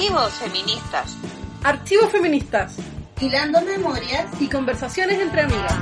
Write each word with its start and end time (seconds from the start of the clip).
Archivos 0.00 0.32
feministas. 0.32 1.16
Archivos 1.62 2.10
feministas. 2.10 2.76
Hilando 3.20 3.60
memorias 3.60 4.40
y 4.40 4.48
conversaciones 4.48 5.20
entre 5.20 5.42
amigas. 5.42 5.74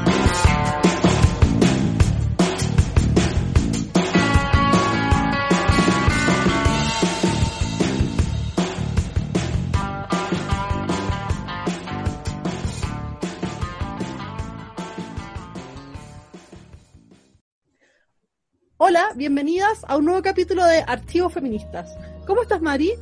Hola, 18.79 19.13
bienvenidas 19.15 19.85
a 19.87 19.97
un 19.97 20.07
nuevo 20.07 20.23
capítulo 20.23 20.65
de 20.65 20.83
Archivos 20.89 21.33
Feministas. 21.33 21.97
¿Cómo 22.27 22.43
estás, 22.43 22.61
Mari? 22.61 22.95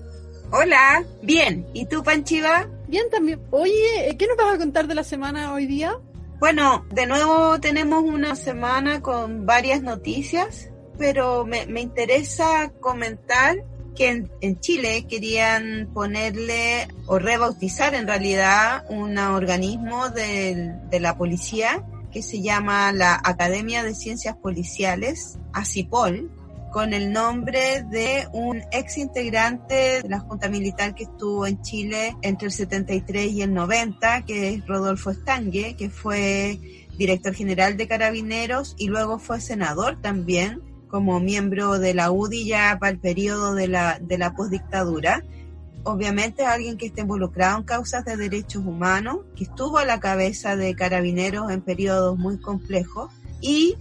Hola, 0.53 1.05
bien. 1.23 1.67
¿Y 1.73 1.87
tú, 1.87 2.03
Panchiva? 2.03 2.69
Bien 2.87 3.11
también. 3.11 3.41
Oye, 3.51 4.17
¿qué 4.19 4.27
nos 4.27 4.37
vas 4.37 4.55
a 4.55 4.59
contar 4.59 4.87
de 4.87 4.95
la 4.95 5.03
semana 5.03 5.53
hoy 5.53 5.67
día? 5.67 5.99
Bueno, 6.39 6.87
de 6.93 7.07
nuevo 7.07 7.59
tenemos 7.61 8.05
una 8.05 8.37
semana 8.37 9.01
con 9.01 9.45
varias 9.45 9.83
noticias, 9.83 10.71
pero 10.99 11.45
me, 11.45 11.65
interesa 11.81 12.71
comentar 12.81 13.57
que 13.97 14.25
en, 14.41 14.61
Chile 14.61 15.07
querían 15.09 15.91
ponerle 15.93 16.87
o 17.07 17.19
rebautizar 17.19 17.95
en 17.95 18.07
realidad 18.07 18.85
un 18.89 19.19
organismo 19.19 20.11
de 20.11 21.01
la 21.01 21.17
policía 21.17 21.85
que 22.13 22.23
se 22.23 22.41
llama 22.41 22.93
la 22.93 23.21
Academia 23.23 23.83
de 23.83 23.95
Ciencias 23.95 24.37
Policiales, 24.37 25.39
ACIPOL, 25.53 26.31
con 26.71 26.93
el 26.93 27.13
nombre 27.13 27.85
de 27.91 28.29
un 28.33 28.63
ex 28.73 28.99
integrante 28.99 30.03
de 30.03 30.09
la 30.09 30.21
Junta 30.21 30.49
Militar 30.49 30.95
que 30.95 31.05
estuvo 31.05 31.47
en 31.47 31.61
Chile 31.63 32.17
entre 32.23 32.47
el 32.47 32.53
73 32.53 33.33
y 33.33 33.43
el 33.43 33.55
90, 33.55 34.25
que 34.27 34.51
es 34.51 34.67
Rodolfo 34.67 35.11
Estangue, 35.11 35.75
que 35.77 35.91
fue 35.91 36.87
director 36.99 37.35
general 37.35 37.77
de 37.77 37.89
Carabineros 37.89 38.75
y 38.79 38.89
luego 38.89 39.19
fue 39.19 39.41
senador 39.41 40.01
también 40.01 40.63
como 40.89 41.21
miembro 41.21 41.79
de 41.79 41.95
la 41.95 42.11
UDI 42.11 42.47
ya 42.47 42.79
para 42.79 42.93
el 42.93 42.99
periodo 42.99 43.55
de 43.55 43.69
la, 43.69 43.99
de 44.01 44.19
la 44.19 44.35
postdictadura. 44.35 45.25
Obviamente 45.83 46.45
alguien 46.45 46.77
que 46.77 46.87
está 46.87 47.03
involucrado 47.03 47.59
en 47.59 47.65
causas 47.65 48.05
de 48.05 48.17
derechos 48.17 48.65
humanos, 48.65 49.19
que 49.37 49.45
estuvo 49.45 49.79
a 49.79 49.85
la 49.85 50.01
cabeza 50.01 50.57
de 50.57 50.75
Carabineros 50.75 51.51
en 51.51 51.61
periodos 51.61 52.19
muy 52.19 52.39
complejos 52.39 53.11
y 53.41 53.77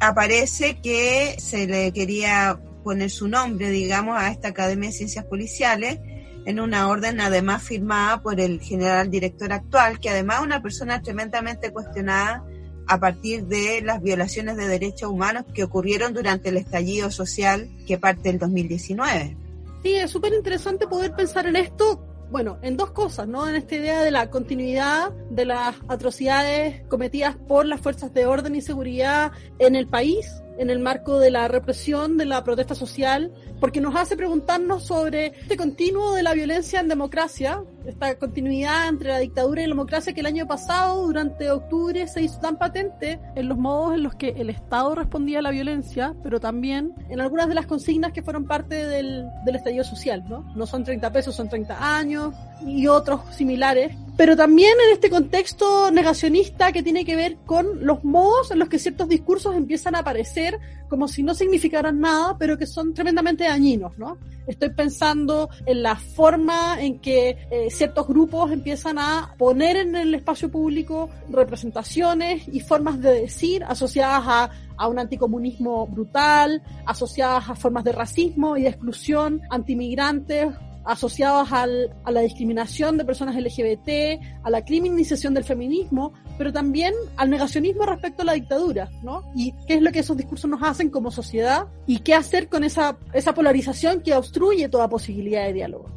aparece 0.00 0.80
que 0.80 1.36
se 1.38 1.66
le 1.66 1.92
quería 1.92 2.60
poner 2.84 3.10
su 3.10 3.28
nombre, 3.28 3.70
digamos, 3.70 4.16
a 4.16 4.30
esta 4.30 4.48
Academia 4.48 4.90
de 4.90 4.96
Ciencias 4.96 5.24
Policiales 5.24 5.98
en 6.46 6.60
una 6.60 6.88
orden 6.88 7.20
además 7.20 7.62
firmada 7.62 8.22
por 8.22 8.40
el 8.40 8.60
general 8.60 9.10
director 9.10 9.52
actual, 9.52 9.98
que 10.00 10.08
además 10.08 10.38
es 10.38 10.46
una 10.46 10.62
persona 10.62 11.02
tremendamente 11.02 11.70
cuestionada 11.72 12.42
a 12.86 12.98
partir 12.98 13.44
de 13.46 13.82
las 13.82 14.00
violaciones 14.00 14.56
de 14.56 14.66
derechos 14.66 15.10
humanos 15.10 15.44
que 15.52 15.62
ocurrieron 15.62 16.14
durante 16.14 16.48
el 16.48 16.56
estallido 16.56 17.10
social 17.10 17.68
que 17.86 17.98
parte 17.98 18.30
del 18.30 18.38
2019. 18.38 19.36
Sí, 19.82 19.94
es 19.94 20.10
súper 20.10 20.32
interesante 20.32 20.86
poder 20.86 21.12
pensar 21.12 21.46
en 21.46 21.56
esto 21.56 22.02
bueno, 22.30 22.58
en 22.62 22.76
dos 22.76 22.90
cosas, 22.90 23.26
¿no? 23.26 23.48
En 23.48 23.56
esta 23.56 23.76
idea 23.76 24.02
de 24.02 24.10
la 24.10 24.30
continuidad 24.30 25.10
de 25.30 25.46
las 25.46 25.76
atrocidades 25.88 26.82
cometidas 26.88 27.36
por 27.36 27.66
las 27.66 27.80
fuerzas 27.80 28.12
de 28.12 28.26
orden 28.26 28.54
y 28.54 28.60
seguridad 28.60 29.32
en 29.58 29.76
el 29.76 29.86
país, 29.86 30.42
en 30.58 30.70
el 30.70 30.78
marco 30.78 31.18
de 31.18 31.30
la 31.30 31.48
represión, 31.48 32.16
de 32.18 32.26
la 32.26 32.44
protesta 32.44 32.74
social, 32.74 33.32
porque 33.60 33.80
nos 33.80 33.96
hace 33.96 34.16
preguntarnos 34.16 34.84
sobre 34.84 35.26
este 35.40 35.56
continuo 35.56 36.14
de 36.14 36.22
la 36.22 36.34
violencia 36.34 36.80
en 36.80 36.88
democracia, 36.88 37.62
esta 37.90 38.18
continuidad 38.18 38.88
entre 38.88 39.08
la 39.08 39.18
dictadura 39.18 39.62
y 39.62 39.66
la 39.66 39.74
democracia 39.74 40.12
que 40.12 40.20
el 40.20 40.26
año 40.26 40.46
pasado, 40.46 41.06
durante 41.06 41.50
octubre, 41.50 42.06
se 42.08 42.22
hizo 42.22 42.38
tan 42.40 42.58
patente 42.58 43.18
en 43.34 43.48
los 43.48 43.58
modos 43.58 43.94
en 43.94 44.02
los 44.02 44.14
que 44.14 44.28
el 44.30 44.50
Estado 44.50 44.94
respondía 44.94 45.38
a 45.38 45.42
la 45.42 45.50
violencia, 45.50 46.14
pero 46.22 46.40
también 46.40 46.94
en 47.08 47.20
algunas 47.20 47.48
de 47.48 47.54
las 47.54 47.66
consignas 47.66 48.12
que 48.12 48.22
fueron 48.22 48.46
parte 48.46 48.86
del, 48.86 49.26
del 49.44 49.56
estallido 49.56 49.84
social, 49.84 50.24
¿no? 50.28 50.44
No 50.54 50.66
son 50.66 50.84
30 50.84 51.12
pesos, 51.12 51.34
son 51.34 51.48
30 51.48 51.98
años 51.98 52.34
y 52.66 52.86
otros 52.86 53.20
similares 53.34 53.94
pero 54.18 54.36
también 54.36 54.74
en 54.84 54.94
este 54.94 55.10
contexto 55.10 55.92
negacionista 55.92 56.72
que 56.72 56.82
tiene 56.82 57.04
que 57.04 57.14
ver 57.14 57.36
con 57.46 57.86
los 57.86 58.02
modos 58.02 58.50
en 58.50 58.58
los 58.58 58.68
que 58.68 58.80
ciertos 58.80 59.08
discursos 59.08 59.54
empiezan 59.54 59.94
a 59.94 60.00
aparecer 60.00 60.58
como 60.88 61.06
si 61.06 61.22
no 61.22 61.34
significaran 61.34 62.00
nada, 62.00 62.36
pero 62.36 62.58
que 62.58 62.66
son 62.66 62.94
tremendamente 62.94 63.44
dañinos, 63.44 63.96
¿no? 63.96 64.18
Estoy 64.48 64.70
pensando 64.70 65.50
en 65.66 65.82
la 65.82 65.96
forma 65.96 66.82
en 66.82 66.98
que 67.00 67.36
eh, 67.50 67.70
ciertos 67.70 68.08
grupos 68.08 68.50
empiezan 68.50 68.98
a 68.98 69.34
poner 69.38 69.76
en 69.76 69.94
el 69.94 70.14
espacio 70.14 70.50
público 70.50 71.10
representaciones 71.28 72.48
y 72.48 72.60
formas 72.60 73.00
de 73.00 73.12
decir 73.12 73.62
asociadas 73.64 74.22
a, 74.26 74.50
a 74.76 74.88
un 74.88 74.98
anticomunismo 74.98 75.86
brutal, 75.86 76.62
asociadas 76.86 77.50
a 77.50 77.54
formas 77.54 77.84
de 77.84 77.92
racismo 77.92 78.56
y 78.56 78.62
de 78.62 78.70
exclusión, 78.70 79.42
antimigrantes 79.50 80.48
asociados 80.88 81.52
al, 81.52 81.94
a 82.02 82.10
la 82.10 82.22
discriminación 82.22 82.96
de 82.96 83.04
personas 83.04 83.36
LGBT, 83.36 84.22
a 84.42 84.48
la 84.48 84.64
criminalización 84.64 85.34
del 85.34 85.44
feminismo, 85.44 86.14
pero 86.38 86.50
también 86.50 86.94
al 87.16 87.28
negacionismo 87.28 87.84
respecto 87.84 88.22
a 88.22 88.24
la 88.24 88.32
dictadura, 88.32 88.88
¿no? 89.02 89.30
Y 89.36 89.52
qué 89.66 89.74
es 89.74 89.82
lo 89.82 89.92
que 89.92 89.98
esos 89.98 90.16
discursos 90.16 90.48
nos 90.48 90.62
hacen 90.62 90.88
como 90.88 91.10
sociedad 91.10 91.66
y 91.86 91.98
qué 91.98 92.14
hacer 92.14 92.48
con 92.48 92.64
esa, 92.64 92.96
esa 93.12 93.34
polarización 93.34 94.00
que 94.00 94.14
obstruye 94.14 94.70
toda 94.70 94.88
posibilidad 94.88 95.44
de 95.44 95.52
diálogo. 95.52 95.90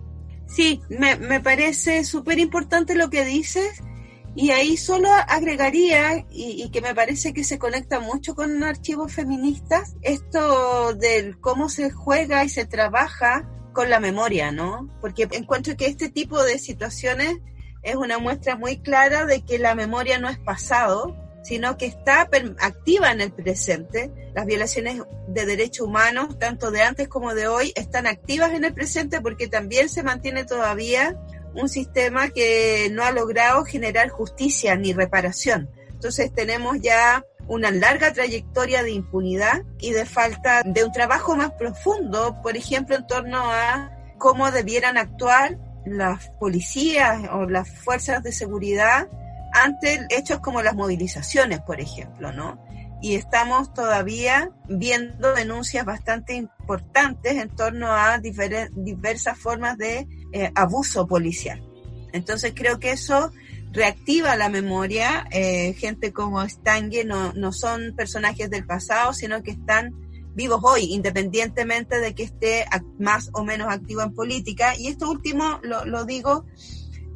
Sí, 0.45 0.81
me, 0.89 1.15
me 1.15 1.39
parece 1.39 2.03
súper 2.03 2.37
importante 2.39 2.93
lo 2.93 3.09
que 3.09 3.23
dices. 3.23 3.81
Y 4.35 4.51
ahí 4.51 4.75
solo 4.75 5.09
agregaría, 5.27 6.25
y, 6.31 6.63
y, 6.63 6.69
que 6.69 6.81
me 6.81 6.95
parece 6.95 7.33
que 7.33 7.43
se 7.43 7.59
conecta 7.59 7.99
mucho 7.99 8.33
con 8.33 8.63
archivos 8.63 9.11
feministas, 9.11 9.95
esto 10.01 10.93
del 10.95 11.37
cómo 11.39 11.67
se 11.67 11.91
juega 11.91 12.43
y 12.45 12.49
se 12.49 12.65
trabaja 12.65 13.49
con 13.73 13.89
la 13.89 13.99
memoria, 13.99 14.51
¿no? 14.51 14.89
Porque 15.01 15.27
encuentro 15.31 15.75
que 15.75 15.85
este 15.85 16.09
tipo 16.09 16.43
de 16.43 16.59
situaciones 16.59 17.37
es 17.83 17.95
una 17.95 18.19
muestra 18.19 18.55
muy 18.55 18.79
clara 18.79 19.25
de 19.25 19.43
que 19.43 19.57
la 19.59 19.75
memoria 19.75 20.19
no 20.19 20.29
es 20.29 20.37
pasado, 20.37 21.15
sino 21.43 21.77
que 21.77 21.87
está 21.87 22.29
activa 22.59 23.11
en 23.11 23.21
el 23.21 23.31
presente. 23.31 24.11
Las 24.35 24.45
violaciones 24.45 25.01
de 25.27 25.45
derechos 25.45 25.87
humanos, 25.87 26.37
tanto 26.37 26.71
de 26.71 26.81
antes 26.81 27.07
como 27.07 27.33
de 27.33 27.47
hoy, 27.47 27.73
están 27.75 28.05
activas 28.07 28.53
en 28.53 28.63
el 28.63 28.73
presente 28.73 29.21
porque 29.21 29.47
también 29.47 29.89
se 29.89 30.03
mantiene 30.03 30.45
todavía 30.45 31.17
un 31.53 31.67
sistema 31.67 32.29
que 32.29 32.89
no 32.91 33.03
ha 33.03 33.11
logrado 33.11 33.65
generar 33.65 34.09
justicia 34.09 34.75
ni 34.75 34.93
reparación. 34.93 35.69
Entonces 35.89 36.31
tenemos 36.33 36.79
ya 36.79 37.25
una 37.47 37.71
larga 37.71 38.13
trayectoria 38.13 38.83
de 38.83 38.91
impunidad 38.91 39.63
y 39.79 39.91
de 39.91 40.05
falta 40.05 40.61
de 40.63 40.83
un 40.83 40.91
trabajo 40.91 41.35
más 41.35 41.51
profundo, 41.51 42.41
por 42.41 42.55
ejemplo, 42.55 42.95
en 42.95 43.07
torno 43.07 43.51
a 43.51 43.91
cómo 44.17 44.51
debieran 44.51 44.97
actuar 44.97 45.57
las 45.85 46.29
policías 46.39 47.27
o 47.31 47.45
las 47.49 47.69
fuerzas 47.69 48.23
de 48.23 48.31
seguridad 48.31 49.09
ante 49.53 50.05
hechos 50.09 50.39
como 50.39 50.61
las 50.61 50.75
movilizaciones, 50.75 51.59
por 51.61 51.81
ejemplo, 51.81 52.31
¿no? 52.31 52.63
Y 53.01 53.15
estamos 53.15 53.73
todavía 53.73 54.51
viendo 54.69 55.33
denuncias 55.33 55.83
bastante 55.85 56.35
importantes 56.35 57.33
en 57.33 57.49
torno 57.49 57.91
a 57.91 58.19
diversas 58.19 59.37
formas 59.37 59.77
de 59.77 60.07
eh, 60.33 60.51
abuso 60.55 61.07
policial. 61.07 61.61
Entonces 62.13 62.53
creo 62.55 62.79
que 62.79 62.91
eso 62.91 63.31
reactiva 63.71 64.35
la 64.35 64.49
memoria. 64.49 65.27
Eh, 65.31 65.73
gente 65.73 66.11
como 66.11 66.47
Stange 66.47 67.05
no, 67.05 67.33
no 67.33 67.51
son 67.51 67.93
personajes 67.95 68.49
del 68.49 68.65
pasado, 68.65 69.13
sino 69.13 69.41
que 69.43 69.51
están 69.51 69.95
vivos 70.33 70.61
hoy, 70.63 70.93
independientemente 70.93 71.99
de 71.99 72.15
que 72.15 72.23
esté 72.23 72.65
más 72.99 73.29
o 73.33 73.43
menos 73.43 73.67
activo 73.69 74.01
en 74.01 74.13
política. 74.13 74.75
Y 74.77 74.87
esto 74.87 75.09
último 75.09 75.59
lo, 75.63 75.85
lo 75.85 76.05
digo 76.05 76.45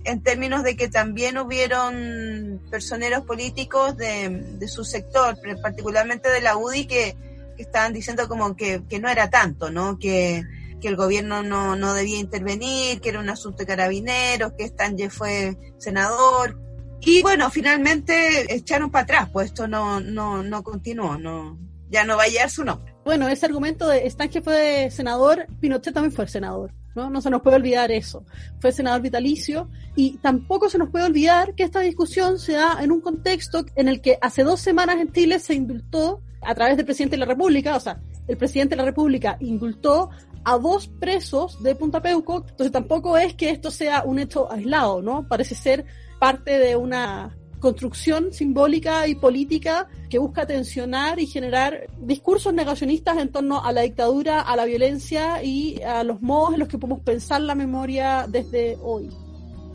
en 0.04 0.22
términos 0.22 0.64
de 0.64 0.76
que 0.76 0.88
también 0.88 1.38
hubieron 1.38 2.62
personeros 2.70 3.26
políticos 3.26 3.98
de, 3.98 4.30
de 4.60 4.68
su 4.68 4.84
sector, 4.84 5.38
particularmente 5.62 6.30
de 6.30 6.42
la 6.42 6.58
UDI, 6.58 6.86
que, 6.86 7.16
que 7.58 7.64
estaban 7.64 7.92
diciendo 7.92 8.28
como 8.28 8.56
que, 8.56 8.84
que 8.88 9.00
no 9.00 9.10
era 9.10 9.30
tanto, 9.30 9.72
¿no? 9.72 9.98
Que, 9.98 10.44
que 10.80 10.88
el 10.88 10.96
gobierno 10.96 11.44
no, 11.44 11.76
no 11.76 11.94
debía 11.94 12.20
intervenir, 12.20 13.02
que 13.02 13.10
era 13.10 13.20
un 13.20 13.30
asunto 13.30 13.60
de 13.60 13.66
carabineros, 13.66 14.54
que 14.58 14.68
Stange 14.68 15.10
fue 15.10 15.58
senador. 15.78 16.60
Y 17.02 17.22
bueno, 17.22 17.50
finalmente 17.50 18.54
echaron 18.54 18.90
para 18.90 19.04
atrás, 19.04 19.30
pues 19.32 19.48
esto 19.48 19.68
no, 19.68 20.00
no, 20.00 20.42
no 20.44 20.64
continuó, 20.64 21.18
no, 21.18 21.58
ya 21.90 22.04
no 22.04 22.18
va 22.18 22.24
a 22.24 22.28
llegar 22.28 22.50
su 22.50 22.64
nombre. 22.64 22.96
Bueno, 23.04 23.28
ese 23.28 23.46
argumento 23.46 23.88
de 23.88 24.10
Stange 24.10 24.42
fue 24.42 24.90
senador, 24.90 25.46
Pinochet 25.60 25.94
también 25.94 26.12
fue 26.12 26.28
senador. 26.28 26.72
¿no? 26.96 27.10
no 27.10 27.22
se 27.22 27.30
nos 27.30 27.42
puede 27.42 27.58
olvidar 27.58 27.92
eso. 27.92 28.26
Fue 28.60 28.72
senador 28.72 29.02
vitalicio 29.02 29.70
y 29.96 30.18
tampoco 30.18 30.70
se 30.70 30.78
nos 30.78 30.90
puede 30.90 31.06
olvidar 31.06 31.54
que 31.54 31.64
esta 31.64 31.82
discusión 31.82 32.40
se 32.40 32.54
da 32.54 32.78
en 32.82 32.92
un 32.92 33.02
contexto 33.02 33.66
en 33.76 33.90
el 33.90 34.02
que 34.02 34.18
hace 34.22 34.44
dos 34.44 34.62
semanas 34.62 34.98
en 35.00 35.12
Chile 35.12 35.40
se 35.40 35.54
indultó 35.54 36.22
a 36.42 36.56
través 36.56 36.78
del 36.78 36.86
presidente 36.86 37.16
de 37.16 37.20
la 37.20 37.26
República, 37.26 37.76
o 37.76 37.80
sea, 37.80 38.00
el 38.28 38.38
presidente 38.38 38.76
de 38.76 38.78
la 38.78 38.86
República 38.86 39.38
indultó 39.40 40.10
a 40.46 40.58
dos 40.58 40.88
presos 40.88 41.62
de 41.62 41.76
Punta 41.76 42.02
Peuco, 42.02 42.46
entonces 42.48 42.72
tampoco 42.72 43.18
es 43.18 43.34
que 43.34 43.50
esto 43.50 43.72
sea 43.72 44.04
un 44.06 44.20
hecho 44.20 44.52
aislado, 44.52 45.02
¿no? 45.02 45.28
Parece 45.28 45.56
ser 45.56 45.86
parte 46.20 46.60
de 46.60 46.76
una 46.76 47.36
construcción 47.60 48.32
simbólica 48.32 49.08
y 49.08 49.16
política 49.16 49.88
que 50.10 50.20
busca 50.20 50.46
tensionar 50.46 51.20
y 51.20 51.26
generar 51.26 51.88
discursos 52.00 52.54
negacionistas 52.54 53.18
en 53.18 53.32
torno 53.32 53.66
a 53.66 53.72
la 53.72 53.82
dictadura, 53.82 54.42
a 54.42 54.56
la 54.56 54.66
violencia 54.66 55.44
y 55.44 55.82
a 55.82 56.04
los 56.04 56.22
modos 56.22 56.54
en 56.54 56.60
los 56.60 56.68
que 56.68 56.78
podemos 56.78 57.02
pensar 57.02 57.42
la 57.42 57.56
memoria 57.56 58.28
desde 58.30 58.78
hoy. 58.84 59.10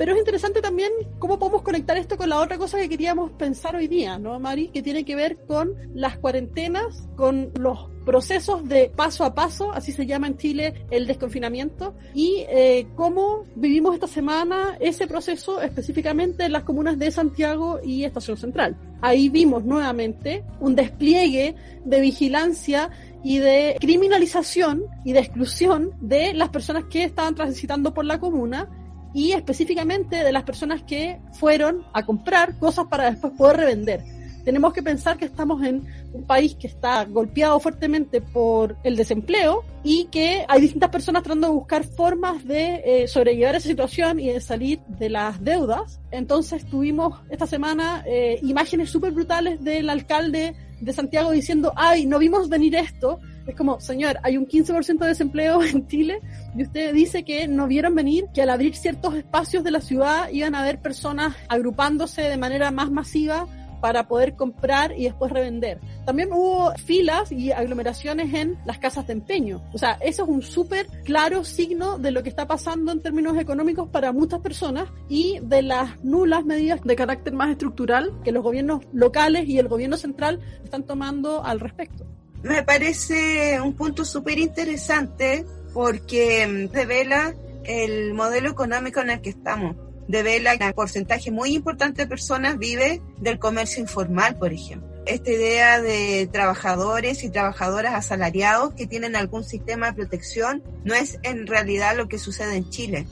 Pero 0.01 0.15
es 0.15 0.19
interesante 0.19 0.63
también 0.63 0.91
cómo 1.19 1.39
podemos 1.39 1.61
conectar 1.61 1.99
esto 1.99 2.17
con 2.17 2.31
la 2.31 2.41
otra 2.41 2.57
cosa 2.57 2.79
que 2.79 2.89
queríamos 2.89 3.33
pensar 3.33 3.77
hoy 3.77 3.87
día, 3.87 4.19
¿no, 4.19 4.41
Mari? 4.41 4.69
Que 4.69 4.81
tiene 4.81 5.05
que 5.05 5.15
ver 5.15 5.37
con 5.47 5.75
las 5.93 6.17
cuarentenas, 6.17 7.07
con 7.17 7.53
los 7.61 7.81
procesos 8.07 8.67
de 8.67 8.91
paso 8.97 9.27
a 9.27 9.35
paso, 9.35 9.73
así 9.73 9.93
se 9.93 10.07
llama 10.07 10.29
en 10.29 10.39
Chile 10.39 10.87
el 10.91 11.07
desconfinamiento, 11.07 11.95
y 12.15 12.47
eh, 12.49 12.87
cómo 12.97 13.45
vivimos 13.57 13.93
esta 13.93 14.07
semana 14.07 14.79
ese 14.81 15.07
proceso 15.07 15.61
específicamente 15.61 16.47
en 16.47 16.53
las 16.53 16.63
comunas 16.63 16.99
de 16.99 17.11
Santiago 17.11 17.79
y 17.85 18.05
Estación 18.05 18.39
Central. 18.39 18.79
Ahí 19.03 19.29
vimos 19.29 19.67
nuevamente 19.67 20.45
un 20.61 20.77
despliegue 20.77 21.57
de 21.85 22.01
vigilancia 22.01 22.89
y 23.23 23.39
de 23.39 23.77
criminalización 23.79 24.85
y 25.05 25.13
de 25.13 25.21
exclusión 25.21 25.91
de 26.01 26.33
las 26.33 26.49
personas 26.49 26.85
que 26.85 27.05
estaban 27.05 27.35
transitando 27.35 27.93
por 27.93 28.07
la 28.07 28.19
comuna 28.19 28.67
y 29.13 29.33
específicamente 29.33 30.23
de 30.23 30.33
las 30.33 30.45
personas 30.45 30.83
que 30.83 31.21
fueron 31.33 31.85
a 31.93 32.05
comprar 32.05 32.59
cosas 32.59 32.87
para 32.87 33.11
después 33.11 33.33
poder 33.37 33.57
revender. 33.57 34.20
Tenemos 34.45 34.73
que 34.73 34.83
pensar 34.83 35.17
que 35.17 35.27
estamos 35.27 35.63
en 35.63 35.85
un 36.13 36.25
país 36.25 36.55
que 36.55 36.67
está 36.67 37.05
golpeado 37.05 37.59
fuertemente 37.61 38.21
por 38.21 38.77
el 38.83 38.97
desempleo 38.97 39.65
y 39.83 40.07
que 40.07 40.45
hay 40.49 40.61
distintas 40.61 40.91
personas 40.91 41.23
tratando 41.23 41.49
de 41.49 41.55
buscar 41.55 41.85
formas 41.85 42.47
de 42.47 42.83
eh, 42.85 43.09
sobrellevar 43.09 43.55
esa 43.55 43.69
situación 43.69 44.21
y 44.21 44.29
de 44.29 44.41
salir 44.41 44.81
de 44.87 45.11
las 45.11 45.43
deudas. 45.43 46.01
Entonces 46.11 46.67
tuvimos 46.67 47.21
esta 47.31 47.47
semana 47.47 48.03
eh, 48.07 48.39
imágenes 48.43 48.91
súper 48.91 49.13
brutales 49.13 49.63
del 49.63 49.89
alcalde 49.89 50.55
de 50.81 50.93
Santiago 50.93 51.31
diciendo, 51.31 51.73
ay, 51.77 52.07
no 52.07 52.19
vimos 52.19 52.49
venir 52.49 52.75
esto, 52.75 53.21
es 53.47 53.57
como, 53.57 53.81
señor, 53.81 54.19
hay 54.23 54.37
un 54.37 54.47
15% 54.47 54.99
de 54.99 55.09
desempleo 55.09 55.63
en 55.65 55.87
Chile 55.87 56.21
y 56.57 56.63
usted 56.63 56.93
dice 56.93 57.25
que 57.25 57.49
no 57.49 57.67
vieron 57.67 57.95
venir 57.95 58.27
que 58.35 58.43
al 58.43 58.51
abrir 58.51 58.75
ciertos 58.75 59.15
espacios 59.15 59.65
de 59.65 59.71
la 59.71 59.81
ciudad 59.81 60.29
iban 60.31 60.55
a 60.55 60.61
haber 60.61 60.81
personas 60.81 61.35
agrupándose 61.49 62.23
de 62.23 62.37
manera 62.37 62.71
más 62.71 62.91
masiva 62.91 63.47
para 63.81 64.09
poder 64.09 64.35
comprar 64.35 64.93
y 64.97 65.05
después 65.05 65.33
revender. 65.33 65.81
También 66.05 66.33
hubo 66.33 66.73
filas 66.75 67.33
y 67.33 67.53
aglomeraciones 67.53 68.33
en 68.35 68.59
las 68.65 68.79
casas 68.79 69.07
de 69.07 69.15
empeño. 69.15 69.63
O 69.73 69.79
sea, 69.79 69.93
eso 70.01 70.25
es 70.25 70.29
un 70.29 70.43
súper 70.43 70.87
claro 71.05 71.45
signo 71.45 71.99
de 71.99 72.11
lo 72.11 72.23
que 72.23 72.29
está 72.29 72.47
pasando 72.47 72.93
en 72.93 73.01
términos 73.01 73.39
económicos 73.39 73.89
para 73.89 74.13
muchas 74.13 74.41
personas 74.41 74.89
y 75.09 75.39
de 75.43 75.63
las 75.63 76.03
nulas 76.05 76.45
medidas 76.45 76.83
de 76.83 76.97
carácter 76.97 77.33
más 77.33 77.51
estructural 77.51 78.13
que 78.25 78.33
los 78.33 78.43
gobiernos 78.43 78.83
locales 78.93 79.49
y 79.49 79.59
el 79.59 79.69
gobierno 79.69 79.97
central 79.97 80.41
están 80.65 80.85
tomando 80.85 81.45
al 81.45 81.61
respecto 81.61 82.07
me 82.43 82.63
parece 82.63 83.61
un 83.61 83.75
punto 83.75 84.05
súper 84.05 84.39
interesante 84.39 85.45
porque 85.73 86.69
revela 86.73 87.35
el 87.65 88.15
modelo 88.15 88.51
económico 88.51 89.01
en 89.01 89.11
el 89.11 89.21
que 89.21 89.31
estamos. 89.31 89.77
Devela 90.11 90.59
que 90.59 90.65
un 90.65 90.73
porcentaje 90.73 91.31
muy 91.31 91.55
importante 91.55 92.03
de 92.03 92.09
personas 92.09 92.59
vive 92.59 93.01
del 93.19 93.39
comercio 93.39 93.81
informal, 93.81 94.37
por 94.37 94.53
ejemplo. 94.53 94.91
Esta 95.07 95.31
idea 95.31 95.81
de 95.81 96.29
trabajadores 96.33 97.23
y 97.23 97.31
trabajadoras 97.31 97.95
asalariados 97.95 98.75
que 98.75 98.89
tienen 98.89 99.15
algún 99.15 99.45
sistema 99.45 99.87
de 99.87 99.93
protección 99.93 100.65
no 100.85 100.95
es 100.95 101.21
en 101.23 101.47
realidad 101.47 101.97
lo 101.97 102.09
que 102.09 102.19
sucede 102.19 102.57
en 102.57 102.69
Chile. 102.71 103.07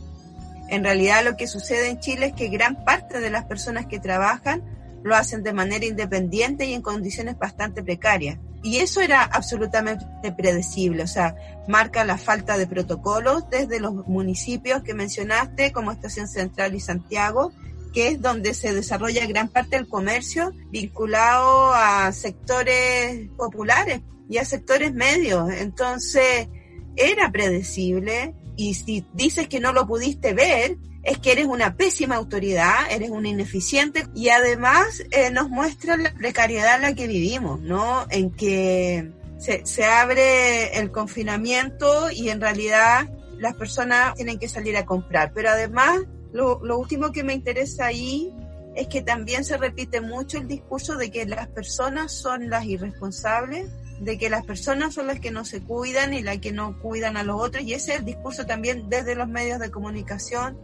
En 0.70 0.82
realidad 0.82 1.24
lo 1.24 1.36
que 1.36 1.46
sucede 1.46 1.88
en 1.88 2.00
Chile 2.00 2.26
es 2.26 2.32
que 2.32 2.48
gran 2.48 2.84
parte 2.84 3.20
de 3.20 3.30
las 3.30 3.44
personas 3.44 3.86
que 3.86 4.00
trabajan 4.00 4.62
lo 5.02 5.14
hacen 5.14 5.42
de 5.42 5.52
manera 5.52 5.84
independiente 5.84 6.66
y 6.66 6.74
en 6.74 6.82
condiciones 6.82 7.38
bastante 7.38 7.82
precarias. 7.82 8.38
Y 8.62 8.78
eso 8.78 9.00
era 9.00 9.22
absolutamente 9.22 10.04
predecible, 10.36 11.04
o 11.04 11.06
sea, 11.06 11.36
marca 11.68 12.04
la 12.04 12.18
falta 12.18 12.58
de 12.58 12.66
protocolos 12.66 13.48
desde 13.50 13.78
los 13.78 14.06
municipios 14.08 14.82
que 14.82 14.94
mencionaste, 14.94 15.70
como 15.72 15.92
Estación 15.92 16.26
Central 16.26 16.74
y 16.74 16.80
Santiago, 16.80 17.52
que 17.92 18.08
es 18.08 18.20
donde 18.20 18.54
se 18.54 18.74
desarrolla 18.74 19.26
gran 19.26 19.48
parte 19.48 19.76
del 19.76 19.88
comercio 19.88 20.52
vinculado 20.70 21.72
a 21.72 22.10
sectores 22.12 23.28
populares 23.36 24.00
y 24.28 24.38
a 24.38 24.44
sectores 24.44 24.92
medios. 24.92 25.50
Entonces, 25.52 26.48
era 26.96 27.30
predecible 27.30 28.34
y 28.56 28.74
si 28.74 29.06
dices 29.14 29.48
que 29.48 29.60
no 29.60 29.72
lo 29.72 29.86
pudiste 29.86 30.34
ver, 30.34 30.76
es 31.02 31.18
que 31.18 31.32
eres 31.32 31.46
una 31.46 31.76
pésima 31.76 32.16
autoridad, 32.16 32.90
eres 32.90 33.10
una 33.10 33.28
ineficiente 33.28 34.06
y 34.14 34.28
además 34.28 35.02
eh, 35.10 35.30
nos 35.30 35.48
muestra 35.48 35.96
la 35.96 36.12
precariedad 36.12 36.76
en 36.76 36.82
la 36.82 36.94
que 36.94 37.06
vivimos, 37.06 37.60
¿no? 37.60 38.06
En 38.10 38.30
que 38.30 39.12
se, 39.38 39.64
se 39.64 39.84
abre 39.84 40.78
el 40.78 40.90
confinamiento 40.90 42.10
y 42.10 42.30
en 42.30 42.40
realidad 42.40 43.08
las 43.38 43.54
personas 43.54 44.14
tienen 44.14 44.38
que 44.38 44.48
salir 44.48 44.76
a 44.76 44.84
comprar. 44.84 45.32
Pero 45.32 45.50
además, 45.50 46.00
lo, 46.32 46.60
lo 46.64 46.78
último 46.78 47.12
que 47.12 47.22
me 47.22 47.34
interesa 47.34 47.86
ahí 47.86 48.32
es 48.74 48.88
que 48.88 49.02
también 49.02 49.44
se 49.44 49.56
repite 49.56 50.00
mucho 50.00 50.38
el 50.38 50.46
discurso 50.46 50.96
de 50.96 51.10
que 51.10 51.26
las 51.26 51.48
personas 51.48 52.12
son 52.12 52.48
las 52.48 52.64
irresponsables, 52.64 53.70
de 54.00 54.18
que 54.18 54.30
las 54.30 54.44
personas 54.44 54.94
son 54.94 55.08
las 55.08 55.20
que 55.20 55.30
no 55.30 55.44
se 55.44 55.60
cuidan 55.60 56.14
y 56.14 56.22
las 56.22 56.38
que 56.38 56.52
no 56.52 56.78
cuidan 56.80 57.16
a 57.16 57.24
los 57.24 57.40
otros, 57.40 57.64
y 57.64 57.74
ese 57.74 57.94
es 57.94 57.98
el 58.00 58.04
discurso 58.04 58.46
también 58.46 58.88
desde 58.88 59.16
los 59.16 59.28
medios 59.28 59.58
de 59.58 59.70
comunicación, 59.70 60.58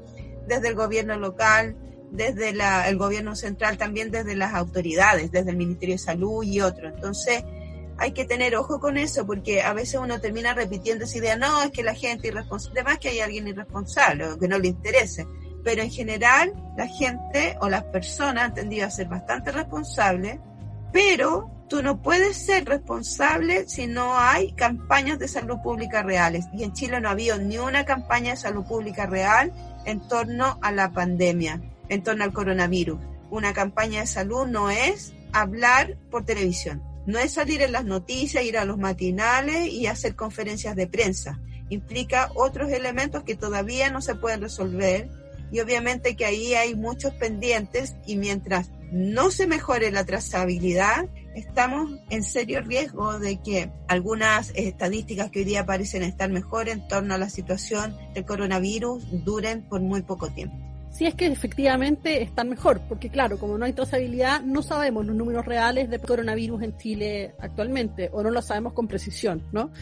desde 0.46 0.68
el 0.68 0.74
gobierno 0.74 1.16
local, 1.16 1.76
desde 2.10 2.52
la, 2.52 2.88
el 2.88 2.96
gobierno 2.96 3.34
central, 3.34 3.76
también 3.76 4.10
desde 4.10 4.36
las 4.36 4.54
autoridades, 4.54 5.32
desde 5.32 5.50
el 5.50 5.56
Ministerio 5.56 5.96
de 5.96 5.98
Salud 5.98 6.44
y 6.44 6.60
otros. 6.60 6.92
Entonces, 6.94 7.42
hay 7.98 8.12
que 8.12 8.24
tener 8.24 8.56
ojo 8.56 8.80
con 8.80 8.96
eso 8.96 9.26
porque 9.26 9.62
a 9.62 9.72
veces 9.72 10.00
uno 10.00 10.20
termina 10.20 10.54
repitiendo 10.54 11.04
esa 11.04 11.18
idea, 11.18 11.36
no, 11.36 11.62
es 11.62 11.70
que 11.70 11.82
la 11.82 11.94
gente 11.94 12.28
irresponsable, 12.28 12.80
además 12.80 12.98
que 12.98 13.08
hay 13.08 13.20
alguien 13.20 13.48
irresponsable 13.48 14.28
o 14.28 14.38
que 14.38 14.48
no 14.48 14.58
le 14.58 14.68
interese, 14.68 15.26
pero 15.62 15.82
en 15.82 15.90
general 15.90 16.52
la 16.76 16.86
gente 16.86 17.56
o 17.60 17.68
las 17.68 17.84
personas 17.84 18.44
han 18.44 18.54
tendido 18.54 18.86
a 18.86 18.90
ser 18.90 19.08
bastante 19.08 19.52
responsables, 19.52 20.38
pero 20.92 21.50
tú 21.68 21.82
no 21.82 22.02
puedes 22.02 22.36
ser 22.36 22.66
responsable 22.66 23.66
si 23.68 23.86
no 23.86 24.16
hay 24.18 24.52
campañas 24.52 25.18
de 25.18 25.26
salud 25.26 25.56
pública 25.62 26.02
reales. 26.02 26.44
Y 26.52 26.62
en 26.62 26.72
Chile 26.72 27.00
no 27.00 27.08
ha 27.08 27.12
habido 27.12 27.38
ni 27.38 27.58
una 27.58 27.84
campaña 27.84 28.32
de 28.32 28.36
salud 28.36 28.64
pública 28.64 29.06
real 29.06 29.52
en 29.84 30.06
torno 30.08 30.58
a 30.62 30.72
la 30.72 30.92
pandemia, 30.92 31.60
en 31.88 32.02
torno 32.02 32.24
al 32.24 32.32
coronavirus. 32.32 32.98
Una 33.30 33.52
campaña 33.52 34.00
de 34.00 34.06
salud 34.06 34.46
no 34.46 34.70
es 34.70 35.12
hablar 35.32 35.96
por 36.10 36.24
televisión, 36.24 36.82
no 37.06 37.18
es 37.18 37.32
salir 37.32 37.62
en 37.62 37.72
las 37.72 37.84
noticias, 37.84 38.44
ir 38.44 38.58
a 38.58 38.64
los 38.64 38.78
matinales 38.78 39.68
y 39.68 39.86
hacer 39.86 40.14
conferencias 40.14 40.76
de 40.76 40.86
prensa. 40.86 41.40
Implica 41.68 42.30
otros 42.34 42.70
elementos 42.70 43.24
que 43.24 43.34
todavía 43.34 43.90
no 43.90 44.00
se 44.00 44.14
pueden 44.14 44.40
resolver 44.40 45.08
y 45.50 45.60
obviamente 45.60 46.16
que 46.16 46.26
ahí 46.26 46.54
hay 46.54 46.74
muchos 46.74 47.14
pendientes 47.14 47.96
y 48.06 48.16
mientras 48.16 48.70
no 48.92 49.30
se 49.30 49.46
mejore 49.46 49.90
la 49.90 50.04
trazabilidad, 50.04 51.08
estamos 51.34 51.90
en 52.10 52.22
serio 52.22 52.60
riesgo 52.62 53.18
de 53.18 53.40
que 53.40 53.70
algunas 53.88 54.52
estadísticas 54.54 55.30
que 55.30 55.40
hoy 55.40 55.44
día 55.44 55.66
parecen 55.66 56.02
estar 56.02 56.30
mejor 56.30 56.68
en 56.68 56.86
torno 56.88 57.14
a 57.14 57.18
la 57.18 57.28
situación 57.28 57.96
del 58.14 58.24
coronavirus 58.24 59.04
duren 59.24 59.62
por 59.68 59.80
muy 59.80 60.02
poco 60.02 60.30
tiempo. 60.30 60.56
Si 60.90 61.06
es 61.06 61.14
que 61.16 61.26
efectivamente 61.26 62.22
están 62.22 62.48
mejor, 62.48 62.80
porque 62.88 63.10
claro, 63.10 63.36
como 63.38 63.58
no 63.58 63.64
hay 63.64 63.72
trazabilidad, 63.72 64.42
no 64.42 64.62
sabemos 64.62 65.04
los 65.04 65.16
números 65.16 65.44
reales 65.44 65.90
de 65.90 65.98
coronavirus 65.98 66.62
en 66.62 66.76
Chile 66.76 67.34
actualmente, 67.40 68.10
o 68.12 68.22
no 68.22 68.30
lo 68.30 68.40
sabemos 68.40 68.74
con 68.74 68.86
precisión, 68.86 69.42
¿no? 69.50 69.72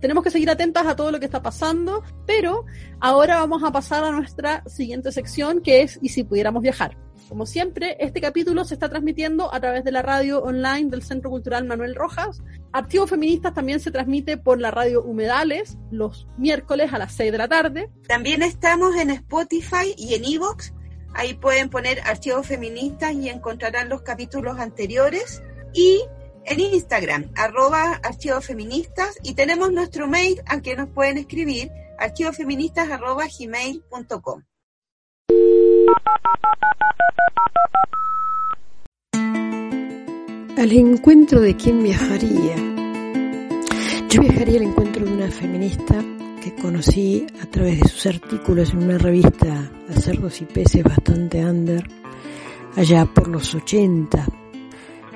tenemos 0.00 0.22
que 0.22 0.30
seguir 0.30 0.50
atentas 0.50 0.86
a 0.86 0.96
todo 0.96 1.10
lo 1.10 1.18
que 1.18 1.24
está 1.24 1.42
pasando, 1.42 2.02
pero 2.26 2.66
ahora 3.00 3.36
vamos 3.36 3.62
a 3.62 3.72
pasar 3.72 4.04
a 4.04 4.10
nuestra 4.10 4.62
siguiente 4.66 5.10
sección 5.12 5.62
que 5.62 5.80
es 5.80 5.98
¿y 6.02 6.10
si 6.10 6.24
pudiéramos 6.24 6.62
viajar? 6.62 6.94
Como 7.34 7.46
siempre, 7.46 7.96
este 7.98 8.20
capítulo 8.20 8.64
se 8.64 8.74
está 8.74 8.88
transmitiendo 8.88 9.52
a 9.52 9.58
través 9.58 9.82
de 9.82 9.90
la 9.90 10.02
radio 10.02 10.40
online 10.44 10.88
del 10.88 11.02
Centro 11.02 11.30
Cultural 11.30 11.64
Manuel 11.64 11.96
Rojas. 11.96 12.40
Archivos 12.72 13.10
Feministas 13.10 13.52
también 13.52 13.80
se 13.80 13.90
transmite 13.90 14.36
por 14.36 14.60
la 14.60 14.70
radio 14.70 15.02
Humedales 15.02 15.76
los 15.90 16.28
miércoles 16.38 16.92
a 16.92 16.98
las 16.98 17.12
6 17.14 17.32
de 17.32 17.38
la 17.38 17.48
tarde. 17.48 17.90
También 18.06 18.44
estamos 18.44 18.94
en 18.94 19.10
Spotify 19.10 19.96
y 19.96 20.14
en 20.14 20.24
Evox. 20.24 20.74
Ahí 21.12 21.34
pueden 21.34 21.70
poner 21.70 21.98
Archivos 22.02 22.46
Feministas 22.46 23.14
y 23.14 23.28
encontrarán 23.28 23.88
los 23.88 24.02
capítulos 24.02 24.60
anteriores. 24.60 25.42
Y 25.72 26.04
en 26.44 26.60
Instagram, 26.60 27.32
arroba 27.34 27.94
Archivos 28.04 28.46
Feministas. 28.46 29.18
Y 29.24 29.34
tenemos 29.34 29.72
nuestro 29.72 30.06
mail 30.06 30.40
al 30.46 30.62
que 30.62 30.76
nos 30.76 30.88
pueden 30.88 31.18
escribir, 31.18 31.72
archivosfeministas 31.98 32.92
arroba 32.92 33.24
gmail.com. 33.26 34.44
Al 40.56 40.72
encuentro 40.72 41.40
de 41.40 41.56
quien 41.56 41.82
viajaría. 41.82 42.56
Yo 44.08 44.20
viajaría 44.22 44.60
al 44.60 44.66
encuentro 44.66 45.04
de 45.04 45.12
una 45.12 45.30
feminista 45.30 46.02
que 46.42 46.54
conocí 46.54 47.26
a 47.42 47.46
través 47.46 47.80
de 47.80 47.88
sus 47.88 48.06
artículos 48.06 48.70
en 48.70 48.84
una 48.84 48.98
revista 48.98 49.70
a 49.88 50.00
cerdos 50.00 50.40
y 50.40 50.44
peces 50.44 50.82
bastante 50.82 51.44
under, 51.44 51.86
allá 52.76 53.04
por 53.06 53.28
los 53.28 53.54
80. 53.54 54.26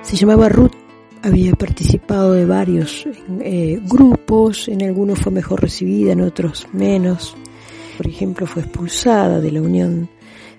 Se 0.03 0.17
llamaba 0.17 0.49
Ruth, 0.49 0.75
había 1.23 1.53
participado 1.53 2.33
de 2.33 2.45
varios 2.45 3.07
eh, 3.41 3.81
grupos, 3.85 4.69
en 4.69 4.83
algunos 4.83 5.21
fue 5.21 5.33
mejor 5.33 5.63
recibida, 5.63 6.13
en 6.13 6.21
otros 6.21 6.67
menos. 6.73 7.37
Por 7.97 8.07
ejemplo, 8.07 8.47
fue 8.47 8.63
expulsada 8.63 9.41
de 9.41 9.53
la 9.53 9.63
Unión 9.63 10.09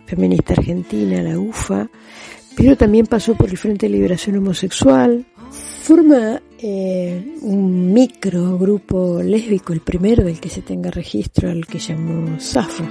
Feminista 0.09 0.53
Argentina, 0.53 1.21
la 1.21 1.37
UFA, 1.37 1.87
pero 2.57 2.75
también 2.75 3.05
pasó 3.05 3.35
por 3.35 3.47
el 3.47 3.57
Frente 3.57 3.85
de 3.85 3.91
Liberación 3.91 4.37
Homosexual. 4.37 5.23
Forma 5.83 6.41
eh, 6.57 7.35
un 7.43 7.93
micro 7.93 8.57
grupo 8.57 9.21
lésbico, 9.21 9.71
el 9.71 9.81
primero 9.81 10.23
del 10.23 10.39
que 10.39 10.49
se 10.49 10.63
tenga 10.63 10.89
registro, 10.89 11.51
al 11.51 11.67
que 11.67 11.77
llamó 11.77 12.39
Zafra. 12.39 12.87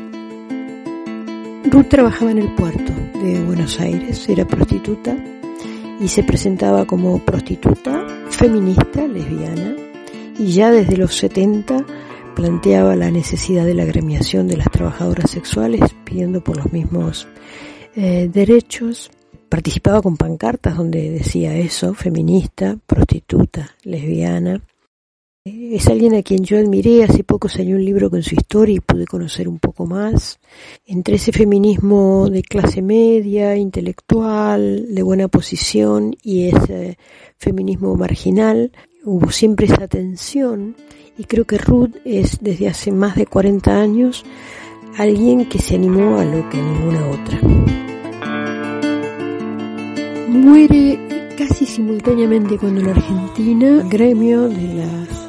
Ruth 1.64 1.88
trabajaba 1.88 2.30
en 2.30 2.38
el 2.38 2.54
puerto 2.54 2.92
de 3.20 3.40
Buenos 3.40 3.80
Aires, 3.80 4.28
era 4.28 4.46
prostituta 4.46 5.16
y 6.00 6.06
se 6.06 6.22
presentaba 6.22 6.86
como 6.86 7.18
prostituta, 7.24 8.06
feminista, 8.30 9.08
lesbiana, 9.08 9.74
y 10.38 10.52
ya 10.52 10.70
desde 10.70 10.96
los 10.96 11.16
70 11.16 11.84
planteaba 12.38 12.94
la 12.94 13.10
necesidad 13.10 13.66
de 13.66 13.74
la 13.74 13.82
agremiación 13.82 14.46
de 14.46 14.56
las 14.56 14.70
trabajadoras 14.70 15.28
sexuales, 15.28 15.80
pidiendo 16.04 16.40
por 16.40 16.56
los 16.56 16.72
mismos 16.72 17.26
eh, 17.96 18.30
derechos 18.32 19.10
participaba 19.48 20.00
con 20.02 20.16
pancartas 20.16 20.76
donde 20.76 21.10
decía 21.10 21.56
eso, 21.56 21.94
feminista, 21.94 22.78
prostituta, 22.86 23.74
lesbiana. 23.82 24.62
Es 25.44 25.88
alguien 25.88 26.14
a 26.14 26.22
quien 26.22 26.44
yo 26.44 26.58
admiré, 26.58 27.02
hace 27.02 27.24
poco 27.24 27.48
salió 27.48 27.74
un 27.74 27.84
libro 27.84 28.08
con 28.08 28.22
su 28.22 28.36
historia 28.36 28.76
y 28.76 28.80
pude 28.80 29.06
conocer 29.06 29.48
un 29.48 29.58
poco 29.58 29.86
más. 29.86 30.38
Entre 30.86 31.16
ese 31.16 31.32
feminismo 31.32 32.28
de 32.30 32.42
clase 32.42 32.82
media, 32.82 33.56
intelectual, 33.56 34.94
de 34.94 35.02
buena 35.02 35.26
posición 35.26 36.14
y 36.22 36.50
ese 36.50 36.98
feminismo 37.36 37.96
marginal, 37.96 38.70
hubo 39.04 39.32
siempre 39.32 39.66
esa 39.66 39.88
tensión 39.88 40.76
y 41.18 41.24
creo 41.24 41.44
que 41.44 41.58
Ruth 41.58 41.96
es 42.04 42.38
desde 42.40 42.68
hace 42.68 42.92
más 42.92 43.16
de 43.16 43.26
40 43.26 43.78
años 43.78 44.24
alguien 44.96 45.48
que 45.48 45.58
se 45.58 45.74
animó 45.74 46.18
a 46.18 46.24
lo 46.24 46.48
que 46.48 46.56
ninguna 46.56 47.06
otra 47.08 47.40
muere 50.28 51.34
casi 51.36 51.66
simultáneamente 51.66 52.56
con 52.56 52.78
en 52.78 52.88
Argentina 52.88 53.82
gremio 53.88 54.48
de 54.48 54.74
las 54.74 55.28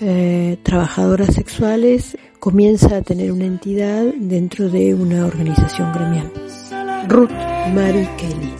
eh, 0.00 0.58
trabajadoras 0.62 1.34
sexuales 1.34 2.16
comienza 2.38 2.96
a 2.96 3.02
tener 3.02 3.32
una 3.32 3.46
entidad 3.46 4.04
dentro 4.18 4.68
de 4.68 4.94
una 4.94 5.26
organización 5.26 5.92
gremial. 5.92 6.30
Ruth 7.08 7.30
Mary 7.74 8.08
Kelly. 8.16 8.52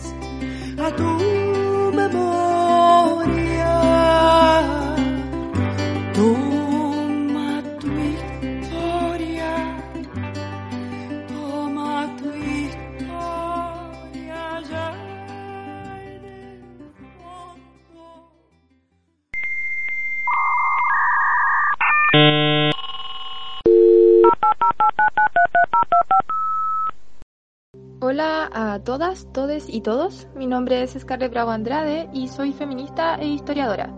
Hola 27.99 28.49
a 28.53 28.79
todas, 28.79 29.27
todes 29.33 29.65
y 29.67 29.81
todos. 29.81 30.27
Mi 30.35 30.47
nombre 30.47 30.81
es 30.81 30.97
Scarlett 30.97 31.31
Bravo 31.31 31.51
Andrade 31.51 32.09
y 32.13 32.27
soy 32.27 32.53
feminista 32.53 33.15
e 33.15 33.27
historiadora. 33.27 33.89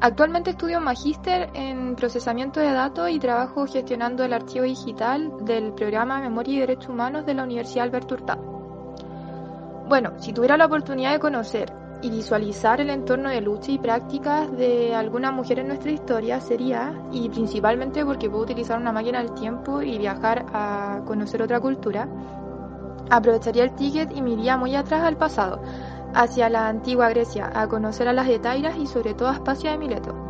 Actualmente 0.00 0.50
estudio 0.50 0.80
magíster 0.80 1.50
en 1.54 1.96
procesamiento 1.96 2.60
de 2.60 2.72
datos 2.72 3.10
y 3.10 3.18
trabajo 3.18 3.66
gestionando 3.66 4.24
el 4.24 4.32
archivo 4.32 4.64
digital 4.64 5.32
del 5.44 5.72
programa 5.74 6.20
Memoria 6.20 6.54
y 6.54 6.60
Derechos 6.60 6.88
Humanos 6.88 7.24
de 7.24 7.34
la 7.34 7.44
Universidad 7.44 7.84
Alberto 7.84 8.14
Hurtado. 8.14 8.42
Bueno, 9.88 10.12
si 10.18 10.32
tuviera 10.32 10.56
la 10.56 10.66
oportunidad 10.66 11.12
de 11.12 11.18
conocer 11.18 11.81
y 12.02 12.10
visualizar 12.10 12.80
el 12.80 12.90
entorno 12.90 13.30
de 13.30 13.40
lucha 13.40 13.70
y 13.72 13.78
prácticas 13.78 14.50
de 14.56 14.94
alguna 14.94 15.30
mujer 15.30 15.60
en 15.60 15.68
nuestra 15.68 15.92
historia 15.92 16.40
sería, 16.40 16.92
y 17.12 17.28
principalmente 17.28 18.04
porque 18.04 18.28
puedo 18.28 18.42
utilizar 18.42 18.78
una 18.78 18.92
máquina 18.92 19.20
del 19.22 19.32
tiempo 19.34 19.80
y 19.80 19.98
viajar 19.98 20.46
a 20.52 21.02
conocer 21.06 21.42
otra 21.42 21.60
cultura, 21.60 22.08
Aprovecharía 23.10 23.64
el 23.64 23.74
ticket 23.74 24.10
y 24.16 24.22
me 24.22 24.30
iría 24.30 24.56
muy 24.56 24.74
atrás 24.74 25.02
al 25.02 25.18
pasado, 25.18 25.60
hacia 26.14 26.48
la 26.48 26.68
antigua 26.68 27.10
Grecia, 27.10 27.50
a 27.54 27.68
conocer 27.68 28.08
a 28.08 28.14
las 28.14 28.26
etairas 28.26 28.78
y 28.78 28.86
sobre 28.86 29.12
todo 29.12 29.28
a 29.28 29.32
Aspasia 29.32 29.72
de 29.72 29.78
Mileto. 29.78 30.21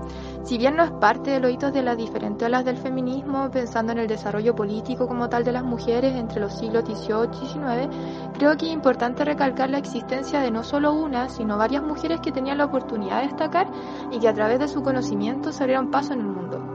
Si 0.44 0.58
bien 0.58 0.76
no 0.76 0.82
es 0.82 0.90
parte 0.90 1.30
de 1.30 1.40
los 1.40 1.52
hitos 1.52 1.72
de 1.72 1.82
las 1.82 1.96
diferentes 1.96 2.46
olas 2.46 2.64
del 2.64 2.76
feminismo, 2.76 3.48
pensando 3.50 3.92
en 3.92 3.98
el 3.98 4.08
desarrollo 4.08 4.54
político 4.54 5.06
como 5.06 5.28
tal 5.28 5.44
de 5.44 5.52
las 5.52 5.62
mujeres 5.62 6.16
entre 6.16 6.40
los 6.40 6.58
siglos 6.58 6.84
XVIII 6.84 7.30
y 7.32 7.46
XIX, 7.46 8.32
creo 8.34 8.56
que 8.56 8.66
es 8.66 8.72
importante 8.72 9.24
recalcar 9.24 9.70
la 9.70 9.78
existencia 9.78 10.40
de 10.40 10.50
no 10.50 10.64
solo 10.64 10.92
una, 10.94 11.28
sino 11.28 11.56
varias 11.56 11.82
mujeres 11.82 12.20
que 12.20 12.32
tenían 12.32 12.58
la 12.58 12.64
oportunidad 12.64 13.20
de 13.20 13.28
destacar 13.28 13.68
y 14.10 14.18
que 14.18 14.28
a 14.28 14.34
través 14.34 14.58
de 14.58 14.68
su 14.68 14.82
conocimiento 14.82 15.52
se 15.52 15.62
abrieron 15.62 15.90
paso 15.90 16.12
en 16.12 16.20
el 16.20 16.26
mundo. 16.26 16.71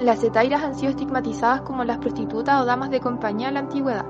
Las 0.00 0.24
etairas 0.24 0.62
han 0.62 0.74
sido 0.74 0.92
estigmatizadas 0.92 1.60
como 1.60 1.84
las 1.84 1.98
prostitutas 1.98 2.62
o 2.62 2.64
damas 2.64 2.88
de 2.88 3.00
compañía 3.00 3.48
en 3.48 3.54
la 3.54 3.60
antigüedad, 3.60 4.06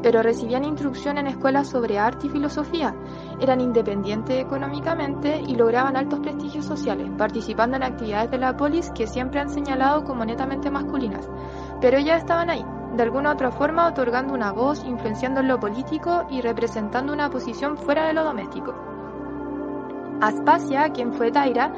pero 0.00 0.22
recibían 0.22 0.64
instrucción 0.64 1.18
en 1.18 1.26
escuelas 1.26 1.68
sobre 1.68 1.98
arte 1.98 2.28
y 2.28 2.30
filosofía, 2.30 2.94
eran 3.40 3.60
independientes 3.60 4.40
económicamente 4.40 5.40
y 5.40 5.56
lograban 5.56 5.96
altos 5.96 6.20
prestigios 6.20 6.64
sociales, 6.64 7.10
participando 7.18 7.76
en 7.76 7.82
actividades 7.82 8.30
de 8.30 8.38
la 8.38 8.56
polis 8.56 8.92
que 8.92 9.08
siempre 9.08 9.40
han 9.40 9.50
señalado 9.50 10.04
como 10.04 10.24
netamente 10.24 10.70
masculinas. 10.70 11.28
Pero 11.80 11.98
ellas 11.98 12.18
estaban 12.18 12.48
ahí, 12.48 12.64
de 12.94 13.02
alguna 13.02 13.30
u 13.30 13.32
otra 13.32 13.50
forma 13.50 13.88
otorgando 13.88 14.34
una 14.34 14.52
voz, 14.52 14.84
influenciando 14.84 15.40
en 15.40 15.48
lo 15.48 15.58
político 15.58 16.24
y 16.30 16.40
representando 16.40 17.12
una 17.12 17.30
posición 17.30 17.76
fuera 17.76 18.06
de 18.06 18.12
lo 18.12 18.22
doméstico. 18.22 18.76
Aspasia, 20.20 20.90
quien 20.90 21.12
fue 21.12 21.32
Taira, 21.32 21.72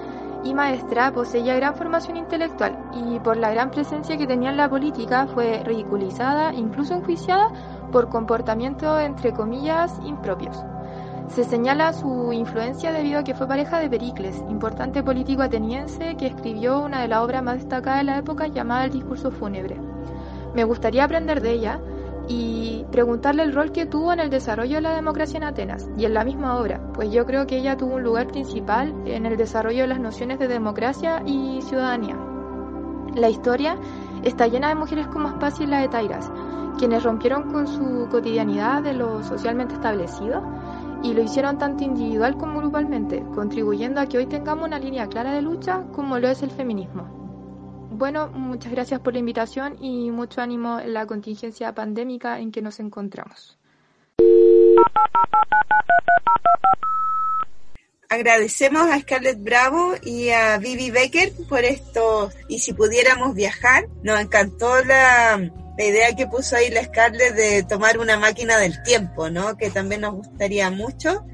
y 0.45 0.55
maestra 0.55 1.11
poseía 1.13 1.57
gran 1.57 1.75
formación 1.75 2.17
intelectual 2.17 2.79
y 2.93 3.19
por 3.21 3.37
la 3.37 3.51
gran 3.51 3.71
presencia 3.71 4.17
que 4.17 4.27
tenía 4.27 4.51
en 4.51 4.57
la 4.57 4.69
política 4.69 5.27
fue 5.27 5.63
ridiculizada, 5.65 6.53
incluso 6.53 6.95
enjuiciada 6.95 7.51
por 7.91 8.09
comportamientos 8.09 9.01
entre 9.01 9.33
comillas 9.33 9.99
impropios. 10.05 10.63
Se 11.29 11.45
señala 11.45 11.93
su 11.95 12.33
influencia 12.33 12.93
debido 12.93 13.21
a 13.21 13.25
que 13.25 13.35
fue 13.35 13.49
pareja 13.49 13.79
de 13.79 13.89
Pericles, 13.89 14.45
importante 14.49 15.03
político 15.03 15.43
ateniense 15.43 16.17
que 16.17 16.27
escribió 16.27 16.81
una 16.81 17.01
de 17.01 17.09
las 17.09 17.21
obras 17.21 17.43
más 17.43 17.57
destacadas 17.57 18.01
de 18.01 18.05
la 18.05 18.19
época 18.19 18.47
llamada 18.47 18.85
El 18.85 18.93
discurso 18.93 19.31
fúnebre. 19.31 19.81
Me 20.55 20.65
gustaría 20.65 21.05
aprender 21.05 21.41
de 21.41 21.53
ella 21.53 21.81
y 22.29 22.85
preguntarle 22.91 23.43
el 23.43 23.53
rol 23.53 23.73
que 23.73 23.87
tuvo 23.87 24.13
en 24.13 24.21
el 24.21 24.31
desarrollo 24.31 24.77
de 24.77 24.83
la 24.83 24.95
democracia 24.95 25.37
en 25.37 25.45
Atenas 25.45 25.89
y 25.97 26.05
en 26.05 26.15
la 26.15 26.25
misma 26.25 26.59
obra, 26.59 26.81
pues 26.95 27.11
yo 27.11 27.27
creo 27.27 27.47
que 27.47 27.59
ella 27.59 27.77
tuvo 27.77 27.97
un 27.97 28.03
lugar 28.03 28.29
principal 28.29 28.95
en 29.05 29.27
el 29.27 29.37
desarrollo 29.37 29.83
de 29.83 29.89
las 29.89 30.01
nociones 30.01 30.39
de 30.39 30.49
democracia 30.49 31.23
y 31.27 31.61
ciudadanía. 31.63 32.17
La 33.15 33.29
historia 33.29 33.77
está 34.23 34.47
llena 34.47 34.69
de 34.69 34.75
mujeres 34.75 35.07
como 35.09 35.29
Aspasia 35.29 35.65
y 35.65 35.69
la 35.69 35.81
de 35.81 35.89
Tairas, 35.89 36.31
quienes 36.79 37.03
rompieron 37.03 37.53
con 37.53 37.67
su 37.67 38.09
cotidianidad 38.11 38.83
de 38.83 38.95
lo 38.95 39.23
socialmente 39.23 39.75
establecido 39.75 40.43
y 41.03 41.13
lo 41.13 41.23
hicieron 41.23 41.59
tanto 41.59 41.85
individual 41.85 42.37
como 42.37 42.61
grupalmente, 42.61 43.23
contribuyendo 43.35 44.01
a 44.01 44.07
que 44.07 44.19
hoy 44.19 44.27
tengamos 44.27 44.67
una 44.67 44.79
línea 44.79 45.07
clara 45.07 45.33
de 45.33 45.43
lucha 45.43 45.85
como 45.93 46.19
lo 46.19 46.29
es 46.29 46.43
el 46.43 46.51
feminismo. 46.51 47.24
Bueno, 47.97 48.27
muchas 48.27 48.73
gracias 48.73 48.99
por 48.99 49.13
la 49.13 49.21
invitación 49.21 49.77
y 49.81 50.11
mucho 50.11 50.41
ánimo 50.41 50.81
en 50.81 50.95
la 50.95 51.07
contingencia 51.07 51.73
pandémica 51.77 52.41
en 52.41 52.51
que 52.51 52.61
nos 52.61 52.81
encontramos. 52.81 53.57
Agradecemos 58.09 58.91
a 58.91 58.99
Scarlett 58.99 59.41
Bravo 59.41 59.95
y 60.03 60.31
a 60.31 60.59
Vivi 60.59 60.91
Becker 60.91 61.33
por 61.49 61.61
esto. 61.61 62.31
Y 62.49 62.59
si 62.59 62.73
pudiéramos 62.73 63.33
viajar, 63.37 63.87
nos 64.03 64.19
encantó 64.21 64.83
la, 64.85 65.37
la 65.79 65.85
idea 65.85 66.17
que 66.17 66.27
puso 66.27 66.57
ahí 66.57 66.71
la 66.71 66.83
Scarlett 66.83 67.37
de 67.37 67.63
tomar 67.63 67.99
una 67.99 68.19
máquina 68.19 68.59
del 68.59 68.83
tiempo, 68.83 69.31
¿no? 69.31 69.57
Que 69.57 69.71
también 69.71 70.01
nos 70.01 70.15
gustaría 70.15 70.69
mucho. 70.69 71.25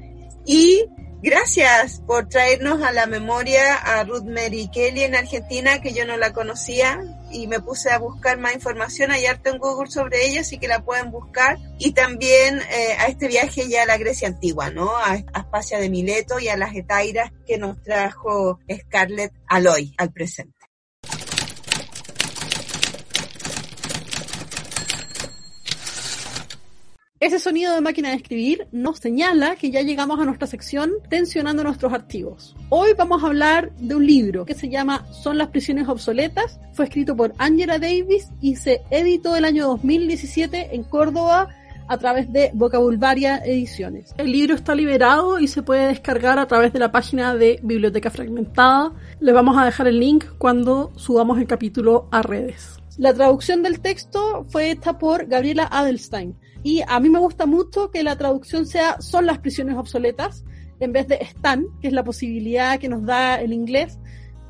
Y 0.45 0.85
gracias 1.21 2.01
por 2.05 2.27
traernos 2.27 2.81
a 2.81 2.91
la 2.91 3.05
memoria 3.05 3.75
a 3.75 4.03
Ruth 4.03 4.25
Mary 4.25 4.69
Kelly 4.71 5.03
en 5.03 5.15
Argentina, 5.15 5.81
que 5.81 5.93
yo 5.93 6.05
no 6.05 6.17
la 6.17 6.33
conocía 6.33 7.01
y 7.31 7.47
me 7.47 7.59
puse 7.59 7.89
a 7.89 7.99
buscar 7.99 8.37
más 8.37 8.53
información. 8.53 9.11
Ayer 9.11 9.37
tengo 9.37 9.73
Google 9.73 9.89
sobre 9.89 10.25
ella, 10.25 10.41
así 10.41 10.57
que 10.57 10.67
la 10.67 10.83
pueden 10.83 11.11
buscar. 11.11 11.57
Y 11.79 11.93
también 11.93 12.59
eh, 12.59 12.95
a 12.99 13.07
este 13.07 13.27
viaje 13.27 13.69
ya 13.69 13.83
a 13.83 13.85
la 13.85 13.97
Grecia 13.97 14.27
antigua, 14.27 14.69
¿no? 14.69 14.95
A 14.95 15.23
Aspasia 15.33 15.79
de 15.79 15.89
Mileto 15.89 16.39
y 16.39 16.49
a 16.49 16.57
las 16.57 16.75
Etairas 16.75 17.31
que 17.45 17.57
nos 17.57 17.81
trajo 17.81 18.59
Scarlett 18.69 19.33
Aloy 19.47 19.93
al 19.97 20.11
presente. 20.11 20.60
Ese 27.21 27.37
sonido 27.37 27.75
de 27.75 27.81
máquina 27.81 28.09
de 28.09 28.15
escribir 28.15 28.67
nos 28.71 28.97
señala 28.97 29.55
que 29.55 29.69
ya 29.69 29.83
llegamos 29.83 30.19
a 30.19 30.25
nuestra 30.25 30.47
sección 30.47 30.89
tensionando 31.07 31.63
nuestros 31.63 31.93
archivos. 31.93 32.55
Hoy 32.69 32.93
vamos 32.97 33.23
a 33.23 33.27
hablar 33.27 33.71
de 33.75 33.93
un 33.93 34.07
libro 34.07 34.43
que 34.43 34.55
se 34.55 34.69
llama 34.69 35.05
Son 35.11 35.37
las 35.37 35.49
prisiones 35.49 35.87
obsoletas. 35.87 36.59
Fue 36.73 36.85
escrito 36.85 37.15
por 37.15 37.35
Angela 37.37 37.77
Davis 37.77 38.31
y 38.41 38.55
se 38.55 38.81
editó 38.89 39.35
el 39.35 39.45
año 39.45 39.67
2017 39.67 40.75
en 40.75 40.83
Córdoba 40.83 41.49
a 41.87 41.97
través 41.99 42.33
de 42.33 42.49
Vocabulvaria 42.55 43.37
Ediciones. 43.45 44.15
El 44.17 44.31
libro 44.31 44.55
está 44.55 44.73
liberado 44.73 45.39
y 45.39 45.47
se 45.47 45.61
puede 45.61 45.89
descargar 45.89 46.39
a 46.39 46.47
través 46.47 46.73
de 46.73 46.79
la 46.79 46.91
página 46.91 47.35
de 47.35 47.59
Biblioteca 47.61 48.09
Fragmentada. 48.09 48.93
Le 49.19 49.31
vamos 49.31 49.59
a 49.59 49.65
dejar 49.65 49.87
el 49.87 49.99
link 49.99 50.25
cuando 50.39 50.91
subamos 50.95 51.37
el 51.37 51.45
capítulo 51.45 52.07
a 52.09 52.23
redes. 52.23 52.79
La 52.97 53.13
traducción 53.13 53.61
del 53.61 53.79
texto 53.79 54.43
fue 54.49 54.71
hecha 54.71 54.97
por 54.97 55.27
Gabriela 55.27 55.69
Adelstein 55.71 56.35
y 56.63 56.81
a 56.87 56.99
mí 56.99 57.09
me 57.09 57.19
gusta 57.19 57.45
mucho 57.45 57.89
que 57.91 58.03
la 58.03 58.17
traducción 58.17 58.65
sea 58.65 59.01
son 59.01 59.25
las 59.25 59.39
prisiones 59.39 59.77
obsoletas 59.77 60.43
en 60.79 60.91
vez 60.91 61.07
de 61.07 61.15
están, 61.21 61.65
que 61.79 61.87
es 61.87 61.93
la 61.93 62.03
posibilidad 62.03 62.79
que 62.79 62.89
nos 62.89 63.05
da 63.05 63.39
el 63.39 63.53
inglés. 63.53 63.99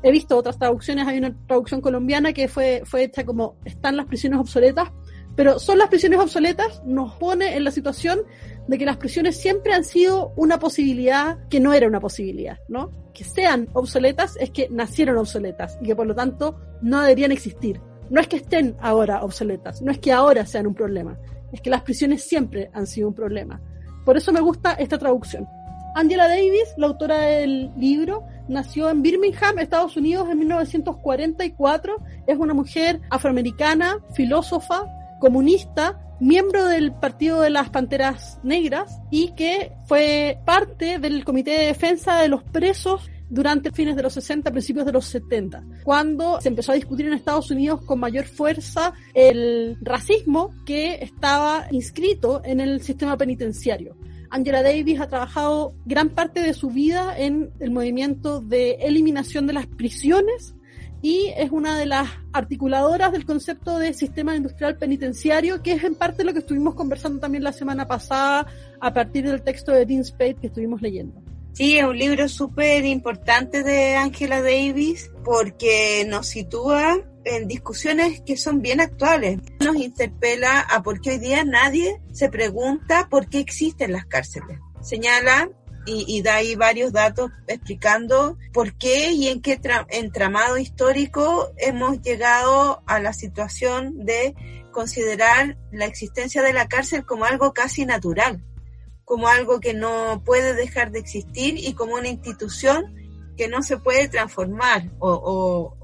He 0.02 0.10
visto 0.10 0.36
otras 0.36 0.58
traducciones, 0.58 1.06
hay 1.06 1.18
una 1.18 1.36
traducción 1.46 1.80
colombiana 1.80 2.32
que 2.32 2.48
fue, 2.48 2.82
fue 2.84 3.04
hecha 3.04 3.24
como 3.24 3.56
están 3.64 3.96
las 3.96 4.06
prisiones 4.06 4.40
obsoletas, 4.40 4.90
pero 5.36 5.58
son 5.58 5.78
las 5.78 5.88
prisiones 5.88 6.18
obsoletas 6.18 6.82
nos 6.84 7.14
pone 7.14 7.56
en 7.56 7.64
la 7.64 7.70
situación 7.70 8.20
de 8.66 8.78
que 8.78 8.84
las 8.84 8.96
prisiones 8.96 9.40
siempre 9.40 9.72
han 9.72 9.84
sido 9.84 10.32
una 10.36 10.58
posibilidad 10.58 11.38
que 11.48 11.60
no 11.60 11.72
era 11.72 11.86
una 11.86 12.00
posibilidad, 12.00 12.58
¿no? 12.68 12.90
Que 13.14 13.24
sean 13.24 13.68
obsoletas 13.72 14.36
es 14.38 14.50
que 14.50 14.68
nacieron 14.70 15.16
obsoletas 15.16 15.78
y 15.80 15.86
que 15.86 15.96
por 15.96 16.06
lo 16.06 16.14
tanto 16.14 16.58
no 16.82 17.00
deberían 17.00 17.32
existir. 17.32 17.80
No 18.10 18.20
es 18.20 18.28
que 18.28 18.36
estén 18.36 18.76
ahora 18.80 19.22
obsoletas, 19.22 19.80
no 19.80 19.90
es 19.90 19.98
que 19.98 20.12
ahora 20.12 20.44
sean 20.44 20.66
un 20.66 20.74
problema, 20.74 21.18
es 21.52 21.60
que 21.60 21.70
las 21.70 21.82
prisiones 21.82 22.24
siempre 22.24 22.70
han 22.72 22.86
sido 22.86 23.08
un 23.08 23.14
problema. 23.14 23.60
Por 24.04 24.16
eso 24.16 24.32
me 24.32 24.40
gusta 24.40 24.72
esta 24.72 24.98
traducción. 24.98 25.46
Angela 25.94 26.26
Davis, 26.26 26.74
la 26.78 26.86
autora 26.86 27.18
del 27.18 27.70
libro, 27.76 28.24
nació 28.48 28.88
en 28.88 29.02
Birmingham, 29.02 29.58
Estados 29.58 29.96
Unidos, 29.96 30.28
en 30.30 30.38
1944. 30.38 31.96
Es 32.26 32.38
una 32.38 32.54
mujer 32.54 33.00
afroamericana, 33.10 33.98
filósofa, 34.14 34.84
comunista, 35.20 36.00
miembro 36.18 36.64
del 36.66 36.92
Partido 36.92 37.40
de 37.40 37.50
las 37.50 37.68
Panteras 37.70 38.38
Negras 38.42 39.00
y 39.10 39.32
que 39.32 39.72
fue 39.84 40.38
parte 40.46 40.98
del 40.98 41.24
Comité 41.24 41.50
de 41.50 41.66
Defensa 41.66 42.18
de 42.18 42.28
los 42.28 42.42
Presos 42.44 43.10
durante 43.32 43.70
fines 43.70 43.96
de 43.96 44.02
los 44.02 44.12
60, 44.12 44.50
principios 44.50 44.84
de 44.84 44.92
los 44.92 45.06
70, 45.06 45.64
cuando 45.84 46.38
se 46.42 46.50
empezó 46.50 46.72
a 46.72 46.74
discutir 46.74 47.06
en 47.06 47.14
Estados 47.14 47.50
Unidos 47.50 47.80
con 47.80 47.98
mayor 47.98 48.26
fuerza 48.26 48.92
el 49.14 49.78
racismo 49.80 50.54
que 50.66 50.98
estaba 51.00 51.66
inscrito 51.70 52.42
en 52.44 52.60
el 52.60 52.82
sistema 52.82 53.16
penitenciario. 53.16 53.96
Angela 54.28 54.62
Davis 54.62 55.00
ha 55.00 55.08
trabajado 55.08 55.74
gran 55.86 56.10
parte 56.10 56.42
de 56.42 56.52
su 56.52 56.68
vida 56.68 57.16
en 57.16 57.50
el 57.58 57.70
movimiento 57.70 58.40
de 58.40 58.72
eliminación 58.80 59.46
de 59.46 59.54
las 59.54 59.66
prisiones 59.66 60.54
y 61.00 61.32
es 61.34 61.50
una 61.50 61.78
de 61.78 61.86
las 61.86 62.10
articuladoras 62.34 63.12
del 63.12 63.24
concepto 63.24 63.78
de 63.78 63.94
sistema 63.94 64.36
industrial 64.36 64.76
penitenciario, 64.76 65.62
que 65.62 65.72
es 65.72 65.84
en 65.84 65.94
parte 65.94 66.22
lo 66.22 66.34
que 66.34 66.40
estuvimos 66.40 66.74
conversando 66.74 67.18
también 67.18 67.44
la 67.44 67.52
semana 67.52 67.88
pasada 67.88 68.46
a 68.78 68.92
partir 68.92 69.26
del 69.26 69.42
texto 69.42 69.72
de 69.72 69.86
Dean 69.86 70.04
Spade 70.04 70.34
que 70.34 70.48
estuvimos 70.48 70.82
leyendo. 70.82 71.31
Sí, 71.52 71.76
es 71.76 71.84
un 71.84 71.98
libro 71.98 72.28
súper 72.28 72.86
importante 72.86 73.62
de 73.62 73.94
Angela 73.96 74.40
Davis 74.40 75.10
porque 75.22 76.06
nos 76.08 76.28
sitúa 76.28 76.98
en 77.24 77.46
discusiones 77.46 78.22
que 78.22 78.38
son 78.38 78.62
bien 78.62 78.80
actuales. 78.80 79.38
Nos 79.60 79.76
interpela 79.76 80.60
a 80.60 80.82
por 80.82 81.00
qué 81.02 81.10
hoy 81.10 81.18
día 81.18 81.44
nadie 81.44 82.00
se 82.12 82.30
pregunta 82.30 83.08
por 83.10 83.28
qué 83.28 83.38
existen 83.38 83.92
las 83.92 84.06
cárceles. 84.06 84.58
Señala 84.80 85.50
y, 85.84 86.22
da 86.22 86.36
ahí 86.36 86.54
varios 86.54 86.92
datos 86.92 87.30
explicando 87.48 88.38
por 88.52 88.78
qué 88.78 89.10
y 89.10 89.28
en 89.28 89.42
qué 89.42 89.60
entramado 89.90 90.56
histórico 90.56 91.52
hemos 91.58 92.00
llegado 92.00 92.82
a 92.86 93.00
la 93.00 93.12
situación 93.12 94.06
de 94.06 94.34
considerar 94.70 95.58
la 95.70 95.84
existencia 95.84 96.40
de 96.42 96.52
la 96.52 96.68
cárcel 96.68 97.04
como 97.04 97.24
algo 97.24 97.52
casi 97.52 97.84
natural 97.84 98.42
como 99.12 99.28
algo 99.28 99.60
que 99.60 99.74
no 99.74 100.22
puede 100.24 100.54
dejar 100.54 100.90
de 100.90 100.98
existir 100.98 101.58
y 101.58 101.74
como 101.74 101.96
una 101.96 102.08
institución 102.08 102.94
que 103.36 103.46
no 103.46 103.62
se 103.62 103.76
puede 103.76 104.08
transformar 104.08 104.90
o, 105.00 105.76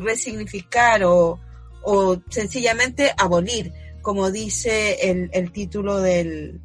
resignificar 0.00 1.02
o, 1.02 1.40
sencillamente 2.30 3.12
abolir, 3.18 3.72
como 4.00 4.30
dice 4.30 5.10
el, 5.10 5.50
título 5.50 5.98
del, 5.98 6.60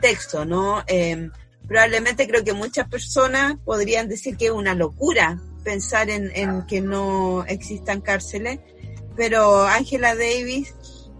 texto, 0.00 0.44
¿no? 0.44 0.82
Em, 0.88 1.30
probablemente 1.68 2.26
creo 2.26 2.42
que 2.42 2.52
muchas 2.52 2.88
personas 2.88 3.54
podrían 3.64 4.08
decir 4.08 4.36
que 4.36 4.46
es 4.46 4.50
una 4.50 4.74
locura 4.74 5.40
pensar 5.62 6.10
en, 6.10 6.32
en 6.34 6.66
que 6.66 6.80
no 6.80 7.44
existan 7.44 8.00
cárceles, 8.00 8.58
pero 9.14 9.68
Angela 9.68 10.16
Davis 10.16 10.74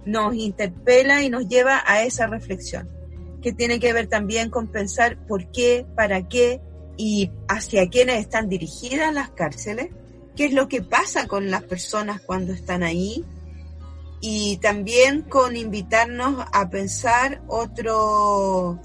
nos 0.05 0.35
interpela 0.35 1.23
y 1.23 1.31
nos 1.31 1.47
lleva 1.47 1.85
a 1.87 2.03
esa 2.03 2.27
reflexión 2.27 2.96
que 3.47 3.53
tiene 3.53 3.79
que 3.79 3.93
ver 3.93 4.09
también 4.09 4.51
con 4.51 4.67
pensar 4.67 5.25
por 5.25 5.53
qué, 5.53 5.87
para 5.95 6.27
qué 6.27 6.61
y 6.97 7.31
hacia 7.47 7.89
quiénes 7.89 8.19
están 8.19 8.49
dirigidas 8.49 9.15
las 9.15 9.31
cárceles, 9.31 9.91
qué 10.35 10.47
es 10.47 10.53
lo 10.53 10.67
que 10.67 10.83
pasa 10.83 11.29
con 11.29 11.49
las 11.49 11.63
personas 11.63 12.21
cuando 12.21 12.53
están 12.53 12.83
ahí 12.83 13.25
y 14.21 14.57
también 14.57 15.23
con 15.23 15.55
invitarnos 15.55 16.45
a 16.53 16.71
pensar 16.71 17.41
otras 17.47 18.79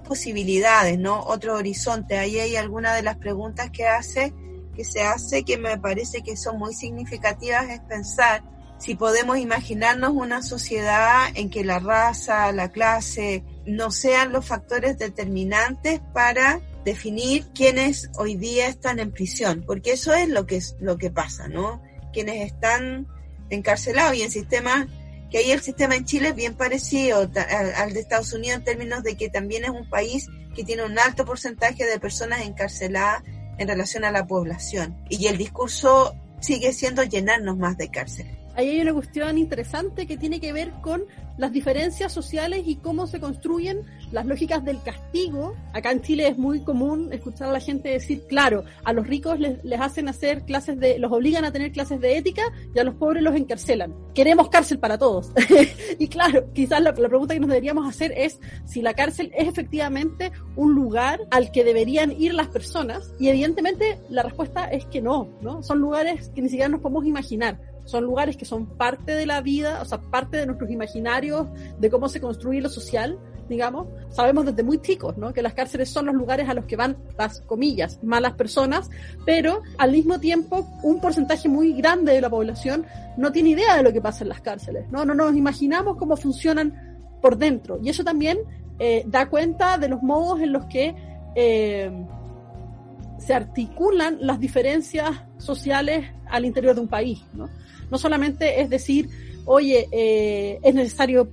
posibilidades, 0.00 0.98
¿no? 0.98 1.22
Otro 1.22 1.54
horizonte. 1.54 2.18
Ahí 2.18 2.38
hay 2.38 2.56
algunas 2.56 2.94
de 2.94 3.02
las 3.02 3.16
preguntas 3.16 3.70
que 3.70 3.86
hace, 3.86 4.34
que 4.76 4.84
se 4.84 5.00
hace, 5.00 5.44
que 5.44 5.56
me 5.56 5.78
parece 5.78 6.20
que 6.20 6.36
son 6.36 6.58
muy 6.58 6.74
significativas, 6.74 7.70
es 7.70 7.80
pensar 7.88 8.42
si 8.78 8.94
podemos 8.94 9.38
imaginarnos 9.38 10.12
una 10.14 10.42
sociedad 10.42 11.26
en 11.34 11.50
que 11.50 11.64
la 11.64 11.80
raza, 11.80 12.52
la 12.52 12.70
clase, 12.70 13.42
no 13.66 13.90
sean 13.90 14.32
los 14.32 14.46
factores 14.46 14.98
determinantes 14.98 16.00
para 16.14 16.60
definir 16.84 17.46
quiénes 17.54 18.08
hoy 18.16 18.36
día 18.36 18.68
están 18.68 19.00
en 19.00 19.10
prisión, 19.10 19.64
porque 19.66 19.92
eso 19.92 20.14
es 20.14 20.28
lo 20.28 20.46
que 20.46 20.56
es 20.56 20.76
lo 20.78 20.96
que 20.96 21.10
pasa, 21.10 21.48
¿no? 21.48 21.82
Quienes 22.12 22.46
están 22.46 23.08
encarcelados 23.50 24.14
y 24.14 24.22
en 24.22 24.30
sistemas 24.30 24.86
que 25.30 25.38
ahí 25.38 25.50
el 25.50 25.60
sistema 25.60 25.96
en 25.96 26.06
Chile 26.06 26.28
es 26.28 26.34
bien 26.34 26.54
parecido 26.54 27.28
al, 27.76 27.92
de 27.92 28.00
Estados 28.00 28.32
Unidos 28.32 28.58
en 28.58 28.64
términos 28.64 29.02
de 29.02 29.16
que 29.16 29.28
también 29.28 29.64
es 29.64 29.70
un 29.70 29.88
país 29.90 30.28
que 30.54 30.64
tiene 30.64 30.84
un 30.84 30.98
alto 30.98 31.26
porcentaje 31.26 31.84
de 31.84 32.00
personas 32.00 32.42
encarceladas 32.42 33.22
en 33.58 33.68
relación 33.68 34.04
a 34.04 34.12
la 34.12 34.26
población. 34.26 34.96
Y 35.10 35.26
el 35.26 35.36
discurso 35.36 36.14
sigue 36.40 36.72
siendo 36.72 37.02
llenarnos 37.02 37.58
más 37.58 37.76
de 37.76 37.90
cárceles 37.90 38.37
ahí 38.58 38.70
hay 38.70 38.80
una 38.80 38.92
cuestión 38.92 39.38
interesante 39.38 40.08
que 40.08 40.16
tiene 40.16 40.40
que 40.40 40.52
ver 40.52 40.72
con 40.82 41.04
las 41.36 41.52
diferencias 41.52 42.12
sociales 42.12 42.62
y 42.66 42.74
cómo 42.74 43.06
se 43.06 43.20
construyen 43.20 43.82
las 44.10 44.26
lógicas 44.26 44.64
del 44.64 44.82
castigo. 44.82 45.54
Acá 45.72 45.92
en 45.92 46.02
Chile 46.02 46.26
es 46.26 46.36
muy 46.36 46.64
común 46.64 47.12
escuchar 47.12 47.50
a 47.50 47.52
la 47.52 47.60
gente 47.60 47.90
decir, 47.90 48.26
claro, 48.26 48.64
a 48.82 48.92
los 48.92 49.06
ricos 49.06 49.38
les, 49.38 49.80
hacen 49.80 50.08
hacer 50.08 50.44
clases 50.44 50.76
de, 50.80 50.98
los 50.98 51.12
obligan 51.12 51.44
a 51.44 51.52
tener 51.52 51.70
clases 51.70 52.00
de 52.00 52.18
ética 52.18 52.42
y 52.74 52.78
a 52.80 52.82
los 52.82 52.96
pobres 52.96 53.22
los 53.22 53.36
encarcelan. 53.36 53.94
Queremos 54.12 54.48
cárcel 54.48 54.80
para 54.80 54.98
todos. 54.98 55.30
y 56.00 56.08
claro, 56.08 56.52
quizás 56.52 56.82
la, 56.82 56.90
la 56.90 57.08
pregunta 57.08 57.34
que 57.34 57.40
nos 57.40 57.50
deberíamos 57.50 57.88
hacer 57.88 58.12
es 58.16 58.40
si 58.64 58.82
la 58.82 58.94
cárcel 58.94 59.30
es 59.36 59.46
efectivamente 59.46 60.32
un 60.56 60.74
lugar 60.74 61.20
al 61.30 61.52
que 61.52 61.62
deberían 61.62 62.10
ir 62.10 62.34
las 62.34 62.48
personas. 62.48 63.14
Y 63.20 63.28
evidentemente 63.28 64.00
la 64.10 64.24
respuesta 64.24 64.64
es 64.64 64.84
que 64.86 65.00
no, 65.00 65.28
¿no? 65.42 65.62
Son 65.62 65.78
lugares 65.78 66.32
que 66.34 66.42
ni 66.42 66.48
siquiera 66.48 66.68
nos 66.68 66.80
podemos 66.80 67.06
imaginar 67.06 67.60
son 67.88 68.04
lugares 68.04 68.36
que 68.36 68.44
son 68.44 68.66
parte 68.66 69.12
de 69.12 69.24
la 69.24 69.40
vida, 69.40 69.80
o 69.80 69.84
sea, 69.86 69.98
parte 69.98 70.36
de 70.36 70.44
nuestros 70.44 70.70
imaginarios, 70.70 71.46
de 71.78 71.88
cómo 71.88 72.10
se 72.10 72.20
construye 72.20 72.60
lo 72.60 72.68
social, 72.68 73.18
digamos. 73.48 73.86
Sabemos 74.10 74.44
desde 74.44 74.62
muy 74.62 74.78
chicos, 74.82 75.16
¿no? 75.16 75.32
Que 75.32 75.40
las 75.40 75.54
cárceles 75.54 75.88
son 75.88 76.04
los 76.04 76.14
lugares 76.14 76.50
a 76.50 76.54
los 76.54 76.66
que 76.66 76.76
van 76.76 76.98
las 77.16 77.40
comillas, 77.40 77.98
malas 78.02 78.34
personas, 78.34 78.90
pero 79.24 79.62
al 79.78 79.92
mismo 79.92 80.20
tiempo 80.20 80.66
un 80.82 81.00
porcentaje 81.00 81.48
muy 81.48 81.72
grande 81.72 82.12
de 82.12 82.20
la 82.20 82.28
población 82.28 82.84
no 83.16 83.32
tiene 83.32 83.50
idea 83.50 83.78
de 83.78 83.82
lo 83.82 83.90
que 83.90 84.02
pasa 84.02 84.22
en 84.22 84.28
las 84.28 84.42
cárceles, 84.42 84.90
¿no? 84.90 85.06
No 85.06 85.14
nos 85.14 85.34
imaginamos 85.34 85.96
cómo 85.96 86.18
funcionan 86.18 86.98
por 87.22 87.38
dentro. 87.38 87.80
Y 87.82 87.88
eso 87.88 88.04
también 88.04 88.36
eh, 88.78 89.02
da 89.06 89.30
cuenta 89.30 89.78
de 89.78 89.88
los 89.88 90.02
modos 90.02 90.42
en 90.42 90.52
los 90.52 90.66
que 90.66 90.94
eh, 91.34 91.90
se 93.16 93.32
articulan 93.32 94.18
las 94.20 94.38
diferencias 94.38 95.22
sociales 95.38 96.06
al 96.28 96.44
interior 96.44 96.74
de 96.74 96.82
un 96.82 96.88
país, 96.88 97.24
¿no? 97.32 97.48
No 97.90 97.98
solamente 97.98 98.60
es 98.60 98.70
decir, 98.70 99.08
oye, 99.44 99.88
eh, 99.92 100.58
es 100.62 100.74
necesario 100.74 101.28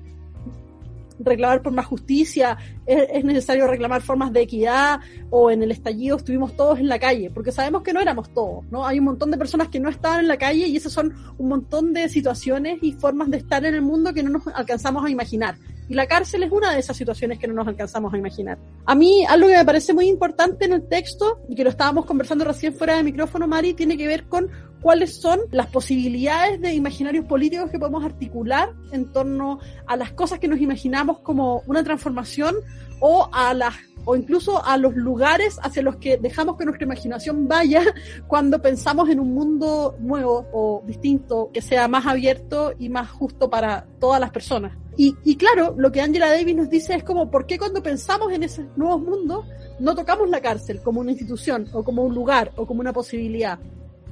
reclamar 1.19 1.61
por 1.61 1.73
más 1.73 1.85
justicia, 1.85 2.57
es, 2.85 3.23
necesario 3.23 3.67
reclamar 3.67 4.01
formas 4.01 4.33
de 4.33 4.41
equidad, 4.41 4.99
o 5.29 5.49
en 5.49 5.63
el 5.63 5.71
estallido 5.71 6.17
estuvimos 6.17 6.55
todos 6.55 6.79
en 6.79 6.87
la 6.87 6.99
calle, 6.99 7.29
porque 7.29 7.51
sabemos 7.51 7.83
que 7.83 7.93
no 7.93 7.99
éramos 7.99 8.33
todos, 8.33 8.65
¿no? 8.69 8.85
Hay 8.85 8.99
un 8.99 9.05
montón 9.05 9.31
de 9.31 9.37
personas 9.37 9.69
que 9.69 9.79
no 9.79 9.89
estaban 9.89 10.19
en 10.19 10.27
la 10.27 10.37
calle 10.37 10.67
y 10.67 10.75
esas 10.75 10.91
son 10.91 11.13
un 11.37 11.47
montón 11.47 11.93
de 11.93 12.09
situaciones 12.09 12.79
y 12.81 12.93
formas 12.93 13.29
de 13.29 13.37
estar 13.37 13.63
en 13.65 13.75
el 13.75 13.81
mundo 13.81 14.13
que 14.13 14.23
no 14.23 14.29
nos 14.29 14.47
alcanzamos 14.47 15.05
a 15.05 15.09
imaginar. 15.09 15.55
Y 15.87 15.93
la 15.93 16.07
cárcel 16.07 16.41
es 16.41 16.51
una 16.51 16.73
de 16.73 16.79
esas 16.79 16.97
situaciones 16.97 17.37
que 17.37 17.47
no 17.47 17.53
nos 17.53 17.67
alcanzamos 17.67 18.11
a 18.13 18.17
imaginar. 18.17 18.57
A 18.85 18.95
mí, 18.95 19.23
algo 19.25 19.47
que 19.47 19.55
me 19.55 19.65
parece 19.65 19.93
muy 19.93 20.07
importante 20.07 20.65
en 20.65 20.73
el 20.73 20.87
texto, 20.87 21.41
y 21.47 21.55
que 21.55 21.63
lo 21.63 21.69
estábamos 21.69 22.05
conversando 22.05 22.43
recién 22.43 22.73
fuera 22.73 22.97
de 22.97 23.03
micrófono, 23.03 23.47
Mari, 23.47 23.73
tiene 23.73 23.95
que 23.95 24.07
ver 24.07 24.25
con 24.25 24.49
cuáles 24.85 25.15
son 25.19 25.39
las 25.49 25.65
posibilidades 25.65 26.61
de 26.61 26.75
imaginarios 26.75 27.25
políticos 27.25 27.71
que 27.71 27.79
podemos 27.79 28.05
articular 28.05 28.71
en 28.91 29.11
torno 29.11 29.57
a 29.87 29.95
las 29.97 30.11
cosas 30.11 30.37
que 30.37 30.47
nos 30.47 30.61
imaginamos 30.61 31.21
como 31.21 31.63
una 31.65 31.83
transformación 31.83 32.53
o 32.99 33.27
a 33.33 33.55
las 33.55 33.73
o 34.05 34.15
incluso 34.15 34.63
a 34.63 34.77
los 34.77 34.95
lugares 34.95 35.57
hacia 35.63 35.81
los 35.81 35.95
que 35.95 36.17
dejamos 36.17 36.55
que 36.55 36.65
nuestra 36.65 36.85
imaginación 36.85 37.47
vaya 37.47 37.81
cuando 38.27 38.61
pensamos 38.61 39.09
en 39.09 39.19
un 39.19 39.33
mundo 39.33 39.95
nuevo 39.97 40.45
o 40.53 40.83
distinto 40.85 41.49
que 41.51 41.63
sea 41.63 41.87
más 41.87 42.05
abierto 42.05 42.71
y 42.77 42.87
más 42.89 43.09
justo 43.09 43.49
para 43.49 43.87
todas 43.99 44.21
las 44.21 44.29
personas. 44.29 44.77
Y, 44.97 45.15
y 45.23 45.35
claro, 45.35 45.73
lo 45.75 45.91
que 45.91 46.01
Angela 46.01 46.29
Davis 46.29 46.55
nos 46.55 46.69
dice 46.69 46.93
es 46.93 47.03
como, 47.03 47.31
¿por 47.31 47.47
qué 47.47 47.57
cuando 47.57 47.81
pensamos 47.81 48.31
en 48.31 48.43
esos 48.43 48.65
nuevos 48.75 49.01
mundos 49.01 49.47
no 49.79 49.95
tocamos 49.95 50.29
la 50.29 50.41
cárcel 50.41 50.79
como 50.83 50.99
una 50.99 51.09
institución 51.09 51.67
o 51.73 51.83
como 51.83 52.03
un 52.03 52.13
lugar 52.13 52.51
o 52.55 52.67
como 52.67 52.81
una 52.81 52.93
posibilidad? 52.93 53.57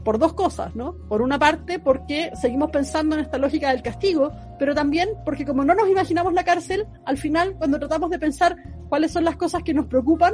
Por 0.04 0.20
dos 0.20 0.34
cosas, 0.34 0.76
¿no? 0.76 0.94
Por 1.08 1.22
una 1.22 1.40
parte, 1.40 1.80
porque 1.80 2.32
seguimos 2.40 2.72
pensando 2.72 3.16
en 3.16 3.22
esta 3.22 3.38
lógica 3.38 3.72
del 3.72 3.82
castigo, 3.82 4.32
pero 4.60 4.76
también 4.76 5.10
porque 5.26 5.46
como 5.46 5.64
no 5.64 5.74
nos 5.74 5.90
imaginamos 5.90 6.34
la 6.34 6.44
cárcel, 6.44 6.86
al 7.06 7.18
final, 7.18 7.56
cuando 7.58 7.80
tratamos 7.80 8.10
de 8.10 8.20
pensar 8.20 8.56
cuáles 8.90 9.12
son 9.12 9.24
las 9.24 9.36
cosas 9.36 9.64
que 9.64 9.74
nos 9.74 9.86
preocupan, 9.86 10.34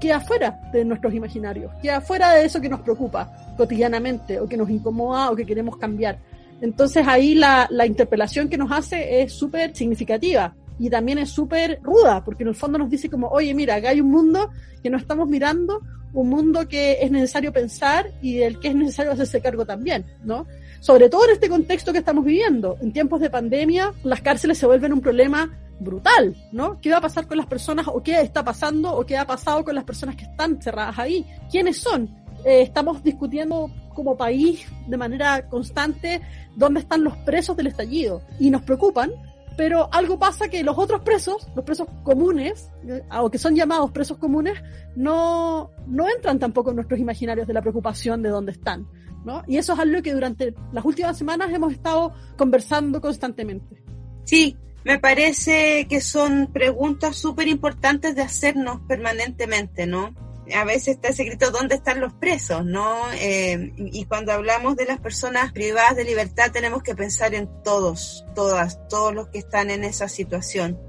queda 0.00 0.20
fuera 0.20 0.60
de 0.72 0.84
nuestros 0.84 1.14
imaginarios, 1.14 1.72
queda 1.80 2.00
fuera 2.00 2.32
de 2.32 2.44
eso 2.44 2.60
que 2.60 2.68
nos 2.68 2.80
preocupa 2.80 3.54
cotidianamente 3.56 4.40
o 4.40 4.48
que 4.48 4.56
nos 4.56 4.68
incomoda 4.68 5.30
o 5.30 5.36
que 5.36 5.46
queremos 5.46 5.78
cambiar. 5.78 6.18
Entonces 6.60 7.06
ahí 7.06 7.34
la, 7.34 7.66
la 7.70 7.86
interpelación 7.86 8.48
que 8.48 8.58
nos 8.58 8.70
hace 8.72 9.22
es 9.22 9.32
súper 9.32 9.74
significativa 9.74 10.54
y 10.78 10.90
también 10.90 11.18
es 11.18 11.30
súper 11.30 11.80
ruda, 11.82 12.22
porque 12.24 12.42
en 12.42 12.50
el 12.50 12.54
fondo 12.54 12.78
nos 12.78 12.90
dice 12.90 13.08
como, 13.08 13.28
oye, 13.28 13.54
mira, 13.54 13.76
acá 13.76 13.90
hay 13.90 14.00
un 14.00 14.10
mundo 14.10 14.50
que 14.82 14.90
no 14.90 14.98
estamos 14.98 15.28
mirando 15.28 15.80
un 16.16 16.30
mundo 16.30 16.66
que 16.66 16.98
es 17.02 17.10
necesario 17.10 17.52
pensar 17.52 18.10
y 18.22 18.36
del 18.36 18.58
que 18.58 18.68
es 18.68 18.74
necesario 18.74 19.12
hacerse 19.12 19.40
cargo 19.40 19.66
también, 19.66 20.04
¿no? 20.24 20.46
Sobre 20.80 21.08
todo 21.08 21.26
en 21.26 21.32
este 21.32 21.48
contexto 21.48 21.92
que 21.92 21.98
estamos 21.98 22.24
viviendo. 22.24 22.76
En 22.80 22.92
tiempos 22.92 23.20
de 23.20 23.30
pandemia, 23.30 23.92
las 24.02 24.22
cárceles 24.22 24.58
se 24.58 24.66
vuelven 24.66 24.92
un 24.92 25.00
problema 25.00 25.50
brutal, 25.78 26.34
¿no? 26.52 26.80
¿Qué 26.80 26.90
va 26.90 26.98
a 26.98 27.02
pasar 27.02 27.26
con 27.26 27.36
las 27.36 27.46
personas 27.46 27.86
o 27.88 28.02
qué 28.02 28.20
está 28.20 28.42
pasando 28.42 28.96
o 28.96 29.04
qué 29.04 29.16
ha 29.18 29.26
pasado 29.26 29.62
con 29.62 29.74
las 29.74 29.84
personas 29.84 30.16
que 30.16 30.24
están 30.24 30.60
cerradas 30.62 30.98
ahí? 30.98 31.26
¿Quiénes 31.50 31.78
son? 31.78 32.08
Eh, 32.44 32.62
estamos 32.62 33.02
discutiendo 33.02 33.70
como 33.94 34.16
país 34.16 34.66
de 34.86 34.96
manera 34.96 35.48
constante 35.48 36.22
dónde 36.54 36.80
están 36.80 37.04
los 37.04 37.16
presos 37.18 37.56
del 37.56 37.66
estallido 37.66 38.22
y 38.38 38.50
nos 38.50 38.62
preocupan 38.62 39.10
pero 39.56 39.88
algo 39.92 40.18
pasa 40.18 40.48
que 40.48 40.62
los 40.62 40.76
otros 40.78 41.00
presos, 41.02 41.48
los 41.54 41.64
presos 41.64 41.88
comunes, 42.02 42.70
eh, 42.86 43.02
o 43.18 43.30
que 43.30 43.38
son 43.38 43.54
llamados 43.54 43.90
presos 43.90 44.18
comunes, 44.18 44.62
no, 44.94 45.70
no 45.86 46.08
entran 46.08 46.38
tampoco 46.38 46.70
en 46.70 46.76
nuestros 46.76 47.00
imaginarios 47.00 47.46
de 47.46 47.54
la 47.54 47.62
preocupación 47.62 48.22
de 48.22 48.28
dónde 48.28 48.52
están. 48.52 48.86
¿no? 49.24 49.42
Y 49.48 49.56
eso 49.56 49.72
es 49.72 49.78
algo 49.78 50.02
que 50.02 50.12
durante 50.12 50.54
las 50.72 50.84
últimas 50.84 51.18
semanas 51.18 51.52
hemos 51.52 51.72
estado 51.72 52.12
conversando 52.36 53.00
constantemente. 53.00 53.82
Sí, 54.24 54.56
me 54.84 55.00
parece 55.00 55.88
que 55.88 56.00
son 56.00 56.52
preguntas 56.52 57.16
súper 57.16 57.48
importantes 57.48 58.14
de 58.14 58.22
hacernos 58.22 58.80
permanentemente, 58.86 59.86
¿no? 59.86 60.14
A 60.54 60.64
veces 60.64 60.88
está 60.88 61.08
escrito 61.08 61.50
dónde 61.50 61.74
están 61.74 62.00
los 62.00 62.12
presos, 62.12 62.64
¿no? 62.64 62.96
Eh, 63.14 63.72
y 63.76 64.04
cuando 64.04 64.32
hablamos 64.32 64.76
de 64.76 64.84
las 64.84 65.00
personas 65.00 65.52
privadas 65.52 65.96
de 65.96 66.04
libertad 66.04 66.52
tenemos 66.52 66.82
que 66.82 66.94
pensar 66.94 67.34
en 67.34 67.48
todos, 67.62 68.24
todas, 68.34 68.86
todos 68.88 69.14
los 69.14 69.28
que 69.28 69.38
están 69.38 69.70
en 69.70 69.84
esa 69.84 70.08
situación. 70.08 70.80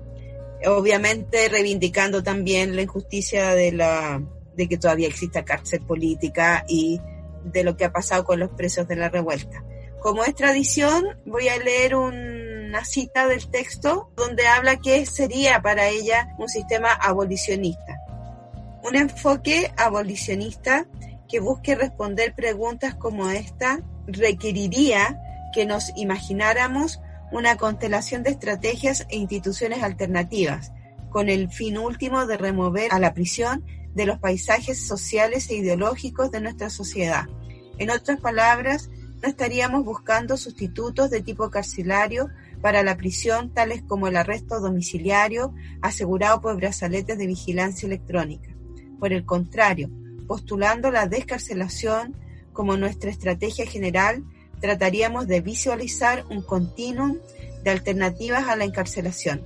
Obviamente 0.66 1.50
reivindicando 1.50 2.24
también 2.24 2.76
la 2.76 2.82
injusticia 2.84 3.54
de 3.54 3.72
la 3.72 4.22
de 4.56 4.68
que 4.68 4.78
todavía 4.78 5.08
exista 5.08 5.46
cárcel 5.46 5.82
política 5.82 6.66
y 6.68 7.00
de 7.44 7.64
lo 7.64 7.78
que 7.78 7.86
ha 7.86 7.92
pasado 7.92 8.26
con 8.26 8.40
los 8.40 8.50
presos 8.52 8.88
de 8.88 8.96
la 8.96 9.10
revuelta. 9.10 9.64
Como 10.00 10.24
es 10.24 10.34
tradición, 10.34 11.06
voy 11.26 11.48
a 11.48 11.58
leer 11.58 11.96
una 11.96 12.84
cita 12.84 13.28
del 13.28 13.50
texto 13.50 14.12
donde 14.16 14.48
habla 14.48 14.78
que 14.78 15.06
sería 15.06 15.62
para 15.62 15.88
ella 15.90 16.36
un 16.40 16.50
sistema 16.50 16.92
abolicionista 16.92 18.07
un 18.88 18.96
enfoque 18.96 19.74
abolicionista 19.76 20.88
que 21.28 21.42
busque 21.42 21.76
responder 21.76 22.34
preguntas 22.34 22.96
como 22.96 23.30
esta 23.30 23.82
requeriría 24.08 25.20
que 25.54 25.66
nos 25.66 25.92
imagináramos 25.98 27.02
una 27.32 27.58
constelación 27.58 28.24
de 28.24 28.30
estrategias 28.30 29.06
e 29.10 29.18
instituciones 29.18 29.84
alternativas, 29.84 30.72
con 31.10 31.28
el 31.28 31.50
fin 31.50 31.78
último 31.78 32.26
de 32.26 32.38
remover 32.38 32.94
a 32.94 33.00
la 33.00 33.14
prisión 33.14 33.66
de 33.94 34.06
los 34.06 34.20
paisajes 34.20 34.88
sociales 34.88 35.50
e 35.50 35.56
ideológicos 35.56 36.32
de 36.32 36.40
nuestra 36.40 36.70
sociedad. 36.70 37.26
En 37.80 37.90
otras 37.90 38.22
palabras, 38.22 38.90
no 39.22 39.28
estaríamos 39.28 39.84
buscando 39.84 40.38
sustitutos 40.38 41.10
de 41.10 41.22
tipo 41.22 41.50
carcelario 41.50 42.30
para 42.62 42.84
la 42.84 42.96
prisión, 42.96 43.54
tales 43.54 43.82
como 43.82 44.08
el 44.08 44.16
arresto 44.16 44.62
domiciliario 44.62 45.54
asegurado 45.82 46.40
por 46.40 46.56
brazaletes 46.56 47.18
de 47.18 47.28
vigilancia 47.28 47.88
electrónica. 47.88 48.57
Por 49.00 49.14
el 49.14 49.26
contrario, 49.26 49.90
postulando 50.28 50.92
la 50.92 51.08
descarcelación 51.08 52.16
como 52.54 52.78
nuestra 52.78 53.10
estrategia 53.10 53.66
general, 53.66 54.24
trataríamos 54.60 55.28
de 55.28 55.42
visualizar 55.42 56.26
un 56.30 56.42
continuum 56.42 57.18
de 57.64 57.72
alternativas 57.72 58.48
a 58.48 58.56
la 58.56 58.66
encarcelación, 58.66 59.42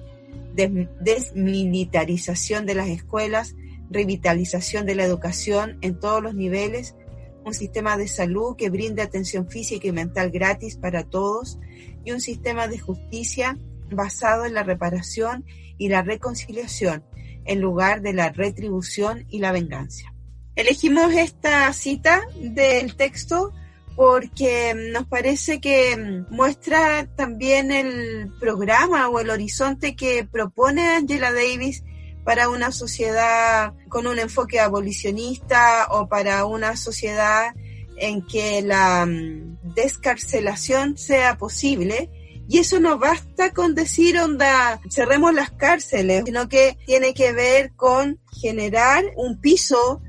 desmilitarización 0.55 2.65
de 2.65 2.75
las 2.75 2.87
escuelas, 2.87 3.55
revitalización 3.89 4.85
de 4.85 4.95
la 4.95 5.03
educación 5.03 5.77
en 5.81 5.99
todos 5.99 6.23
los 6.23 6.33
niveles, 6.33 6.95
un 7.43 7.53
sistema 7.53 7.97
de 7.97 8.07
salud 8.07 8.55
que 8.55 8.69
brinde 8.69 9.01
atención 9.01 9.49
física 9.49 9.85
y 9.87 9.91
mental 9.91 10.31
gratis 10.31 10.77
para 10.77 11.03
todos 11.03 11.59
y 12.03 12.11
un 12.11 12.21
sistema 12.21 12.67
de 12.67 12.79
justicia 12.79 13.57
basado 13.89 14.45
en 14.45 14.53
la 14.53 14.63
reparación 14.63 15.43
y 15.77 15.89
la 15.89 16.03
reconciliación, 16.03 17.03
en 17.45 17.62
lugar 17.62 18.01
de 18.01 18.13
la 18.13 18.30
retribución 18.30 19.25
y 19.30 19.39
la 19.39 19.51
venganza. 19.51 20.13
Elegimos 20.56 21.13
esta 21.13 21.71
cita 21.73 22.21
del 22.39 22.95
texto 22.95 23.54
porque 23.95 24.73
nos 24.93 25.06
parece 25.08 25.60
que 25.60 26.23
muestra 26.30 27.08
también 27.15 27.71
el 27.71 28.32
programa 28.39 29.10
o 29.10 29.19
el 29.19 29.30
horizonte 29.30 29.95
que 29.95 30.25
propone 30.25 30.95
Angela 30.95 31.32
Davis 31.32 31.84
para 32.23 32.49
una 32.49 32.71
sociedad 32.71 33.73
con 33.89 34.08
un 34.08 34.19
enfoque 34.19 34.60
abolicionista 34.60 35.88
o 35.89 36.08
para 36.08 36.45
una 36.45 36.75
sociedad 36.75 37.54
en 37.97 38.25
que 38.25 38.62
la 38.62 39.06
mm, 39.06 39.73
descarcelación 39.75 40.97
sea 40.97 41.38
posible 41.38 42.10
y 42.51 42.57
eso 42.57 42.81
no 42.81 42.97
basta 42.97 43.53
con 43.53 43.75
decir, 43.75 44.19
onda, 44.19 44.81
cerremos 44.89 45.33
las 45.33 45.51
cárceles, 45.51 46.23
sino 46.25 46.49
que 46.49 46.77
tiene 46.85 47.13
que 47.13 47.31
ver 47.31 47.71
con 47.77 48.19
generar 48.41 49.05
un 49.15 49.39
piso 49.39 50.01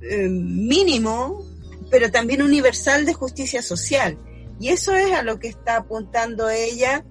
eh, 0.00 0.28
mínimo, 0.28 1.44
pero 1.90 2.12
también 2.12 2.42
universal 2.42 3.06
de 3.06 3.12
justicia 3.12 3.60
social. 3.60 4.16
Y 4.60 4.68
eso 4.68 4.94
es 4.94 5.10
a 5.10 5.24
lo 5.24 5.40
que 5.40 5.48
está 5.48 5.78
apuntando 5.78 6.48
ella 6.48 7.04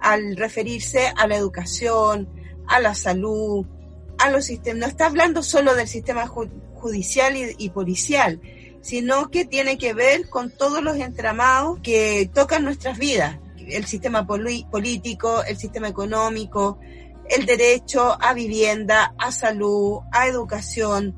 al 0.00 0.34
referirse 0.38 1.12
a 1.14 1.26
la 1.26 1.36
educación, 1.36 2.26
a 2.68 2.80
la 2.80 2.94
salud, 2.94 3.66
a 4.16 4.30
los 4.30 4.46
sistemas. 4.46 4.80
No 4.80 4.86
está 4.86 5.08
hablando 5.08 5.42
solo 5.42 5.74
del 5.74 5.88
sistema 5.88 6.26
judicial 6.26 7.34
y 7.36 7.68
policial, 7.68 8.40
sino 8.80 9.30
que 9.30 9.44
tiene 9.44 9.76
que 9.76 9.92
ver 9.92 10.30
con 10.30 10.50
todos 10.50 10.82
los 10.82 10.96
entramados 10.96 11.80
que 11.82 12.30
tocan 12.32 12.64
nuestras 12.64 12.96
vidas 12.96 13.41
el 13.70 13.86
sistema 13.86 14.26
político, 14.26 15.42
el 15.44 15.56
sistema 15.56 15.88
económico, 15.88 16.78
el 17.28 17.46
derecho 17.46 18.16
a 18.20 18.34
vivienda, 18.34 19.14
a 19.18 19.32
salud, 19.32 20.00
a 20.12 20.26
educación, 20.26 21.14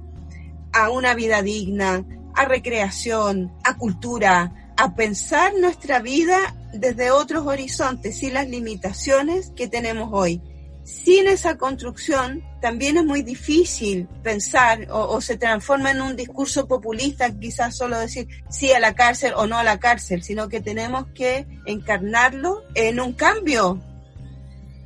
a 0.73 0.91
una 0.91 1.15
vida 1.15 1.43
digna, 1.43 2.05
a 2.35 2.45
recreación, 2.45 3.53
a 3.65 3.77
cultura, 3.77 4.73
a 4.77 4.95
pensar 4.95 5.53
nuestra 5.59 6.01
vida 6.01 6.55
desde 6.73 7.11
otros 7.11 7.47
horizontes 7.47 8.23
y 8.23 8.31
las 8.31 8.49
limitaciones 8.49 9.53
que 9.55 9.69
tenemos 9.69 10.11
hoy. 10.13 10.43
Sin 10.85 11.29
esa 11.29 11.57
construcción 11.57 12.43
también 12.61 12.99
es 12.99 13.05
muy 13.05 13.23
difícil 13.23 14.07
pensar 14.23 14.87
o, 14.91 15.19
se 15.23 15.39
transforma 15.39 15.91
en 15.91 16.03
un 16.03 16.15
discurso 16.15 16.69
populista, 16.69 17.33
quizás 17.39 17.75
solo 17.75 17.99
decir 17.99 18.29
sí 18.51 18.71
a 18.73 18.81
la 18.81 18.95
cárcel 18.95 19.33
o 19.35 19.47
no 19.47 19.57
a 19.57 19.65
la 19.65 19.81
cárcel, 19.81 20.23
sino 20.23 20.51
que 20.51 20.61
tenemos 20.61 21.07
que 21.15 21.47
encarnarlo 21.65 22.63
en 22.75 23.01
un 23.01 23.15
cambio 23.15 23.81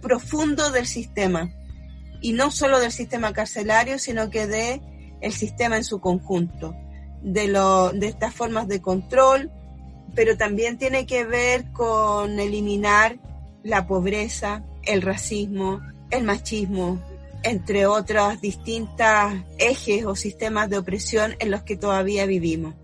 profundo 0.00 0.70
del 0.70 0.86
sistema. 0.86 1.52
Y 2.20 2.32
no 2.32 2.52
solo 2.52 2.78
del 2.78 2.92
sistema 2.92 3.32
carcelario, 3.32 3.98
sino 3.98 4.30
que 4.30 4.46
de 4.46 4.80
el 5.20 5.32
sistema 5.32 5.76
en 5.76 5.84
su 5.84 6.00
conjunto, 6.00 6.76
de, 7.22 7.48
lo, 7.48 7.90
de 7.90 8.06
estas 8.06 8.32
formas 8.32 8.68
de 8.68 8.80
control, 8.80 9.50
pero 10.14 10.36
también 10.36 10.78
tiene 10.78 11.06
que 11.06 11.24
ver 11.24 11.72
con 11.72 12.38
eliminar 12.38 13.18
la 13.64 13.86
pobreza, 13.88 14.64
el 14.88 15.02
racismo, 15.02 15.80
el 16.10 16.24
machismo, 16.24 17.00
entre 17.42 17.86
otros 17.86 18.40
distintos 18.40 19.06
ejes 19.58 20.04
o 20.04 20.16
sistemas 20.16 20.68
de 20.70 20.78
opresión 20.78 21.36
en 21.38 21.50
los 21.50 21.62
que 21.62 21.76
todavía 21.76 22.26
vivimos. 22.26 22.74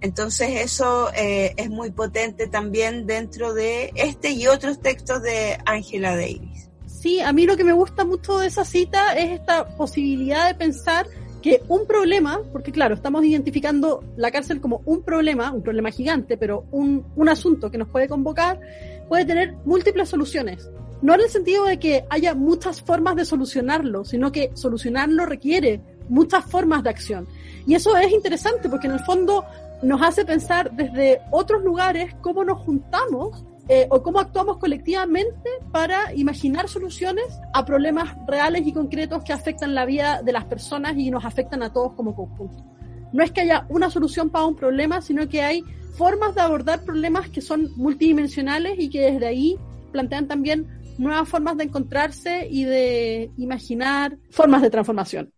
Entonces 0.00 0.62
eso 0.62 1.10
eh, 1.14 1.52
es 1.56 1.68
muy 1.68 1.90
potente 1.90 2.46
también 2.46 3.06
dentro 3.06 3.52
de 3.52 3.92
este 3.94 4.30
y 4.30 4.46
otros 4.46 4.80
textos 4.80 5.22
de 5.22 5.58
Angela 5.66 6.16
Davis. 6.16 6.70
Sí, 6.86 7.20
a 7.20 7.32
mí 7.32 7.46
lo 7.46 7.56
que 7.56 7.64
me 7.64 7.72
gusta 7.72 8.04
mucho 8.04 8.38
de 8.38 8.46
esa 8.46 8.64
cita 8.64 9.14
es 9.16 9.40
esta 9.40 9.76
posibilidad 9.76 10.48
de 10.48 10.54
pensar 10.54 11.06
que 11.42 11.62
un 11.68 11.86
problema, 11.86 12.40
porque 12.52 12.72
claro, 12.72 12.94
estamos 12.94 13.24
identificando 13.24 14.04
la 14.16 14.30
cárcel 14.30 14.60
como 14.60 14.82
un 14.84 15.02
problema, 15.02 15.52
un 15.52 15.62
problema 15.62 15.90
gigante, 15.90 16.36
pero 16.36 16.66
un, 16.70 17.06
un 17.16 17.28
asunto 17.28 17.70
que 17.70 17.78
nos 17.78 17.88
puede 17.88 18.08
convocar, 18.08 18.60
puede 19.08 19.24
tener 19.24 19.54
múltiples 19.64 20.08
soluciones. 20.08 20.68
No 21.02 21.14
en 21.14 21.20
el 21.20 21.28
sentido 21.28 21.64
de 21.64 21.78
que 21.78 22.04
haya 22.10 22.34
muchas 22.34 22.82
formas 22.82 23.16
de 23.16 23.24
solucionarlo, 23.24 24.04
sino 24.04 24.30
que 24.32 24.50
solucionarlo 24.54 25.24
requiere 25.26 25.80
muchas 26.08 26.44
formas 26.44 26.82
de 26.82 26.90
acción. 26.90 27.26
Y 27.66 27.74
eso 27.74 27.96
es 27.96 28.12
interesante 28.12 28.68
porque 28.68 28.86
en 28.86 28.94
el 28.94 29.00
fondo 29.00 29.44
nos 29.82 30.02
hace 30.02 30.24
pensar 30.24 30.70
desde 30.72 31.20
otros 31.30 31.62
lugares 31.62 32.14
cómo 32.20 32.44
nos 32.44 32.58
juntamos 32.58 33.44
eh, 33.68 33.86
o 33.88 34.02
cómo 34.02 34.18
actuamos 34.18 34.58
colectivamente 34.58 35.48
para 35.70 36.12
imaginar 36.14 36.68
soluciones 36.68 37.26
a 37.54 37.64
problemas 37.64 38.16
reales 38.26 38.66
y 38.66 38.72
concretos 38.72 39.22
que 39.22 39.32
afectan 39.32 39.74
la 39.74 39.86
vida 39.86 40.22
de 40.22 40.32
las 40.32 40.44
personas 40.44 40.96
y 40.96 41.10
nos 41.10 41.24
afectan 41.24 41.62
a 41.62 41.72
todos 41.72 41.92
como 41.92 42.14
conjunto. 42.14 42.64
No 43.12 43.22
es 43.22 43.30
que 43.30 43.42
haya 43.42 43.66
una 43.68 43.88
solución 43.88 44.28
para 44.28 44.46
un 44.46 44.56
problema, 44.56 45.00
sino 45.00 45.28
que 45.28 45.42
hay 45.42 45.64
formas 45.96 46.34
de 46.34 46.40
abordar 46.40 46.82
problemas 46.82 47.28
que 47.28 47.40
son 47.40 47.70
multidimensionales 47.76 48.78
y 48.78 48.90
que 48.90 49.12
desde 49.12 49.26
ahí 49.26 49.56
plantean 49.92 50.26
también 50.26 50.79
nuevas 51.00 51.28
formas 51.28 51.56
de 51.56 51.64
encontrarse 51.64 52.46
y 52.48 52.64
de 52.64 53.30
imaginar 53.38 54.18
formas 54.30 54.60
de 54.60 54.70
transformación. 54.70 55.32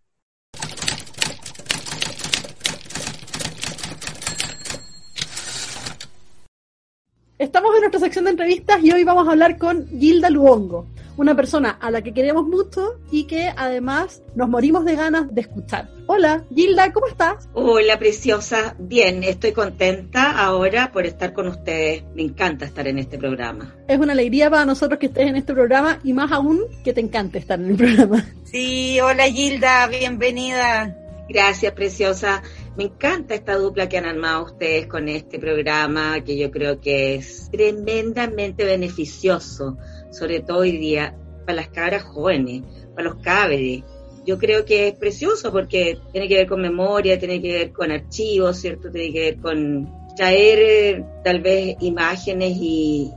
Estamos 7.38 7.74
en 7.74 7.80
nuestra 7.80 8.00
sección 8.00 8.24
de 8.24 8.32
entrevistas 8.32 8.82
y 8.82 8.92
hoy 8.92 9.04
vamos 9.04 9.26
a 9.26 9.32
hablar 9.32 9.56
con 9.56 9.86
Gilda 9.88 10.30
Luongo, 10.30 10.86
una 11.16 11.34
persona 11.34 11.70
a 11.80 11.90
la 11.90 12.02
que 12.02 12.12
queremos 12.12 12.46
mucho 12.46 13.00
y 13.10 13.24
que 13.24 13.52
además 13.56 14.22
nos 14.34 14.48
morimos 14.48 14.84
de 14.84 14.96
ganas 14.96 15.34
de 15.34 15.42
escuchar. 15.42 15.88
Hola, 16.06 16.44
Gilda, 16.54 16.92
¿cómo 16.92 17.06
estás? 17.06 17.48
Hola, 17.52 17.98
preciosa. 17.98 18.74
Bien, 18.78 19.22
estoy 19.22 19.52
contenta 19.52 20.30
ahora 20.38 20.92
por 20.92 21.06
estar 21.06 21.32
con 21.32 21.48
ustedes. 21.48 22.04
Me 22.14 22.22
encanta 22.22 22.64
estar 22.64 22.86
en 22.86 22.98
este 22.98 23.18
programa. 23.18 23.74
Es 23.88 23.98
una 23.98 24.12
alegría 24.12 24.50
para 24.50 24.64
nosotros 24.64 24.98
que 24.98 25.06
estés 25.06 25.28
en 25.28 25.36
este 25.36 25.52
programa 25.52 25.98
y 26.02 26.12
más 26.12 26.32
aún 26.32 26.60
que 26.84 26.92
te 26.92 27.00
encante 27.00 27.38
estar 27.38 27.60
en 27.60 27.70
el 27.70 27.76
programa. 27.76 28.24
Sí, 28.44 29.00
hola 29.00 29.24
Gilda, 29.24 29.86
bienvenida. 29.86 30.98
Gracias, 31.28 31.72
preciosa. 31.72 32.42
Me 32.76 32.84
encanta 32.84 33.34
esta 33.34 33.56
dupla 33.56 33.88
que 33.88 33.98
han 33.98 34.06
armado 34.06 34.44
ustedes 34.44 34.86
con 34.86 35.08
este 35.08 35.38
programa, 35.38 36.20
que 36.24 36.36
yo 36.36 36.50
creo 36.50 36.80
que 36.80 37.14
es 37.14 37.50
tremendamente 37.50 38.64
beneficioso, 38.64 39.78
sobre 40.12 40.40
todo 40.40 40.58
hoy 40.58 40.76
día, 40.78 41.16
para 41.44 41.56
las 41.56 41.68
cabras 41.68 42.04
jóvenes, 42.04 42.62
para 42.94 43.08
los 43.08 43.22
cabres. 43.22 43.82
Yo 44.24 44.38
creo 44.38 44.64
que 44.64 44.88
es 44.88 44.94
precioso 44.94 45.50
porque 45.50 45.98
tiene 46.12 46.28
que 46.28 46.36
ver 46.36 46.46
con 46.46 46.60
memoria, 46.60 47.18
tiene 47.18 47.42
que 47.42 47.52
ver 47.52 47.72
con 47.72 47.90
archivos, 47.90 48.58
¿cierto? 48.58 48.90
Tiene 48.90 49.12
que 49.12 49.20
ver 49.20 49.36
con 49.38 49.92
traer 50.16 50.58
eh, 50.60 51.04
tal 51.24 51.40
vez 51.40 51.76
imágenes 51.80 52.56
y, 52.60 53.10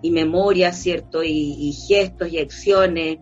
y 0.00 0.10
memorias, 0.10 0.78
¿cierto? 0.78 1.22
Y 1.22 1.72
gestos 1.86 2.32
y 2.32 2.38
acciones 2.38 3.18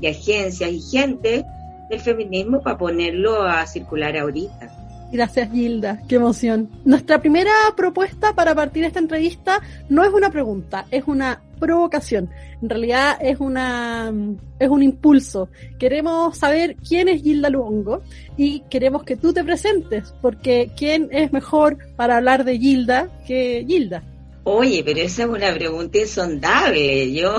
y 0.00 0.06
agencias 0.06 0.70
y 0.70 0.80
gente 0.80 1.44
del 1.90 2.00
feminismo 2.00 2.62
para 2.62 2.78
ponerlo 2.78 3.42
a 3.42 3.66
circular 3.66 4.16
ahorita. 4.16 4.81
Gracias, 5.12 5.52
Gilda. 5.52 6.02
Qué 6.08 6.14
emoción. 6.14 6.70
Nuestra 6.86 7.20
primera 7.20 7.52
propuesta 7.76 8.34
para 8.34 8.54
partir 8.54 8.84
esta 8.84 8.98
entrevista 8.98 9.60
no 9.90 10.04
es 10.04 10.10
una 10.10 10.30
pregunta, 10.30 10.86
es 10.90 11.04
una 11.06 11.42
provocación. 11.60 12.30
En 12.62 12.70
realidad 12.70 13.18
es 13.20 13.38
una 13.38 14.10
es 14.58 14.68
un 14.70 14.82
impulso. 14.82 15.50
Queremos 15.78 16.38
saber 16.38 16.76
quién 16.76 17.10
es 17.10 17.22
Gilda 17.22 17.50
Luongo 17.50 18.00
y 18.38 18.60
queremos 18.70 19.02
que 19.04 19.16
tú 19.16 19.34
te 19.34 19.44
presentes, 19.44 20.14
porque 20.22 20.70
quién 20.78 21.10
es 21.12 21.30
mejor 21.30 21.76
para 21.94 22.16
hablar 22.16 22.44
de 22.44 22.58
Gilda 22.58 23.10
que 23.26 23.66
Gilda. 23.68 24.02
Oye, 24.44 24.82
pero 24.82 25.00
esa 25.00 25.24
es 25.24 25.28
una 25.28 25.52
pregunta 25.52 25.98
insondable. 25.98 27.12
Yo 27.12 27.36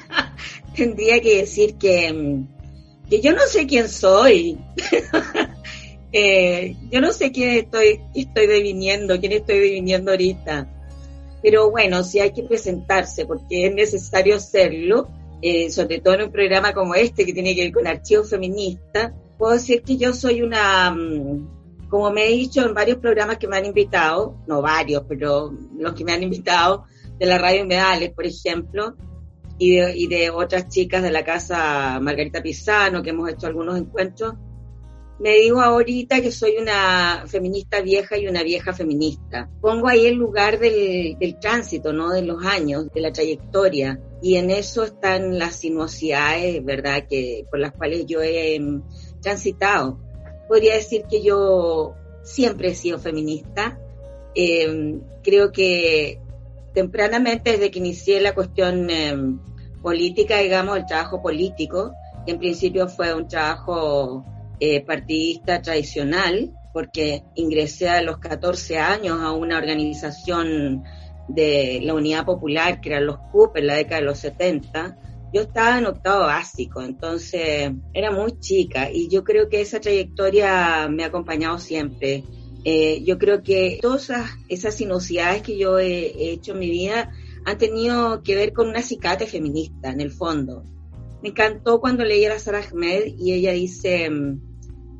tendría 0.76 1.20
que 1.20 1.38
decir 1.38 1.76
que, 1.76 2.42
que 3.08 3.20
yo 3.20 3.32
no 3.32 3.42
sé 3.46 3.68
quién 3.68 3.88
soy. 3.88 4.58
Eh, 6.12 6.76
yo 6.90 7.00
no 7.00 7.12
sé 7.12 7.32
quién 7.32 7.50
estoy, 7.50 8.00
estoy 8.14 8.46
deviniendo, 8.46 9.18
quién 9.20 9.32
estoy 9.32 9.58
deviniendo 9.58 10.10
ahorita. 10.10 10.68
Pero 11.42 11.70
bueno, 11.70 12.02
sí 12.02 12.20
hay 12.20 12.32
que 12.32 12.42
presentarse 12.42 13.26
porque 13.26 13.66
es 13.66 13.74
necesario 13.74 14.36
hacerlo, 14.36 15.08
eh, 15.40 15.70
sobre 15.70 16.00
todo 16.00 16.14
en 16.14 16.22
un 16.22 16.32
programa 16.32 16.72
como 16.72 16.94
este 16.94 17.24
que 17.24 17.32
tiene 17.32 17.54
que 17.54 17.62
ver 17.62 17.72
con 17.72 17.86
archivos 17.86 18.30
feministas. 18.30 19.12
Puedo 19.36 19.52
decir 19.52 19.82
que 19.82 19.96
yo 19.96 20.12
soy 20.12 20.42
una, 20.42 20.90
mm, 20.90 21.88
como 21.88 22.10
me 22.10 22.26
he 22.26 22.30
dicho 22.30 22.64
en 22.64 22.74
varios 22.74 22.98
programas 22.98 23.38
que 23.38 23.46
me 23.46 23.56
han 23.56 23.66
invitado, 23.66 24.36
no 24.46 24.60
varios, 24.62 25.04
pero 25.08 25.52
los 25.78 25.92
que 25.94 26.04
me 26.04 26.12
han 26.12 26.22
invitado, 26.22 26.84
de 27.18 27.26
la 27.26 27.38
Radio 27.38 27.66
Medales, 27.66 28.10
por 28.10 28.26
ejemplo, 28.26 28.94
y 29.58 29.76
de, 29.76 29.96
y 29.96 30.06
de 30.06 30.30
otras 30.30 30.68
chicas 30.68 31.02
de 31.02 31.10
la 31.10 31.24
casa 31.24 31.98
Margarita 32.00 32.42
Pisano, 32.42 33.02
que 33.02 33.10
hemos 33.10 33.28
hecho 33.28 33.46
algunos 33.46 33.76
encuentros, 33.76 34.34
me 35.18 35.34
digo 35.34 35.60
ahorita 35.60 36.20
que 36.20 36.30
soy 36.30 36.56
una 36.58 37.24
feminista 37.26 37.80
vieja 37.80 38.16
y 38.16 38.28
una 38.28 38.44
vieja 38.44 38.72
feminista. 38.72 39.50
Pongo 39.60 39.88
ahí 39.88 40.06
el 40.06 40.14
lugar 40.14 40.60
del, 40.60 41.16
tránsito, 41.40 41.92
¿no? 41.92 42.10
De 42.10 42.22
los 42.22 42.44
años, 42.44 42.88
de 42.92 43.00
la 43.00 43.12
trayectoria. 43.12 44.00
Y 44.22 44.36
en 44.36 44.50
eso 44.50 44.84
están 44.84 45.36
las 45.38 45.56
sinuosidades, 45.56 46.64
¿verdad? 46.64 47.04
Que, 47.08 47.44
por 47.50 47.58
las 47.58 47.72
cuales 47.72 48.06
yo 48.06 48.22
he 48.22 48.54
em, 48.54 48.82
transitado. 49.20 49.98
Podría 50.48 50.74
decir 50.74 51.04
que 51.10 51.20
yo 51.20 51.94
siempre 52.22 52.68
he 52.68 52.74
sido 52.76 53.00
feminista. 53.00 53.80
Em, 54.36 55.00
creo 55.24 55.50
que 55.50 56.20
tempranamente, 56.74 57.52
desde 57.52 57.72
que 57.72 57.80
inicié 57.80 58.20
la 58.20 58.36
cuestión 58.36 58.88
em, 58.88 59.40
política, 59.82 60.38
digamos, 60.38 60.76
el 60.76 60.86
trabajo 60.86 61.20
político, 61.20 61.92
que 62.24 62.32
en 62.32 62.38
principio 62.38 62.86
fue 62.88 63.14
un 63.14 63.26
trabajo 63.26 64.24
eh, 64.60 64.84
partidista 64.84 65.62
tradicional, 65.62 66.52
porque 66.72 67.24
ingresé 67.34 67.88
a 67.88 68.02
los 68.02 68.18
14 68.18 68.78
años 68.78 69.20
a 69.20 69.32
una 69.32 69.58
organización 69.58 70.84
de 71.28 71.80
la 71.82 71.94
Unidad 71.94 72.24
Popular, 72.24 72.80
que 72.80 72.90
eran 72.90 73.06
los 73.06 73.18
CUP 73.30 73.56
en 73.56 73.66
la 73.66 73.74
década 73.74 74.00
de 74.00 74.06
los 74.06 74.18
70. 74.18 74.96
Yo 75.32 75.42
estaba 75.42 75.78
en 75.78 75.86
octavo 75.86 76.24
básico, 76.24 76.80
entonces 76.82 77.70
era 77.92 78.10
muy 78.10 78.38
chica 78.40 78.90
y 78.90 79.08
yo 79.08 79.24
creo 79.24 79.48
que 79.48 79.60
esa 79.60 79.78
trayectoria 79.78 80.88
me 80.88 81.04
ha 81.04 81.08
acompañado 81.08 81.58
siempre. 81.58 82.24
Eh, 82.64 83.02
yo 83.04 83.18
creo 83.18 83.42
que 83.42 83.78
todas 83.80 84.04
esas, 84.04 84.30
esas 84.48 84.74
sinuosidades 84.74 85.42
que 85.42 85.58
yo 85.58 85.78
he, 85.78 86.32
hecho 86.32 86.52
en 86.52 86.58
mi 86.58 86.70
vida 86.70 87.12
han 87.44 87.58
tenido 87.58 88.22
que 88.22 88.34
ver 88.34 88.52
con 88.52 88.68
una 88.68 88.82
cicate 88.82 89.26
feminista, 89.26 89.90
en 89.90 90.00
el 90.00 90.10
fondo. 90.10 90.64
Me 91.22 91.30
encantó 91.30 91.80
cuando 91.80 92.04
leí 92.04 92.24
a 92.24 92.38
Sara 92.38 92.60
Ahmed 92.60 93.14
y 93.18 93.32
ella 93.32 93.52
dice, 93.52 94.10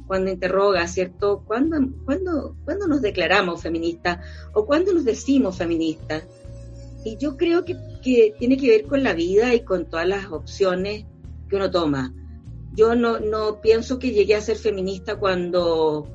cuando 0.09 0.31
interroga, 0.31 0.89
¿cierto? 0.89 1.45
¿Cuándo, 1.47 1.77
cuándo, 2.05 2.57
¿Cuándo 2.65 2.89
nos 2.89 3.03
declaramos 3.03 3.63
feministas 3.63 4.19
o 4.55 4.67
cuándo 4.67 4.93
nos 4.93 5.05
decimos 5.05 5.59
feministas? 5.59 6.25
Y 7.05 7.17
yo 7.19 7.37
creo 7.37 7.65
que, 7.65 7.77
tiene 8.39 8.57
que 8.57 8.69
ver 8.69 8.85
con 8.87 9.05
la 9.05 9.13
vida 9.13 9.55
y 9.55 9.61
con 9.61 9.89
todas 9.89 10.09
las 10.09 10.27
opciones 10.33 11.05
que 11.49 11.57
uno 11.57 11.71
toma. 11.71 12.15
Yo 12.75 12.95
no, 12.95 13.21
no 13.21 13.61
pienso 13.61 13.99
que 13.99 14.11
llegué 14.11 14.35
a 14.35 14.41
ser 14.41 14.57
feminista 14.57 15.17
cuando, 15.17 16.09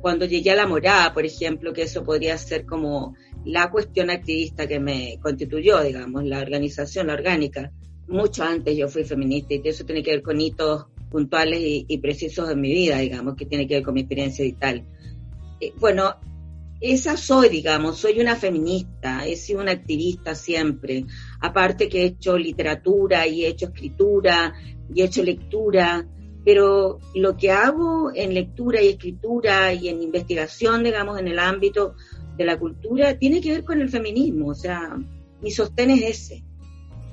cuando 0.00 0.26
llegué 0.26 0.50
a 0.50 0.56
la 0.56 0.66
morada, 0.66 1.14
por 1.14 1.24
ejemplo, 1.24 1.72
que 1.72 1.82
eso 1.82 2.02
podría 2.02 2.36
ser 2.36 2.66
como 2.66 3.14
la 3.44 3.70
cuestión 3.70 4.10
activista 4.10 4.66
que 4.66 4.80
me 4.80 5.18
constituyó, 5.22 5.80
digamos, 5.82 6.24
la 6.24 6.40
organización, 6.40 7.06
la 7.06 7.14
orgánica. 7.14 7.70
Mucho 8.08 8.42
antes 8.42 8.76
yo 8.76 8.88
fui 8.88 9.04
feminista 9.04 9.54
y 9.54 9.62
eso 9.64 9.84
tiene 9.84 10.02
que 10.02 10.10
ver 10.10 10.22
con 10.22 10.40
hitos 10.40 10.86
puntuales 11.16 11.58
y, 11.62 11.96
precisos 11.96 12.50
en 12.50 12.60
mi 12.60 12.70
vida, 12.70 12.98
digamos, 12.98 13.36
que 13.36 13.46
tiene 13.46 13.66
que 13.66 13.76
ver 13.76 13.82
con 13.82 13.94
mi 13.94 14.00
experiencia 14.00 14.44
vital. 14.44 14.84
Eh, 15.58 15.72
bueno, 15.80 16.14
esa 16.78 17.16
soy, 17.16 17.48
digamos, 17.48 17.96
soy 17.96 18.20
una 18.20 18.36
feminista, 18.36 19.26
he 19.26 19.34
sido 19.34 19.62
una 19.62 19.72
activista 19.72 20.34
siempre. 20.34 21.06
Aparte 21.40 21.88
que 21.88 22.02
he 22.02 22.04
hecho 22.08 22.36
literatura 22.36 23.26
y 23.26 23.46
he 23.46 23.48
hecho 23.48 23.68
escritura 23.68 24.52
y 24.94 25.00
he 25.00 25.06
hecho 25.06 25.22
lectura, 25.22 26.06
pero 26.44 26.98
lo 27.14 27.34
que 27.34 27.50
hago 27.50 28.12
en 28.14 28.34
lectura 28.34 28.82
y 28.82 28.88
escritura 28.88 29.72
y 29.72 29.88
en 29.88 30.02
investigación, 30.02 30.84
digamos, 30.84 31.18
en 31.18 31.28
el 31.28 31.38
ámbito 31.38 31.94
de 32.36 32.44
la 32.44 32.58
cultura, 32.58 33.18
tiene 33.18 33.40
que 33.40 33.52
ver 33.52 33.64
con 33.64 33.80
el 33.80 33.88
feminismo, 33.88 34.48
o 34.48 34.54
sea, 34.54 34.98
mi 35.40 35.50
sostén 35.50 35.92
es 35.92 36.02
ese. 36.02 36.45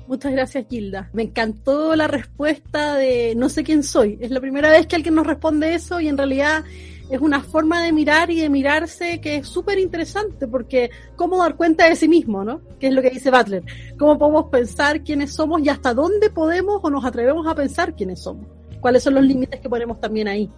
Muchas 0.06 0.32
gracias, 0.32 0.66
Gilda. 0.68 1.08
Me 1.12 1.22
encantó 1.22 1.96
la 1.96 2.06
respuesta 2.06 2.94
de 2.94 3.34
no 3.36 3.48
sé 3.48 3.64
quién 3.64 3.82
soy. 3.82 4.18
Es 4.20 4.30
la 4.30 4.40
primera 4.40 4.70
vez 4.70 4.86
que 4.86 4.96
alguien 4.96 5.14
nos 5.14 5.26
responde 5.26 5.74
eso 5.74 6.00
y 6.00 6.08
en 6.08 6.18
realidad 6.18 6.64
es 7.10 7.20
una 7.20 7.40
forma 7.40 7.82
de 7.84 7.92
mirar 7.92 8.30
y 8.30 8.40
de 8.40 8.48
mirarse 8.48 9.20
que 9.20 9.36
es 9.36 9.48
súper 9.48 9.78
interesante 9.78 10.46
porque 10.46 10.90
cómo 11.16 11.38
dar 11.38 11.56
cuenta 11.56 11.88
de 11.88 11.96
sí 11.96 12.08
mismo, 12.08 12.44
¿no? 12.44 12.60
Que 12.78 12.88
es 12.88 12.94
lo 12.94 13.02
que 13.02 13.10
dice 13.10 13.30
Butler. 13.30 13.62
Cómo 13.98 14.18
podemos 14.18 14.46
pensar 14.46 15.02
quiénes 15.02 15.32
somos 15.32 15.62
y 15.62 15.68
hasta 15.68 15.94
dónde 15.94 16.30
podemos 16.30 16.80
o 16.82 16.90
nos 16.90 17.04
atrevemos 17.04 17.46
a 17.46 17.54
pensar 17.54 17.94
quiénes 17.94 18.20
somos. 18.20 18.46
Cuáles 18.80 19.02
son 19.02 19.14
los 19.14 19.24
límites 19.24 19.60
que 19.60 19.68
ponemos 19.68 20.00
también 20.00 20.28
ahí. 20.28 20.50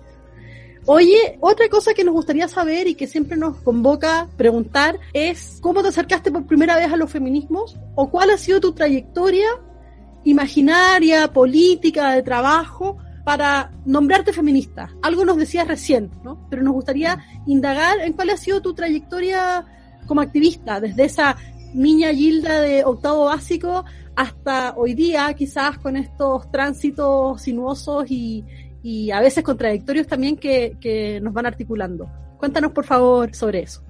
Oye, 0.89 1.37
otra 1.41 1.69
cosa 1.69 1.95
que 1.95 2.05
nos 2.05 2.15
gustaría 2.15 2.47
saber 2.47 2.87
y 2.87 2.95
que 2.95 3.09
siempre 3.09 3.37
nos 3.37 3.57
convoca 3.59 4.29
preguntar 4.37 5.01
es 5.13 5.59
cómo 5.61 5.83
te 5.83 5.89
acercaste 5.89 6.31
por 6.31 6.47
primera 6.47 6.77
vez 6.77 6.93
a 6.93 6.97
los 6.97 7.11
feminismos 7.11 7.77
o 7.97 8.09
cuál 8.09 8.31
ha 8.31 8.39
sido 8.39 8.61
tu 8.61 8.73
trayectoria 8.73 9.49
imaginaria, 10.23 11.33
política, 11.33 12.13
de 12.13 12.23
trabajo 12.23 12.99
para 13.25 13.73
nombrarte 13.85 14.33
feminista. 14.33 14.91
Algo 15.03 15.25
nos 15.25 15.37
decías 15.37 15.67
recién, 15.67 16.11
¿no? 16.23 16.47
Pero 16.51 16.63
nos 16.63 16.75
gustaría 16.75 17.19
indagar 17.47 17.99
en 18.01 18.13
cuál 18.13 18.31
ha 18.31 18.37
sido 18.37 18.63
tu 18.63 18.73
trayectoria 18.73 19.65
como 20.07 20.21
activista, 20.21 20.81
desde 20.81 21.05
esa 21.05 21.37
niña 21.75 22.13
Gilda 22.13 22.61
de 22.61 22.85
octavo 22.85 23.25
básico 23.25 23.85
hasta 24.15 24.75
hoy 24.77 24.95
día, 24.95 25.33
quizás 25.35 25.79
con 25.79 25.97
estos 25.97 26.51
tránsitos 26.51 27.43
sinuosos 27.43 28.11
y, 28.11 28.45
y 28.83 29.11
a 29.11 29.21
veces 29.21 29.43
contradictorios 29.43 30.07
también 30.07 30.37
que, 30.37 30.77
que, 30.81 31.21
nos 31.21 31.33
van 31.33 31.47
articulando. 31.47 32.11
Cuéntanos, 32.39 32.73
por 32.73 32.85
favor, 32.85 33.35
sobre 33.35 33.61
eso. 33.63 33.83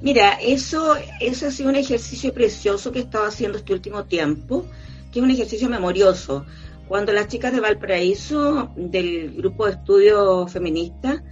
Mira, 0.00 0.38
eso, 0.40 0.94
eso 1.20 1.48
ha 1.48 1.50
sido 1.50 1.70
un 1.70 1.76
ejercicio 1.76 2.32
precioso 2.32 2.92
que 2.92 3.00
he 3.00 3.02
estado 3.02 3.26
haciendo 3.26 3.58
este 3.58 3.72
último 3.72 4.04
tiempo, 4.04 4.64
que 5.12 5.18
es 5.18 5.24
un 5.24 5.30
ejercicio 5.30 5.68
memorioso. 5.68 6.46
Cuando 6.86 7.12
las 7.12 7.28
chicas 7.28 7.52
de 7.52 7.60
Valparaíso, 7.60 8.70
del 8.76 9.34
grupo 9.36 9.66
de 9.66 9.72
estudios 9.72 10.50
feministas, 10.50 11.22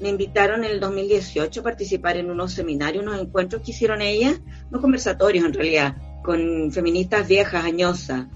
me 0.00 0.08
invitaron 0.08 0.64
en 0.64 0.72
el 0.72 0.80
2018 0.80 1.60
a 1.60 1.62
participar 1.62 2.16
en 2.16 2.30
unos 2.30 2.52
seminarios, 2.52 3.02
unos 3.02 3.20
encuentros 3.20 3.62
que 3.62 3.70
hicieron 3.70 4.02
ellas, 4.02 4.40
unos 4.70 4.80
conversatorios 4.80 5.44
en 5.44 5.54
realidad, 5.54 5.96
con 6.22 6.70
feministas 6.72 7.28
viejas, 7.28 7.64
añosas. 7.64 8.26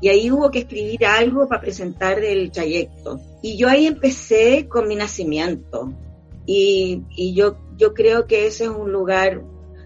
Y 0.00 0.08
ahí 0.08 0.30
hubo 0.30 0.50
que 0.50 0.60
escribir 0.60 1.04
algo 1.04 1.46
para 1.48 1.60
presentar 1.60 2.20
del 2.20 2.50
trayecto. 2.50 3.20
Y 3.42 3.56
yo 3.56 3.68
ahí 3.68 3.86
empecé 3.86 4.68
con 4.68 4.88
mi 4.88 4.96
nacimiento. 4.96 5.92
Y, 6.46 7.02
y 7.16 7.34
yo, 7.34 7.56
yo 7.76 7.94
creo 7.94 8.26
que 8.26 8.46
ese 8.46 8.64
es 8.64 8.70
un 8.70 8.92
lugar, 8.92 9.42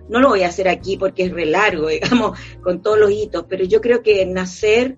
no 0.08 0.20
lo 0.20 0.30
voy 0.30 0.42
a 0.42 0.48
hacer 0.48 0.68
aquí 0.68 0.96
porque 0.96 1.24
es 1.24 1.32
re 1.32 1.46
largo, 1.46 1.88
digamos, 1.88 2.38
con 2.62 2.82
todos 2.82 2.98
los 2.98 3.10
hitos, 3.10 3.44
pero 3.48 3.64
yo 3.64 3.80
creo 3.80 4.02
que 4.02 4.24
nacer 4.26 4.96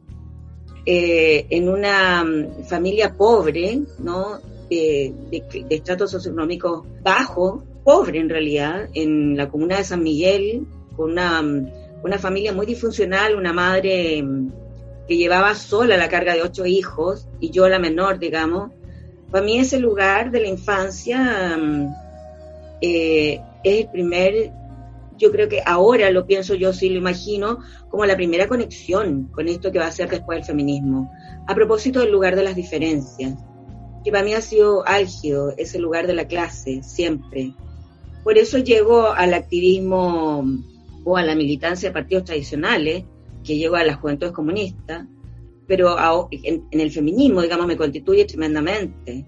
eh, 0.84 1.46
en 1.50 1.68
una 1.68 2.22
mm, 2.24 2.64
familia 2.64 3.16
pobre, 3.16 3.80
¿no? 3.98 4.38
De, 4.70 5.12
de, 5.30 5.66
estratos 5.70 6.10
socioeconómicos 6.10 6.84
bajos, 7.02 7.62
pobre 7.84 8.18
en 8.18 8.28
realidad, 8.28 8.88
en 8.94 9.36
la 9.36 9.48
comuna 9.48 9.76
de 9.78 9.84
San 9.84 10.02
Miguel, 10.02 10.66
con 10.96 11.12
una, 11.12 11.42
mm, 11.42 11.70
una 12.04 12.18
familia 12.18 12.52
muy 12.52 12.66
disfuncional, 12.66 13.36
una 13.36 13.52
madre 13.52 14.22
mm, 14.22 14.65
que 15.08 15.16
llevaba 15.16 15.54
sola 15.54 15.96
la 15.96 16.08
carga 16.08 16.34
de 16.34 16.42
ocho 16.42 16.66
hijos 16.66 17.28
y 17.40 17.50
yo 17.50 17.68
la 17.68 17.78
menor, 17.78 18.18
digamos. 18.18 18.72
Para 19.30 19.44
mí 19.44 19.58
ese 19.58 19.78
lugar 19.78 20.30
de 20.30 20.40
la 20.40 20.48
infancia 20.48 21.58
eh, 22.80 23.40
es 23.64 23.84
el 23.84 23.90
primer 23.90 24.52
yo 25.18 25.32
creo 25.32 25.48
que 25.48 25.62
ahora 25.64 26.10
lo 26.10 26.26
pienso 26.26 26.54
yo, 26.54 26.72
sí 26.72 26.88
lo 26.90 26.98
imagino, 26.98 27.60
como 27.88 28.04
la 28.04 28.16
primera 28.16 28.46
conexión 28.48 29.28
con 29.32 29.48
esto 29.48 29.72
que 29.72 29.78
va 29.78 29.86
a 29.86 29.92
ser 29.92 30.10
después 30.10 30.38
el 30.38 30.44
feminismo. 30.44 31.10
A 31.46 31.54
propósito 31.54 32.00
del 32.00 32.12
lugar 32.12 32.36
de 32.36 32.44
las 32.44 32.56
diferencias, 32.56 33.34
que 34.04 34.10
para 34.10 34.24
mí 34.24 34.34
ha 34.34 34.40
sido 34.40 34.86
álgido, 34.86 35.54
ese 35.56 35.78
lugar 35.78 36.06
de 36.06 36.14
la 36.14 36.26
clase, 36.26 36.82
siempre. 36.82 37.54
Por 38.24 38.38
eso 38.38 38.58
llego 38.58 39.12
al 39.12 39.34
activismo 39.34 40.44
o 41.04 41.16
a 41.16 41.22
la 41.22 41.34
militancia 41.34 41.88
de 41.88 41.94
partidos 41.94 42.24
tradicionales, 42.24 43.04
que 43.46 43.56
llego 43.56 43.76
a 43.76 43.84
las 43.84 43.96
juventudes 43.96 44.32
comunistas, 44.32 45.06
pero 45.66 45.96
en, 46.30 46.64
el 46.70 46.90
feminismo, 46.90 47.42
digamos, 47.42 47.66
me 47.66 47.76
constituye 47.76 48.24
tremendamente. 48.24 49.24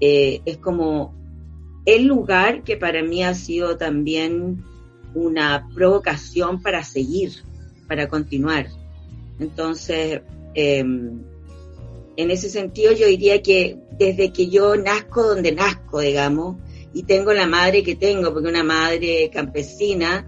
Eh, 0.00 0.40
es 0.44 0.58
como 0.58 1.14
el 1.84 2.06
lugar 2.06 2.62
que 2.64 2.76
para 2.76 3.02
mí 3.02 3.22
ha 3.22 3.34
sido 3.34 3.76
también 3.76 4.64
una 5.14 5.68
provocación 5.74 6.62
para 6.62 6.82
seguir, 6.82 7.32
para 7.86 8.08
continuar. 8.08 8.66
Entonces, 9.38 10.22
eh, 10.54 10.78
en 10.78 12.30
ese 12.30 12.48
sentido 12.48 12.92
yo 12.92 13.06
diría 13.06 13.42
que 13.42 13.78
desde 13.98 14.32
que 14.32 14.48
yo 14.48 14.76
nazco 14.76 15.22
donde 15.22 15.52
nazco, 15.52 16.00
digamos, 16.00 16.56
y 16.92 17.02
tengo 17.02 17.32
la 17.32 17.46
madre 17.46 17.82
que 17.82 17.94
tengo, 17.94 18.32
porque 18.32 18.48
una 18.48 18.64
madre 18.64 19.30
campesina 19.32 20.26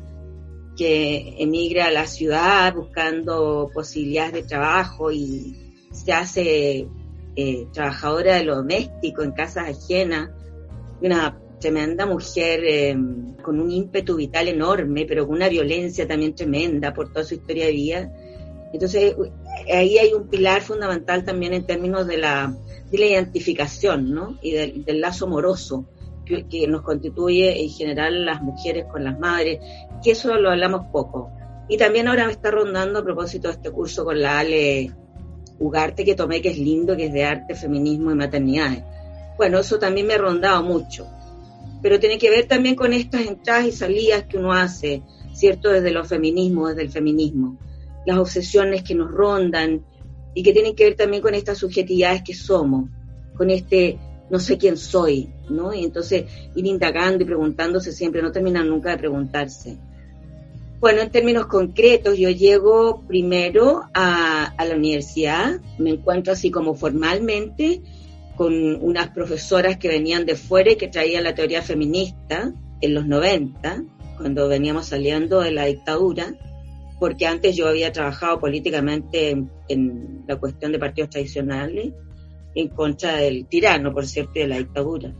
que 0.78 1.34
emigra 1.38 1.86
a 1.86 1.90
la 1.90 2.06
ciudad 2.06 2.72
buscando 2.72 3.68
posibilidades 3.74 4.32
de 4.32 4.42
trabajo 4.44 5.10
y 5.10 5.74
se 5.92 6.12
hace 6.12 6.88
eh, 7.34 7.66
trabajadora 7.72 8.36
de 8.36 8.44
lo 8.44 8.56
doméstico 8.56 9.22
en 9.22 9.32
casas 9.32 9.76
ajenas, 9.76 10.30
una 11.02 11.36
tremenda 11.60 12.06
mujer 12.06 12.60
eh, 12.64 12.96
con 13.42 13.60
un 13.60 13.70
ímpetu 13.70 14.16
vital 14.16 14.46
enorme, 14.46 15.04
pero 15.04 15.26
con 15.26 15.36
una 15.36 15.48
violencia 15.48 16.06
también 16.06 16.36
tremenda 16.36 16.94
por 16.94 17.12
toda 17.12 17.24
su 17.24 17.34
historia 17.34 17.66
de 17.66 17.72
vida. 17.72 18.12
Entonces, 18.72 19.16
ahí 19.72 19.98
hay 19.98 20.12
un 20.12 20.28
pilar 20.28 20.62
fundamental 20.62 21.24
también 21.24 21.54
en 21.54 21.66
términos 21.66 22.06
de 22.06 22.18
la, 22.18 22.56
de 22.90 22.98
la 22.98 23.06
identificación, 23.06 24.12
¿no? 24.12 24.38
Y 24.42 24.52
del, 24.52 25.00
lazo 25.00 25.26
amoroso 25.26 25.88
que, 26.48 26.66
nos 26.66 26.82
constituye 26.82 27.62
en 27.62 27.70
general 27.70 28.24
las 28.24 28.42
mujeres 28.42 28.86
con 28.90 29.04
las 29.04 29.18
madres, 29.18 29.60
que 30.02 30.12
eso 30.12 30.34
lo 30.36 30.50
hablamos 30.50 30.86
poco. 30.92 31.30
Y 31.68 31.76
también 31.76 32.08
ahora 32.08 32.26
me 32.26 32.32
está 32.32 32.50
rondando 32.50 33.00
a 33.00 33.04
propósito 33.04 33.48
de 33.48 33.54
este 33.54 33.70
curso 33.70 34.04
con 34.04 34.20
la 34.20 34.38
Ale 34.40 34.92
Ugarte 35.60 36.04
que 36.04 36.14
tomé, 36.14 36.40
que 36.40 36.50
es 36.50 36.58
lindo, 36.58 36.96
que 36.96 37.06
es 37.06 37.12
de 37.12 37.24
arte, 37.24 37.54
feminismo 37.54 38.12
y 38.12 38.14
maternidades. 38.14 38.84
Bueno, 39.36 39.58
eso 39.58 39.78
también 39.78 40.06
me 40.06 40.14
ha 40.14 40.18
rondado 40.18 40.62
mucho 40.62 41.06
pero 41.82 42.00
tiene 42.00 42.18
que 42.18 42.30
ver 42.30 42.46
también 42.46 42.74
con 42.74 42.92
estas 42.92 43.26
entradas 43.26 43.66
y 43.66 43.72
salidas 43.72 44.24
que 44.24 44.38
uno 44.38 44.52
hace, 44.52 45.02
¿cierto? 45.32 45.70
Desde 45.70 45.90
los 45.90 46.08
feminismos, 46.08 46.70
desde 46.70 46.82
el 46.82 46.90
feminismo, 46.90 47.58
las 48.06 48.18
obsesiones 48.18 48.82
que 48.82 48.94
nos 48.94 49.10
rondan 49.10 49.84
y 50.34 50.42
que 50.42 50.52
tienen 50.52 50.74
que 50.74 50.84
ver 50.84 50.96
también 50.96 51.22
con 51.22 51.34
estas 51.34 51.58
subjetividades 51.58 52.22
que 52.22 52.34
somos, 52.34 52.90
con 53.36 53.50
este 53.50 53.98
no 54.30 54.38
sé 54.38 54.58
quién 54.58 54.76
soy, 54.76 55.28
¿no? 55.48 55.72
Y 55.72 55.84
entonces 55.84 56.24
ir 56.54 56.66
indagando 56.66 57.22
y 57.22 57.26
preguntándose 57.26 57.92
siempre, 57.92 58.22
no 58.22 58.32
terminan 58.32 58.68
nunca 58.68 58.90
de 58.90 58.98
preguntarse. 58.98 59.78
Bueno, 60.80 61.00
en 61.00 61.10
términos 61.10 61.46
concretos, 61.46 62.16
yo 62.16 62.30
llego 62.30 63.02
primero 63.08 63.82
a, 63.92 64.54
la 64.58 64.76
universidad, 64.76 65.60
me 65.76 65.90
encuentro 65.90 66.32
así 66.32 66.52
como 66.52 66.74
formalmente 66.74 67.82
con 68.36 68.76
unas 68.80 69.08
profesoras 69.08 69.78
que 69.78 69.88
venían 69.88 70.24
de 70.24 70.36
fuera 70.36 70.70
y 70.70 70.76
que 70.76 70.86
traían 70.86 71.24
la 71.24 71.34
teoría 71.34 71.62
feminista 71.62 72.52
en 72.80 72.94
los 72.94 73.06
90, 73.06 73.82
cuando 74.16 74.46
veníamos 74.46 74.86
saliendo 74.86 75.40
de 75.40 75.50
la 75.50 75.64
dictadura, 75.64 76.34
porque 77.00 77.26
antes 77.26 77.56
yo 77.56 77.66
había 77.66 77.90
trabajado 77.90 78.38
políticamente 78.38 79.36
en, 79.68 80.24
la 80.28 80.36
cuestión 80.36 80.70
de 80.70 80.78
partidos 80.78 81.10
tradicionales 81.10 81.92
en 82.54 82.68
contra 82.68 83.16
del 83.16 83.46
tirano, 83.46 83.92
por 83.92 84.06
cierto, 84.06 84.32
de 84.34 84.48
la 84.48 84.58
dictadura. 84.58 85.14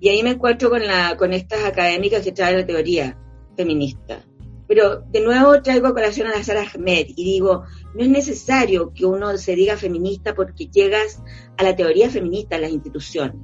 Y 0.00 0.08
ahí 0.08 0.22
me 0.22 0.30
encuentro 0.30 0.68
con, 0.68 1.32
estas 1.32 1.64
académicas 1.64 2.22
que 2.22 2.32
traen 2.32 2.56
la 2.56 2.66
teoría 2.66 3.16
feminista. 3.56 4.24
Pero 4.66 5.02
de 5.02 5.20
nuevo 5.20 5.62
traigo 5.62 5.86
a 5.86 5.92
colación 5.92 6.26
a 6.26 6.36
la 6.36 6.42
Sara 6.42 6.62
Ahmed 6.62 7.06
y 7.14 7.24
digo, 7.24 7.64
no 7.94 8.02
es 8.02 8.08
necesario 8.08 8.92
que 8.92 9.06
uno 9.06 9.36
se 9.38 9.54
diga 9.54 9.76
feminista 9.76 10.34
porque 10.34 10.66
llegas 10.66 11.22
a 11.56 11.62
la 11.62 11.76
teoría 11.76 12.10
feminista, 12.10 12.56
a 12.56 12.58
las 12.58 12.72
instituciones. 12.72 13.36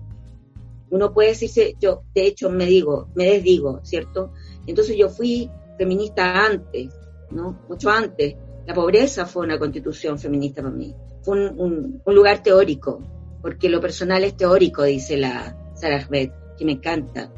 Uno 0.90 1.12
puede 1.12 1.28
decirse, 1.28 1.76
yo 1.78 2.02
de 2.14 2.26
hecho 2.26 2.50
me 2.50 2.66
digo, 2.66 3.08
me 3.14 3.26
desdigo, 3.26 3.80
¿cierto? 3.84 4.32
Entonces 4.66 4.96
yo 4.96 5.10
fui 5.10 5.50
feminista 5.76 6.44
antes, 6.44 6.88
¿no? 7.30 7.62
Mucho 7.68 7.90
antes. 7.90 8.34
La 8.66 8.74
pobreza 8.74 9.26
fue 9.26 9.44
una 9.44 9.58
constitución 9.58 10.18
feminista 10.18 10.60
para 10.60 10.74
mí. 10.74 10.94
Fue 11.22 11.50
un, 11.50 12.00
un, 12.04 12.14
lugar 12.14 12.42
teórico, 12.42 13.02
porque 13.42 13.68
lo 13.68 13.80
personal 13.80 14.24
es 14.24 14.36
teórico, 14.36 14.84
dice 14.84 15.16
la 15.16 15.56
Sara 15.74 16.02
Ahmed, 16.02 16.30
que 16.56 16.64
me 16.64 16.72
encanta. 16.72 17.30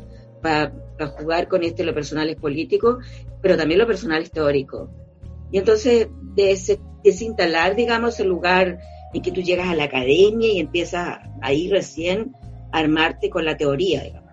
Para 0.42 0.72
a 1.00 1.06
jugar 1.06 1.48
con 1.48 1.62
este 1.62 1.84
lo 1.84 1.94
personal 1.94 2.28
es 2.28 2.36
político, 2.36 2.98
pero 3.40 3.56
también 3.56 3.80
lo 3.80 3.86
personal 3.86 4.22
es 4.22 4.30
teórico. 4.30 4.90
Y 5.50 5.58
entonces 5.58 6.08
desinstalar, 7.02 7.74
digamos, 7.74 8.20
el 8.20 8.28
lugar 8.28 8.78
en 9.12 9.22
que 9.22 9.32
tú 9.32 9.40
llegas 9.40 9.68
a 9.68 9.74
la 9.74 9.84
academia 9.84 10.52
y 10.52 10.60
empiezas 10.60 11.18
ahí 11.42 11.70
recién 11.70 12.34
a 12.72 12.78
armarte 12.78 13.30
con 13.30 13.44
la 13.44 13.56
teoría, 13.56 14.02
digamos. 14.02 14.30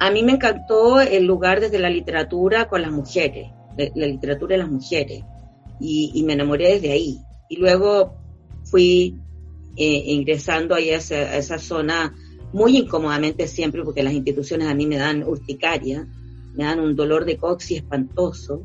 A 0.00 0.10
mí 0.12 0.22
me 0.22 0.32
encantó 0.32 1.00
el 1.00 1.24
lugar 1.24 1.60
desde 1.60 1.80
la 1.80 1.90
literatura 1.90 2.68
con 2.68 2.82
las 2.82 2.92
mujeres, 2.92 3.50
la 3.76 4.06
literatura 4.06 4.54
de 4.54 4.62
las 4.62 4.70
mujeres, 4.70 5.24
y, 5.80 6.22
me 6.24 6.34
enamoré 6.34 6.74
desde 6.74 6.92
ahí. 6.92 7.18
Y 7.48 7.56
luego 7.56 8.14
fui 8.64 9.16
eh, 9.76 10.02
ingresando 10.06 10.74
ahí 10.74 10.90
a 10.90 10.96
esa, 10.96 11.58
zona 11.58 12.14
muy 12.52 12.76
incómodamente 12.76 13.46
siempre, 13.46 13.82
porque 13.82 14.02
las 14.02 14.12
instituciones 14.12 14.68
a 14.68 14.74
mí 14.74 14.86
me 14.86 14.96
dan 14.96 15.22
urticaria, 15.22 16.06
me 16.54 16.64
dan 16.64 16.80
un 16.80 16.96
dolor 16.96 17.24
de 17.24 17.36
coxis 17.36 17.78
espantoso. 17.78 18.64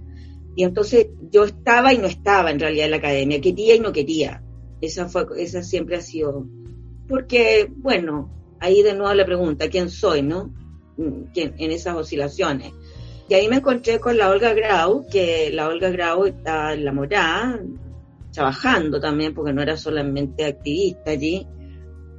Y 0.56 0.64
entonces 0.64 1.08
yo 1.32 1.46
estaba 1.46 1.94
y 1.94 1.98
no 1.98 2.08
estaba 2.08 2.52
en 2.52 2.60
realidad 2.60 2.86
en 2.86 2.92
la 2.92 2.98
academia, 2.98 3.42
quería 3.42 3.76
y 3.76 3.80
no 3.80 3.92
quería. 3.92 4.44
Esa, 4.82 5.08
fue, 5.08 5.26
esa 5.38 5.64
siempre 5.64 5.96
ha 5.96 6.02
sido. 6.02 6.46
Porque, 7.08 7.72
bueno, 7.78 8.32
ahí 8.60 8.82
de 8.84 8.94
nuevo 8.94 9.14
la 9.14 9.26
pregunta, 9.26 9.70
¿quién 9.70 9.90
soy, 9.90 10.22
no? 10.22 10.54
en 10.98 11.72
esas 11.72 11.96
oscilaciones. 11.96 12.72
Y 13.30 13.36
ahí 13.36 13.48
me 13.48 13.58
encontré 13.58 14.00
con 14.00 14.18
la 14.18 14.30
Olga 14.30 14.54
Grau, 14.54 15.08
que 15.10 15.50
la 15.52 15.68
Olga 15.68 15.90
Grau 15.90 16.26
está 16.26 16.74
en 16.74 16.86
la 16.86 16.92
morada, 16.92 17.60
trabajando 18.34 19.00
también, 19.00 19.34
porque 19.34 19.54
no 19.54 19.62
era 19.62 19.78
solamente 19.78 20.46
activista 20.46 21.12
allí. 21.12 21.48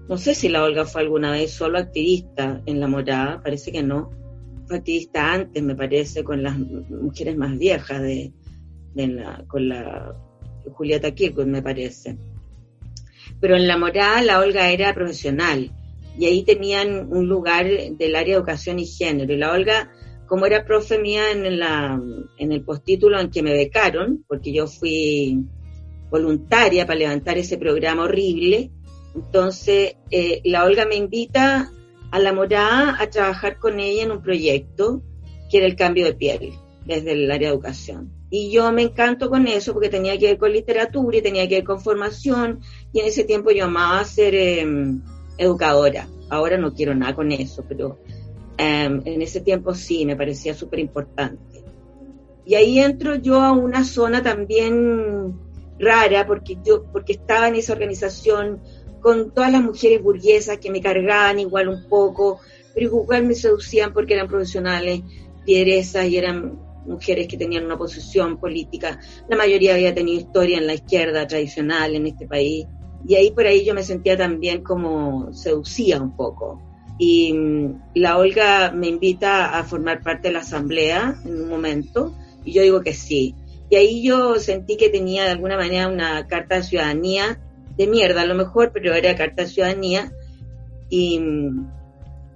No 0.09 0.17
sé 0.17 0.35
si 0.35 0.49
la 0.49 0.63
Olga 0.63 0.85
fue 0.85 1.03
alguna 1.03 1.33
vez 1.33 1.51
solo 1.51 1.79
activista 1.79 2.63
en 2.67 2.81
la 2.81 2.89
morada, 2.89 3.43
parece 3.43 3.73
que 3.73 3.83
no. 3.83 4.11
Fue 4.67 4.79
activista 4.79 5.33
antes, 5.33 5.63
me 5.63 5.75
parece, 5.75 6.25
con 6.25 6.43
las 6.43 6.59
mujeres 6.59 7.37
más 7.37 7.59
viejas 7.59 8.01
de, 8.01 8.33
con 9.49 9.69
la 9.69 10.15
Julieta 10.73 11.11
Kirchhoff, 11.11 11.47
me 11.47 11.63
parece. 11.63 12.17
Pero 13.41 13.57
en 13.57 13.67
la 13.67 13.77
morada 13.77 14.23
la 14.23 14.39
Olga 14.39 14.71
era 14.71 14.95
profesional 14.95 15.71
y 16.17 16.27
ahí 16.27 16.45
tenían 16.45 17.13
un 17.13 17.29
lugar 17.29 17.67
del 17.67 18.17
área 18.17 18.35
de 18.35 18.39
educación 18.41 18.79
y 18.79 18.87
género. 18.87 19.33
Y 19.33 19.37
la 19.37 19.53
Olga, 19.53 19.91
como 20.27 20.47
era 20.47 20.65
profe 20.65 20.99
mía 20.99 21.33
en, 21.33 21.59
la, 21.59 22.01
en 22.39 22.53
el 22.53 22.63
postítulo 22.63 23.21
en 23.21 23.31
que 23.31 23.43
me 23.43 23.53
becaron, 23.53 24.25
porque 24.29 24.53
yo 24.53 24.67
fui 24.67 25.45
voluntaria 26.19 26.87
para 26.87 26.99
levantar 26.99 27.39
ese 27.39 27.59
programa 27.59 28.05
horrible, 28.05 28.71
entonces 29.15 29.97
eh, 30.11 30.41
la 30.45 30.65
Olga 30.65 30.87
me 30.87 30.97
invita 30.97 31.71
a 32.11 32.19
la 32.19 32.33
morada 32.33 32.97
a 33.01 33.09
trabajar 33.09 33.59
con 33.59 33.81
ella 33.81 34.05
en 34.05 34.13
un 34.13 34.23
proyecto 34.23 35.03
que 35.51 35.59
era 35.59 35.67
el 35.67 35.77
cambio 35.77 36.05
de 36.05 36.15
piel 36.15 36.53
desde 36.87 37.13
el 37.13 37.31
área 37.31 37.49
de 37.49 37.55
educación. 37.55 38.13
Y 38.31 38.51
yo 38.51 38.71
me 38.73 38.83
encanto 38.83 39.31
con 39.31 39.47
eso 39.47 39.73
porque 39.73 39.89
tenía 39.89 40.19
que 40.19 40.27
ver 40.27 40.39
con 40.39 40.53
literatura 40.53 41.19
y 41.19 41.23
tenía 41.23 41.49
que 41.49 41.57
ver 41.57 41.65
con 41.65 41.81
formación 41.81 42.61
y 42.93 43.01
en 43.01 43.07
ese 43.07 43.25
tiempo 43.25 43.51
yo 43.51 43.65
amaba 43.65 44.05
ser... 44.05 44.35
Em, 44.35 45.03
educadora. 45.39 46.09
Ahora 46.31 46.57
no 46.59 46.75
quiero 46.75 46.95
nada 46.95 47.15
con 47.15 47.33
eso, 47.33 47.65
pero 47.69 47.99
em, 48.57 49.03
en 49.05 49.23
ese 49.23 49.41
tiempo 49.41 49.75
sí, 49.75 50.07
me 50.07 50.17
parecía 50.17 50.55
súper 50.55 50.79
importante. 50.79 51.65
Y 52.47 52.55
ahí 52.55 52.79
entro 52.79 53.15
yo 53.17 53.41
a 53.41 53.53
una 53.53 53.85
zona 53.85 54.23
también 54.23 55.35
rara, 55.79 56.27
porque 56.27 56.59
yo, 56.65 56.85
porque 56.93 57.15
estaba 57.15 57.49
en 57.49 57.57
esa 57.57 57.73
organización 57.73 58.61
con 59.01 59.33
todas 59.33 59.53
las 59.53 59.63
mujeres 59.63 60.03
burguesas 60.03 60.59
que 60.59 60.71
me 60.71 60.81
cargaban 60.81 61.39
igual 61.39 61.69
un 61.69 61.89
poco, 61.89 62.41
pero 62.75 62.87
igual 62.87 63.27
me 63.27 63.35
seducían 63.35 63.93
porque 63.93 64.15
eran 64.15 64.29
profesionales, 64.29 65.03
piedresas 65.45 66.07
y 66.07 66.17
eran 66.17 66.59
mujeres 66.87 67.29
que 67.29 67.37
tenían 67.37 67.65
una 67.65 67.77
posición 67.77 68.39
política. 68.39 68.99
La 69.29 69.37
mayoría 69.37 69.75
había 69.75 69.95
tenido 69.95 70.21
historia 70.21 70.59
en 70.59 70.67
la 70.67 70.75
izquierda 70.75 71.27
tradicional 71.27 71.95
en 71.95 72.07
este 72.07 72.27
país. 72.27 72.67
Y 73.07 73.17
ahí 73.17 73.31
por 73.31 73.47
ahí 73.47 73.65
yo 73.65 73.75
me 73.75 73.83
sentía 73.83 74.17
también 74.17 74.63
como 74.63 75.33
seducía 75.33 76.01
un 76.01 76.17
poco. 76.17 76.63
Y 76.99 77.33
mm, 77.33 77.83
la 77.97 78.19
Olga 78.19 78.73
me 78.73 78.89
invita 78.89 79.59
a 79.59 79.65
formar 79.65 80.03
parte 80.03 80.29
de 80.29 80.35
la 80.35 80.41
asamblea 80.41 81.21
en 81.25 81.43
un 81.43 81.49
momento 81.49 82.15
y 82.45 82.53
yo 82.53 82.63
digo 82.63 82.81
que 82.81 82.95
sí. 82.95 83.35
Y 83.71 83.77
ahí 83.77 84.03
yo 84.03 84.39
sentí 84.39 84.77
que 84.77 84.91
tenía 84.91 85.25
de 85.25 85.31
alguna 85.31 85.57
manera 85.57 85.89
una 85.89 86.27
carta 86.27 86.57
de 86.57 86.63
ciudadanía, 86.63 87.41
de 87.77 87.87
mierda 87.87 88.23
a 88.23 88.27
lo 88.27 88.35
mejor, 88.35 88.71
pero 88.73 88.95
era 88.95 89.17
carta 89.17 89.43
de 89.43 89.49
ciudadanía. 89.49 90.13
Y, 90.91 91.21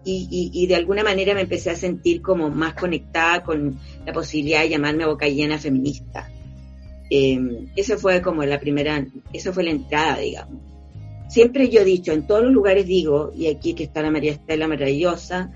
y, 0.04 0.50
y, 0.52 0.66
de 0.66 0.74
alguna 0.74 1.02
manera 1.02 1.34
me 1.34 1.42
empecé 1.42 1.70
a 1.70 1.76
sentir 1.76 2.22
como 2.22 2.48
más 2.48 2.74
conectada 2.74 3.42
con 3.42 3.78
la 4.06 4.12
posibilidad 4.12 4.62
de 4.62 4.70
llamarme 4.70 5.06
boca 5.06 5.28
llena 5.28 5.58
feminista. 5.58 6.30
Eh, 7.10 7.66
esa 7.76 7.96
fue 7.98 8.20
como 8.22 8.42
la 8.44 8.58
primera, 8.58 9.06
esa 9.32 9.52
fue 9.52 9.64
la 9.64 9.70
entrada, 9.70 10.18
digamos. 10.18 10.62
Siempre 11.28 11.68
yo 11.68 11.82
he 11.82 11.84
dicho, 11.84 12.12
en 12.12 12.26
todos 12.26 12.42
los 12.42 12.52
lugares 12.52 12.86
digo, 12.86 13.32
y 13.36 13.48
aquí 13.48 13.74
que 13.74 13.84
está 13.84 14.00
la 14.00 14.10
María 14.10 14.32
Estela 14.32 14.66
maravillosa, 14.66 15.52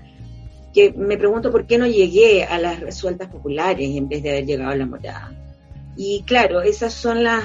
que 0.73 0.91
me 0.91 1.17
pregunto 1.17 1.51
por 1.51 1.65
qué 1.65 1.77
no 1.77 1.87
llegué 1.87 2.43
a 2.43 2.59
las 2.59 2.79
resueltas 2.79 3.29
populares 3.29 3.89
en 3.95 4.07
vez 4.07 4.21
de 4.23 4.29
haber 4.31 4.45
llegado 4.45 4.71
a 4.71 4.75
la 4.75 4.85
morada. 4.85 5.42
Y 5.95 6.23
claro, 6.23 6.61
esas 6.61 6.93
son 6.93 7.23
las 7.23 7.43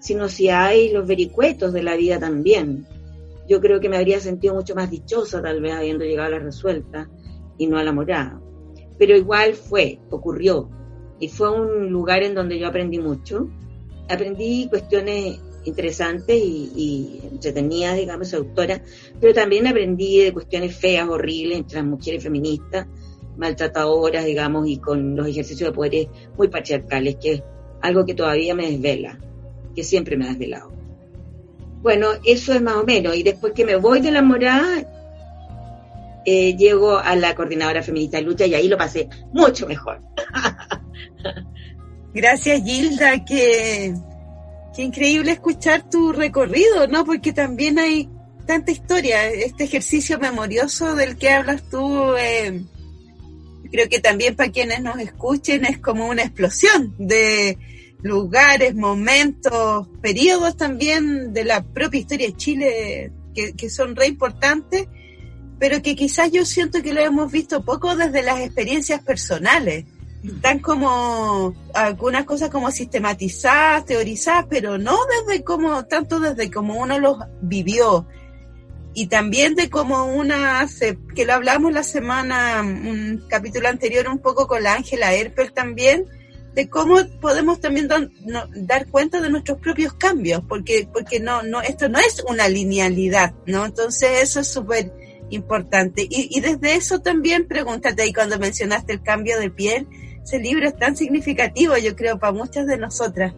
sinuosidades 0.00 0.90
y 0.90 0.92
los 0.92 1.06
vericuetos 1.06 1.72
de 1.72 1.82
la 1.82 1.96
vida 1.96 2.18
también. 2.18 2.86
Yo 3.48 3.60
creo 3.60 3.80
que 3.80 3.88
me 3.88 3.96
habría 3.96 4.20
sentido 4.20 4.54
mucho 4.54 4.74
más 4.74 4.90
dichosa 4.90 5.42
tal 5.42 5.60
vez 5.60 5.72
habiendo 5.72 6.04
llegado 6.04 6.28
a 6.28 6.38
la 6.38 6.44
resuelta 6.44 7.08
y 7.56 7.66
no 7.66 7.78
a 7.78 7.84
la 7.84 7.92
morada. 7.92 8.40
Pero 8.98 9.16
igual 9.16 9.54
fue, 9.54 10.00
ocurrió 10.10 10.68
y 11.20 11.28
fue 11.28 11.50
un 11.50 11.90
lugar 11.90 12.22
en 12.22 12.34
donde 12.34 12.58
yo 12.58 12.68
aprendí 12.68 12.98
mucho. 12.98 13.48
Aprendí 14.08 14.68
cuestiones 14.68 15.40
interesantes 15.64 16.36
y, 16.36 17.20
entretenidas, 17.30 17.96
digamos, 17.96 18.28
seductoras, 18.28 18.80
pero 19.20 19.34
también 19.34 19.66
aprendí 19.66 20.20
de 20.20 20.32
cuestiones 20.32 20.76
feas, 20.76 21.08
horribles 21.08 21.58
entre 21.58 21.76
las 21.78 21.86
mujeres 21.86 22.22
feministas, 22.22 22.86
maltratadoras, 23.36 24.24
digamos, 24.24 24.66
y 24.68 24.78
con 24.78 25.16
los 25.16 25.26
ejercicios 25.26 25.70
de 25.70 25.74
poderes 25.74 26.08
muy 26.36 26.48
patriarcales, 26.48 27.16
que 27.16 27.42
algo 27.80 28.04
que 28.04 28.14
todavía 28.14 28.54
me 28.54 28.70
desvela, 28.70 29.18
que 29.74 29.84
siempre 29.84 30.16
me 30.16 30.26
ha 30.26 30.28
desvelado. 30.28 30.72
Bueno, 31.82 32.08
eso 32.24 32.52
es 32.52 32.62
más 32.62 32.76
o 32.76 32.84
menos. 32.84 33.16
Y 33.16 33.22
después 33.22 33.52
que 33.52 33.64
me 33.64 33.76
voy 33.76 34.00
de 34.00 34.10
la 34.10 34.22
morada, 34.22 34.84
eh, 36.24 36.56
llego 36.56 36.98
a 36.98 37.14
la 37.16 37.34
coordinadora 37.34 37.82
feminista 37.82 38.18
de 38.18 38.24
lucha 38.24 38.46
y 38.46 38.54
ahí 38.54 38.68
lo 38.68 38.76
pasé 38.76 39.08
mucho 39.32 39.66
mejor. 39.66 40.02
Gracias, 42.14 42.62
Gilda, 42.64 43.24
que, 43.24 43.94
qué 44.74 44.82
increíble 44.82 45.32
escuchar 45.32 45.88
tu 45.88 46.12
recorrido, 46.12 46.86
¿no? 46.88 47.04
Porque 47.04 47.32
también 47.32 47.78
hay 47.78 48.08
tanta 48.46 48.72
historia. 48.72 49.26
Este 49.28 49.64
ejercicio 49.64 50.18
memorioso 50.18 50.94
del 50.96 51.16
que 51.16 51.30
hablas 51.30 51.62
tú, 51.70 52.14
eh, 52.16 52.62
creo 53.70 53.88
que 53.88 54.00
también 54.00 54.36
para 54.36 54.50
quienes 54.50 54.82
nos 54.82 54.98
escuchen 54.98 55.64
es 55.64 55.78
como 55.78 56.08
una 56.08 56.22
explosión 56.22 56.94
de 56.98 57.58
lugares, 58.02 58.74
momentos, 58.74 59.88
periodos 60.00 60.56
también 60.56 61.32
de 61.32 61.44
la 61.44 61.62
propia 61.62 62.00
historia 62.00 62.28
de 62.28 62.36
Chile 62.36 63.12
que, 63.34 63.70
son 63.70 63.94
re 63.94 64.06
importantes, 64.08 64.88
pero 65.58 65.80
que 65.82 65.94
quizás 65.94 66.30
yo 66.32 66.44
siento 66.44 66.82
que 66.82 66.92
lo 66.92 67.00
hemos 67.00 67.30
visto 67.30 67.64
poco 67.64 67.94
desde 67.94 68.22
las 68.22 68.40
experiencias 68.40 69.00
personales 69.02 69.84
están 70.24 70.58
como 70.58 71.54
algunas 71.74 72.24
cosas 72.24 72.50
como 72.50 72.70
sistematizadas, 72.70 73.84
teorizadas, 73.84 74.46
pero 74.48 74.78
no 74.78 74.96
desde 75.26 75.44
como, 75.44 75.84
tanto 75.84 76.18
desde 76.18 76.50
como 76.50 76.74
uno 76.74 76.98
los 76.98 77.18
vivió. 77.40 78.06
Y 78.94 79.06
también 79.06 79.54
de 79.54 79.70
cómo 79.70 80.06
una 80.06 80.66
que 81.14 81.24
lo 81.24 81.34
hablamos 81.34 81.72
la 81.72 81.84
semana, 81.84 82.62
un 82.62 83.24
capítulo 83.28 83.68
anterior 83.68 84.08
un 84.08 84.18
poco 84.18 84.48
con 84.48 84.62
la 84.62 84.74
Ángela 84.74 85.14
Erpel 85.14 85.52
también, 85.52 86.06
de 86.54 86.68
cómo 86.68 86.96
podemos 87.20 87.60
también 87.60 87.88
dar 87.88 88.86
cuenta 88.88 89.20
de 89.20 89.30
nuestros 89.30 89.58
propios 89.60 89.92
cambios, 89.92 90.42
porque, 90.48 90.88
porque 90.92 91.20
no, 91.20 91.42
no, 91.42 91.60
esto 91.60 91.88
no 91.88 92.00
es 92.00 92.24
una 92.28 92.48
linealidad, 92.48 93.34
¿no? 93.46 93.64
Entonces 93.64 94.22
eso 94.22 94.40
es 94.40 94.48
súper 94.48 94.92
importante. 95.30 96.02
Y, 96.02 96.28
y 96.36 96.40
desde 96.40 96.74
eso 96.74 96.98
también 96.98 97.46
pregúntate 97.46 98.02
ahí 98.02 98.12
cuando 98.12 98.38
mencionaste 98.38 98.94
el 98.94 99.02
cambio 99.02 99.38
de 99.38 99.50
piel, 99.50 99.86
ese 100.24 100.40
libro 100.40 100.66
es 100.66 100.76
tan 100.76 100.96
significativo, 100.96 101.76
yo 101.78 101.94
creo, 101.94 102.18
para 102.18 102.32
muchas 102.32 102.66
de 102.66 102.76
nosotras. 102.76 103.34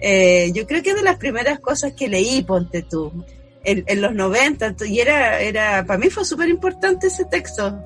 Eh, 0.00 0.50
yo 0.52 0.66
creo 0.66 0.82
que 0.82 0.90
es 0.90 0.96
de 0.96 1.02
las 1.02 1.16
primeras 1.16 1.60
cosas 1.60 1.92
que 1.92 2.08
leí, 2.08 2.42
ponte 2.42 2.82
tú, 2.82 3.24
en, 3.64 4.00
los 4.00 4.14
90, 4.14 4.74
y 4.86 5.00
era, 5.00 5.40
era, 5.40 5.84
para 5.84 5.98
mí 5.98 6.10
fue 6.10 6.24
súper 6.24 6.48
importante 6.48 7.06
ese 7.06 7.24
texto. 7.24 7.78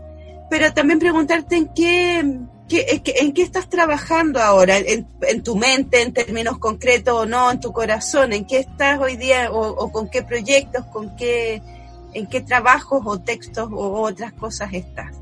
Pero 0.49 0.73
también 0.73 0.99
preguntarte 0.99 1.57
en 1.57 1.69
qué, 1.75 2.19
en 2.19 3.33
qué 3.33 3.43
estás 3.43 3.69
trabajando 3.69 4.41
ahora, 4.41 4.79
en, 4.79 5.43
tu 5.43 5.57
mente, 5.57 6.03
en 6.03 6.13
términos 6.13 6.59
concretos 6.59 7.15
o 7.15 7.27
no, 7.27 7.51
en 7.51 7.61
tu 7.61 7.73
corazón, 7.73 8.33
en 8.33 8.47
qué 8.47 8.61
estás 8.61 9.01
hoy 9.01 9.17
día 9.17 9.51
o, 9.51 9.69
o 9.69 9.93
con 9.93 10.09
qué 10.09 10.23
proyectos, 10.23 10.85
con 10.87 11.17
qué, 11.17 11.63
en 12.15 12.27
qué 12.27 12.41
trabajos 12.41 13.03
o 13.05 13.21
textos 13.21 13.69
o 13.73 14.03
otras 14.03 14.33
cosas 14.33 14.73
estás. 14.73 15.13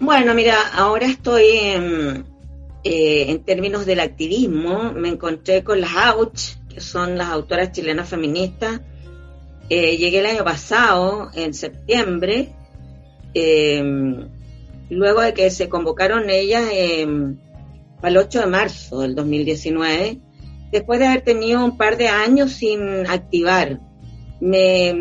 Bueno, 0.00 0.34
mira, 0.34 0.56
ahora 0.74 1.06
estoy 1.06 1.44
en, 1.48 2.24
eh, 2.84 3.30
en 3.30 3.42
términos 3.42 3.84
del 3.86 4.00
activismo, 4.00 4.92
me 4.92 5.08
encontré 5.08 5.64
con 5.64 5.80
las 5.80 5.90
AUCH, 5.96 6.57
que 6.68 6.80
son 6.80 7.16
las 7.16 7.28
autoras 7.28 7.72
chilenas 7.72 8.08
feministas. 8.08 8.80
Eh, 9.68 9.96
llegué 9.96 10.20
el 10.20 10.26
año 10.26 10.44
pasado, 10.44 11.30
en 11.34 11.52
septiembre, 11.54 12.52
eh, 13.34 13.82
luego 14.90 15.20
de 15.20 15.34
que 15.34 15.50
se 15.50 15.68
convocaron 15.68 16.30
ellas 16.30 16.64
para 18.00 18.10
el 18.10 18.16
8 18.16 18.40
de 18.40 18.46
marzo 18.46 19.00
del 19.00 19.14
2019, 19.14 20.18
después 20.72 20.98
de 20.98 21.06
haber 21.06 21.22
tenido 21.22 21.64
un 21.64 21.76
par 21.76 21.96
de 21.96 22.08
años 22.08 22.52
sin 22.52 23.06
activar. 23.06 23.80
Me, 24.40 24.94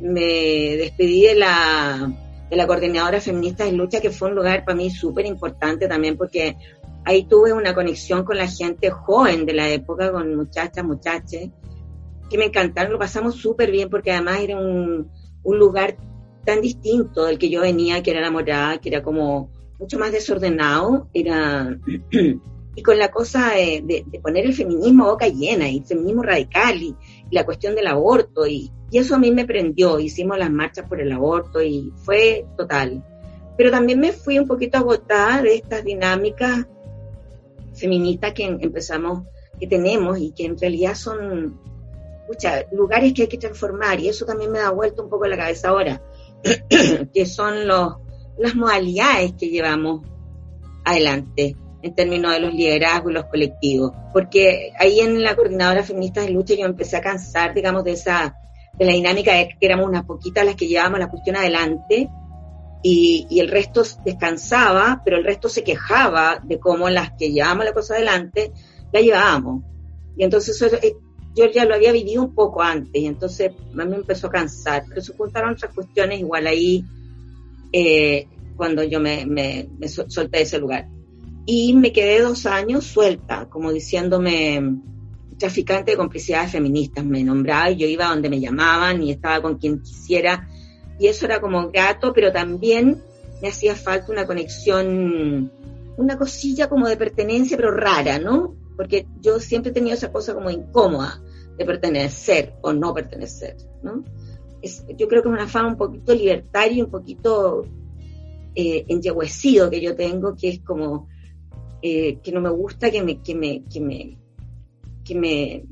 me 0.00 0.76
despedí 0.76 1.22
de 1.22 1.34
la, 1.36 2.12
de 2.50 2.56
la 2.56 2.66
coordinadora 2.66 3.20
feminista 3.20 3.64
de 3.64 3.72
lucha, 3.72 4.00
que 4.00 4.10
fue 4.10 4.28
un 4.28 4.34
lugar 4.34 4.64
para 4.64 4.76
mí 4.76 4.90
súper 4.90 5.24
importante 5.24 5.88
también 5.88 6.16
porque 6.16 6.56
ahí 7.04 7.24
tuve 7.24 7.52
una 7.52 7.74
conexión 7.74 8.24
con 8.24 8.36
la 8.36 8.46
gente 8.46 8.90
joven 8.90 9.46
de 9.46 9.54
la 9.54 9.68
época, 9.68 10.12
con 10.12 10.34
muchachas, 10.36 10.84
muchachos, 10.84 11.50
que 12.30 12.38
me 12.38 12.46
encantaron, 12.46 12.92
lo 12.92 12.98
pasamos 12.98 13.36
súper 13.36 13.70
bien 13.70 13.90
porque 13.90 14.12
además 14.12 14.40
era 14.40 14.58
un, 14.58 15.10
un, 15.42 15.58
lugar 15.58 15.96
tan 16.44 16.60
distinto 16.60 17.24
del 17.24 17.38
que 17.38 17.50
yo 17.50 17.60
venía, 17.60 18.02
que 18.02 18.10
era 18.10 18.20
la 18.20 18.30
morada, 18.30 18.78
que 18.78 18.88
era 18.88 19.02
como 19.02 19.50
mucho 19.78 19.98
más 19.98 20.12
desordenado, 20.12 21.08
era 21.12 21.78
y 22.74 22.82
con 22.82 22.98
la 22.98 23.10
cosa 23.10 23.50
de, 23.50 24.04
poner 24.22 24.46
el 24.46 24.54
feminismo 24.54 25.04
a 25.04 25.10
boca 25.12 25.28
llena 25.28 25.68
y 25.68 25.78
el 25.78 25.84
feminismo 25.84 26.22
radical 26.22 26.82
y, 26.82 26.96
la 27.30 27.44
cuestión 27.46 27.74
del 27.74 27.86
aborto 27.86 28.46
y, 28.46 28.70
y, 28.90 28.98
eso 28.98 29.14
a 29.14 29.18
mí 29.18 29.30
me 29.30 29.46
prendió, 29.46 29.98
hicimos 29.98 30.38
las 30.38 30.50
marchas 30.50 30.86
por 30.86 31.00
el 31.00 31.10
aborto 31.12 31.62
y 31.62 31.90
fue 32.04 32.46
total. 32.58 33.02
Pero 33.56 33.70
también 33.70 34.00
me 34.00 34.12
fui 34.12 34.38
un 34.38 34.46
poquito 34.46 34.78
agotada 34.78 35.42
de 35.42 35.54
estas 35.56 35.82
dinámicas 35.84 36.66
feministas 37.74 38.32
que 38.32 38.44
empezamos, 38.44 39.22
que 39.58 39.66
tenemos 39.66 40.18
y 40.18 40.32
que 40.32 40.46
en 40.46 40.58
realidad 40.58 40.94
son 40.94 41.60
lugares 42.72 43.12
que 43.12 43.22
hay 43.22 43.28
que 43.28 43.38
transformar 43.38 44.00
y 44.00 44.08
eso 44.08 44.24
también 44.24 44.50
me 44.50 44.58
da 44.58 44.70
vuelta 44.70 45.02
un 45.02 45.10
poco 45.10 45.26
la 45.26 45.36
cabeza 45.36 45.68
ahora, 45.68 46.02
que 47.14 47.26
son 47.26 47.66
los, 47.66 47.96
las 48.38 48.54
modalidades 48.54 49.34
que 49.34 49.48
llevamos 49.48 50.02
adelante 50.84 51.56
en 51.82 51.94
términos 51.94 52.32
de 52.32 52.40
los 52.40 52.54
liderazgos 52.54 53.10
y 53.10 53.14
los 53.14 53.24
colectivos, 53.24 53.92
porque 54.12 54.72
ahí 54.78 55.00
en 55.00 55.22
la 55.22 55.34
coordinadora 55.34 55.82
feminista 55.82 56.20
de 56.20 56.30
lucha 56.30 56.54
yo 56.54 56.64
empecé 56.64 56.96
a 56.96 57.00
cansar, 57.00 57.54
digamos, 57.54 57.84
de 57.84 57.92
esa, 57.92 58.36
de 58.78 58.84
la 58.84 58.92
dinámica 58.92 59.34
de 59.34 59.48
que 59.48 59.66
éramos 59.66 59.86
unas 59.86 60.04
poquitas 60.04 60.44
las 60.44 60.54
que 60.54 60.68
llevábamos 60.68 61.00
la 61.00 61.10
cuestión 61.10 61.36
adelante 61.36 62.08
y, 62.82 63.38
el 63.38 63.48
resto 63.48 63.82
descansaba, 64.04 65.02
pero 65.04 65.18
el 65.18 65.24
resto 65.24 65.48
se 65.48 65.62
quejaba 65.62 66.40
de 66.42 66.58
cómo 66.58 66.88
las 66.90 67.12
que 67.12 67.30
llevábamos 67.30 67.64
la 67.64 67.72
cosa 67.72 67.94
adelante 67.94 68.52
la 68.92 69.00
llevábamos. 69.00 69.64
Y 70.16 70.24
entonces 70.24 70.60
eh, 70.82 70.96
yo 71.34 71.50
ya 71.50 71.64
lo 71.64 71.74
había 71.74 71.92
vivido 71.92 72.22
un 72.22 72.34
poco 72.34 72.62
antes, 72.62 73.00
y 73.00 73.06
entonces 73.06 73.52
me 73.72 73.84
empezó 73.84 74.26
a 74.26 74.30
cansar, 74.30 74.84
pero 74.88 75.00
se 75.00 75.12
juntaron 75.14 75.52
otras 75.52 75.72
cuestiones 75.74 76.20
igual 76.20 76.46
ahí 76.46 76.84
eh, 77.72 78.26
cuando 78.56 78.82
yo 78.82 79.00
me, 79.00 79.24
me, 79.26 79.68
me 79.78 79.88
solté 79.88 80.38
de 80.38 80.42
ese 80.42 80.58
lugar. 80.58 80.88
Y 81.46 81.74
me 81.74 81.92
quedé 81.92 82.20
dos 82.20 82.46
años 82.46 82.84
suelta, 82.84 83.48
como 83.48 83.72
diciéndome 83.72 84.80
traficante 85.38 85.92
de 85.92 85.96
complicidades 85.96 86.52
feministas, 86.52 87.04
me 87.04 87.24
nombraba 87.24 87.70
y 87.70 87.76
yo 87.76 87.86
iba 87.88 88.06
donde 88.06 88.28
me 88.30 88.38
llamaban 88.38 89.02
y 89.02 89.10
estaba 89.10 89.42
con 89.42 89.58
quien 89.58 89.80
quisiera 89.80 90.48
y 91.02 91.08
eso 91.08 91.26
era 91.26 91.40
como 91.40 91.68
gato, 91.72 92.12
pero 92.12 92.30
también 92.30 93.02
me 93.42 93.48
hacía 93.48 93.74
falta 93.74 94.12
una 94.12 94.24
conexión, 94.24 95.50
una 95.96 96.16
cosilla 96.16 96.68
como 96.68 96.86
de 96.86 96.96
pertenencia, 96.96 97.56
pero 97.56 97.72
rara, 97.72 98.20
¿no? 98.20 98.54
Porque 98.76 99.08
yo 99.20 99.40
siempre 99.40 99.72
he 99.72 99.74
tenido 99.74 99.94
esa 99.94 100.12
cosa 100.12 100.32
como 100.32 100.48
incómoda 100.48 101.20
de 101.58 101.64
pertenecer 101.64 102.54
o 102.62 102.72
no 102.72 102.94
pertenecer, 102.94 103.56
¿no? 103.82 104.04
yo 104.96 105.08
creo 105.08 105.22
que 105.24 105.28
es 105.28 105.34
una 105.34 105.48
fama 105.48 105.70
un 105.70 105.76
poquito 105.76 106.14
libertaria 106.14 106.84
un 106.84 106.90
poquito 106.92 107.66
eh, 108.54 108.86
que 108.86 109.80
yo 109.80 109.96
tengo, 109.96 110.36
que 110.36 110.50
es 110.50 110.60
como 110.60 111.08
eh, 111.82 112.20
que 112.22 112.30
no 112.30 112.40
me 112.40 112.50
gusta 112.50 112.92
que 112.92 113.02
me, 113.02 113.20
que 113.20 113.34
me, 113.34 113.64
que 115.04 115.14
me 115.16 115.64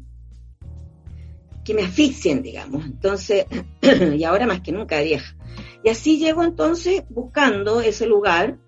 que 1.64 1.74
me 1.74 1.82
asfixien, 1.82 2.42
digamos. 2.42 2.84
Entonces, 2.84 3.46
y 4.16 4.24
ahora 4.24 4.46
más 4.46 4.60
que 4.60 4.72
nunca 4.72 5.00
vieja. 5.00 5.36
Y 5.82 5.88
así 5.88 6.18
llego 6.18 6.42
entonces 6.42 7.04
buscando 7.08 7.80
ese 7.80 8.06
lugar, 8.06 8.58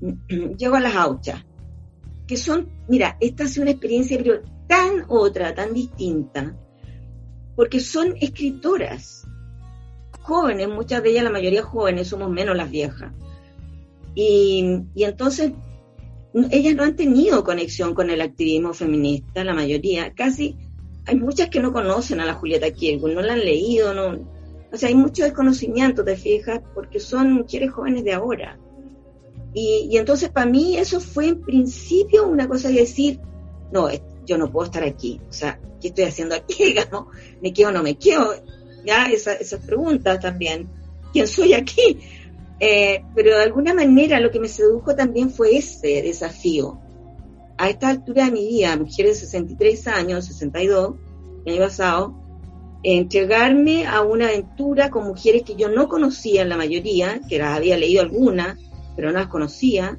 llego 0.28 0.76
a 0.76 0.80
las 0.80 0.94
auchas, 0.94 1.44
que 2.26 2.36
son, 2.36 2.70
mira, 2.88 3.16
esta 3.20 3.44
es 3.44 3.58
una 3.58 3.70
experiencia 3.70 4.18
pero 4.18 4.42
tan 4.66 5.04
otra, 5.08 5.54
tan 5.54 5.74
distinta, 5.74 6.56
porque 7.56 7.80
son 7.80 8.14
escritoras, 8.20 9.26
jóvenes, 10.22 10.68
muchas 10.68 11.02
de 11.02 11.10
ellas, 11.10 11.24
la 11.24 11.30
mayoría 11.30 11.62
jóvenes, 11.62 12.08
somos 12.08 12.30
menos 12.30 12.56
las 12.56 12.70
viejas. 12.70 13.12
Y, 14.14 14.82
y 14.94 15.04
entonces 15.04 15.52
ellas 16.50 16.74
no 16.74 16.84
han 16.84 16.96
tenido 16.96 17.44
conexión 17.44 17.94
con 17.94 18.10
el 18.10 18.20
activismo 18.20 18.72
feminista, 18.72 19.44
la 19.44 19.54
mayoría, 19.54 20.14
casi 20.14 20.56
hay 21.06 21.16
muchas 21.16 21.48
que 21.48 21.60
no 21.60 21.72
conocen 21.72 22.20
a 22.20 22.26
la 22.26 22.34
Julieta 22.34 22.70
Kielgun, 22.70 23.14
no 23.14 23.22
la 23.22 23.34
han 23.34 23.40
leído, 23.40 23.92
no, 23.94 24.18
o 24.72 24.76
sea, 24.76 24.88
hay 24.88 24.94
mucho 24.94 25.24
desconocimiento, 25.24 26.04
te 26.04 26.16
fijas, 26.16 26.60
porque 26.74 27.00
son 27.00 27.32
mujeres 27.32 27.72
jóvenes 27.72 28.04
de 28.04 28.12
ahora. 28.12 28.58
Y, 29.54 29.88
y 29.90 29.98
entonces 29.98 30.30
para 30.30 30.46
mí 30.46 30.78
eso 30.78 31.00
fue 31.00 31.28
en 31.28 31.42
principio 31.42 32.26
una 32.26 32.48
cosa 32.48 32.68
de 32.68 32.76
decir, 32.76 33.20
no, 33.70 33.88
yo 34.24 34.38
no 34.38 34.50
puedo 34.50 34.66
estar 34.66 34.84
aquí, 34.84 35.20
o 35.28 35.32
sea, 35.32 35.60
¿qué 35.80 35.88
estoy 35.88 36.04
haciendo 36.04 36.34
aquí? 36.34 36.74
¿Me 37.42 37.52
quedo 37.52 37.68
o 37.68 37.72
no 37.72 37.82
me 37.82 37.96
quedo? 37.96 38.34
Ya, 38.84 39.06
esa, 39.06 39.34
esas 39.34 39.60
preguntas 39.60 40.20
también. 40.20 40.68
¿Quién 41.12 41.26
soy 41.26 41.52
aquí? 41.54 41.98
Eh, 42.58 43.04
pero 43.14 43.36
de 43.36 43.42
alguna 43.42 43.74
manera 43.74 44.20
lo 44.20 44.30
que 44.30 44.40
me 44.40 44.48
sedujo 44.48 44.94
también 44.94 45.30
fue 45.30 45.56
ese 45.56 46.00
desafío, 46.02 46.80
a 47.58 47.68
esta 47.68 47.88
altura 47.88 48.26
de 48.26 48.32
mi 48.32 48.46
vida, 48.46 48.76
mujer 48.76 49.06
de 49.06 49.14
63 49.14 49.86
años, 49.88 50.24
62, 50.26 50.94
el 51.44 51.52
año 51.54 51.62
pasado, 51.62 52.22
entregarme 52.82 53.86
a 53.86 54.00
una 54.00 54.28
aventura 54.28 54.90
con 54.90 55.04
mujeres 55.04 55.42
que 55.42 55.54
yo 55.54 55.68
no 55.68 55.88
conocía 55.88 56.42
en 56.42 56.48
la 56.48 56.56
mayoría, 56.56 57.20
que 57.28 57.38
las 57.38 57.56
había 57.56 57.76
leído 57.76 58.02
algunas, 58.02 58.58
pero 58.96 59.12
no 59.12 59.18
las 59.18 59.28
conocía, 59.28 59.98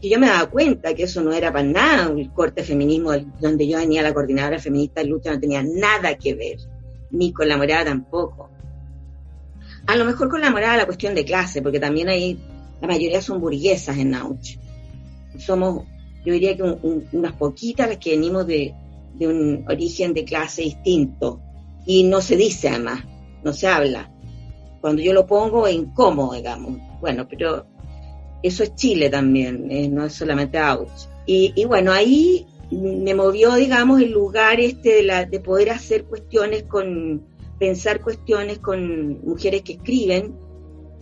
que 0.00 0.08
yo 0.08 0.18
me 0.18 0.28
daba 0.28 0.48
cuenta 0.50 0.94
que 0.94 1.04
eso 1.04 1.22
no 1.22 1.32
era 1.32 1.52
para 1.52 1.64
nada 1.64 2.10
el 2.10 2.32
corte 2.32 2.62
feminismo 2.62 3.12
donde 3.40 3.66
yo 3.66 3.78
venía 3.78 4.02
la 4.02 4.14
coordinadora 4.14 4.58
feminista 4.58 5.00
de 5.00 5.08
lucha, 5.08 5.32
no 5.32 5.40
tenía 5.40 5.62
nada 5.62 6.14
que 6.16 6.34
ver, 6.34 6.58
ni 7.10 7.32
con 7.32 7.48
la 7.48 7.56
morada 7.56 7.86
tampoco. 7.86 8.50
A 9.86 9.96
lo 9.96 10.04
mejor 10.04 10.28
con 10.28 10.40
la 10.40 10.50
morada 10.50 10.76
la 10.76 10.86
cuestión 10.86 11.14
de 11.14 11.24
clase, 11.24 11.62
porque 11.62 11.80
también 11.80 12.08
ahí 12.08 12.38
la 12.80 12.88
mayoría 12.88 13.22
son 13.22 13.40
burguesas 13.40 13.96
en 13.96 14.10
Nauch. 14.10 14.58
Somos 15.38 15.84
yo 16.28 16.34
diría 16.34 16.56
que 16.58 16.62
unas 16.62 17.32
poquitas 17.32 17.88
las 17.88 17.96
que 17.96 18.10
venimos 18.10 18.46
de, 18.46 18.74
un 19.20 19.64
origen 19.66 20.12
de 20.12 20.26
clase 20.26 20.60
distinto. 20.60 21.40
Y 21.86 22.02
no 22.02 22.20
se 22.20 22.36
dice 22.36 22.68
además, 22.68 23.02
no 23.42 23.54
se 23.54 23.66
habla. 23.66 24.12
Cuando 24.82 25.00
yo 25.00 25.14
lo 25.14 25.26
pongo 25.26 25.66
es 25.66 25.74
incómodo, 25.74 26.34
digamos. 26.34 26.76
Bueno, 27.00 27.26
pero 27.26 27.64
eso 28.42 28.62
es 28.62 28.74
Chile 28.74 29.08
también, 29.08 29.70
eh, 29.70 29.88
no 29.88 30.04
es 30.04 30.12
solamente 30.12 30.58
Auch. 30.58 30.90
Y, 31.24 31.64
bueno, 31.64 31.92
ahí 31.92 32.46
me 32.70 33.14
movió, 33.14 33.54
digamos, 33.54 34.02
el 34.02 34.10
lugar 34.10 34.60
este 34.60 34.96
de, 34.96 35.02
la, 35.04 35.24
de 35.24 35.40
poder 35.40 35.70
hacer 35.70 36.04
cuestiones 36.04 36.64
con, 36.64 37.22
pensar 37.58 38.02
cuestiones 38.02 38.58
con 38.58 39.22
mujeres 39.22 39.62
que 39.62 39.74
escriben 39.74 40.36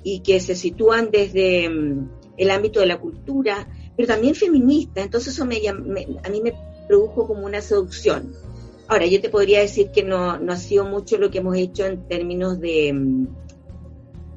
y 0.05 0.21
que 0.21 0.39
se 0.39 0.55
sitúan 0.55 1.11
desde 1.11 1.69
mm, 1.69 2.11
el 2.37 2.51
ámbito 2.51 2.79
de 2.79 2.87
la 2.87 2.99
cultura, 2.99 3.69
pero 3.97 4.07
también 4.07 4.35
feminista, 4.35 5.03
entonces 5.03 5.35
eso 5.35 5.47
me, 5.47 5.57
a 5.69 6.29
mí 6.29 6.41
me 6.43 6.53
produjo 6.87 7.27
como 7.27 7.47
una 7.47 7.61
seducción. 7.61 8.35
Ahora, 8.89 9.07
yo 9.07 9.21
te 9.21 9.31
podría 9.31 9.61
decir 9.61 9.91
que 9.91 10.05
no, 10.05 10.39
no 10.39 10.53
ha 10.53 10.57
sido 10.57 10.85
mucho 10.85 11.19
lo 11.19 11.31
que 11.31 11.39
hemos 11.39 11.57
hecho 11.57 11.87
en 11.87 12.07
términos 12.07 12.61
de, 12.61 13.27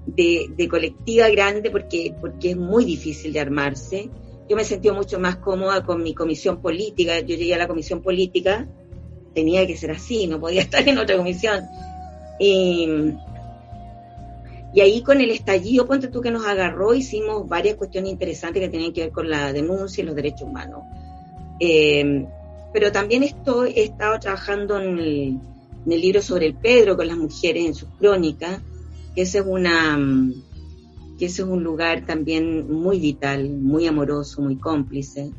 de, 0.07 0.68
colectiva 0.68 1.30
grande 1.30 1.70
porque, 1.70 2.16
porque 2.20 2.51
es 2.51 2.57
muy 2.57 2.86
difícil 2.86 3.34
de 3.34 3.39
armarse. 3.39 4.10
Yo 4.49 4.55
me 4.55 4.64
sentí 4.64 4.89
mucho 4.89 5.20
más 5.20 5.36
cómoda 5.38 5.86
con 5.86 6.01
mi 6.01 6.16
comisión 6.16 6.62
política. 6.62 7.20
Yo 7.20 7.36
llegué 7.36 7.53
a 7.53 7.60
la 7.60 7.68
comisión 7.68 8.01
política, 8.01 8.68
tenía 9.36 9.68
que 9.68 9.78
ser 9.78 9.91
así, 9.91 10.26
no 10.26 10.39
podía 10.39 10.62
estar 10.64 10.88
en 10.88 10.97
otra 10.97 11.18
comisión. 11.18 11.66
Y, 12.39 12.88
y 14.74 14.82
ahí 14.82 15.01
con 15.01 15.20
el 15.20 15.32
estallido, 15.32 15.88
ponte 15.88 16.09
tú 16.09 16.22
que 16.22 16.32
nos 16.32 16.45
agarró, 16.45 16.93
hicimos 16.93 17.47
varias 17.47 17.76
cuestiones 17.76 18.11
interesantes 18.11 18.61
que 18.61 18.70
tenían 18.70 18.93
que 18.93 19.01
ver 19.01 19.11
con 19.11 19.30
la 19.30 19.51
denuncia 19.51 20.03
y 20.03 20.05
los 20.05 20.15
derechos 20.15 20.43
humanos. 20.43 20.84
Eh, 21.59 22.26
pero 22.72 22.91
también 22.91 23.24
estoy, 23.24 23.72
he 23.72 23.84
estado 23.84 24.20
trabajando 24.20 24.80
en 24.80 24.99
el, 24.99 25.39
libro 25.86 26.22
sobre 26.22 26.45
el 26.45 26.55
Pedro 26.55 26.95
con 26.95 27.07
las 27.07 27.17
mujeres 27.17 27.65
en 27.65 27.74
sus 27.74 27.89
crónicas, 27.97 28.61
que 29.15 29.24
esa 29.24 29.39
es 29.39 29.45
una, 29.47 29.97
que 31.17 31.26
ese 31.26 31.41
es 31.41 31.47
un 31.47 31.63
lugar 31.63 32.05
también 32.05 32.72
muy 32.72 32.99
vital, 32.99 33.49
muy 33.49 33.88
amoroso, 33.88 34.41
muy 34.41 34.57
cómplice, 34.57 35.32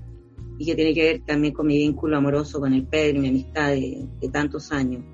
y 0.58 0.66
que 0.66 0.74
tiene 0.74 0.92
que 0.92 1.04
ver 1.04 1.22
también 1.24 1.54
con 1.54 1.68
mi 1.68 1.78
vínculo 1.78 2.16
amoroso 2.16 2.58
con 2.58 2.74
el 2.74 2.84
Pedro 2.84 3.18
y 3.18 3.20
mi 3.20 3.28
amistad 3.28 3.70
de, 3.70 4.08
tantos 4.32 4.72
años, 4.72 5.04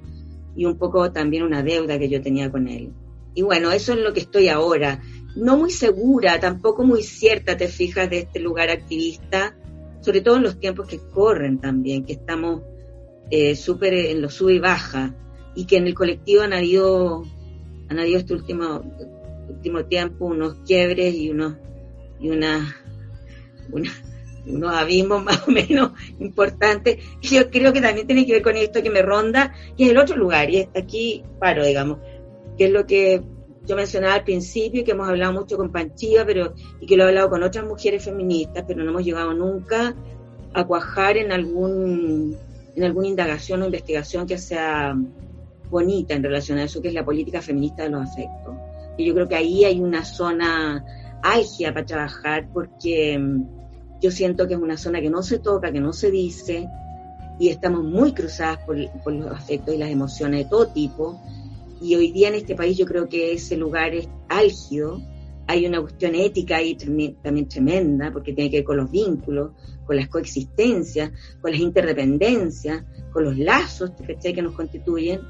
y 0.56 0.64
un 0.64 0.78
poco 0.78 1.12
también 1.12 1.42
una 1.42 1.62
deuda 1.62 1.98
que 1.98 2.08
yo 2.08 2.22
tenía 2.22 2.50
con 2.50 2.66
él. 2.66 2.92
Y 3.36 3.42
bueno, 3.42 3.70
eso 3.70 3.92
es 3.92 3.98
lo 3.98 4.14
que 4.14 4.20
estoy 4.20 4.48
ahora. 4.48 5.02
No 5.36 5.58
muy 5.58 5.70
segura, 5.70 6.40
tampoco 6.40 6.84
muy 6.84 7.02
cierta, 7.02 7.54
te 7.58 7.68
fijas, 7.68 8.08
de 8.08 8.20
este 8.20 8.40
lugar 8.40 8.70
activista, 8.70 9.54
sobre 10.00 10.22
todo 10.22 10.36
en 10.36 10.44
los 10.44 10.58
tiempos 10.58 10.88
que 10.88 10.98
corren 10.98 11.60
también, 11.60 12.06
que 12.06 12.14
estamos 12.14 12.62
eh, 13.30 13.54
súper 13.54 13.92
en 13.92 14.22
lo 14.22 14.30
sube 14.30 14.54
y 14.54 14.58
baja, 14.58 15.14
y 15.54 15.66
que 15.66 15.76
en 15.76 15.86
el 15.86 15.94
colectivo 15.94 16.42
han 16.42 16.54
habido, 16.54 17.24
han 17.90 17.98
habido 17.98 18.20
este 18.20 18.32
último, 18.32 18.82
último 19.50 19.84
tiempo 19.84 20.24
unos 20.24 20.54
quiebres 20.66 21.14
y 21.14 21.28
unos, 21.28 21.56
y 22.18 22.30
una, 22.30 22.74
unos 23.70 24.74
abismos 24.74 25.22
más 25.22 25.46
o 25.46 25.50
menos 25.50 25.90
importantes. 26.18 27.04
Yo 27.20 27.50
creo 27.50 27.74
que 27.74 27.82
también 27.82 28.06
tiene 28.06 28.24
que 28.24 28.32
ver 28.32 28.42
con 28.42 28.56
esto 28.56 28.82
que 28.82 28.88
me 28.88 29.02
ronda, 29.02 29.52
que 29.76 29.84
es 29.84 29.90
el 29.90 29.98
otro 29.98 30.16
lugar, 30.16 30.48
y 30.48 30.66
aquí 30.74 31.22
paro, 31.38 31.66
digamos, 31.66 31.98
que 32.56 32.66
es 32.66 32.70
lo 32.70 32.86
que 32.86 33.22
yo 33.66 33.76
mencionaba 33.76 34.14
al 34.14 34.24
principio, 34.24 34.84
que 34.84 34.92
hemos 34.92 35.08
hablado 35.08 35.32
mucho 35.32 35.56
con 35.56 35.72
Panchiva, 35.72 36.24
pero, 36.24 36.54
y 36.80 36.86
que 36.86 36.96
lo 36.96 37.04
he 37.04 37.08
hablado 37.08 37.30
con 37.30 37.42
otras 37.42 37.64
mujeres 37.64 38.04
feministas, 38.04 38.64
pero 38.66 38.82
no 38.82 38.90
hemos 38.90 39.04
llegado 39.04 39.34
nunca 39.34 39.94
a 40.54 40.64
cuajar 40.64 41.16
en 41.16 41.32
algún 41.32 42.36
en 42.76 42.84
alguna 42.84 43.08
indagación 43.08 43.62
o 43.62 43.64
investigación 43.64 44.26
que 44.26 44.36
sea 44.36 44.94
bonita 45.70 46.14
en 46.14 46.22
relación 46.22 46.58
a 46.58 46.64
eso, 46.64 46.82
que 46.82 46.88
es 46.88 46.94
la 46.94 47.04
política 47.04 47.40
feminista 47.40 47.82
de 47.82 47.88
los 47.88 48.02
afectos. 48.02 48.54
Y 48.98 49.06
yo 49.06 49.14
creo 49.14 49.28
que 49.28 49.34
ahí 49.34 49.64
hay 49.64 49.80
una 49.80 50.04
zona 50.04 50.84
álgida 51.22 51.72
para 51.72 51.86
trabajar 51.86 52.48
porque 52.52 53.18
mm, 53.18 54.00
yo 54.00 54.10
siento 54.10 54.46
que 54.46 54.54
es 54.54 54.60
una 54.60 54.76
zona 54.76 55.00
que 55.00 55.10
no 55.10 55.22
se 55.22 55.38
toca, 55.38 55.72
que 55.72 55.80
no 55.80 55.92
se 55.92 56.10
dice, 56.10 56.68
y 57.38 57.48
estamos 57.48 57.82
muy 57.82 58.12
cruzadas 58.12 58.58
por, 58.58 58.76
los 59.12 59.32
afectos 59.32 59.74
y 59.74 59.78
las 59.78 59.90
emociones 59.90 60.44
de 60.44 60.50
todo 60.50 60.68
tipo. 60.68 61.20
Y 61.80 61.94
hoy 61.94 62.12
día 62.12 62.28
en 62.28 62.34
este 62.34 62.54
país 62.54 62.76
yo 62.76 62.86
creo 62.86 63.08
que 63.08 63.32
ese 63.32 63.56
lugar 63.56 63.94
es 63.94 64.08
álgido. 64.28 65.00
Hay 65.46 65.66
una 65.66 65.80
cuestión 65.80 66.14
ética 66.14 66.56
ahí 66.56 66.74
también 66.74 67.48
tremenda, 67.48 68.10
porque 68.12 68.32
tiene 68.32 68.50
que 68.50 68.58
ver 68.58 68.64
con 68.64 68.78
los 68.78 68.90
vínculos, 68.90 69.52
con 69.84 69.96
las 69.96 70.08
coexistencias, 70.08 71.12
con 71.40 71.52
las 71.52 71.60
interdependencias, 71.60 72.84
con 73.12 73.24
los 73.24 73.38
lazos 73.38 73.92
que 74.20 74.42
nos 74.42 74.54
constituyen. 74.54 75.20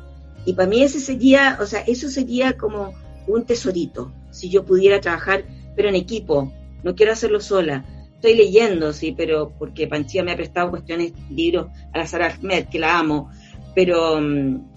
Y 0.47 0.55
para 0.55 0.69
mí 0.69 0.83
ese 0.83 1.01
sería, 1.01 1.59
o 1.61 1.67
sea, 1.67 1.81
eso 1.81 2.09
sería 2.09 2.57
como 2.57 2.95
un 3.27 3.45
tesorito, 3.45 4.13
si 4.31 4.49
yo 4.49 4.65
pudiera 4.65 5.01
trabajar, 5.01 5.45
pero 5.75 5.89
en 5.89 5.97
equipo, 5.97 6.53
no 6.83 6.95
quiero 6.95 7.13
hacerlo 7.13 7.41
sola. 7.41 7.85
Estoy 8.15 8.35
leyendo, 8.35 8.93
sí, 8.93 9.13
pero 9.17 9.53
porque 9.59 9.89
Panchía 9.89 10.23
me 10.23 10.33
ha 10.33 10.37
prestado 10.37 10.71
cuestiones, 10.71 11.13
libros 11.31 11.67
a 11.93 11.99
la 11.99 12.07
Sara 12.07 12.29
Ahmed, 12.29 12.69
que 12.69 12.79
la 12.79 12.99
amo, 12.99 13.31
pero 13.75 14.21
mm, 14.21 14.76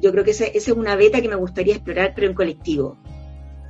yo 0.00 0.12
creo 0.12 0.24
que 0.24 0.32
esa, 0.32 0.44
esa, 0.44 0.70
es 0.70 0.76
una 0.76 0.96
beta 0.96 1.20
que 1.20 1.28
me 1.28 1.36
gustaría 1.36 1.74
explorar, 1.74 2.12
pero 2.14 2.26
en 2.26 2.34
colectivo. 2.34 2.98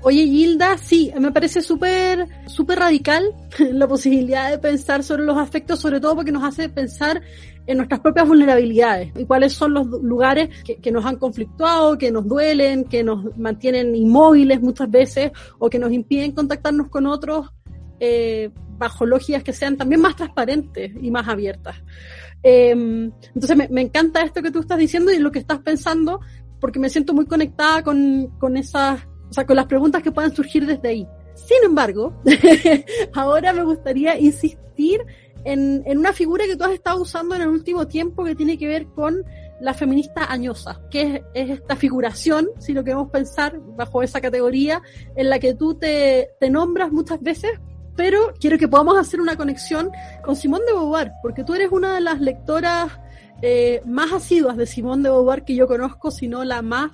Oye, 0.03 0.24
Gilda, 0.26 0.79
sí, 0.79 1.12
me 1.18 1.33
parece 1.33 1.61
súper 1.61 2.24
súper 2.47 2.79
radical 2.79 3.35
la 3.59 3.89
posibilidad 3.89 4.51
de 4.51 4.59
pensar 4.59 5.03
sobre 5.03 5.24
los 5.24 5.37
afectos, 5.37 5.81
sobre 5.81 6.01
todo 6.01 6.14
porque 6.14 6.31
nos 6.31 6.45
hace 6.45 6.68
pensar 6.68 7.20
en 7.66 7.76
nuestras 7.76 8.01
propias 8.01 8.26
vulnerabilidades 8.26 9.12
y 9.16 9.26
cuáles 9.26 9.53
son 9.53 9.74
los 9.74 9.87
lugares 9.87 10.49
que, 10.64 10.91
nos 10.91 11.05
han 11.05 11.16
conflictuado, 11.16 11.99
que 11.99 12.11
nos 12.11 12.26
duelen, 12.26 12.85
que 12.85 13.03
nos 13.05 13.37
mantienen 13.37 13.95
inmóviles 13.95 14.62
muchas 14.62 14.91
veces 14.91 15.33
o 15.59 15.68
que 15.68 15.79
nos 15.79 15.93
impiden 15.93 16.33
contactarnos 16.33 16.89
con 16.89 17.07
otros 17.07 17.51
eh, 18.01 18.51
bajo 18.79 19.05
lógicas 19.05 19.43
que 19.43 19.53
sean 19.53 19.76
también 19.76 20.01
más 20.01 20.16
transparentes 20.16 20.93
y 21.03 21.11
más 21.11 21.29
abiertas. 21.29 21.76
Em, 22.43 23.11
entonces 23.34 23.57
me, 23.57 23.68
me, 23.68 23.80
encanta 23.80 24.22
esto 24.22 24.43
que 24.43 24.51
tú 24.51 24.61
estás 24.61 24.78
diciendo 24.78 25.11
y 25.11 25.18
lo 25.18 25.32
que 25.32 25.41
estás 25.41 25.59
pensando 25.59 26.20
porque 26.61 26.78
me 26.78 26.89
siento 26.89 27.14
muy 27.14 27.26
conectada 27.26 27.82
con, 27.82 28.28
con 28.39 28.57
esas 28.57 29.01
o 29.30 29.32
sea, 29.32 29.47
con 29.47 29.57
las 29.57 29.66
preguntas 29.66 30.03
que 30.03 30.12
puedan 30.12 30.34
surgir 30.34 30.66
desde 30.66 30.89
ahí. 30.89 31.09
Sin 31.34 31.62
embargo, 31.64 32.14
ahora 33.12 33.53
me 33.53 33.62
gustaría 33.62 34.18
insistir 34.18 35.01
en, 35.45 35.82
en, 35.86 35.99
una 35.99 36.12
figura 36.12 36.47
que 36.47 36.57
tú 36.57 36.64
has 36.64 36.72
estado 36.72 37.01
usando 37.01 37.34
en 37.34 37.43
el 37.43 37.49
último 37.49 37.86
tiempo 37.86 38.24
que 38.24 38.34
tiene 38.34 38.59
que 38.59 38.66
ver 38.66 38.86
con 38.89 39.24
la 39.61 39.74
feminista 39.74 40.30
añosa, 40.30 40.80
que 40.91 41.22
es, 41.34 41.51
esta 41.51 41.76
figuración, 41.76 42.49
si 42.59 42.72
lo 42.72 42.84
queremos 42.84 43.11
pensar 43.11 43.61
bajo 43.76 44.03
esa 44.03 44.20
categoría, 44.20 44.82
en 45.14 45.30
la 45.30 45.39
que 45.39 45.55
tú 45.55 45.74
te, 45.74 46.30
te 46.41 46.51
nombras 46.51 46.91
muchas 46.91 47.20
veces, 47.20 47.53
pero 47.99 48.33
quiero 48.39 48.59
que 48.59 48.69
podamos 48.69 48.97
hacer 48.97 49.21
una 49.21 49.37
conexión 49.37 49.91
con 50.23 50.37
Simón 50.37 50.61
de 50.69 50.73
Beauvoir, 50.73 51.15
porque 51.21 51.43
tú 51.43 51.55
eres 51.55 51.73
una 51.73 51.97
de 51.97 52.01
las 52.01 52.21
lectoras 52.21 52.93
eh, 53.43 53.83
más 53.85 54.13
asiduas 54.13 54.57
de 54.57 54.67
Simón 54.67 55.03
de 55.03 55.11
Beauvoir 55.11 55.45
que 55.45 55.57
yo 55.57 55.67
conozco, 55.67 56.13
si 56.13 56.29
no 56.29 56.45
la 56.45 56.63
más 56.63 56.93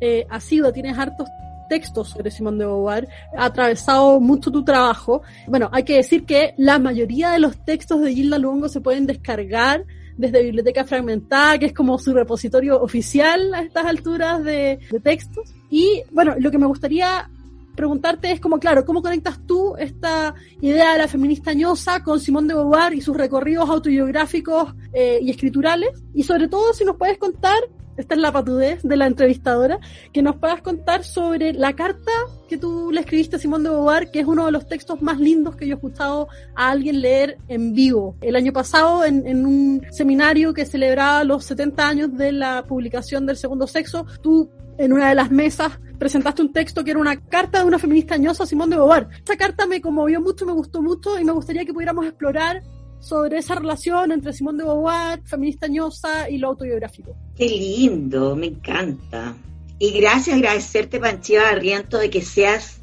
eh, 0.00 0.24
asidua, 0.30 0.72
tienes 0.72 0.96
hartos 0.96 1.28
textos 1.68 2.10
sobre 2.10 2.30
Simón 2.30 2.58
de 2.58 2.64
Beauvoir, 2.64 3.08
ha 3.36 3.46
atravesado 3.46 4.20
mucho 4.20 4.52
tu 4.52 4.64
trabajo. 4.64 5.22
Bueno, 5.48 5.68
hay 5.72 5.82
que 5.82 5.96
decir 5.96 6.24
que 6.24 6.54
la 6.58 6.78
mayoría 6.78 7.32
de 7.32 7.40
los 7.40 7.64
textos 7.64 8.00
de 8.02 8.14
Gilda 8.14 8.38
Luongo 8.38 8.68
se 8.68 8.80
pueden 8.80 9.04
descargar 9.04 9.84
desde 10.16 10.44
Biblioteca 10.44 10.84
Fragmentada, 10.84 11.58
que 11.58 11.66
es 11.66 11.72
como 11.72 11.98
su 11.98 12.14
repositorio 12.14 12.80
oficial 12.80 13.52
a 13.52 13.62
estas 13.62 13.84
alturas 13.84 14.44
de, 14.44 14.78
de 14.92 15.00
textos. 15.00 15.52
Y 15.70 16.04
bueno, 16.12 16.36
lo 16.38 16.52
que 16.52 16.58
me 16.58 16.66
gustaría 16.66 17.28
preguntarte 17.76 18.32
es 18.32 18.40
como, 18.40 18.58
claro, 18.58 18.84
¿cómo 18.84 19.02
conectas 19.02 19.38
tú 19.46 19.76
esta 19.76 20.34
idea 20.60 20.92
de 20.92 20.98
la 20.98 21.08
feminista 21.08 21.52
ñosa 21.52 22.02
con 22.02 22.18
Simón 22.18 22.48
de 22.48 22.54
Beauvoir 22.54 22.94
y 22.94 23.00
sus 23.00 23.16
recorridos 23.16 23.68
autobiográficos 23.68 24.74
eh, 24.92 25.18
y 25.22 25.30
escriturales? 25.30 26.02
Y 26.14 26.24
sobre 26.24 26.48
todo, 26.48 26.72
si 26.72 26.84
nos 26.84 26.96
puedes 26.96 27.18
contar 27.18 27.58
esta 27.96 28.14
es 28.14 28.20
la 28.20 28.32
patudez 28.32 28.82
de 28.82 28.96
la 28.96 29.06
entrevistadora, 29.06 29.78
que 30.12 30.22
nos 30.22 30.36
puedas 30.36 30.60
contar 30.60 31.02
sobre 31.04 31.52
la 31.52 31.74
carta 31.74 32.12
que 32.48 32.58
tú 32.58 32.90
le 32.92 33.00
escribiste 33.00 33.36
a 33.36 33.38
Simón 33.38 33.62
de 33.62 33.70
Beauvoir, 33.70 34.10
que 34.10 34.20
es 34.20 34.26
uno 34.26 34.46
de 34.46 34.52
los 34.52 34.66
textos 34.66 35.00
más 35.02 35.18
lindos 35.18 35.56
que 35.56 35.66
yo 35.66 35.74
he 35.74 35.76
escuchado 35.76 36.28
a 36.54 36.70
alguien 36.70 37.00
leer 37.00 37.38
en 37.48 37.72
vivo. 37.72 38.16
El 38.20 38.36
año 38.36 38.52
pasado, 38.52 39.04
en, 39.04 39.26
en 39.26 39.46
un 39.46 39.82
seminario 39.90 40.52
que 40.52 40.66
celebraba 40.66 41.24
los 41.24 41.44
70 41.44 41.88
años 41.88 42.16
de 42.16 42.32
la 42.32 42.64
publicación 42.66 43.26
del 43.26 43.36
segundo 43.36 43.66
sexo, 43.66 44.06
tú 44.22 44.50
en 44.78 44.92
una 44.92 45.08
de 45.08 45.14
las 45.14 45.30
mesas 45.30 45.78
presentaste 45.98 46.42
un 46.42 46.52
texto 46.52 46.84
que 46.84 46.92
era 46.92 47.00
una 47.00 47.20
carta 47.20 47.60
de 47.60 47.64
una 47.64 47.78
feminista 47.78 48.14
añosa 48.14 48.46
Simón 48.46 48.70
de 48.70 48.76
Beauvoir. 48.76 49.08
Esa 49.24 49.36
carta 49.36 49.66
me 49.66 49.80
conmovió 49.80 50.20
mucho, 50.20 50.46
me 50.46 50.52
gustó 50.52 50.82
mucho 50.82 51.18
y 51.18 51.24
me 51.24 51.32
gustaría 51.32 51.64
que 51.64 51.72
pudiéramos 51.72 52.06
explorar 52.06 52.62
sobre 53.00 53.38
esa 53.38 53.54
relación 53.54 54.12
entre 54.12 54.32
Simón 54.32 54.56
de 54.56 54.64
Beauvoir, 54.64 55.22
feminista 55.24 55.68
ñosa 55.68 56.28
y 56.28 56.38
lo 56.38 56.48
autobiográfico. 56.48 57.14
Qué 57.36 57.46
lindo, 57.46 58.34
me 58.36 58.46
encanta. 58.46 59.36
Y 59.78 59.90
gracias, 60.00 60.36
agradecerte, 60.36 60.98
Panchiva 60.98 61.42
Barriento, 61.42 61.98
de 61.98 62.08
que 62.08 62.22
seas, 62.22 62.80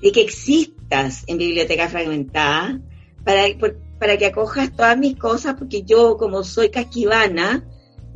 de 0.00 0.12
que 0.12 0.22
existas 0.22 1.24
en 1.26 1.38
Biblioteca 1.38 1.88
Fragmentada, 1.88 2.80
para, 3.24 3.42
para 3.98 4.16
que 4.16 4.26
acojas 4.26 4.74
todas 4.74 4.96
mis 4.96 5.16
cosas, 5.16 5.56
porque 5.58 5.82
yo, 5.82 6.16
como 6.16 6.44
soy 6.44 6.70
casquivana, 6.70 7.64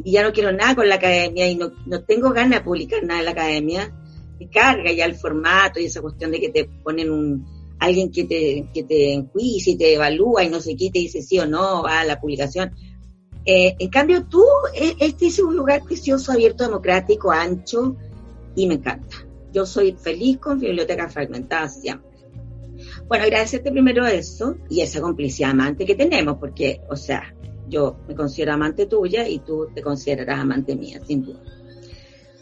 y 0.05 0.13
ya 0.13 0.23
no 0.23 0.33
quiero 0.33 0.53
nada 0.53 0.75
con 0.77 0.89
la 0.89 0.95
academia, 0.95 1.49
y 1.49 1.57
no, 1.57 1.73
no 1.87 2.03
tengo 2.05 2.31
ganas 2.31 2.61
de 2.61 2.65
publicar 2.65 3.03
nada 3.03 3.21
en 3.21 3.25
la 3.27 3.33
academia, 3.33 3.93
me 4.39 4.49
carga 4.49 4.93
ya 4.93 5.05
el 5.05 5.15
formato 5.15 5.81
y 5.81 5.87
esa 5.87 6.01
cuestión 6.01 6.31
de 6.31 6.41
que 6.41 6.49
te 6.49 6.65
ponen 6.65 7.11
un, 7.11 7.47
alguien 7.79 8.11
que 8.11 8.25
te, 8.25 8.69
que 8.73 8.85
te 8.85 9.13
enjuicia 9.13 9.73
y 9.73 9.77
te 9.77 9.95
evalúa 9.95 10.45
y 10.45 10.49
no 10.49 10.61
sé 10.61 10.77
qué, 10.77 10.91
te 10.91 11.01
dice 11.01 11.23
sí 11.23 11.39
o 11.39 11.47
no, 11.47 11.83
va 11.83 12.01
a 12.01 12.05
la 12.05 12.21
publicación. 12.21 12.73
Eh, 13.47 13.75
en 13.79 13.91
cambio, 13.91 14.27
tú, 14.27 14.43
eh, 14.75 14.95
este 15.01 15.27
es 15.27 15.39
un 15.39 15.55
lugar 15.57 15.83
precioso, 15.85 16.33
abierto, 16.33 16.65
democrático, 16.65 17.31
ancho, 17.31 17.97
y 18.57 18.67
me 18.67 18.75
encanta. 18.75 19.17
Yo 19.53 19.67
soy 19.67 19.93
feliz 19.93 20.39
con 20.39 20.59
Biblioteca 20.59 21.09
Fragmentada 21.09 21.69
siempre. 21.69 22.11
Bueno, 23.07 23.25
agradecerte 23.25 23.71
primero 23.71 24.07
eso 24.07 24.57
y 24.71 24.81
esa 24.81 25.01
complicidad 25.01 25.51
amante 25.51 25.85
que 25.85 25.95
tenemos, 25.95 26.39
porque, 26.39 26.81
o 26.89 26.97
sea, 26.97 27.35
yo 27.69 27.97
me 28.09 28.15
considero 28.15 28.55
amante 28.55 28.87
tuya 28.87 29.29
y 29.29 29.41
tú 29.41 29.69
te 29.75 29.83
considerarás 29.83 30.41
amante 30.41 30.75
mía, 30.75 31.01
sin 31.07 31.23
duda. 31.23 31.41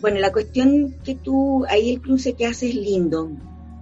Bueno, 0.02 0.18
la 0.18 0.32
cuestión 0.32 0.96
que 1.04 1.14
tú, 1.14 1.64
ahí 1.68 1.90
el 1.90 2.00
cruce 2.02 2.34
que 2.34 2.44
haces 2.44 2.70
es 2.70 2.74
lindo, 2.74 3.30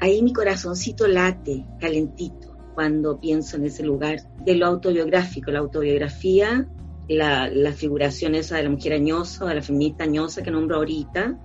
ahí 0.00 0.20
mi 0.22 0.34
corazoncito 0.34 1.06
late, 1.06 1.64
calentito, 1.80 2.54
cuando 2.74 3.18
pienso 3.18 3.56
en 3.56 3.64
ese 3.64 3.84
lugar 3.84 4.20
de 4.44 4.54
lo 4.54 4.66
autobiográfico, 4.66 5.50
la 5.50 5.60
autobiografía, 5.60 6.68
la, 7.08 7.72
figuración 7.72 8.34
esa 8.34 8.58
de 8.58 8.64
la 8.64 8.68
mujer 8.68 8.92
añosa, 8.92 9.46
de 9.46 9.54
la 9.54 9.62
feminista 9.62 10.04
añosa 10.04 10.42
que 10.42 10.50
nombro 10.50 10.76
ahorita, 10.76 11.40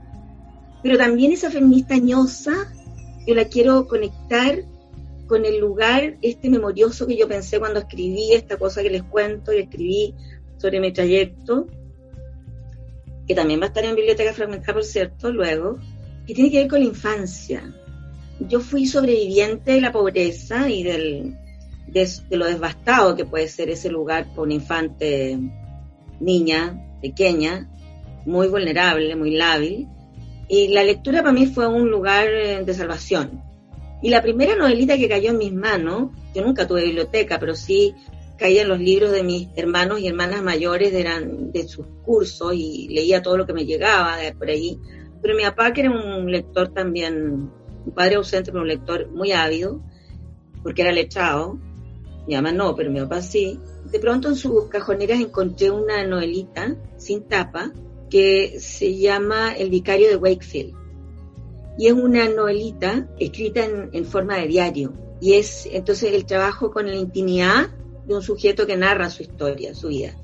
pero 0.84 0.98
también 0.98 1.32
esa 1.32 1.50
feminista 1.50 1.96
añosa, 1.96 2.52
yo 3.26 3.34
la 3.34 3.46
quiero 3.46 3.88
conectar 3.88 4.66
con 5.26 5.46
el 5.46 5.58
lugar 5.58 6.18
este 6.22 6.50
memorioso 6.50 7.08
que 7.08 7.16
yo 7.16 7.30
pensé 7.30 7.60
cuando 7.60 7.80
escribí 7.80 8.34
esta 8.34 8.58
cosa 8.58 8.84
que 8.84 8.90
les 8.90 9.04
cuento 9.04 9.54
y 9.54 9.60
escribí 9.60 10.14
sobre 10.58 10.82
mi 10.82 10.92
trayecto, 10.92 11.66
que 13.28 13.36
también 13.36 13.60
va 13.60 13.66
a 13.66 13.68
estar 13.68 13.84
en 13.84 13.96
Biblioteca 13.96 14.34
Fragmentada, 14.34 14.74
por 14.74 14.84
cierto, 14.84 15.32
luego, 15.32 15.80
que 16.26 16.34
tiene 16.34 16.52
que 16.52 16.60
ver 16.60 16.68
con 16.68 16.80
la 16.80 16.86
infancia, 16.86 17.74
yo 18.40 18.60
fui 18.60 18.86
sobreviviente 18.86 19.74
de 19.74 19.82
la 19.82 19.92
pobreza 19.92 20.70
y 20.70 20.84
del, 20.84 21.38
de, 21.88 22.08
lo 22.32 22.46
devastado 22.46 23.16
que 23.16 23.26
puede 23.26 23.48
ser 23.48 23.70
ese 23.70 23.90
lugar 23.90 24.28
para 24.30 24.42
una 24.42 24.54
infante 24.54 25.40
niña, 26.20 26.98
pequeña, 27.02 27.70
muy 28.26 28.48
vulnerable, 28.48 29.16
muy 29.16 29.32
lábil. 29.32 29.88
Y 30.48 30.68
la 30.70 30.84
lectura 30.84 31.22
para 31.22 31.34
mí 31.34 31.48
fue 31.48 31.68
un 31.68 31.90
lugar 31.90 32.28
eh, 32.28 32.64
de 32.64 32.74
salvación. 32.74 33.42
Y 34.02 34.10
la 34.10 34.22
primera 34.22 34.56
novelita 34.56 34.98
que 34.98 35.10
cayó 35.10 35.32
en 35.32 35.38
mis 35.38 35.54
manos, 35.54 36.12
yo 36.34 36.44
nunca 36.44 36.68
tuve 36.68 36.84
biblioteca, 36.84 37.40
pero 37.40 37.56
sí 37.56 37.96
caía 38.38 38.64
en 38.64 38.70
los 38.70 38.80
libros 38.80 39.12
de 39.12 39.24
mis 39.24 39.48
hermanos 39.56 40.00
y 40.00 40.08
hermanas 40.08 40.44
mayores, 40.44 40.94
eran 40.94 41.52
de 41.52 41.68
sus 41.68 41.86
cursos 42.04 42.54
y 42.54 42.88
leía 42.90 43.22
todo 43.22 43.38
lo 43.38 43.46
que 43.46 43.54
me 43.54 43.66
llegaba 43.66 44.18
de 44.18 44.34
por 44.34 44.50
ahí. 44.50 44.80
Pero 45.22 45.36
mi 45.36 45.44
papá, 45.44 45.74
que 45.74 45.82
era 45.82 45.92
un 45.92 46.32
lector 46.32 46.74
también, 46.74 47.50
un 47.86 47.94
padre 47.94 48.16
ausente, 48.16 48.52
pero 48.52 48.62
un 48.62 48.68
lector 48.68 49.10
muy 49.10 49.32
ávido, 49.32 49.82
porque 50.64 50.82
era 50.82 50.92
lechado, 50.92 51.60
mi 52.28 52.36
mamá 52.36 52.52
no, 52.52 52.76
pero 52.76 52.92
mi 52.92 53.00
papá 53.00 53.22
sí. 53.22 53.60
De 53.92 54.00
pronto 54.00 54.28
en 54.30 54.36
sus 54.36 54.66
cajoneras 54.66 55.20
encontré 55.20 55.72
una 55.72 56.06
novelita 56.06 56.76
sin 56.98 57.24
tapa 57.24 57.72
que 58.10 58.60
se 58.60 58.98
llama 58.98 59.54
El 59.54 59.70
vicario 59.70 60.10
de 60.10 60.16
Wakefield. 60.16 60.74
Y 61.78 61.88
es 61.88 61.94
una 61.94 62.28
novelita 62.30 63.08
escrita 63.20 63.66
en, 63.66 63.90
en 63.94 64.06
forma 64.06 64.38
de 64.38 64.48
diario. 64.48 64.94
Y 65.22 65.34
es 65.34 65.68
entonces 65.72 66.14
el 66.14 66.26
trabajo 66.26 66.72
con 66.72 66.88
la 66.88 66.96
intimidad 66.96 67.70
de 68.08 68.16
un 68.16 68.22
sujeto 68.22 68.66
que 68.66 68.78
narra 68.78 69.10
su 69.10 69.24
historia, 69.24 69.74
su 69.74 69.90
vida. 69.90 70.16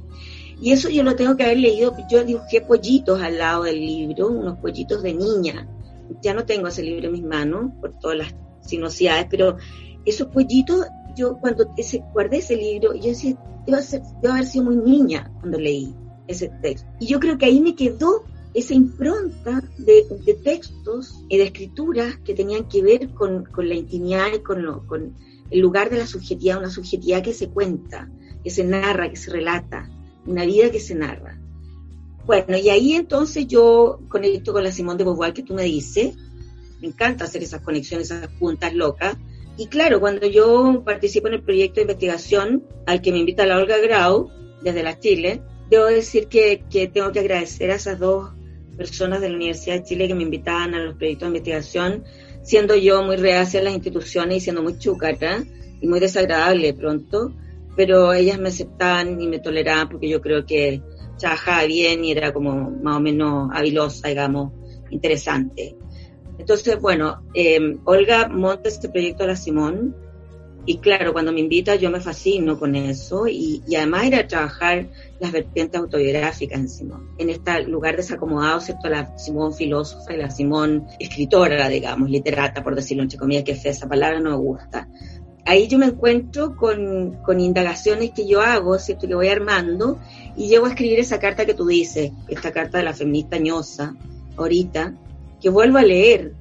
Y 0.61 0.71
eso 0.71 0.89
yo 0.89 1.01
lo 1.03 1.15
tengo 1.15 1.35
que 1.35 1.43
haber 1.43 1.57
leído, 1.57 1.95
yo 2.09 2.23
dibujé 2.23 2.61
pollitos 2.61 3.19
al 3.21 3.39
lado 3.39 3.63
del 3.63 3.79
libro, 3.79 4.27
unos 4.27 4.59
pollitos 4.59 5.01
de 5.01 5.13
niña. 5.13 5.67
Ya 6.21 6.33
no 6.35 6.45
tengo 6.45 6.67
ese 6.67 6.83
libro 6.83 7.07
en 7.07 7.13
mis 7.13 7.23
manos 7.23 7.71
por 7.81 7.97
todas 7.97 8.17
las 8.17 8.35
sinuosidades, 8.61 9.25
pero 9.29 9.57
esos 10.05 10.27
pollitos, 10.27 10.85
yo 11.15 11.37
cuando 11.37 11.73
ese, 11.77 12.03
guardé 12.13 12.37
ese 12.37 12.55
libro, 12.55 12.93
yo 12.93 13.09
decía, 13.09 13.35
debo, 13.65 14.33
haber 14.33 14.45
sido 14.45 14.65
muy 14.65 14.77
niña 14.77 15.31
cuando 15.39 15.59
leí 15.59 15.95
ese 16.27 16.49
texto. 16.61 16.87
Y 16.99 17.07
yo 17.07 17.19
creo 17.19 17.39
que 17.39 17.45
ahí 17.45 17.59
me 17.59 17.75
quedó 17.75 18.23
esa 18.53 18.73
impronta 18.73 19.63
de, 19.77 20.05
textos 20.43 21.23
y 21.29 21.37
de 21.37 21.45
escrituras 21.45 22.17
que 22.23 22.33
tenían 22.33 22.67
que 22.67 22.83
ver 22.83 23.09
con, 23.13 23.47
la 23.57 23.75
intimidad 23.75 24.27
y 24.35 24.39
con, 24.39 24.63
lo, 24.63 24.85
con 24.85 25.15
el 25.51 25.59
lugar 25.59 25.89
de 25.89 25.97
la 25.97 26.07
subjetividad, 26.07 26.57
una 26.57 26.69
subjetividad 26.69 27.21
que 27.21 27.33
se 27.33 27.49
cuenta, 27.49 28.09
que 28.43 28.49
se 28.49 28.63
narra, 28.63 29.09
que 29.09 29.17
se 29.17 29.31
relata, 29.31 29.89
una 30.25 30.45
vida 30.45 30.71
que 30.71 30.79
se 30.79 30.95
narra. 30.95 31.39
Bueno, 32.25 32.57
y 32.57 32.69
ahí 32.69 32.93
entonces 32.93 33.47
yo 33.47 33.99
conecto 34.07 34.53
con 34.53 34.63
la 34.63 34.71
Simón 34.71 34.97
de 34.97 35.03
Beauvoir 35.03 35.33
que 35.33 35.43
tú 35.43 35.53
me 35.53 35.63
dices, 35.63 36.15
me 36.79 36.87
encanta 36.87 37.25
hacer 37.25 37.43
esas 37.43 37.61
conexiones, 37.61 38.09
esas 38.09 38.27
puntas 38.39 38.73
locas, 38.73 39.17
y 39.57 39.67
claro, 39.67 39.99
cuando 39.99 40.25
yo 40.27 40.83
participo 40.85 41.27
en 41.27 41.35
el 41.35 41.43
proyecto 41.43 41.75
de 41.75 41.81
investigación 41.81 42.63
al 42.85 43.01
que 43.01 43.11
me 43.11 43.19
invita 43.19 43.45
la 43.45 43.57
Olga 43.57 43.77
Grau, 43.77 44.29
desde 44.63 44.83
la 44.83 44.99
Chile, 44.99 45.41
debo 45.69 45.85
decir 45.85 46.27
que, 46.27 46.63
que 46.69 46.87
tengo 46.87 47.11
que 47.11 47.19
agradecer 47.19 47.71
a 47.71 47.75
esas 47.75 47.99
dos 47.99 48.31
personas 48.77 49.21
de 49.21 49.29
la 49.29 49.35
Universidad 49.35 49.75
de 49.75 49.83
Chile 49.83 50.07
que 50.07 50.15
me 50.15 50.23
invitaban 50.23 50.73
a 50.73 50.79
los 50.79 50.95
proyectos 50.95 51.31
de 51.31 51.37
investigación, 51.37 52.03
siendo 52.43 52.75
yo 52.75 53.03
muy 53.03 53.17
reacia 53.17 53.59
a 53.59 53.63
las 53.63 53.73
instituciones 53.73 54.37
y 54.37 54.39
siendo 54.41 54.63
muy 54.63 54.77
chúcara 54.77 55.43
y 55.79 55.87
muy 55.87 55.99
desagradable 55.99 56.67
de 56.67 56.73
pronto, 56.73 57.33
pero 57.75 58.13
ellas 58.13 58.39
me 58.39 58.49
aceptaban 58.49 59.19
y 59.21 59.27
me 59.27 59.39
toleraban 59.39 59.89
porque 59.89 60.09
yo 60.09 60.21
creo 60.21 60.45
que 60.45 60.81
trabajaba 61.17 61.65
bien 61.65 62.03
y 62.03 62.11
era 62.11 62.33
como 62.33 62.71
más 62.71 62.97
o 62.97 62.99
menos 62.99 63.49
habilosa, 63.53 64.07
digamos, 64.07 64.51
interesante. 64.89 65.75
Entonces, 66.37 66.79
bueno, 66.79 67.23
eh, 67.33 67.77
Olga 67.85 68.27
monta 68.27 68.67
este 68.67 68.89
proyecto 68.89 69.23
a 69.23 69.27
la 69.27 69.35
Simón 69.35 69.95
y 70.65 70.77
claro, 70.77 71.13
cuando 71.13 71.31
me 71.31 71.39
invita 71.39 71.75
yo 71.75 71.89
me 71.89 71.99
fascino 71.99 72.59
con 72.59 72.75
eso 72.75 73.27
y, 73.27 73.63
y 73.67 73.75
además 73.75 74.05
era 74.05 74.27
trabajar 74.27 74.87
las 75.19 75.31
vertientes 75.31 75.79
autobiográficas 75.79 76.59
en 76.59 76.69
Simón, 76.69 77.09
en 77.17 77.29
este 77.29 77.63
lugar 77.63 77.95
desacomodado, 77.95 78.59
¿cierto? 78.61 78.89
La 78.89 79.17
Simón 79.17 79.53
filósofa 79.53 80.13
y 80.13 80.17
la 80.17 80.29
Simón 80.29 80.85
escritora, 80.99 81.67
digamos, 81.67 82.09
literata, 82.09 82.63
por 82.63 82.75
decirlo 82.75 83.03
entre 83.03 83.17
comillas, 83.17 83.43
que 83.43 83.51
esa 83.51 83.87
palabra 83.87 84.19
no 84.19 84.31
me 84.31 84.37
gusta. 84.37 84.87
Ahí 85.45 85.67
yo 85.67 85.79
me 85.79 85.87
encuentro 85.87 86.55
con, 86.55 87.17
con 87.23 87.39
indagaciones 87.39 88.11
que 88.11 88.27
yo 88.27 88.41
hago, 88.41 88.77
¿cierto? 88.77 89.07
Que 89.07 89.15
voy 89.15 89.27
armando 89.27 89.99
y 90.37 90.47
llego 90.47 90.67
a 90.67 90.69
escribir 90.69 90.99
esa 90.99 91.19
carta 91.19 91.45
que 91.45 91.55
tú 91.55 91.65
dices, 91.65 92.11
esta 92.27 92.51
carta 92.51 92.77
de 92.77 92.83
la 92.83 92.93
feminista 92.93 93.37
ñosa, 93.37 93.95
ahorita, 94.37 94.93
que 95.41 95.49
vuelvo 95.49 95.79
a 95.79 95.83
leer. 95.83 96.33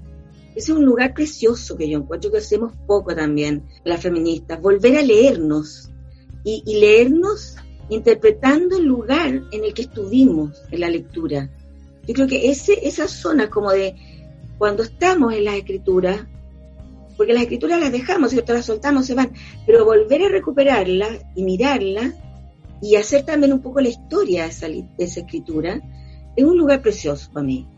Ese 0.54 0.72
es 0.72 0.78
un 0.78 0.84
lugar 0.84 1.14
precioso 1.14 1.76
que 1.76 1.88
yo 1.88 1.98
encuentro 1.98 2.30
que 2.30 2.38
hacemos 2.38 2.72
poco 2.86 3.14
también, 3.14 3.64
las 3.84 4.00
feministas, 4.00 4.60
volver 4.60 4.98
a 4.98 5.02
leernos 5.02 5.90
y, 6.44 6.62
leernos 6.78 7.56
interpretando 7.88 8.76
el 8.76 8.84
lugar 8.84 9.42
en 9.52 9.64
el 9.64 9.74
que 9.74 9.82
estuvimos 9.82 10.62
en 10.70 10.80
la 10.80 10.90
lectura. 10.90 11.50
Yo 12.06 12.14
creo 12.14 12.26
que 12.26 12.50
ese, 12.50 12.86
esa 12.86 13.06
zona 13.08 13.50
como 13.50 13.70
de 13.70 13.94
cuando 14.58 14.82
estamos 14.82 15.32
en 15.34 15.44
las 15.44 15.54
escrituras, 15.54 16.26
porque 17.16 17.32
las 17.32 17.42
escrituras 17.42 17.80
las 17.80 17.92
dejamos, 17.92 18.30
¿cierto? 18.30 18.52
las 18.52 18.66
soltamos, 18.66 19.06
se 19.06 19.14
van, 19.14 19.32
pero 19.66 19.84
volver 19.84 20.22
a 20.24 20.28
recuperarlas 20.28 21.24
y 21.36 21.44
mirarlas 21.44 22.14
y 22.82 22.96
hacer 22.96 23.24
también 23.24 23.52
un 23.52 23.60
poco 23.60 23.80
la 23.80 23.88
historia 23.88 24.44
de 24.44 24.48
esa, 24.48 24.68
de 24.68 24.88
esa 24.98 25.20
escritura, 25.20 25.80
es 26.36 26.44
un 26.44 26.56
lugar 26.56 26.80
precioso 26.80 27.30
para 27.32 27.44
mí. 27.44 27.68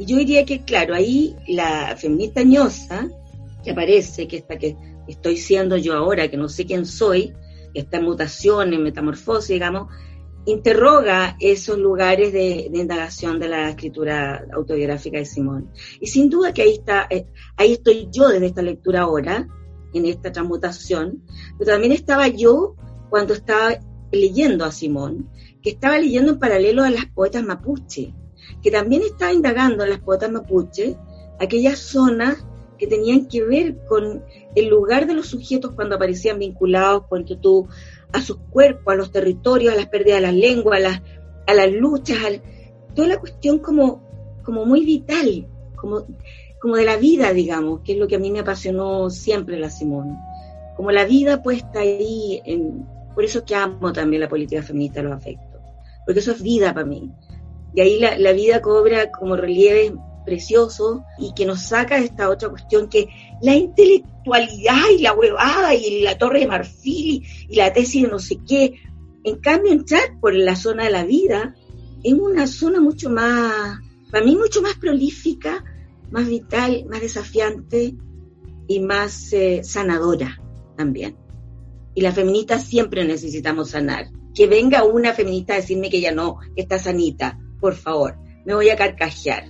Y 0.00 0.06
yo 0.06 0.16
diría 0.16 0.46
que, 0.46 0.64
claro, 0.64 0.94
ahí 0.94 1.36
la 1.46 1.94
feminista 1.94 2.42
ñosa, 2.42 3.06
que 3.62 3.72
aparece, 3.72 4.26
que 4.26 4.38
esta 4.38 4.56
que 4.56 4.74
estoy 5.06 5.36
siendo 5.36 5.76
yo 5.76 5.92
ahora, 5.92 6.30
que 6.30 6.38
no 6.38 6.48
sé 6.48 6.64
quién 6.64 6.86
soy, 6.86 7.34
está 7.74 7.98
en 7.98 8.04
mutación, 8.04 8.72
en 8.72 8.82
metamorfosis, 8.82 9.50
digamos, 9.50 9.92
interroga 10.46 11.36
esos 11.38 11.76
lugares 11.76 12.32
de, 12.32 12.70
indagación 12.72 13.38
de 13.38 13.48
la 13.50 13.68
escritura 13.68 14.46
autobiográfica 14.54 15.18
de 15.18 15.26
Simón. 15.26 15.70
Y 16.00 16.06
sin 16.06 16.30
duda 16.30 16.54
que 16.54 16.62
ahí 16.62 16.72
está, 16.72 17.06
eh, 17.10 17.26
ahí 17.58 17.72
estoy 17.72 18.08
yo 18.10 18.30
desde 18.30 18.46
esta 18.46 18.62
lectura 18.62 19.02
ahora, 19.02 19.46
en 19.92 20.06
esta 20.06 20.32
transmutación, 20.32 21.22
pero 21.58 21.72
también 21.72 21.92
estaba 21.92 22.26
yo 22.26 22.74
cuando 23.10 23.34
estaba 23.34 23.78
leyendo 24.12 24.64
a 24.64 24.72
Simón, 24.72 25.28
que 25.60 25.68
estaba 25.68 25.98
leyendo 25.98 26.32
en 26.32 26.38
paralelo 26.38 26.84
a 26.84 26.90
las 26.90 27.04
poetas 27.04 27.44
mapuche, 27.44 28.14
que 28.62 28.70
también 28.70 29.02
estaba 29.02 29.32
indagando 29.32 29.84
en 29.84 29.90
las 29.90 30.00
poetas 30.00 30.30
mapuche 30.30 30.96
aquellas 31.38 31.78
zonas 31.78 32.44
que 32.78 32.86
tenían 32.86 33.26
que 33.26 33.44
ver 33.44 33.76
con 33.86 34.24
el 34.54 34.68
lugar 34.68 35.06
de 35.06 35.14
los 35.14 35.28
sujetos 35.28 35.72
cuando 35.72 35.96
aparecían 35.96 36.38
vinculados, 36.38 37.04
cuando 37.08 37.38
tú, 37.38 37.68
a 38.12 38.22
sus 38.22 38.38
cuerpos, 38.50 38.92
a 38.92 38.96
los 38.96 39.12
territorios, 39.12 39.72
a 39.72 39.76
las 39.76 39.86
pérdidas 39.86 40.20
de 40.20 40.26
las 40.26 40.34
lenguas, 40.34 40.78
a 40.78 40.82
las, 40.82 41.02
a 41.46 41.54
las 41.54 41.72
luchas, 41.72 42.18
a 42.18 42.94
toda 42.94 43.08
la 43.08 43.18
cuestión 43.18 43.58
como, 43.58 44.02
como 44.42 44.64
muy 44.64 44.84
vital, 44.86 45.46
como, 45.76 46.06
como 46.60 46.76
de 46.76 46.84
la 46.84 46.96
vida, 46.96 47.32
digamos, 47.32 47.80
que 47.80 47.92
es 47.92 47.98
lo 47.98 48.08
que 48.08 48.16
a 48.16 48.18
mí 48.18 48.30
me 48.30 48.40
apasionó 48.40 49.10
siempre 49.10 49.58
la 49.58 49.68
Simón. 49.68 50.16
Como 50.76 50.90
la 50.90 51.04
vida 51.04 51.42
puesta 51.42 51.80
ahí, 51.80 52.42
por 53.14 53.24
eso 53.24 53.44
que 53.44 53.54
amo 53.54 53.92
también 53.92 54.20
la 54.20 54.28
política 54.28 54.62
feminista 54.62 55.02
los 55.02 55.12
afectos, 55.12 55.60
porque 56.06 56.20
eso 56.20 56.32
es 56.32 56.42
vida 56.42 56.72
para 56.72 56.86
mí. 56.86 57.10
Y 57.74 57.80
ahí 57.80 57.98
la, 57.98 58.18
la 58.18 58.32
vida 58.32 58.60
cobra 58.60 59.10
como 59.10 59.36
relieve 59.36 59.92
precioso 60.24 61.04
y 61.18 61.32
que 61.34 61.46
nos 61.46 61.62
saca 61.62 61.98
esta 61.98 62.30
otra 62.30 62.50
cuestión 62.50 62.88
que 62.88 63.08
la 63.42 63.54
intelectualidad 63.54 64.90
y 64.96 65.02
la 65.02 65.12
huevada 65.12 65.74
y 65.74 66.02
la 66.02 66.18
torre 66.18 66.40
de 66.40 66.46
marfil 66.46 67.26
y, 67.48 67.56
la 67.56 67.72
tesis 67.72 68.02
de 68.02 68.08
no 68.08 68.18
sé 68.18 68.38
qué. 68.46 68.74
En 69.24 69.36
cambio, 69.40 69.72
entrar 69.72 70.18
por 70.20 70.34
la 70.34 70.56
zona 70.56 70.84
de 70.84 70.90
la 70.90 71.04
vida 71.04 71.54
es 72.02 72.12
una 72.12 72.46
zona 72.46 72.80
mucho 72.80 73.10
más, 73.10 73.78
para 74.10 74.24
mí 74.24 74.36
mucho 74.36 74.62
más 74.62 74.74
prolífica, 74.76 75.64
más 76.10 76.26
vital, 76.28 76.86
más 76.88 77.00
desafiante 77.00 77.94
y 78.66 78.80
más 78.80 79.32
eh, 79.32 79.62
sanadora 79.64 80.40
también. 80.76 81.16
Y 81.94 82.02
las 82.02 82.14
feministas 82.14 82.64
siempre 82.64 83.04
necesitamos 83.04 83.70
sanar. 83.70 84.10
Que 84.32 84.46
venga 84.46 84.84
una 84.84 85.12
feminista 85.12 85.54
a 85.54 85.56
decirme 85.56 85.90
que 85.90 86.00
ya 86.00 86.12
no, 86.12 86.38
que 86.54 86.62
está 86.62 86.78
sanita, 86.78 87.36
por 87.60 87.76
favor, 87.76 88.16
me 88.44 88.54
voy 88.54 88.70
a 88.70 88.76
carcajear. 88.76 89.44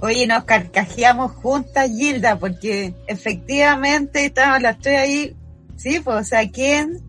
Oye, 0.00 0.26
nos 0.26 0.44
carcajeamos 0.44 1.32
juntas, 1.32 1.90
Gilda, 1.90 2.38
porque 2.38 2.94
efectivamente 3.06 4.24
estamos 4.24 4.62
las 4.62 4.78
tres 4.78 4.98
ahí, 4.98 5.36
sí, 5.76 6.00
pues, 6.00 6.16
o 6.16 6.24
sea, 6.24 6.50
¿quién 6.50 7.02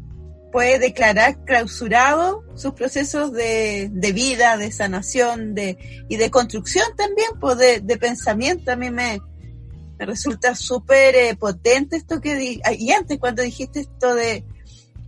puede 0.51 0.77
declarar 0.77 1.45
clausurado 1.45 2.43
sus 2.55 2.73
procesos 2.73 3.31
de, 3.31 3.87
de 3.89 4.11
vida, 4.11 4.57
de 4.57 4.73
sanación, 4.73 5.55
de, 5.55 5.77
y 6.09 6.17
de 6.17 6.29
construcción 6.29 6.85
también, 6.97 7.29
pues, 7.39 7.57
de, 7.57 7.97
pensamiento? 7.97 8.73
A 8.73 8.75
mí 8.75 8.91
me, 8.91 9.21
me 9.97 10.05
resulta 10.05 10.53
súper 10.53 11.15
eh, 11.15 11.35
potente 11.39 11.95
esto 11.95 12.19
que 12.19 12.35
di 12.35 12.61
y 12.77 12.91
antes 12.91 13.19
cuando 13.19 13.41
dijiste 13.41 13.79
esto 13.79 14.13
de 14.15 14.43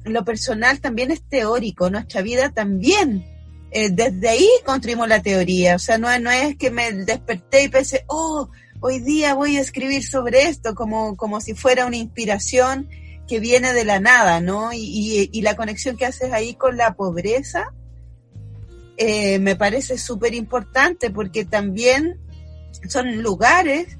lo 0.05 0.23
personal 0.23 0.79
también 0.79 1.11
es 1.11 1.21
teórico, 1.21 1.89
nuestra 1.89 2.21
vida 2.21 2.49
también 2.49 3.32
eh, 3.74 3.89
desde 3.91 4.30
ahí 4.30 4.49
construimos 4.65 5.07
la 5.07 5.21
teoría. 5.21 5.76
O 5.76 5.80
sea, 5.80 5.97
no, 5.97 6.09
es 6.09 6.55
que 6.57 6.69
me 6.69 6.91
desperté 6.91 7.63
y 7.63 7.69
pensé, 7.69 8.05
oh, 8.07 8.49
hoy 8.80 8.99
día 8.99 9.34
voy 9.34 9.57
a 9.57 9.61
escribir 9.61 10.03
sobre 10.03 10.43
esto 10.43 10.76
como, 10.76 11.17
como 11.17 11.41
si 11.41 11.55
fuera 11.55 11.86
una 11.86 11.97
inspiración 11.97 12.88
que 13.28 13.39
viene 13.39 13.74
de 13.74 13.86
la 13.86 13.99
nada, 13.99 14.41
¿no? 14.41 14.74
Y, 14.74 15.30
y, 15.32 15.41
la 15.41 15.55
conexión 15.55 15.97
que 15.97 16.05
haces 16.05 16.32
ahí 16.34 16.55
con 16.55 16.78
la 16.78 16.93
pobreza 16.93 17.74
eh, 18.97 19.39
me 19.39 19.55
parece 19.55 19.97
súper 19.97 20.36
importante 20.36 21.09
porque 21.09 21.45
también 21.45 22.19
son 22.88 23.24
lugares 23.24 23.97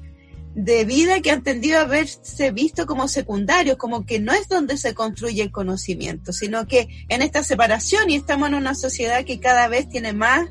de 0.54 0.84
vida 0.84 1.20
que 1.20 1.30
han 1.30 1.42
tendido 1.42 1.80
a 1.80 1.84
verse 1.84 2.52
visto 2.52 2.86
como 2.86 3.08
secundarios, 3.08 3.76
como 3.76 4.06
que 4.06 4.20
no 4.20 4.32
es 4.32 4.48
donde 4.48 4.76
se 4.76 4.94
construye 4.94 5.42
el 5.42 5.50
conocimiento, 5.50 6.32
sino 6.32 6.66
que 6.66 6.88
en 7.08 7.22
esta 7.22 7.42
separación 7.42 8.08
y 8.10 8.16
estamos 8.16 8.48
en 8.48 8.54
una 8.54 8.74
sociedad 8.74 9.24
que 9.24 9.40
cada 9.40 9.66
vez 9.68 9.88
tiene 9.88 10.12
más 10.12 10.48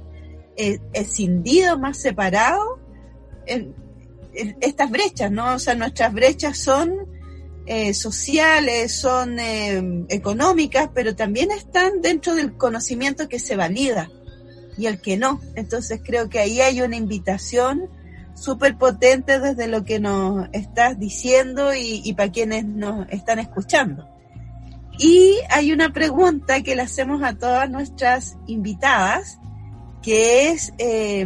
eh, 0.57 0.79
escindido, 0.93 1.79
más 1.79 1.97
separado 1.99 2.79
estas 4.61 4.89
brechas, 4.89 5.31
¿no? 5.31 5.55
O 5.55 5.59
sea, 5.59 5.75
nuestras 5.75 6.13
brechas 6.13 6.57
son 6.57 7.07
eh, 7.65 7.93
sociales, 7.93 8.91
son 8.91 9.39
eh, 9.39 10.05
económicas, 10.09 10.89
pero 10.93 11.15
también 11.15 11.51
están 11.51 12.01
dentro 12.01 12.35
del 12.35 12.57
conocimiento 12.57 13.29
que 13.29 13.39
se 13.39 13.55
valida 13.55 14.09
y 14.77 14.87
el 14.87 14.99
que 14.99 15.17
no. 15.17 15.39
Entonces 15.55 16.01
creo 16.03 16.29
que 16.29 16.39
ahí 16.39 16.61
hay 16.61 16.81
una 16.81 16.95
invitación 16.95 17.89
súper 18.35 18.77
potente 18.77 19.39
desde 19.39 19.67
lo 19.67 19.83
que 19.83 19.99
nos 19.99 20.47
estás 20.51 20.99
diciendo 20.99 21.73
y, 21.73 22.13
para 22.13 22.31
quienes 22.31 22.65
nos 22.65 23.07
están 23.09 23.39
escuchando. 23.39 24.07
Y 24.99 25.39
hay 25.49 25.71
una 25.71 25.91
pregunta 25.91 26.61
que 26.61 26.75
le 26.75 26.83
hacemos 26.83 27.23
a 27.23 27.35
todas 27.35 27.69
nuestras 27.69 28.37
invitadas, 28.47 29.39
que 30.01 30.49
es, 30.49 30.73
eh, 30.77 31.25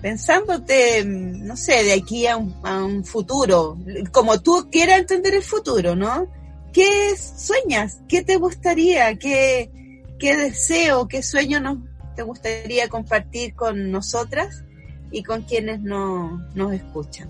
pensándote, 0.00 1.04
no 1.04 1.56
sé, 1.56 1.84
de 1.84 1.92
aquí 1.92 2.26
a 2.26 2.36
un, 2.36 3.04
futuro, 3.04 3.76
como 4.12 4.40
tú 4.40 4.68
quieras 4.70 5.00
entender 5.00 5.34
el 5.34 5.42
futuro, 5.42 5.94
¿no? 5.94 6.28
¿Qué 6.72 7.14
sueñas? 7.16 7.98
¿Qué 8.08 8.22
te 8.22 8.36
gustaría? 8.36 9.18
¿Qué, 9.18 9.70
qué 10.18 10.36
deseo, 10.36 11.08
qué 11.08 11.22
sueño 11.22 11.60
nos, 11.60 11.78
te 12.14 12.22
gustaría 12.22 12.88
compartir 12.88 13.54
con 13.54 13.90
nosotras 13.90 14.62
y 15.10 15.22
con 15.22 15.42
quienes 15.42 15.80
no, 15.80 16.46
nos 16.54 16.72
escuchan? 16.72 17.28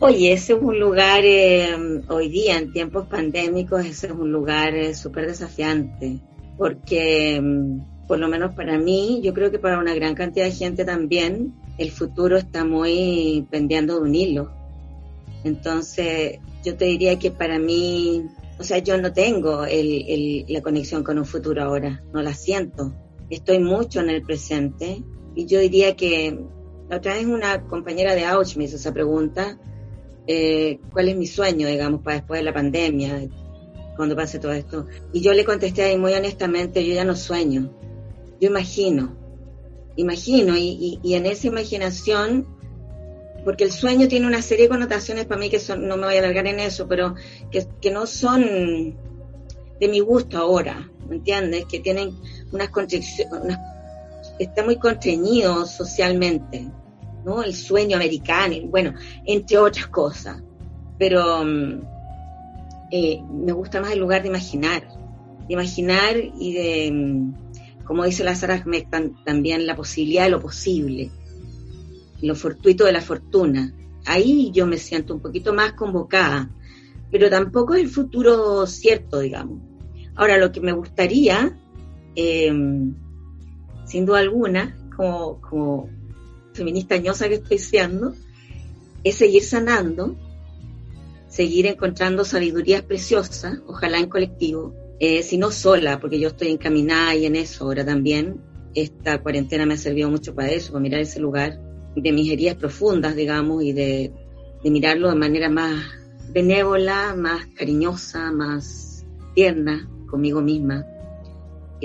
Oye, 0.00 0.32
ese 0.32 0.54
es 0.54 0.58
un 0.60 0.78
lugar, 0.78 1.20
eh, 1.24 2.02
hoy 2.08 2.28
día 2.28 2.58
en 2.58 2.72
tiempos 2.72 3.06
pandémicos, 3.06 3.84
ese 3.84 4.08
es 4.08 4.12
un 4.12 4.32
lugar 4.32 4.74
eh, 4.74 4.94
súper 4.94 5.26
desafiante, 5.26 6.18
porque 6.58 7.40
mm, 7.40 8.06
por 8.06 8.18
lo 8.18 8.28
menos 8.28 8.54
para 8.54 8.78
mí, 8.78 9.20
yo 9.22 9.32
creo 9.32 9.50
que 9.50 9.58
para 9.58 9.78
una 9.78 9.94
gran 9.94 10.14
cantidad 10.14 10.44
de 10.44 10.52
gente 10.52 10.84
también, 10.84 11.54
el 11.78 11.90
futuro 11.90 12.36
está 12.36 12.64
muy 12.64 13.46
pendiendo 13.50 13.96
de 13.96 14.00
un 14.02 14.14
hilo. 14.14 14.50
Entonces, 15.44 16.38
yo 16.64 16.76
te 16.76 16.86
diría 16.86 17.18
que 17.18 17.30
para 17.30 17.58
mí, 17.58 18.26
o 18.58 18.62
sea, 18.62 18.78
yo 18.78 18.96
no 18.98 19.12
tengo 19.12 19.64
el, 19.64 20.44
la 20.48 20.62
conexión 20.62 21.02
con 21.02 21.18
un 21.18 21.24
futuro 21.24 21.62
ahora, 21.62 22.02
no 22.12 22.22
la 22.22 22.34
siento. 22.34 22.94
Estoy 23.30 23.58
mucho 23.58 24.00
en 24.00 24.10
el 24.10 24.22
presente 24.22 25.02
y 25.34 25.46
yo 25.46 25.60
diría 25.60 25.96
que 25.96 26.38
la 26.88 26.96
otra 26.96 27.14
vez 27.14 27.26
una 27.26 27.62
compañera 27.66 28.14
de 28.14 28.24
Auch 28.24 28.56
me 28.56 28.64
hizo 28.64 28.76
esa 28.76 28.92
pregunta, 28.92 29.58
eh, 30.26 30.80
¿cuál 30.92 31.08
es 31.08 31.16
mi 31.16 31.26
sueño, 31.26 31.66
digamos, 31.66 32.02
para 32.02 32.16
después 32.16 32.40
de 32.40 32.44
la 32.44 32.54
pandemia, 32.54 33.28
cuando 33.96 34.16
pase 34.16 34.38
todo 34.38 34.52
esto? 34.52 34.86
Y 35.12 35.20
yo 35.20 35.32
le 35.32 35.44
contesté 35.44 35.82
ahí 35.82 35.98
muy 35.98 36.12
honestamente, 36.12 36.86
yo 36.86 36.94
ya 36.94 37.04
no 37.04 37.16
sueño, 37.16 37.70
yo 38.40 38.48
imagino 38.48 39.24
imagino, 39.96 40.56
y, 40.56 40.98
en 41.04 41.26
esa 41.26 41.46
imaginación, 41.46 42.46
porque 43.44 43.64
el 43.64 43.72
sueño 43.72 44.08
tiene 44.08 44.26
una 44.26 44.42
serie 44.42 44.64
de 44.64 44.70
connotaciones 44.70 45.26
para 45.26 45.40
mí 45.40 45.50
que 45.50 45.60
son, 45.60 45.86
no 45.86 45.96
me 45.96 46.06
voy 46.06 46.16
a 46.16 46.18
alargar 46.18 46.46
en 46.46 46.60
eso, 46.60 46.88
pero 46.88 47.14
que, 47.50 47.90
no 47.90 48.06
son 48.06 48.96
de 49.80 49.88
mi 49.88 50.00
gusto 50.00 50.38
ahora, 50.38 50.90
¿me 51.08 51.16
entiendes? 51.16 51.66
Que 51.66 51.80
tienen 51.80 52.14
unas 52.52 52.70
constricciones, 52.70 53.56
está 54.38 54.64
muy 54.64 54.76
constreñido 54.76 55.66
socialmente, 55.66 56.70
¿no? 57.24 57.42
El 57.42 57.54
sueño 57.54 57.96
americano, 57.96 58.54
bueno, 58.66 58.94
entre 59.24 59.58
otras 59.58 59.86
cosas. 59.88 60.42
Pero 60.98 61.44
mm, 61.44 61.82
eh, 62.90 63.22
me 63.30 63.52
gusta 63.52 63.80
más 63.80 63.92
el 63.92 63.98
lugar 63.98 64.22
de 64.22 64.28
imaginar, 64.28 64.86
de 65.46 65.52
imaginar 65.54 66.16
y 66.38 66.52
de 66.52 66.90
mm, 66.92 67.34
como 67.84 68.04
dice 68.04 68.24
la 68.24 68.34
Sara 68.34 68.64
también 69.24 69.66
la 69.66 69.76
posibilidad 69.76 70.24
de 70.24 70.30
lo 70.30 70.40
posible, 70.40 71.10
lo 72.22 72.34
fortuito 72.34 72.84
de 72.84 72.92
la 72.92 73.00
fortuna. 73.00 73.74
Ahí 74.06 74.50
yo 74.52 74.66
me 74.66 74.78
siento 74.78 75.14
un 75.14 75.20
poquito 75.20 75.52
más 75.52 75.74
convocada, 75.74 76.50
pero 77.10 77.28
tampoco 77.30 77.74
es 77.74 77.82
el 77.82 77.88
futuro 77.88 78.66
cierto, 78.66 79.20
digamos. 79.20 79.60
Ahora, 80.16 80.38
lo 80.38 80.52
que 80.52 80.60
me 80.60 80.72
gustaría, 80.72 81.58
em, 82.14 82.94
sin 83.84 84.06
duda 84.06 84.20
alguna, 84.20 84.76
como, 84.96 85.40
como 85.40 85.90
feminista 86.52 86.96
ñosa 86.96 87.28
que 87.28 87.36
estoy 87.36 87.58
siendo, 87.58 88.14
es 89.02 89.16
seguir 89.16 89.42
sanando, 89.42 90.16
seguir 91.28 91.66
encontrando 91.66 92.24
sabidurías 92.24 92.82
preciosas, 92.82 93.58
ojalá 93.66 93.98
en 93.98 94.08
colectivo, 94.08 94.74
eh, 95.00 95.22
si 95.22 95.36
no 95.36 95.50
sola, 95.50 95.98
porque 96.00 96.20
yo 96.20 96.28
estoy 96.28 96.48
encaminada 96.48 97.14
y 97.14 97.26
en 97.26 97.36
eso 97.36 97.64
ahora 97.64 97.84
también. 97.84 98.40
Esta 98.74 99.22
cuarentena 99.22 99.66
me 99.66 99.74
ha 99.74 99.76
servido 99.76 100.10
mucho 100.10 100.34
para 100.34 100.50
eso, 100.50 100.72
para 100.72 100.82
mirar 100.82 101.00
ese 101.00 101.20
lugar 101.20 101.60
de 101.94 102.12
mis 102.12 102.30
heridas 102.30 102.56
profundas, 102.56 103.14
digamos, 103.14 103.62
y 103.62 103.72
de, 103.72 104.12
mirarlo 104.64 105.10
de 105.10 105.16
manera 105.16 105.48
más 105.48 105.84
benévola, 106.32 107.14
más 107.16 107.46
cariñosa, 107.54 108.32
más 108.32 109.04
tierna 109.34 109.88
conmigo 110.08 110.40
misma. 110.40 110.84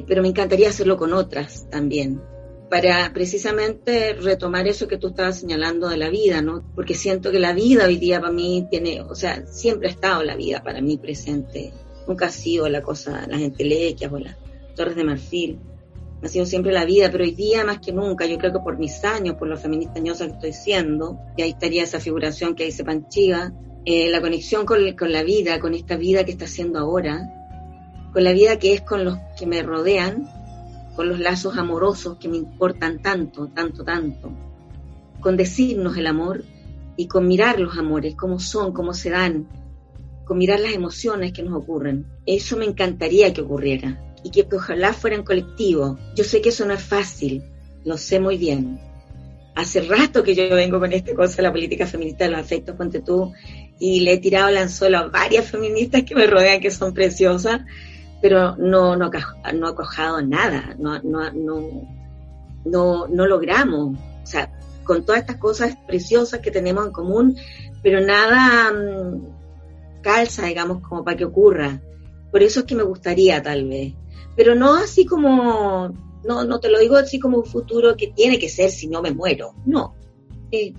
Pero 0.07 0.21
me 0.21 0.29
encantaría 0.29 0.69
hacerlo 0.69 0.97
con 0.97 1.13
otras 1.13 1.69
también, 1.69 2.21
para 2.69 3.11
precisamente 3.13 4.13
retomar 4.13 4.67
eso 4.67 4.87
que 4.87 4.97
tú 4.97 5.07
estabas 5.07 5.39
señalando 5.39 5.89
de 5.89 5.97
la 5.97 6.09
vida, 6.09 6.41
¿no? 6.41 6.63
Porque 6.75 6.95
siento 6.95 7.31
que 7.31 7.39
la 7.39 7.53
vida 7.53 7.85
hoy 7.85 7.97
día 7.97 8.19
para 8.19 8.33
mí 8.33 8.67
tiene, 8.69 9.01
o 9.01 9.15
sea, 9.15 9.45
siempre 9.47 9.89
ha 9.89 9.91
estado 9.91 10.23
la 10.23 10.35
vida 10.35 10.63
para 10.63 10.81
mí 10.81 10.97
presente 10.97 11.73
nunca 12.09 12.25
ha 12.25 12.31
sido 12.31 12.67
la 12.67 12.81
cosa, 12.81 13.25
las 13.27 13.39
entelequias 13.39 14.11
o 14.11 14.17
las 14.17 14.35
torres 14.75 14.95
de 14.95 15.03
marfil. 15.03 15.59
Ha 16.21 16.27
sido 16.27 16.45
siempre 16.45 16.73
la 16.73 16.83
vida, 16.83 17.09
pero 17.11 17.23
hoy 17.23 17.31
día 17.31 17.63
más 17.63 17.79
que 17.79 17.93
nunca, 17.93 18.25
yo 18.25 18.37
creo 18.37 18.51
que 18.51 18.59
por 18.59 18.77
mis 18.77 19.05
años, 19.05 19.35
por 19.35 19.47
lo 19.47 19.57
feminista 19.57 20.01
que 20.01 20.09
estoy 20.09 20.51
siendo, 20.51 21.17
y 21.37 21.43
ahí 21.43 21.51
estaría 21.51 21.83
esa 21.83 21.99
figuración 21.99 22.55
que 22.55 22.65
dice 22.65 22.83
Panchiga, 22.83 23.53
eh, 23.85 24.09
la 24.09 24.19
conexión 24.19 24.65
con, 24.65 24.91
con 24.97 25.13
la 25.13 25.23
vida, 25.23 25.59
con 25.59 25.73
esta 25.73 25.95
vida 25.95 26.25
que 26.25 26.31
está 26.31 26.45
haciendo 26.45 26.79
ahora, 26.79 27.21
con 28.11 28.23
la 28.23 28.33
vida 28.33 28.57
que 28.59 28.73
es 28.73 28.81
con 28.81 29.05
los 29.05 29.17
que 29.37 29.45
me 29.45 29.61
rodean, 29.61 30.27
con 30.95 31.09
los 31.09 31.19
lazos 31.19 31.57
amorosos 31.57 32.17
que 32.17 32.27
me 32.27 32.37
importan 32.37 33.01
tanto, 33.01 33.47
tanto, 33.47 33.83
tanto, 33.83 34.31
con 35.19 35.37
decirnos 35.37 35.97
el 35.97 36.07
amor 36.07 36.43
y 36.97 37.07
con 37.07 37.27
mirar 37.27 37.59
los 37.59 37.77
amores, 37.77 38.15
cómo 38.15 38.39
son, 38.39 38.73
cómo 38.73 38.93
se 38.93 39.09
dan, 39.09 39.47
con 40.25 40.37
mirar 40.37 40.59
las 40.59 40.73
emociones 40.73 41.31
que 41.31 41.43
nos 41.43 41.53
ocurren. 41.53 42.05
Eso 42.25 42.57
me 42.57 42.65
encantaría 42.65 43.33
que 43.33 43.41
ocurriera 43.41 43.99
y 44.23 44.31
que, 44.31 44.45
ojalá 44.53 44.93
fuera 44.93 45.15
en 45.15 45.23
colectivo. 45.23 45.97
Yo 46.15 46.23
sé 46.23 46.41
que 46.41 46.49
eso 46.49 46.65
no 46.65 46.73
es 46.73 46.83
fácil, 46.83 47.43
lo 47.85 47.97
sé 47.97 48.19
muy 48.19 48.37
bien. 48.37 48.79
Hace 49.55 49.81
rato 49.81 50.23
que 50.23 50.35
yo 50.35 50.53
vengo 50.55 50.79
con 50.79 50.93
esta 50.93 51.13
cosa 51.13 51.41
la 51.41 51.51
política 51.51 51.87
feminista 51.87 52.25
de 52.25 52.31
los 52.31 52.39
afectos, 52.41 52.75
ponte 52.75 53.01
tú, 53.01 53.33
y 53.79 54.01
le 54.01 54.13
he 54.13 54.17
tirado 54.17 54.49
el 54.49 54.57
anzuelo 54.57 54.97
a 54.97 55.07
varias 55.07 55.49
feministas 55.49 56.03
que 56.03 56.15
me 56.15 56.27
rodean, 56.27 56.59
que 56.59 56.71
son 56.71 56.93
preciosas, 56.93 57.61
pero 58.21 58.55
no, 58.57 58.95
no, 58.95 59.09
no 59.53 59.67
ha 59.67 59.75
cojado 59.75 60.21
nada, 60.21 60.75
no, 60.77 61.01
no, 61.01 61.31
no, 62.65 63.07
no, 63.07 63.27
logramos. 63.27 63.97
O 63.97 64.25
sea, 64.25 64.51
con 64.83 65.05
todas 65.05 65.21
estas 65.21 65.37
cosas 65.37 65.77
preciosas 65.87 66.41
que 66.41 66.51
tenemos 66.51 66.85
en 66.85 66.91
común, 66.91 67.37
pero 67.81 68.01
nada 68.01 68.73
mm, 68.73 70.01
calza, 70.01 70.45
digamos, 70.45 70.81
como 70.81 71.03
para 71.03 71.17
que 71.17 71.25
ocurra. 71.25 71.81
Por 72.31 72.43
eso 72.43 72.61
es 72.61 72.65
que 72.65 72.75
me 72.75 72.83
gustaría 72.83 73.41
tal 73.41 73.67
vez. 73.67 73.93
Pero 74.35 74.55
no 74.55 74.75
así 74.75 75.05
como, 75.05 75.93
no, 76.23 76.43
no 76.43 76.59
te 76.59 76.69
lo 76.69 76.79
digo 76.79 76.97
así 76.97 77.19
como 77.19 77.37
un 77.37 77.45
futuro 77.45 77.95
que 77.95 78.07
tiene 78.07 78.37
que 78.37 78.49
ser 78.49 78.69
si 78.69 78.87
no 78.87 79.01
me 79.01 79.11
muero. 79.11 79.53
No. 79.65 79.95
Eh, 80.51 80.73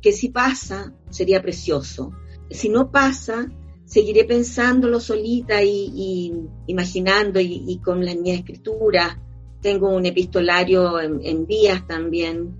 que 0.00 0.12
si 0.12 0.30
pasa, 0.30 0.92
sería 1.10 1.42
precioso. 1.42 2.12
Si 2.50 2.68
no 2.68 2.90
pasa, 2.90 3.46
seguiré 3.86 4.24
pensándolo 4.24 5.00
solita 5.00 5.62
y, 5.62 6.32
imaginando 6.66 7.40
y, 7.40 7.80
con 7.82 8.04
la 8.04 8.14
mi 8.14 8.32
escritura. 8.32 9.22
Tengo 9.62 9.88
un 9.88 10.04
epistolario 10.04 11.00
en, 11.00 11.46
vías 11.46 11.86
también 11.86 12.56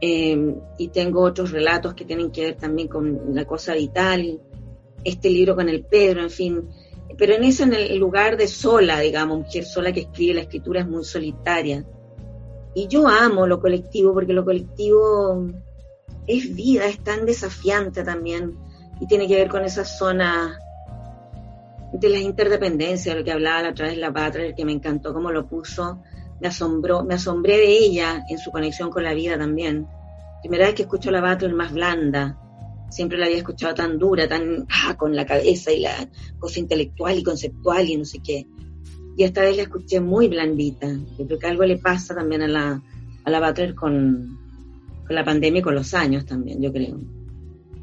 eh, 0.00 0.54
y 0.78 0.88
tengo 0.88 1.22
otros 1.22 1.50
relatos 1.50 1.94
que 1.94 2.04
tienen 2.04 2.30
que 2.30 2.44
ver 2.44 2.56
también 2.56 2.88
con 2.88 3.34
la 3.34 3.44
cosa 3.44 3.74
vital 3.74 4.40
este 5.04 5.30
libro 5.30 5.56
con 5.56 5.68
el 5.68 5.84
Pedro, 5.84 6.22
en 6.22 6.30
fin. 6.30 6.68
Pero 7.18 7.34
en 7.34 7.44
eso, 7.44 7.64
en 7.64 7.74
el 7.74 7.98
lugar 7.98 8.36
de 8.36 8.46
sola, 8.46 9.00
digamos, 9.00 9.38
mujer 9.38 9.64
sola 9.64 9.92
que 9.92 10.00
escribe, 10.00 10.34
la 10.34 10.42
escritura 10.42 10.80
es 10.80 10.88
muy 10.88 11.04
solitaria. 11.04 11.84
Y 12.74 12.86
yo 12.86 13.08
amo 13.08 13.46
lo 13.46 13.60
colectivo 13.60 14.14
porque 14.14 14.32
lo 14.32 14.44
colectivo 14.44 15.50
es 16.26 16.54
vida, 16.54 16.86
es 16.86 17.02
tan 17.02 17.26
desafiante 17.26 18.04
también 18.04 18.56
y 19.00 19.06
tiene 19.06 19.26
que 19.26 19.36
ver 19.36 19.48
con 19.48 19.64
esa 19.64 19.84
zona 19.84 20.58
de 21.92 22.08
las 22.08 22.22
interdependencias, 22.22 23.16
lo 23.16 23.24
que 23.24 23.32
hablaba 23.32 23.62
la 23.62 23.70
otra 23.70 23.88
vez 23.88 23.98
la 23.98 24.12
Patria, 24.12 24.54
que 24.54 24.64
me 24.64 24.72
encantó 24.72 25.12
cómo 25.12 25.30
lo 25.30 25.46
puso, 25.46 26.02
me 26.40 26.48
asombró, 26.48 27.04
me 27.04 27.14
asombré 27.14 27.58
de 27.58 27.68
ella 27.68 28.24
en 28.28 28.38
su 28.38 28.50
conexión 28.50 28.90
con 28.90 29.04
la 29.04 29.14
vida 29.14 29.38
también. 29.38 29.86
Primera 30.40 30.66
vez 30.66 30.74
que 30.74 30.82
escucho 30.82 31.10
la 31.10 31.20
Battle 31.20 31.52
más 31.52 31.72
blanda, 31.72 32.38
siempre 32.88 33.18
la 33.18 33.26
había 33.26 33.38
escuchado 33.38 33.74
tan 33.74 33.98
dura, 33.98 34.28
tan 34.28 34.66
ah, 34.68 34.96
con 34.96 35.14
la 35.14 35.24
cabeza 35.24 35.72
y 35.72 35.80
la 35.80 36.08
cosa 36.38 36.60
intelectual 36.60 37.18
y 37.18 37.22
conceptual 37.22 37.88
y 37.88 37.96
no 37.96 38.04
sé 38.04 38.20
qué. 38.22 38.46
Y 39.16 39.24
esta 39.24 39.42
vez 39.42 39.56
la 39.56 39.62
escuché 39.64 40.00
muy 40.00 40.28
blandita. 40.28 40.88
Yo 41.18 41.26
creo 41.26 41.38
que 41.38 41.46
algo 41.46 41.64
le 41.64 41.78
pasa 41.78 42.14
también 42.14 42.42
a 42.42 42.48
la, 42.48 42.82
a 43.24 43.30
la 43.30 43.46
Butler 43.46 43.74
con, 43.74 44.38
con 45.06 45.14
la 45.14 45.24
pandemia 45.24 45.60
y 45.60 45.62
con 45.62 45.74
los 45.74 45.92
años 45.94 46.24
también, 46.24 46.60
yo 46.60 46.72
creo. 46.72 46.98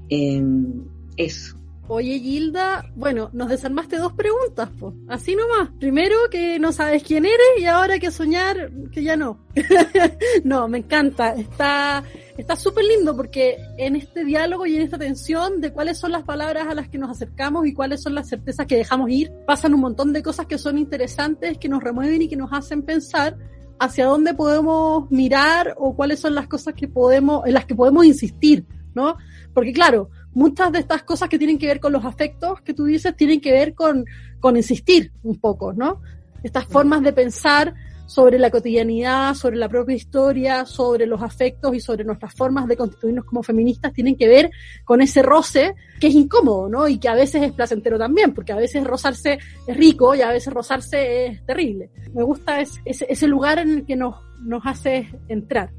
Em, 0.10 0.86
eso. 1.20 1.56
Oye, 1.92 2.20
Gilda, 2.20 2.86
bueno, 2.96 3.32
nos 3.34 3.50
desarmaste 3.50 3.98
dos 3.98 4.14
preguntas, 4.14 4.70
pues. 4.80 4.94
Así 5.08 5.36
nomás. 5.36 5.72
Primero, 5.80 6.16
que 6.30 6.60
no 6.60 6.72
sabes 6.72 7.02
quién 7.02 7.26
eres 7.26 7.48
y 7.60 7.66
ahora 7.66 7.98
que 7.98 8.12
soñar 8.12 8.72
que 8.92 9.02
ya 9.02 9.18
no. 9.18 9.40
no, 10.44 10.68
me 10.68 10.78
encanta. 10.78 11.34
Está 11.34 12.04
está 12.40 12.56
súper 12.56 12.86
lindo 12.86 13.18
porque 13.18 13.58
en 13.78 13.98
este 13.98 14.24
diálogo 14.24 14.66
y 14.66 14.76
en 14.78 14.84
esta 14.84 14.98
tensión 14.98 15.60
de 15.60 15.74
cuáles 15.74 15.98
son 15.98 16.14
las 16.14 16.24
palabras 16.24 16.68
a 16.70 16.74
las 16.74 16.88
que 16.88 16.98
nos 16.98 17.10
acercamos 17.10 17.68
y 17.68 17.74
cuáles 17.74 18.02
son 18.02 18.16
las 18.16 18.30
certezas 18.30 18.66
que 18.66 18.78
dejamos 18.78 19.10
ir, 19.10 19.30
pasan 19.46 19.74
un 19.74 19.82
montón 19.82 20.14
de 20.14 20.24
cosas 20.24 20.46
que 20.46 20.58
son 20.58 20.78
interesantes, 20.78 21.58
que 21.58 21.68
nos 21.68 21.84
remueven 21.84 22.22
y 22.22 22.30
que 22.30 22.38
nos 22.38 22.54
hacen 22.54 22.84
pensar 22.84 23.36
hacia 23.78 24.06
dónde 24.06 24.34
podemos 24.34 25.12
mirar 25.12 25.76
o 25.78 25.96
cuáles 25.96 26.20
son 26.20 26.34
las 26.34 26.48
cosas 26.48 26.76
que 26.76 26.88
podemos, 26.88 27.46
en 27.46 27.56
las 27.56 27.66
que 27.66 27.76
podemos 27.76 28.06
insistir, 28.06 28.66
¿no? 28.94 29.18
Porque 29.54 29.74
claro, 29.74 30.10
muchas 30.34 30.72
de 30.72 30.80
estas 30.80 31.04
cosas 31.04 31.30
que 31.30 31.38
tienen 31.38 31.58
que 31.58 31.68
ver 31.68 31.80
con 31.80 31.94
los 31.94 32.06
afectos 32.06 32.62
que 32.62 32.74
tú 32.74 32.86
dices 32.86 33.16
tienen 33.16 33.42
que 33.42 33.52
ver 33.52 33.74
con, 33.74 34.06
con 34.40 34.56
insistir 34.56 35.12
un 35.24 35.40
poco, 35.40 35.74
¿no? 35.74 36.02
Estas 36.44 36.66
formas 36.66 37.02
de 37.02 37.14
pensar 37.14 37.74
sobre 38.10 38.40
la 38.40 38.50
cotidianidad, 38.50 39.36
sobre 39.36 39.58
la 39.58 39.70
propia 39.70 39.96
historia, 39.96 40.66
sobre 40.66 41.06
los 41.06 41.22
afectos 41.22 41.76
y 41.76 41.80
sobre 41.80 42.04
nuestras 42.04 42.34
formas 42.34 42.68
de 42.68 42.76
constituirnos 42.76 43.24
como 43.24 43.44
feministas 43.44 43.94
tienen 43.94 44.16
que 44.16 44.28
ver 44.28 44.50
con 44.84 45.00
ese 45.02 45.22
roce 45.22 45.76
que 46.00 46.08
es 46.08 46.16
incómodo, 46.16 46.68
¿no? 46.68 46.88
Y 46.88 46.98
que 46.98 47.08
a 47.08 47.14
veces 47.14 47.44
es 47.44 47.52
placentero 47.52 48.00
también, 48.00 48.34
porque 48.34 48.52
a 48.52 48.56
veces 48.56 48.84
rozarse 48.84 49.38
es 49.68 49.78
rico 49.78 50.16
y 50.16 50.22
a 50.22 50.32
veces 50.32 50.52
rozarse 50.52 51.28
es 51.28 51.46
terrible. 51.46 51.92
Me 52.12 52.24
gusta 52.24 52.60
ese, 52.62 52.82
ese 52.86 53.28
lugar 53.28 53.60
en 53.60 53.70
el 53.70 53.86
que 53.86 53.96
nos, 53.96 54.16
nos 54.42 54.66
hace 54.66 55.08
entrar. 55.28 55.70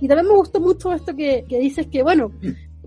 Y 0.00 0.06
también 0.06 0.28
me 0.28 0.36
gustó 0.36 0.60
mucho 0.60 0.92
esto 0.92 1.16
que, 1.16 1.44
que 1.48 1.58
dices 1.58 1.88
que, 1.88 2.04
bueno, 2.04 2.30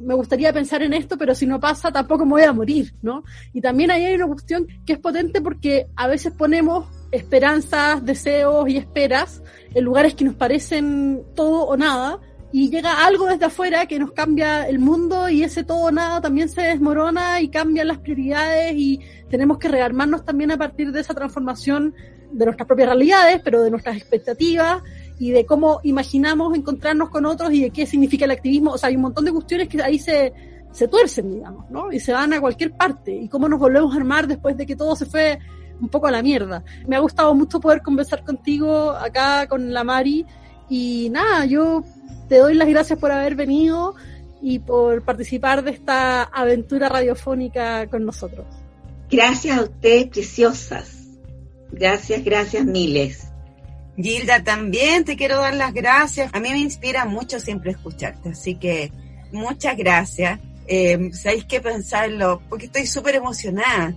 me 0.03 0.13
gustaría 0.13 0.53
pensar 0.53 0.83
en 0.83 0.93
esto, 0.93 1.17
pero 1.17 1.33
si 1.35 1.45
no 1.45 1.59
pasa, 1.59 1.91
tampoco 1.91 2.25
me 2.25 2.31
voy 2.31 2.43
a 2.43 2.53
morir, 2.53 2.93
¿no? 3.01 3.23
Y 3.53 3.61
también 3.61 3.91
ahí 3.91 4.05
hay 4.05 4.15
una 4.15 4.27
cuestión 4.27 4.67
que 4.85 4.93
es 4.93 4.99
potente 4.99 5.41
porque 5.41 5.87
a 5.95 6.07
veces 6.07 6.33
ponemos 6.33 6.85
esperanzas, 7.11 8.03
deseos 8.03 8.67
y 8.69 8.77
esperas 8.77 9.41
en 9.73 9.83
lugares 9.83 10.15
que 10.15 10.25
nos 10.25 10.35
parecen 10.35 11.23
todo 11.35 11.65
o 11.65 11.77
nada, 11.77 12.19
y 12.55 12.69
llega 12.69 13.03
algo 13.03 13.25
desde 13.25 13.45
afuera 13.45 13.87
que 13.87 13.97
nos 13.97 14.11
cambia 14.11 14.67
el 14.67 14.77
mundo 14.77 15.27
y 15.27 15.41
ese 15.41 15.63
todo 15.63 15.85
o 15.85 15.91
nada 15.91 16.21
también 16.21 16.47
se 16.49 16.61
desmorona 16.61 17.41
y 17.41 17.49
cambian 17.49 17.87
las 17.87 17.97
prioridades 17.97 18.73
y 18.75 18.99
tenemos 19.27 19.57
que 19.57 19.69
rearmarnos 19.69 20.23
también 20.23 20.51
a 20.51 20.57
partir 20.57 20.91
de 20.91 20.99
esa 20.99 21.15
transformación 21.15 21.95
de 22.31 22.45
nuestras 22.45 22.67
propias 22.67 22.89
realidades, 22.89 23.41
pero 23.43 23.63
de 23.63 23.71
nuestras 23.71 23.97
expectativas 23.97 24.83
y 25.19 25.31
de 25.31 25.45
cómo 25.45 25.79
imaginamos 25.83 26.55
encontrarnos 26.55 27.09
con 27.09 27.25
otros 27.25 27.53
y 27.53 27.61
de 27.61 27.69
qué 27.69 27.85
significa 27.85 28.25
el 28.25 28.31
activismo. 28.31 28.71
O 28.71 28.77
sea, 28.77 28.89
hay 28.89 28.95
un 28.95 29.03
montón 29.03 29.25
de 29.25 29.31
cuestiones 29.31 29.67
que 29.67 29.81
ahí 29.81 29.99
se, 29.99 30.33
se 30.71 30.87
tuercen, 30.87 31.31
digamos, 31.31 31.69
¿no? 31.69 31.91
Y 31.91 31.99
se 31.99 32.13
van 32.13 32.33
a 32.33 32.41
cualquier 32.41 32.71
parte. 32.71 33.13
Y 33.13 33.29
cómo 33.29 33.47
nos 33.47 33.59
volvemos 33.59 33.93
a 33.93 33.97
armar 33.97 34.27
después 34.27 34.57
de 34.57 34.65
que 34.65 34.75
todo 34.75 34.95
se 34.95 35.05
fue 35.05 35.39
un 35.79 35.89
poco 35.89 36.07
a 36.07 36.11
la 36.11 36.21
mierda. 36.21 36.63
Me 36.87 36.95
ha 36.95 36.99
gustado 36.99 37.33
mucho 37.35 37.59
poder 37.59 37.81
conversar 37.81 38.23
contigo 38.23 38.91
acá 38.91 39.47
con 39.47 39.73
la 39.73 39.83
Mari 39.83 40.25
y 40.69 41.09
nada, 41.11 41.45
yo 41.45 41.83
te 42.29 42.37
doy 42.37 42.53
las 42.53 42.67
gracias 42.67 42.97
por 42.97 43.11
haber 43.11 43.35
venido 43.35 43.95
y 44.41 44.59
por 44.59 45.03
participar 45.03 45.63
de 45.63 45.71
esta 45.71 46.23
aventura 46.23 46.89
radiofónica 46.89 47.87
con 47.87 48.05
nosotros. 48.05 48.45
Gracias 49.09 49.57
a 49.57 49.63
ustedes, 49.63 50.07
preciosas. 50.07 51.03
Gracias, 51.71 52.23
gracias 52.23 52.65
miles. 52.65 53.32
Gilda, 53.95 54.43
también 54.43 55.05
te 55.05 55.15
quiero 55.15 55.37
dar 55.37 55.53
las 55.55 55.73
gracias. 55.73 56.31
A 56.33 56.39
mí 56.39 56.49
me 56.49 56.59
inspira 56.59 57.05
mucho 57.05 57.39
siempre 57.39 57.71
escucharte, 57.71 58.29
así 58.29 58.55
que 58.55 58.91
muchas 59.31 59.77
gracias. 59.77 60.39
Eh, 60.67 61.09
¿Sabéis 61.13 61.45
qué 61.45 61.61
pensarlo? 61.61 62.41
Porque 62.49 62.65
estoy 62.65 62.85
súper 62.87 63.15
emocionada 63.15 63.93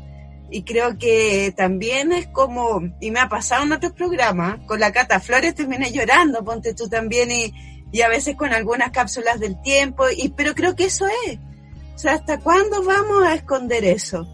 y 0.51 0.63
creo 0.63 0.97
que 0.99 1.53
también 1.57 2.13
es 2.13 2.29
como, 2.29 2.83
y 3.01 3.11
me 3.11 3.21
ha 3.21 3.29
pasado 3.29 3.65
en 3.65 3.73
otros 3.73 3.93
programas, 3.93 4.61
con 4.67 4.79
la 4.79 4.93
Cata 4.93 5.19
Flores 5.21 5.55
terminé 5.55 5.91
llorando, 5.91 6.45
ponte 6.45 6.75
tú 6.75 6.89
también, 6.89 7.31
y, 7.31 7.53
y 7.91 8.01
a 8.03 8.09
veces 8.09 8.37
con 8.37 8.53
algunas 8.53 8.91
cápsulas 8.91 9.41
del 9.41 9.61
tiempo, 9.63 10.05
y, 10.09 10.29
pero 10.31 10.55
creo 10.55 10.77
que 10.77 10.85
eso 10.85 11.07
es. 11.27 11.39
O 11.95 11.99
sea, 11.99 12.13
¿hasta 12.13 12.39
cuándo 12.39 12.85
vamos 12.85 13.25
a 13.25 13.35
esconder 13.35 13.85
eso? 13.85 14.29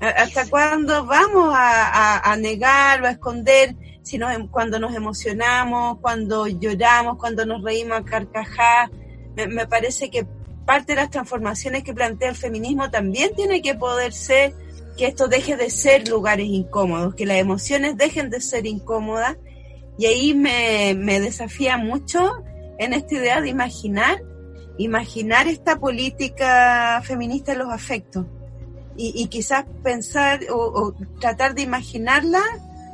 ¿Hasta 0.00 0.46
cuándo 0.48 1.06
vamos 1.06 1.54
a, 1.54 1.86
a, 1.86 2.32
a 2.32 2.36
negar 2.36 3.02
o 3.02 3.06
a 3.06 3.10
esconder 3.10 3.74
si 4.06 4.16
em, 4.16 4.46
cuando 4.46 4.78
nos 4.78 4.94
emocionamos, 4.94 5.98
cuando 5.98 6.46
lloramos, 6.46 7.18
cuando 7.18 7.44
nos 7.44 7.60
reímos 7.60 7.98
a 7.98 8.04
carcajar? 8.04 8.88
Me, 9.34 9.48
me 9.48 9.66
parece 9.66 10.10
que 10.10 10.24
parte 10.64 10.92
de 10.92 11.02
las 11.02 11.10
transformaciones 11.10 11.82
que 11.82 11.92
plantea 11.92 12.28
el 12.28 12.36
feminismo 12.36 12.88
también 12.88 13.34
tiene 13.34 13.60
que 13.60 13.74
poder 13.74 14.12
ser 14.12 14.54
que 14.96 15.06
esto 15.06 15.26
deje 15.26 15.56
de 15.56 15.70
ser 15.70 16.08
lugares 16.08 16.46
incómodos, 16.46 17.16
que 17.16 17.26
las 17.26 17.38
emociones 17.38 17.96
dejen 17.96 18.30
de 18.30 18.40
ser 18.40 18.64
incómodas. 18.66 19.36
Y 19.98 20.06
ahí 20.06 20.34
me, 20.34 20.94
me 20.96 21.20
desafía 21.20 21.76
mucho 21.76 22.44
en 22.78 22.92
esta 22.92 23.16
idea 23.16 23.40
de 23.40 23.48
imaginar, 23.48 24.22
imaginar 24.78 25.48
esta 25.48 25.80
política 25.80 27.02
feminista 27.04 27.52
en 27.52 27.58
los 27.58 27.72
afectos. 27.72 28.24
Y, 28.96 29.20
y 29.20 29.26
quizás 29.26 29.64
pensar 29.82 30.40
o, 30.48 30.56
o, 30.56 30.94
tratar 31.20 31.56
de 31.56 31.62
imaginarla 31.62 32.40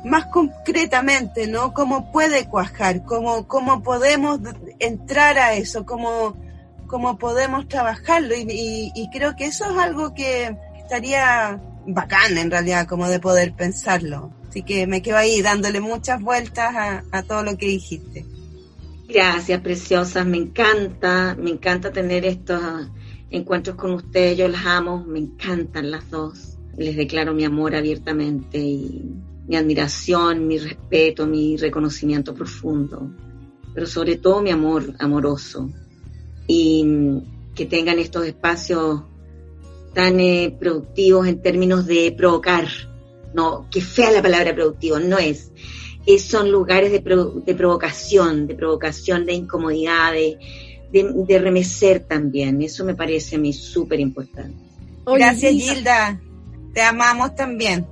más 0.03 0.25
concretamente, 0.25 1.47
¿no? 1.47 1.73
Cómo 1.73 2.11
puede 2.11 2.47
cuajar, 2.47 3.03
cómo, 3.05 3.47
cómo 3.47 3.81
podemos 3.81 4.39
entrar 4.79 5.37
a 5.37 5.55
eso, 5.55 5.85
cómo, 5.85 6.35
cómo 6.87 7.17
podemos 7.17 7.67
trabajarlo. 7.67 8.35
Y, 8.35 9.09
creo 9.11 9.35
que 9.35 9.45
eso 9.45 9.65
es 9.65 9.77
algo 9.77 10.13
que 10.13 10.55
estaría 10.77 11.61
bacán 11.85 12.37
en 12.37 12.51
realidad 12.51 12.87
como 12.87 13.07
de 13.07 13.19
poder 13.19 13.53
pensarlo. 13.53 14.31
Así 14.49 14.63
que 14.63 14.87
me 14.87 15.01
quedo 15.01 15.17
ahí 15.17 15.41
dándole 15.41 15.79
muchas 15.79 16.21
vueltas 16.21 16.75
a, 16.75 17.03
a 17.11 17.23
todo 17.23 17.43
lo 17.43 17.57
que 17.57 17.67
dijiste. 17.67 18.25
Gracias, 19.07 19.61
preciosas. 19.61 20.25
Me 20.25 20.37
encanta, 20.37 21.35
me 21.39 21.51
encanta 21.51 21.91
tener 21.91 22.25
estos 22.25 22.61
encuentros 23.29 23.77
con 23.77 23.91
ustedes. 23.93 24.37
Yo 24.37 24.47
las 24.47 24.65
amo, 24.65 25.03
me 25.05 25.19
encantan 25.19 25.91
las 25.91 26.09
dos. 26.09 26.57
Les 26.77 26.95
declaro 26.95 27.33
mi 27.33 27.45
amor 27.45 27.75
abiertamente 27.75 28.57
y 28.57 29.01
mi 29.47 29.55
admiración, 29.55 30.47
mi 30.47 30.57
respeto, 30.57 31.27
mi 31.27 31.57
reconocimiento 31.57 32.33
profundo. 32.33 33.09
Pero 33.73 33.85
sobre 33.85 34.17
todo 34.17 34.41
mi 34.41 34.51
amor 34.51 34.93
amoroso. 34.99 35.69
Y 36.47 36.85
que 37.55 37.65
tengan 37.65 37.99
estos 37.99 38.25
espacios 38.25 39.03
tan 39.93 40.19
eh, 40.19 40.55
productivos 40.59 41.27
en 41.27 41.41
términos 41.41 41.85
de 41.85 42.13
provocar. 42.17 42.67
No, 43.33 43.67
que 43.71 43.81
fea 43.81 44.11
la 44.11 44.21
palabra 44.21 44.53
productivo, 44.53 44.99
no 44.99 45.17
es. 45.17 45.51
es 46.05 46.23
son 46.23 46.51
lugares 46.51 46.91
de, 46.91 46.99
de, 46.99 47.55
provocación, 47.55 48.45
de 48.45 48.53
provocación, 48.53 49.25
de 49.25 49.33
incomodidad, 49.33 50.13
de, 50.13 50.37
de, 50.91 51.39
remecer 51.39 52.01
también. 52.01 52.61
Eso 52.61 52.85
me 52.85 52.93
parece 52.93 53.37
a 53.37 53.39
mí 53.39 53.51
súper 53.51 53.99
importante. 53.99 54.55
Gracias, 55.05 55.51
Gilda. 55.53 56.21
Te 56.73 56.81
amamos 56.81 57.35
también. 57.35 57.87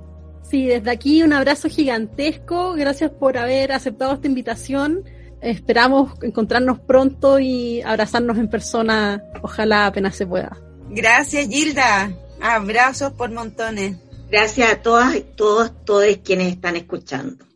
Sí, 0.52 0.66
desde 0.66 0.90
aquí 0.90 1.22
un 1.22 1.32
abrazo 1.32 1.70
gigantesco. 1.70 2.74
Gracias 2.74 3.10
por 3.10 3.38
haber 3.38 3.72
aceptado 3.72 4.12
esta 4.12 4.26
invitación. 4.26 5.02
Esperamos 5.40 6.12
encontrarnos 6.22 6.78
pronto 6.78 7.38
y 7.38 7.80
abrazarnos 7.80 8.36
en 8.36 8.50
persona, 8.50 9.24
ojalá 9.40 9.86
apenas 9.86 10.14
se 10.14 10.26
pueda. 10.26 10.54
Gracias, 10.90 11.48
Gilda. 11.48 12.12
Abrazos 12.42 13.14
por 13.14 13.30
montones. 13.30 13.96
Gracias 14.30 14.70
a 14.70 14.82
todas, 14.82 15.16
todos, 15.36 15.72
todos 15.86 16.18
quienes 16.22 16.52
están 16.52 16.76
escuchando. 16.76 17.46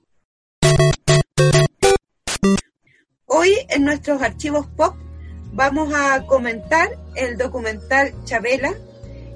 Hoy 3.27 3.51
en 3.69 3.85
nuestros 3.85 4.23
archivos 4.23 4.69
pop 4.69 4.97
vamos 5.53 5.93
a 5.95 6.25
comentar 6.25 6.89
el 7.15 7.37
documental 7.37 8.15
Chabela, 8.25 8.73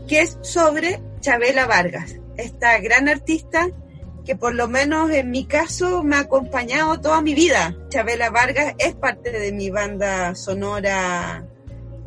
que 0.09 0.23
es 0.23 0.39
sobre 0.41 0.99
Chabela 1.21 1.67
Vargas, 1.67 2.20
esta 2.41 2.79
gran 2.79 3.09
artista 3.09 3.69
que 4.25 4.37
por 4.37 4.55
lo 4.55 4.69
menos 4.69 5.11
en 5.11 5.31
mi 5.31 5.47
caso 5.47 6.03
me 6.03 6.17
ha 6.17 6.21
acompañado 6.21 7.01
toda 7.01 7.21
mi 7.23 7.35
vida. 7.35 7.75
Chabela 7.89 8.31
Vargas 8.31 8.75
es 8.79 8.95
parte 8.95 9.31
de 9.31 9.53
mi 9.53 9.71
banda 9.71 10.35
sonora 10.35 11.47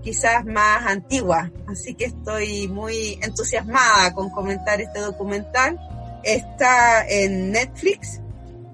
quizás 0.01 0.45
más 0.45 0.85
antigua. 0.85 1.51
Así 1.67 1.95
que 1.95 2.05
estoy 2.05 2.67
muy 2.67 3.17
entusiasmada 3.21 4.13
con 4.13 4.29
comentar 4.29 4.79
este 4.81 4.99
documental. 4.99 5.79
Está 6.23 7.07
en 7.07 7.51
Netflix 7.51 8.21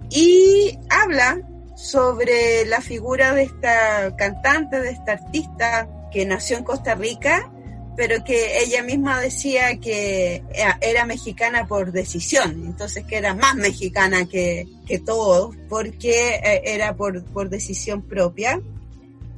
y 0.10 0.78
habla 0.90 1.40
sobre 1.76 2.66
la 2.66 2.82
figura 2.82 3.34
de 3.34 3.44
esta 3.44 4.16
cantante, 4.18 4.82
de 4.82 4.90
esta 4.90 5.14
artista 5.14 5.88
que 6.12 6.26
nació 6.26 6.58
en 6.58 6.64
Costa 6.64 6.96
Rica, 6.96 7.52
pero 8.00 8.24
que 8.24 8.64
ella 8.64 8.82
misma 8.82 9.20
decía 9.20 9.78
que 9.78 10.42
era 10.80 11.06
mexicana 11.06 11.68
por 11.68 11.92
decisión, 11.92 12.64
entonces 12.66 13.04
que 13.04 13.18
era 13.18 13.34
más 13.34 13.56
mexicana 13.56 14.26
que, 14.26 14.70
que 14.88 15.00
todos, 15.00 15.54
porque 15.68 16.36
eh, 16.36 16.62
era 16.64 16.96
por, 16.96 17.26
por 17.26 17.50
decisión 17.50 18.02
propia, 18.02 18.62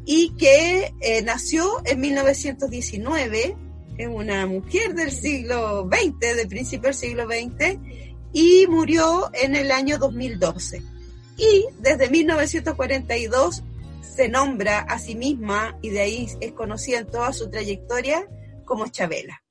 y 0.06 0.36
que 0.38 0.94
eh, 1.02 1.24
nació 1.24 1.82
en 1.86 2.02
1919, 2.02 3.56
es 3.98 4.08
una 4.08 4.46
mujer 4.46 4.94
del 4.94 5.12
siglo 5.12 5.90
XX, 5.92 6.20
del 6.20 6.48
principio 6.48 6.90
del 6.90 6.96
siglo 6.96 7.26
XX, 7.26 7.80
y 8.32 8.68
murió 8.68 9.32
en 9.34 9.56
el 9.56 9.72
año 9.72 9.98
2012 9.98 10.84
y 11.36 11.66
desde 11.80 12.12
1942 12.12 13.64
se 14.02 14.30
nombra 14.30 14.82
a 14.82 15.00
sí 15.00 15.16
misma 15.16 15.80
y 15.82 15.90
de 15.90 16.02
ahí 16.02 16.28
es 16.40 16.52
conocida 16.52 17.00
en 17.00 17.08
toda 17.08 17.34
su 17.34 17.50
trayectoria 17.50 18.28
como 18.72 18.88
Chabela. 18.88 19.44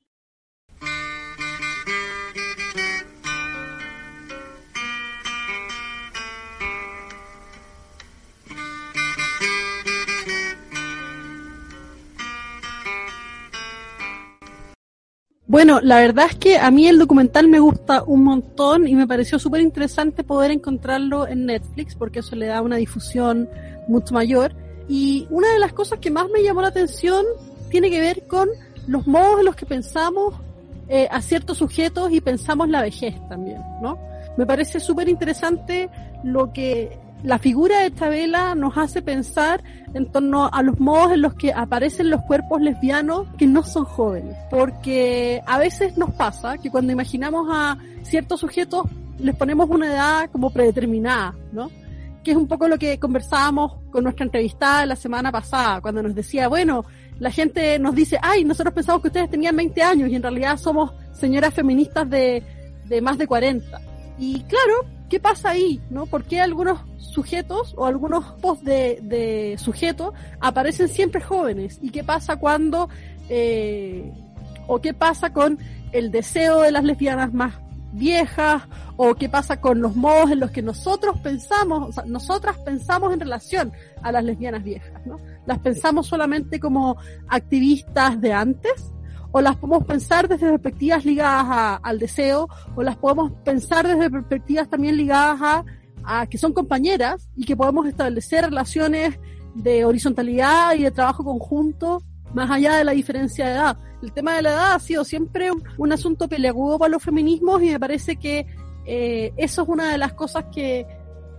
Bueno, 15.47 15.81
la 15.83 15.97
verdad 15.97 16.29
es 16.31 16.37
que 16.37 16.57
a 16.57 16.71
mí 16.71 16.87
el 16.87 16.99
documental 16.99 17.47
me 17.47 17.61
gusta 17.61 18.03
un 18.05 18.25
montón 18.25 18.89
y 18.89 18.95
me 18.95 19.07
pareció 19.07 19.39
súper 19.39 19.61
interesante 19.61 20.25
poder 20.25 20.51
encontrarlo 20.51 21.29
en 21.29 21.45
Netflix 21.45 21.95
porque 21.95 22.21
eso 22.21 22.37
le 22.37 22.47
da 22.47 22.63
una 22.63 22.77
difusión 22.77 23.51
mucho 23.87 24.15
mayor. 24.15 24.55
Y 24.89 25.27
una 25.29 25.53
de 25.53 25.59
las 25.59 25.75
cosas 25.75 25.99
que 25.99 26.11
más 26.11 26.27
me 26.31 26.43
llamó 26.43 26.63
la 26.63 26.69
atención 26.69 27.27
tiene 27.71 27.91
que 27.91 28.01
ver 28.01 28.27
con 28.27 28.49
los 28.87 29.07
modos 29.07 29.41
en 29.41 29.47
los 29.47 29.57
que 29.57 29.67
pensamos 29.67 30.35
eh, 30.89 31.09
a 31.11 31.23
ciertos 31.23 31.59
sujetos 31.59 32.11
y 32.13 32.21
pensamos 32.21 32.69
la 32.69 32.83
vejez 32.83 33.15
también, 33.29 33.63
¿no? 33.81 33.99
Me 34.37 34.47
parece 34.47 34.81
súper 34.81 35.09
interesante 35.09 35.89
lo 36.25 36.53
que 36.53 36.99
la 37.23 37.39
figura 37.39 37.81
de 37.81 37.95
Chabela 37.95 38.55
nos 38.55 38.77
hace 38.79 39.03
pensar 39.03 39.63
en 39.93 40.11
torno 40.11 40.49
a 40.51 40.63
los 40.63 40.81
modos 40.81 41.13
en 41.13 41.23
los 41.23 41.35
que 41.35 41.53
aparecen 41.53 42.11
los 42.11 42.23
cuerpos 42.23 42.61
lesbianos 42.61 43.29
que 43.37 43.47
no 43.47 43.63
son 43.63 43.85
jóvenes. 43.85 44.37
Porque 44.51 45.43
a 45.47 45.59
veces 45.59 45.97
nos 45.99 46.11
pasa 46.15 46.59
que 46.59 46.71
cuando 46.71 46.93
imaginamos 46.93 47.49
a 47.51 47.77
ciertos 48.03 48.41
sujetos 48.41 48.87
les 49.19 49.37
ponemos 49.37 49.69
una 49.69 49.87
edad 49.87 50.31
como 50.31 50.51
predeterminada, 50.51 51.35
¿no? 51.53 51.71
Que 52.25 52.33
es 52.33 52.37
un 52.37 52.47
poco 52.49 52.69
lo 52.69 52.79
que 52.79 52.99
conversábamos 52.99 53.73
con 53.91 54.05
nuestra 54.05 54.25
entrevistada 54.25 54.87
la 54.87 54.97
semana 54.97 55.33
pasada, 55.33 55.81
cuando 55.81 56.03
nos 56.03 56.15
decía, 56.15 56.49
bueno, 56.49 56.85
la 57.19 57.31
gente 57.31 57.79
nos 57.79 57.95
dice, 57.95 58.19
ay, 58.23 58.45
nosotros 58.45 58.75
pensamos 58.75 59.03
que 59.03 59.09
ustedes 59.09 59.31
tenían 59.31 59.57
20 59.57 59.83
años 59.83 60.11
y 60.11 60.17
en 60.17 60.23
realidad 60.23 60.57
somos 60.57 60.93
señoras 61.13 61.53
feministas 61.55 62.09
de, 62.09 62.43
de 62.87 63.01
más 63.01 63.19
de 63.19 63.27
40. 63.27 63.81
Y 64.19 64.41
claro, 64.43 64.87
¿qué 65.09 65.21
pasa 65.21 65.51
ahí? 65.51 65.81
¿No? 65.91 66.07
¿Por 66.07 66.25
qué 66.25 66.41
algunos 66.41 66.81
sujetos 66.99 67.75
o 67.77 67.87
algunos 67.87 68.25
posts 68.41 68.65
de, 68.65 69.01
de 69.03 69.57
sujetos 69.59 70.15
aparecen 70.41 70.89
siempre 70.89 71.21
jóvenes? 71.21 71.79
¿Y 71.83 71.91
qué 71.91 72.05
pasa 72.05 72.37
cuando, 72.37 72.89
eh, 73.29 74.11
o 74.67 74.81
qué 74.81 74.95
pasa 74.95 75.33
con 75.33 75.59
el 75.93 76.11
deseo 76.11 76.61
de 76.63 76.73
las 76.73 76.85
lesbianas 76.85 77.33
más 77.33 77.55
viejas, 77.93 78.63
o 78.97 79.15
qué 79.15 79.29
pasa 79.29 79.61
con 79.61 79.81
los 79.81 79.97
modos 79.97 80.31
en 80.31 80.41
los 80.41 80.51
que 80.51 80.63
nosotros 80.63 81.19
pensamos, 81.21 81.89
o 81.89 81.93
sea, 81.93 82.05
nosotras 82.05 82.57
pensamos 82.59 83.13
en 83.13 83.21
relación 83.21 83.73
a 84.03 84.13
las 84.13 84.25
lesbianas 84.25 84.63
viejas, 84.63 85.05
¿no? 85.07 85.19
Las 85.47 85.59
pensamos 85.59 86.07
solamente 86.07 86.61
como 86.61 86.97
activistas 87.29 88.21
de 88.21 88.33
antes, 88.33 88.93
o 89.33 89.41
las 89.41 89.57
podemos 89.57 89.85
pensar 89.85 90.29
desde 90.29 90.51
perspectivas 90.51 91.05
ligadas 91.05 91.81
al 91.83 91.99
deseo, 91.99 92.49
o 92.75 92.83
las 92.83 92.97
podemos 92.97 93.33
pensar 93.45 93.87
desde 93.87 94.11
perspectivas 94.11 94.69
también 94.69 94.97
ligadas 94.97 95.65
a, 96.05 96.27
que 96.27 96.39
son 96.39 96.53
compañeras 96.53 97.29
y 97.37 97.45
que 97.45 97.57
podemos 97.57 97.87
establecer 97.87 98.45
relaciones 98.45 99.19
de 99.55 99.85
horizontalidad 99.85 100.75
y 100.75 100.83
de 100.85 100.91
trabajo 100.91 101.23
conjunto 101.23 102.03
más 102.35 102.51
allá 102.51 102.77
de 102.77 102.85
la 102.85 102.93
diferencia 102.93 103.47
de 103.47 103.53
edad. 103.53 103.77
El 104.03 104.13
tema 104.13 104.37
de 104.37 104.43
la 104.43 104.51
edad 104.51 104.75
ha 104.75 104.79
sido 104.79 105.05
siempre 105.05 105.51
un, 105.79 105.93
asunto 105.93 106.29
peleagudo 106.29 106.79
para 106.79 106.91
los 106.91 107.03
feminismos 107.03 107.63
y 107.63 107.71
me 107.71 107.81
parece 107.81 108.17
que 108.17 108.47
eh, 108.87 109.33
eso 109.37 109.63
es 109.63 109.69
una 109.69 109.93
de 109.93 109.99
las 109.99 110.15
cosas 110.15 110.45
que, 110.53 110.87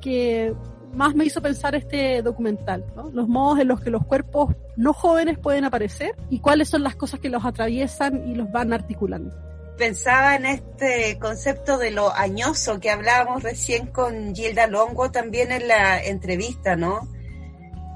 que 0.01 0.53
más 0.93 1.15
me 1.15 1.25
hizo 1.25 1.41
pensar 1.41 1.75
este 1.75 2.21
documental, 2.21 2.85
¿no? 2.95 3.09
los 3.11 3.27
modos 3.27 3.59
en 3.59 3.67
los 3.67 3.81
que 3.81 3.89
los 3.89 4.05
cuerpos 4.05 4.53
no 4.75 4.93
jóvenes 4.93 5.39
pueden 5.39 5.63
aparecer 5.63 6.15
y 6.29 6.39
cuáles 6.39 6.69
son 6.69 6.83
las 6.83 6.95
cosas 6.95 7.19
que 7.19 7.29
los 7.29 7.45
atraviesan 7.45 8.27
y 8.27 8.35
los 8.35 8.51
van 8.51 8.73
articulando. 8.73 9.33
Pensaba 9.77 10.35
en 10.35 10.45
este 10.45 11.17
concepto 11.17 11.77
de 11.77 11.91
lo 11.91 12.13
añoso 12.13 12.79
que 12.79 12.91
hablábamos 12.91 13.41
recién 13.41 13.87
con 13.87 14.35
Gilda 14.35 14.67
Longo 14.67 15.11
también 15.11 15.51
en 15.51 15.67
la 15.67 16.03
entrevista, 16.03 16.75
¿no? 16.75 17.07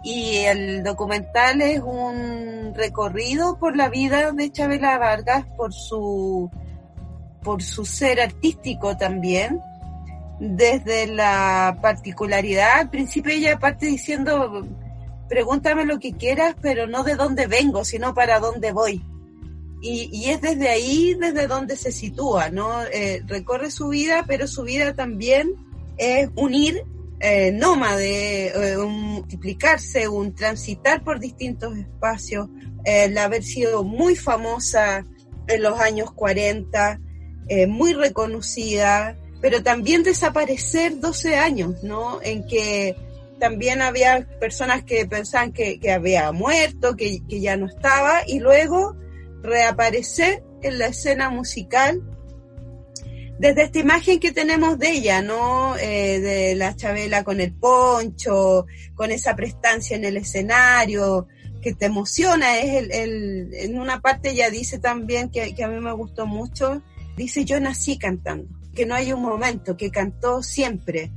Y 0.05 0.35
el 0.45 0.83
documental 0.83 1.61
es 1.61 1.81
un 1.81 2.75
recorrido 2.75 3.57
por 3.57 3.75
la 3.75 3.89
vida 3.89 4.31
de 4.33 4.51
Chabela 4.51 4.99
Vargas, 4.99 5.47
por 5.57 5.73
su, 5.73 6.51
por 7.41 7.63
su 7.63 7.85
ser 7.85 8.21
artístico 8.21 8.95
también, 8.97 9.59
desde 10.39 11.07
la 11.07 11.79
particularidad. 11.81 12.81
Al 12.81 12.91
principio 12.91 13.33
ella 13.33 13.57
parte 13.57 13.87
diciendo, 13.87 14.67
pregúntame 15.27 15.85
lo 15.85 15.97
que 15.97 16.13
quieras, 16.13 16.53
pero 16.61 16.85
no 16.85 17.03
de 17.03 17.15
dónde 17.15 17.47
vengo, 17.47 17.83
sino 17.83 18.13
para 18.13 18.39
dónde 18.39 18.73
voy. 18.73 19.03
Y, 19.81 20.29
es 20.29 20.39
desde 20.39 20.69
ahí, 20.69 21.15
desde 21.19 21.47
donde 21.47 21.75
se 21.75 21.91
sitúa, 21.91 22.49
¿no? 22.49 22.83
Eh, 22.93 23.23
recorre 23.25 23.71
su 23.71 23.87
vida, 23.87 24.23
pero 24.27 24.47
su 24.47 24.61
vida 24.61 24.93
también 24.93 25.55
es 25.97 26.29
unir 26.35 26.83
eh, 27.19 27.51
nómade, 27.51 28.47
eh, 28.47 28.77
multiplicarse, 28.77 30.07
un 30.07 30.33
transitar 30.35 31.03
por 31.03 31.19
distintos 31.19 31.77
espacios, 31.77 32.49
el 32.83 33.17
haber 33.17 33.43
sido 33.43 33.83
muy 33.83 34.15
famosa 34.15 35.05
en 35.47 35.61
los 35.61 35.79
años 35.79 36.11
40, 36.11 36.99
muy 37.67 37.93
reconocida, 37.93 39.15
pero 39.41 39.61
también 39.61 40.01
desaparecer 40.01 40.99
12 40.99 41.35
años, 41.35 41.83
¿no? 41.83 42.19
En 42.23 42.47
que 42.47 42.95
también 43.39 43.81
había 43.81 44.27
personas 44.39 44.83
que 44.83 45.05
pensaban 45.05 45.51
que, 45.51 45.79
había 45.91 46.31
muerto, 46.31 46.95
que, 46.95 47.21
ya 47.27 47.57
no 47.57 47.67
estaba, 47.67 48.21
y 48.25 48.39
luego 48.39 48.95
reaparecer 49.41 50.43
en 50.61 50.79
la 50.79 50.87
escena 50.87 51.29
musical 51.29 52.01
desde 53.39 53.63
esta 53.63 53.79
imagen 53.79 54.19
que 54.19 54.31
tenemos 54.31 54.79
de 54.79 54.91
ella, 54.91 55.21
¿no? 55.21 55.75
Eh, 55.77 56.19
de 56.19 56.55
la 56.55 56.75
Chabela 56.75 57.23
con 57.23 57.41
el 57.41 57.53
poncho, 57.53 58.65
con 58.93 59.11
esa 59.11 59.35
prestancia 59.35 59.95
en 59.95 60.05
el 60.05 60.17
escenario, 60.17 61.27
que 61.61 61.73
te 61.73 61.85
emociona. 61.85 62.59
Es 62.59 62.89
el, 62.91 63.53
en 63.53 63.79
una 63.79 64.01
parte 64.01 64.31
ella 64.31 64.49
dice 64.49 64.79
también 64.79 65.29
que, 65.29 65.53
que 65.53 65.63
a 65.63 65.67
mí 65.67 65.79
me 65.79 65.93
gustó 65.93 66.25
mucho, 66.25 66.81
dice 67.17 67.43
yo 67.45 67.59
nací 67.59 67.97
cantando 67.97 68.47
que 68.75 68.85
no 68.85 68.93
hay 68.93 69.13
un 69.13 69.21
momento, 69.21 69.77
que 69.77 69.89
cantó 69.89 70.43
siempre 70.43 71.11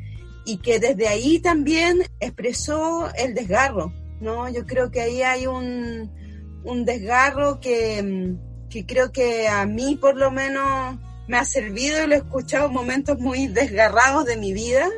y 0.47 0.59
que 0.59 0.79
desde 0.79 1.09
ahí 1.09 1.41
también 1.41 2.03
expresó 2.21 3.13
el 3.15 3.35
desgarro, 3.35 3.93
¿no? 4.21 4.49
Yo 4.49 4.65
creo 4.65 4.91
que 4.91 5.03
ahí 5.03 5.23
hay 5.23 5.47
un, 5.47 6.11
un 6.65 6.85
desgarro 6.87 7.61
que, 7.61 8.37
que 8.71 8.87
creo 8.87 9.13
que 9.13 9.49
a 9.49 9.67
mí 9.67 9.99
por 10.01 10.17
lo 10.17 10.31
menos 10.31 10.99
me 11.29 11.37
ha 11.37 11.45
servido 11.45 12.03
y 12.03 12.09
lo 12.09 12.15
he 12.15 12.19
escuchado 12.19 12.67
en 12.67 12.73
momentos 12.73 13.19
muy 13.21 13.47
desgarrados 13.47 14.25
de 14.25 14.37
mi 14.37 14.53
vida, 14.53 14.89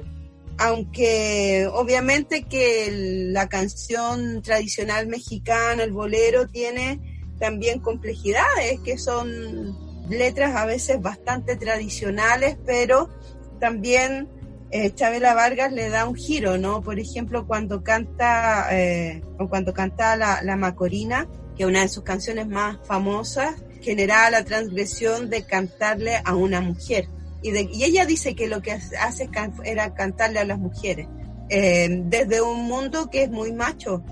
aunque 0.59 1.69
obviamente 1.73 2.45
que 2.45 2.89
la 3.33 3.49
canción 3.49 4.41
tradicional 4.41 5.09
mexicana, 5.09 5.83
el 5.83 5.93
bolero, 5.93 6.47
tiene 6.47 7.01
también 7.39 7.81
complejidades 7.81 8.79
que 8.85 8.97
son 8.97 9.77
letras 10.09 10.55
a 10.55 10.67
veces 10.67 11.01
bastante 11.01 11.57
tradicionales, 11.57 12.57
pero 12.65 13.11
también 13.59 14.29
eh, 14.71 14.95
Chabela 14.95 15.35
Vargas 15.35 15.73
le 15.73 15.89
da 15.89 16.07
un 16.07 16.15
giro, 16.15 16.59
¿no? 16.59 16.81
Por 16.81 17.01
ejemplo, 17.01 17.47
cuando 17.47 17.83
canta, 17.83 18.69
eh, 18.71 19.23
o 19.39 19.49
cuando 19.49 19.75
canta 19.75 20.17
la, 20.17 20.43
la, 20.43 20.57
Macorina, 20.57 21.27
que 21.57 21.65
es 21.65 21.69
una 21.69 21.81
de 21.81 21.89
sus 21.89 22.05
canciones 22.05 22.47
más 22.47 22.79
famosas, 22.85 23.55
genera 23.81 24.31
la 24.31 24.45
transgresión 24.45 25.31
de 25.31 25.43
cantarle 25.45 26.21
a 26.25 26.35
una 26.35 26.61
mujer. 26.61 27.09
Y 27.43 27.85
ella 27.85 28.05
dice 28.05 28.35
que 28.35 28.49
lo 28.49 28.61
que 28.61 28.73
hace 28.73 29.31
era 29.65 29.95
cantarle 29.95 30.41
a 30.41 30.45
las 30.45 30.59
mujeres, 30.59 31.09
eh, 31.49 31.89
desde 32.05 32.43
un 32.43 32.65
mundo 32.65 33.09
que 33.11 33.23
es 33.23 33.31
muy 33.31 33.53
macho, 33.53 34.03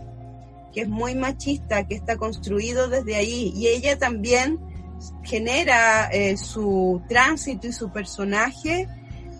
que 0.72 0.82
es 0.82 0.88
muy 0.88 1.14
machista, 1.14 1.86
que 1.86 1.94
está 1.94 2.16
construido 2.16 2.88
desde 2.88 3.16
ahí. 3.16 3.52
Y 3.54 3.68
ella 3.68 3.98
también 3.98 4.58
genera 5.22 6.08
eh, 6.10 6.36
su 6.36 7.02
tránsito 7.08 7.66
y 7.66 7.72
su 7.72 7.92
personaje 7.92 8.88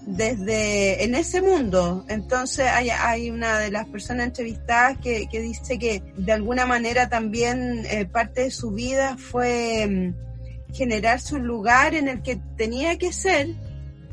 desde 0.09 1.05
en 1.05 1.15
ese 1.15 1.43
mundo. 1.43 2.05
Entonces 2.09 2.67
hay, 2.67 3.31
una 3.31 3.59
de 3.59 3.71
las 3.71 3.87
personas 3.87 4.27
entrevistadas 4.27 4.97
que, 4.99 5.29
que 5.31 5.41
dice 5.41 5.79
que 5.79 6.03
de 6.17 6.33
alguna 6.33 6.65
manera 6.65 7.09
también 7.09 7.85
eh, 7.91 8.07
parte 8.07 8.45
de 8.45 8.51
su 8.51 8.71
vida 8.71 9.17
fue 9.19 9.87
mm, 9.87 10.75
generar 10.75 11.21
su 11.21 11.39
lugar 11.39 11.95
en 11.95 12.09
el 12.09 12.23
que 12.23 12.41
tenía 12.57 12.97
que 12.97 13.13
ser 13.13 13.49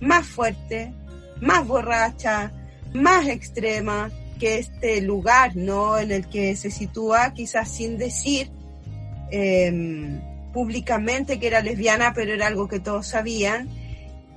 más 0.01 0.27
fuerte, 0.27 0.93
más 1.39 1.65
borracha, 1.65 2.51
más 2.93 3.27
extrema 3.27 4.11
que 4.37 4.59
este 4.59 4.99
lugar, 5.01 5.55
¿no? 5.55 5.97
En 5.97 6.11
el 6.11 6.27
que 6.27 6.57
se 6.57 6.71
sitúa, 6.71 7.33
quizás 7.33 7.71
sin 7.71 7.97
decir 7.97 8.51
eh, 9.31 10.19
públicamente 10.51 11.39
que 11.39 11.47
era 11.47 11.61
lesbiana, 11.61 12.13
pero 12.13 12.33
era 12.33 12.47
algo 12.47 12.67
que 12.67 12.81
todos 12.81 13.07
sabían 13.07 13.69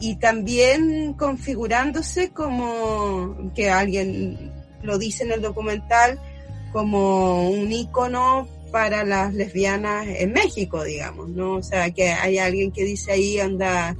y 0.01 0.16
también 0.16 1.15
configurándose 1.15 2.31
como 2.31 3.53
que 3.55 3.70
alguien 3.70 4.53
lo 4.83 4.99
dice 4.99 5.25
en 5.25 5.33
el 5.33 5.43
documental 5.43 6.20
como 6.73 7.51
un 7.51 7.73
ícono 7.73 8.47
para 8.70 9.05
las 9.05 9.35
lesbianas 9.35 10.07
en 10.07 10.33
México, 10.33 10.85
digamos, 10.85 11.29
¿no? 11.31 11.55
O 11.55 11.62
sea, 11.62 11.91
que 11.91 12.11
hay 12.11 12.39
alguien 12.39 12.70
que 12.70 12.85
dice 12.85 13.12
ahí, 13.12 13.41
anda, 13.41 13.97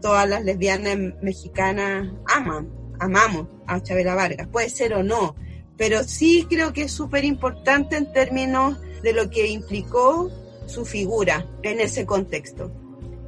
todas 0.00 0.28
las 0.28 0.44
lesbianas 0.44 0.96
mexicanas 1.22 2.12
aman, 2.26 2.68
amamos 3.00 3.48
a 3.66 3.82
Chabela 3.82 4.14
Vargas, 4.14 4.46
puede 4.48 4.68
ser 4.68 4.94
o 4.94 5.02
no, 5.02 5.34
pero 5.76 6.04
sí 6.04 6.46
creo 6.48 6.72
que 6.72 6.82
es 6.82 6.92
súper 6.92 7.24
importante 7.24 7.96
en 7.96 8.12
términos 8.12 8.78
de 9.02 9.12
lo 9.12 9.30
que 9.30 9.48
implicó 9.48 10.30
su 10.66 10.84
figura 10.84 11.46
en 11.62 11.80
ese 11.80 12.04
contexto. 12.04 12.70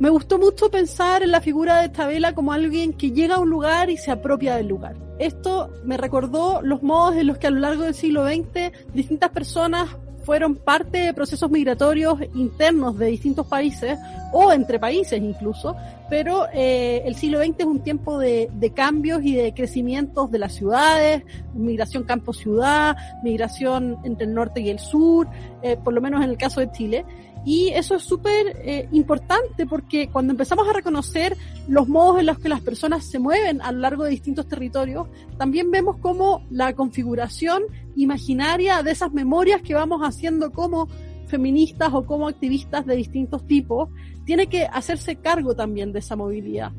Me 0.01 0.09
gustó 0.09 0.39
mucho 0.39 0.70
pensar 0.70 1.22
en 1.22 1.31
la 1.31 1.43
figura 1.43 1.81
de 1.81 1.86
Estabela 1.89 2.35
como 2.35 2.55
alguien 2.55 2.94
que 2.94 3.10
llega 3.10 3.35
a 3.35 3.39
un 3.39 3.51
lugar 3.51 3.90
y 3.90 3.98
se 3.98 4.10
apropia 4.10 4.56
del 4.56 4.66
lugar. 4.66 4.97
Esto 5.18 5.68
me 5.85 5.98
recordó 5.98 6.62
los 6.62 6.82
modos 6.82 7.16
en 7.16 7.27
los 7.27 7.36
que 7.36 7.48
a 7.48 7.51
lo 7.51 7.60
largo 7.60 7.82
del 7.82 7.93
siglo 7.93 8.27
XX 8.27 8.72
distintas 8.94 9.28
personas 9.28 9.90
fueron 10.24 10.56
parte 10.56 10.98
de 10.98 11.12
procesos 11.12 11.51
migratorios 11.51 12.18
internos 12.35 12.97
de 12.97 13.06
distintos 13.06 13.47
países 13.47 13.98
o 14.32 14.52
entre 14.52 14.78
países 14.78 15.20
incluso, 15.20 15.77
pero 16.09 16.47
eh, 16.55 17.02
el 17.05 17.14
siglo 17.14 17.40
XX 17.40 17.56
es 17.59 17.66
un 17.66 17.81
tiempo 17.81 18.18
de, 18.18 18.48
de, 18.52 18.70
cambios 18.70 19.22
y 19.22 19.35
de 19.35 19.52
crecimientos 19.52 20.31
de 20.31 20.39
las 20.39 20.55
ciudades, 20.55 21.24
migración 21.52 22.05
campo-ciudad, 22.05 22.97
migración 23.22 23.98
entre 24.05 24.27
el 24.27 24.35
norte 24.35 24.60
y 24.60 24.70
el 24.70 24.78
sur, 24.78 25.28
eh, 25.62 25.77
por 25.77 25.93
lo 25.93 26.01
menos 26.01 26.22
en 26.22 26.31
el 26.31 26.39
caso 26.39 26.60
de 26.60 26.70
Chile. 26.70 27.05
Y 27.45 27.69
eso 27.69 27.95
es 27.95 28.03
súper 28.03 28.59
eh, 28.62 28.89
importante 28.93 29.67
porque 29.67 30.09
cuando 30.09 30.33
empezamos 30.33 30.69
a 30.69 30.73
reconocer 30.73 31.37
los 31.69 31.89
modos 31.89 32.21
en 32.21 32.27
los 32.27 32.39
que 32.39 32.51
las 32.51 32.61
personas 32.61 33.07
se 33.07 33.19
mueven 33.19 33.62
a 33.62 33.73
lo 33.73 33.79
largo 33.79 34.05
de 34.05 34.11
distintos 34.11 34.47
territorios, 34.47 35.09
también 35.39 35.71
vemos 35.71 35.97
cómo 36.01 36.45
la 36.51 36.75
configuración 36.75 37.62
imaginaria 37.97 38.83
de 38.83 38.91
esas 38.91 39.12
memorias 39.12 39.62
que 39.62 39.75
vamos 39.75 40.03
haciendo 40.03 40.53
como 40.53 40.89
feministas 41.31 41.91
o 41.95 42.05
como 42.05 42.29
activistas 42.29 42.85
de 42.85 42.97
distintos 42.97 43.47
tipos, 43.47 43.89
tiene 44.25 44.49
que 44.49 44.67
hacerse 44.67 45.17
cargo 45.17 45.55
también 45.55 45.93
de 45.93 46.01
esa 46.01 46.17
movilidad. 46.17 46.73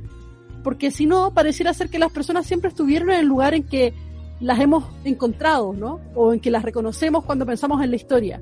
Porque 0.64 0.92
si 0.92 1.08
no, 1.08 1.34
pareciera 1.34 1.74
ser 1.74 1.90
que 1.90 1.98
las 1.98 2.12
personas 2.12 2.46
siempre 2.46 2.70
estuvieron 2.70 3.10
en 3.10 3.20
el 3.22 3.26
lugar 3.26 3.56
en 3.56 3.64
que 3.64 3.94
las 4.40 4.60
hemos 4.60 4.84
encontrado, 5.06 5.74
¿no? 5.74 6.00
O 6.14 6.34
en 6.34 6.40
que 6.40 6.52
las 6.52 6.64
reconocemos 6.64 7.24
cuando 7.24 7.46
pensamos 7.46 7.82
en 7.84 7.90
la 7.90 7.96
historia. 7.96 8.42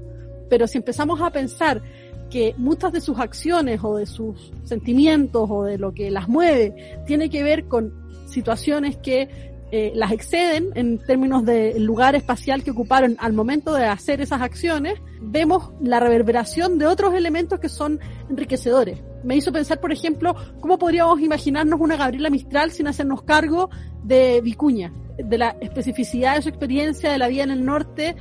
Pero 0.50 0.68
si 0.68 0.80
empezamos 0.80 1.22
a 1.22 1.30
pensar 1.30 1.82
que 2.30 2.54
muchas 2.58 2.92
de 2.92 3.02
sus 3.02 3.20
acciones 3.20 3.80
o 3.84 3.98
de 3.98 4.06
sus 4.06 4.52
sentimientos 4.64 5.50
o 5.50 5.64
de 5.64 5.78
lo 5.78 5.94
que 5.94 6.12
las 6.12 6.28
mueve 6.28 7.02
tiene 7.06 7.30
que 7.30 7.44
ver 7.44 7.66
con 7.66 7.94
situaciones 8.28 8.98
que 8.98 9.50
eh, 9.72 9.92
las 9.94 10.12
exceden 10.12 10.72
en 10.74 10.98
términos 10.98 11.46
del 11.46 11.84
lugar 11.84 12.16
espacial 12.16 12.64
que 12.64 12.72
ocuparon 12.72 13.16
al 13.20 13.34
momento 13.34 13.76
de 13.76 13.86
hacer 13.86 14.20
esas 14.20 14.42
acciones, 14.42 15.00
vemos 15.22 15.72
la 15.80 16.00
reverberación 16.00 16.80
de 16.80 16.88
otros 16.88 17.14
elementos 17.14 17.60
que 17.60 17.70
son 17.70 18.00
enriquecedores. 18.32 19.00
Me 19.24 19.36
hizo 19.36 19.52
pensar, 19.52 19.80
por 19.80 19.92
ejemplo, 19.92 20.36
cómo 20.60 20.80
podríamos 20.80 21.22
imaginarnos 21.22 21.80
una 21.80 21.98
Gabriela 21.98 22.32
Mistral 22.32 22.72
sin 22.72 22.88
hacernos 22.88 23.22
cargo 23.22 23.70
de 24.04 24.42
Vicuña, 24.42 24.92
de 25.18 25.38
la 25.38 25.56
especificidad 25.62 26.38
de 26.38 26.42
su 26.42 26.50
experiencia 26.50 27.12
de 27.12 27.20
la 27.20 27.28
vida 27.28 27.44
en 27.44 27.52
el 27.52 27.64
norte, 27.64 28.16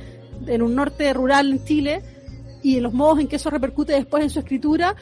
en 0.45 0.61
un 0.61 0.75
norte 0.75 1.11
rural 1.13 1.51
en 1.51 1.63
Chile, 1.63 2.03
y 2.61 2.77
en 2.77 2.83
los 2.83 2.93
modos 2.93 3.19
en 3.19 3.27
que 3.27 3.37
eso 3.37 3.49
repercute 3.49 3.93
después 3.93 4.23
en 4.23 4.29
su 4.29 4.39
escritura, 4.39 4.95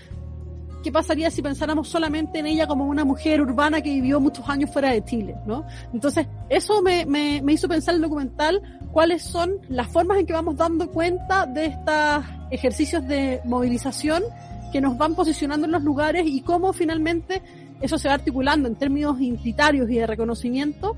¿qué 0.84 0.92
pasaría 0.92 1.32
si 1.32 1.42
pensáramos 1.42 1.88
solamente 1.88 2.40
en 2.40 2.48
ella 2.48 2.68
como 2.68 2.86
una 2.86 3.04
mujer 3.04 3.42
urbana 3.42 3.82
que 3.82 3.90
vivió 3.90 4.20
muchos 4.20 4.48
años 4.50 4.72
fuera 4.72 4.92
de 4.92 5.04
Chile? 5.04 5.36
¿no? 5.46 5.66
Entonces, 5.94 6.28
eso 6.50 6.82
me, 6.82 7.06
me, 7.06 7.42
me 7.42 7.54
hizo 7.54 7.68
pensar 7.68 7.96
el 7.96 8.02
documental 8.02 8.62
cuáles 8.92 9.24
son 9.24 9.58
las 9.70 9.88
formas 9.88 10.20
en 10.20 10.26
que 10.26 10.34
vamos 10.34 10.58
dando 10.58 10.90
cuenta 10.90 11.46
de 11.46 11.66
estos 11.68 12.24
ejercicios 12.52 13.08
de 13.08 13.42
movilización 13.46 14.24
que 14.72 14.82
nos 14.82 14.98
van 14.98 15.16
posicionando 15.16 15.66
en 15.66 15.72
los 15.72 15.84
lugares 15.84 16.26
y 16.26 16.42
cómo 16.42 16.74
finalmente 16.74 17.42
eso 17.82 17.98
se 17.98 18.08
va 18.08 18.16
articulando 18.16 18.68
en 18.68 18.76
términos 18.76 19.20
identitarios 19.20 19.90
y 19.90 19.96
de 19.96 20.08
reconocimiento, 20.08 20.96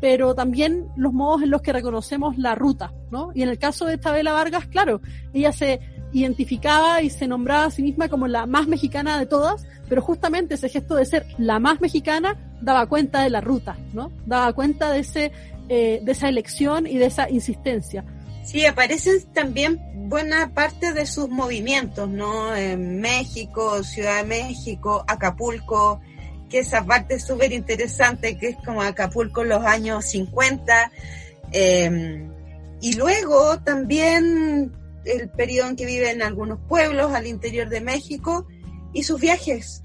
pero 0.00 0.34
también 0.34 0.86
los 0.96 1.12
modos 1.12 1.42
en 1.42 1.50
los 1.50 1.60
que 1.60 1.72
reconocemos 1.72 2.38
la 2.38 2.54
ruta, 2.54 2.92
¿no? 3.10 3.30
Y 3.34 3.42
en 3.42 3.48
el 3.48 3.58
caso 3.58 3.86
de 3.86 3.96
Isabela 3.96 4.32
Vargas, 4.32 4.66
claro, 4.66 5.00
ella 5.32 5.52
se 5.52 5.80
identificaba 6.12 7.02
y 7.02 7.10
se 7.10 7.26
nombraba 7.26 7.64
a 7.64 7.70
sí 7.70 7.82
misma 7.82 8.08
como 8.08 8.26
la 8.26 8.46
más 8.46 8.66
mexicana 8.66 9.18
de 9.18 9.26
todas, 9.26 9.66
pero 9.88 10.02
justamente 10.02 10.54
ese 10.54 10.68
gesto 10.68 10.96
de 10.96 11.04
ser 11.04 11.26
la 11.38 11.58
más 11.58 11.80
mexicana 11.80 12.36
daba 12.60 12.86
cuenta 12.86 13.22
de 13.22 13.30
la 13.30 13.40
ruta, 13.40 13.78
¿no? 13.92 14.12
Daba 14.26 14.52
cuenta 14.52 14.90
de 14.92 15.00
ese, 15.00 15.32
eh, 15.68 16.00
de 16.02 16.12
esa 16.12 16.28
elección 16.28 16.86
y 16.86 16.98
de 16.98 17.06
esa 17.06 17.30
insistencia. 17.30 18.04
Sí, 18.44 18.64
aparecen 18.66 19.22
también 19.32 19.80
buena 20.08 20.52
parte 20.54 20.92
de 20.92 21.06
sus 21.06 21.28
movimientos, 21.28 22.08
¿no? 22.08 22.54
En 22.56 23.00
México, 23.00 23.82
Ciudad 23.82 24.22
de 24.22 24.24
México, 24.24 25.04
Acapulco, 25.06 26.00
que 26.48 26.60
esa 26.60 26.84
parte 26.84 27.14
es 27.14 27.24
súper 27.24 27.52
interesante, 27.52 28.36
que 28.36 28.48
es 28.48 28.56
como 28.64 28.82
Acapulco 28.82 29.42
en 29.42 29.50
los 29.50 29.64
años 29.64 30.04
50. 30.06 30.90
Eh, 31.52 32.28
y 32.80 32.94
luego 32.94 33.58
también 33.60 34.72
el 35.12 35.30
periodo 35.30 35.68
en 35.68 35.76
que 35.76 35.86
vive 35.86 36.10
en 36.10 36.22
algunos 36.22 36.58
pueblos 36.68 37.12
al 37.12 37.26
interior 37.26 37.68
de 37.68 37.80
México 37.80 38.46
y 38.92 39.02
sus 39.02 39.20
viajes. 39.20 39.82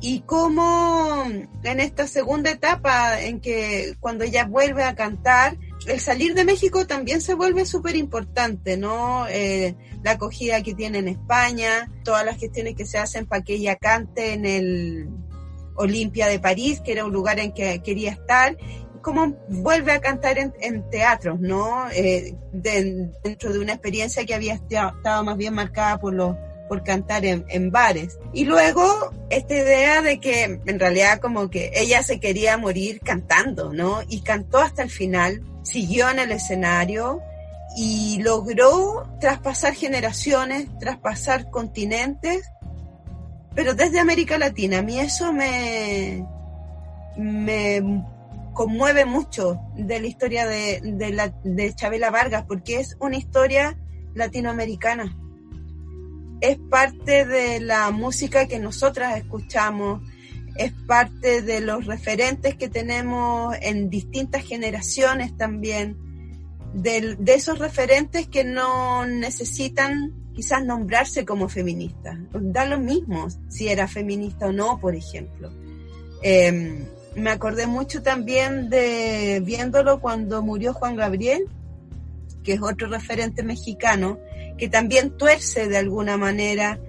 Y 0.00 0.20
cómo 0.20 1.24
en 1.64 1.80
esta 1.80 2.06
segunda 2.06 2.50
etapa 2.50 3.20
en 3.20 3.40
que 3.40 3.96
cuando 3.98 4.24
ella 4.24 4.44
vuelve 4.44 4.84
a 4.84 4.94
cantar, 4.94 5.58
el 5.86 6.00
salir 6.00 6.34
de 6.34 6.44
México 6.44 6.86
también 6.86 7.20
se 7.20 7.34
vuelve 7.34 7.64
súper 7.64 7.96
importante, 7.96 8.76
¿no? 8.76 9.26
Eh, 9.28 9.74
la 10.04 10.12
acogida 10.12 10.62
que 10.62 10.74
tiene 10.74 10.98
en 10.98 11.08
España, 11.08 11.90
todas 12.04 12.24
las 12.24 12.38
gestiones 12.38 12.74
que 12.74 12.86
se 12.86 12.98
hacen 12.98 13.26
para 13.26 13.42
que 13.42 13.54
ella 13.54 13.76
cante 13.76 14.34
en 14.34 14.46
el 14.46 15.08
Olimpia 15.74 16.26
de 16.26 16.40
París, 16.40 16.80
que 16.84 16.92
era 16.92 17.04
un 17.04 17.12
lugar 17.12 17.38
en 17.38 17.52
que 17.52 17.82
quería 17.82 18.12
estar, 18.12 18.56
cómo 19.08 19.34
vuelve 19.48 19.92
a 19.92 20.00
cantar 20.02 20.36
en, 20.38 20.90
teatros, 20.90 21.40
¿no? 21.40 21.88
Eh, 21.92 22.34
de, 22.52 23.10
dentro 23.24 23.50
de 23.50 23.58
una 23.58 23.72
experiencia 23.72 24.26
que 24.26 24.34
había 24.34 24.52
estado 24.52 25.24
más 25.24 25.38
bien 25.38 25.54
marcada 25.54 25.98
por 25.98 26.12
los 26.12 26.36
por 26.68 26.84
cantar 26.84 27.24
en, 27.24 27.46
en, 27.48 27.70
bares. 27.70 28.18
Y 28.34 28.44
luego 28.44 28.84
esta 29.30 29.54
idea 29.54 30.02
de 30.02 30.20
que 30.20 30.60
en 30.66 30.78
realidad 30.78 31.20
como 31.20 31.48
que 31.48 31.70
ella 31.74 32.02
se 32.02 32.20
quería 32.20 32.58
morir 32.58 33.00
cantando, 33.00 33.72
¿no? 33.72 34.02
Y 34.06 34.20
cantó 34.20 34.58
hasta 34.58 34.82
el 34.82 34.90
final, 34.90 35.42
siguió 35.62 36.10
en 36.10 36.18
el 36.18 36.30
escenario 36.30 37.22
y 37.78 38.20
logró 38.20 39.08
traspasar 39.18 39.72
generaciones, 39.72 40.66
traspasar 40.78 41.48
continentes, 41.48 42.52
pero 43.54 43.72
desde 43.72 44.00
América 44.00 44.36
Latina. 44.36 44.80
A 44.80 44.82
mí 44.82 45.00
eso 45.00 45.32
me, 45.32 46.26
me 47.16 48.04
conmueve 48.58 49.04
mucho 49.04 49.60
de 49.76 50.00
la 50.00 50.08
historia 50.08 50.44
de, 50.44 50.80
de, 50.82 51.10
la, 51.12 51.32
de 51.44 51.72
Chabela 51.76 52.10
Vargas, 52.10 52.44
porque 52.48 52.80
es 52.80 52.96
una 52.98 53.16
historia 53.16 53.78
latinoamericana. 54.14 55.16
Es 56.40 56.58
parte 56.68 57.24
de 57.24 57.60
la 57.60 57.92
música 57.92 58.48
que 58.48 58.58
nosotras 58.58 59.16
escuchamos, 59.16 60.02
es 60.56 60.72
parte 60.88 61.40
de 61.40 61.60
los 61.60 61.86
referentes 61.86 62.56
que 62.56 62.68
tenemos 62.68 63.54
en 63.62 63.90
distintas 63.90 64.44
generaciones 64.44 65.36
también, 65.36 65.96
de, 66.74 67.14
de 67.14 67.34
esos 67.34 67.60
referentes 67.60 68.26
que 68.26 68.42
no 68.42 69.06
necesitan 69.06 70.32
quizás 70.34 70.64
nombrarse 70.64 71.24
como 71.24 71.48
feministas. 71.48 72.18
Da 72.32 72.66
lo 72.66 72.80
mismo 72.80 73.28
si 73.48 73.68
era 73.68 73.86
feminista 73.86 74.46
o 74.46 74.52
no, 74.52 74.80
por 74.80 74.96
ejemplo. 74.96 75.48
Eh, 76.24 76.97
me 77.18 77.30
acordé 77.30 77.66
mucho 77.66 78.02
también 78.02 78.70
de 78.70 79.42
viéndolo 79.44 80.00
cuando 80.00 80.42
murió 80.42 80.72
Juan 80.72 80.96
Gabriel 80.96 81.48
que 82.48 82.54
es 82.54 82.62
otro 82.62 82.88
referente 82.88 83.42
mexicano, 83.42 84.18
que 84.56 84.70
también 84.70 85.16
tuerce 85.18 85.68
de 85.68 85.76
alguna 85.76 86.16
manera 86.16 86.80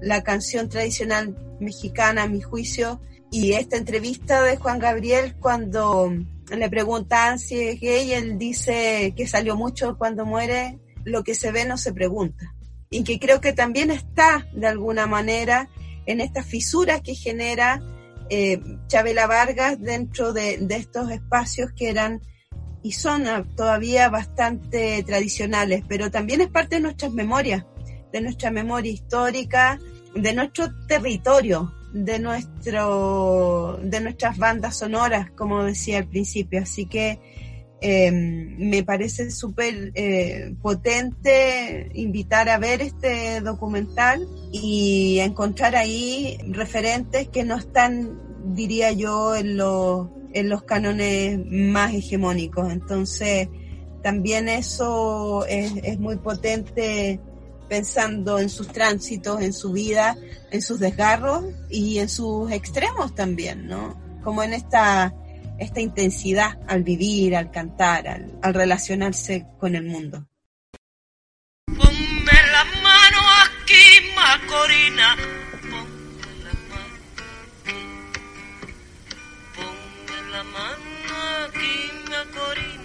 la 0.00 0.22
canción 0.22 0.68
tradicional 0.68 1.36
mexicana, 1.58 2.22
a 2.22 2.28
mi 2.28 2.40
juicio, 2.40 3.00
y 3.28 3.54
esta 3.54 3.76
entrevista 3.76 4.42
de 4.42 4.56
Juan 4.56 4.78
Gabriel 4.78 5.34
cuando 5.40 6.12
le 6.56 6.70
preguntan 6.70 7.40
si 7.40 7.58
es 7.60 7.80
gay, 7.80 8.12
él 8.12 8.38
dice 8.38 9.12
que 9.16 9.26
salió 9.26 9.56
mucho 9.56 9.98
cuando 9.98 10.24
muere, 10.24 10.78
lo 11.04 11.24
que 11.24 11.34
se 11.34 11.50
ve 11.50 11.64
no 11.64 11.76
se 11.78 11.92
pregunta. 11.92 12.54
Y 12.88 13.02
que 13.02 13.18
creo 13.18 13.40
que 13.40 13.52
también 13.52 13.90
está 13.90 14.46
de 14.54 14.68
alguna 14.68 15.08
manera 15.08 15.68
en 16.06 16.20
estas 16.20 16.46
fisuras 16.46 17.02
que 17.02 17.16
genera 17.16 17.82
eh, 18.30 18.60
Chabela 18.86 19.26
Vargas 19.26 19.80
dentro 19.80 20.32
de, 20.32 20.66
estos 20.70 21.10
espacios 21.10 21.72
que 21.72 21.88
eran 21.88 22.20
y 22.82 22.92
son 22.92 23.24
todavía 23.56 24.08
bastante 24.08 25.02
tradicionales, 25.02 25.82
pero 25.88 26.10
también 26.10 26.40
es 26.40 26.48
parte 26.48 26.76
de 26.76 26.82
nuestras 26.82 27.12
memorias, 27.12 27.66
de 28.12 28.20
nuestra 28.20 28.50
memoria 28.50 28.92
histórica, 28.92 29.78
de 30.14 30.32
nuestro 30.32 30.68
territorio, 30.86 31.72
de 31.92 32.18
nuestro, 32.18 33.78
de 33.82 34.00
nuestras 34.00 34.38
bandas 34.38 34.78
sonoras, 34.78 35.30
como 35.32 35.64
decía 35.64 35.98
al 35.98 36.08
principio. 36.08 36.62
Así 36.62 36.86
que 36.86 37.18
em, 37.80 38.56
me 38.58 38.82
parece 38.82 39.30
súper 39.30 39.92
eh, 39.94 40.54
potente 40.60 41.90
invitar 41.94 42.48
a 42.48 42.58
ver 42.58 42.82
este 42.82 43.40
documental 43.40 44.26
y 44.52 45.18
encontrar 45.20 45.76
ahí 45.76 46.38
referentes 46.48 47.28
que 47.28 47.44
no 47.44 47.56
están, 47.56 48.18
diría 48.54 48.92
yo, 48.92 49.36
en 49.36 49.56
los, 49.56 50.08
en 50.32 50.48
los 50.48 50.62
cánones 50.62 51.38
más 51.46 51.94
hegemónicos. 51.94 52.72
Entonces, 52.72 53.48
también 54.02 54.48
eso 54.48 55.44
es, 55.46 55.72
es 55.82 55.98
muy 55.98 56.16
potente 56.16 57.20
pensando 57.68 58.38
en 58.38 58.48
sus 58.48 58.68
tránsitos, 58.68 59.40
en 59.42 59.52
su 59.52 59.72
vida, 59.72 60.16
en 60.50 60.62
sus 60.62 60.80
desgarros 60.80 61.44
y 61.68 61.98
en 61.98 62.08
sus 62.08 62.50
extremos 62.50 63.14
también, 63.14 63.66
¿no? 63.66 63.96
Como 64.24 64.42
en 64.42 64.54
esta, 64.54 65.14
esta 65.58 65.80
intensidad 65.80 66.58
al 66.66 66.82
vivir, 66.82 67.36
al 67.36 67.50
cantar, 67.50 68.06
al, 68.08 68.54
relacionarse 68.54 69.46
con 69.58 69.74
el 69.74 69.84
mundo. 69.84 70.26
Ponme 71.66 72.38
la 72.52 72.64
mano 72.82 73.18
aquí, 73.44 73.84
Macorina. 74.14 75.16
Ponme 75.62 76.32
la 76.44 76.54
mano 76.70 77.16
aquí. 77.60 77.80
Ponme 79.54 80.30
la 80.32 80.42
mano 80.44 81.14
aquí, 81.46 81.76
Macorina. 82.08 82.78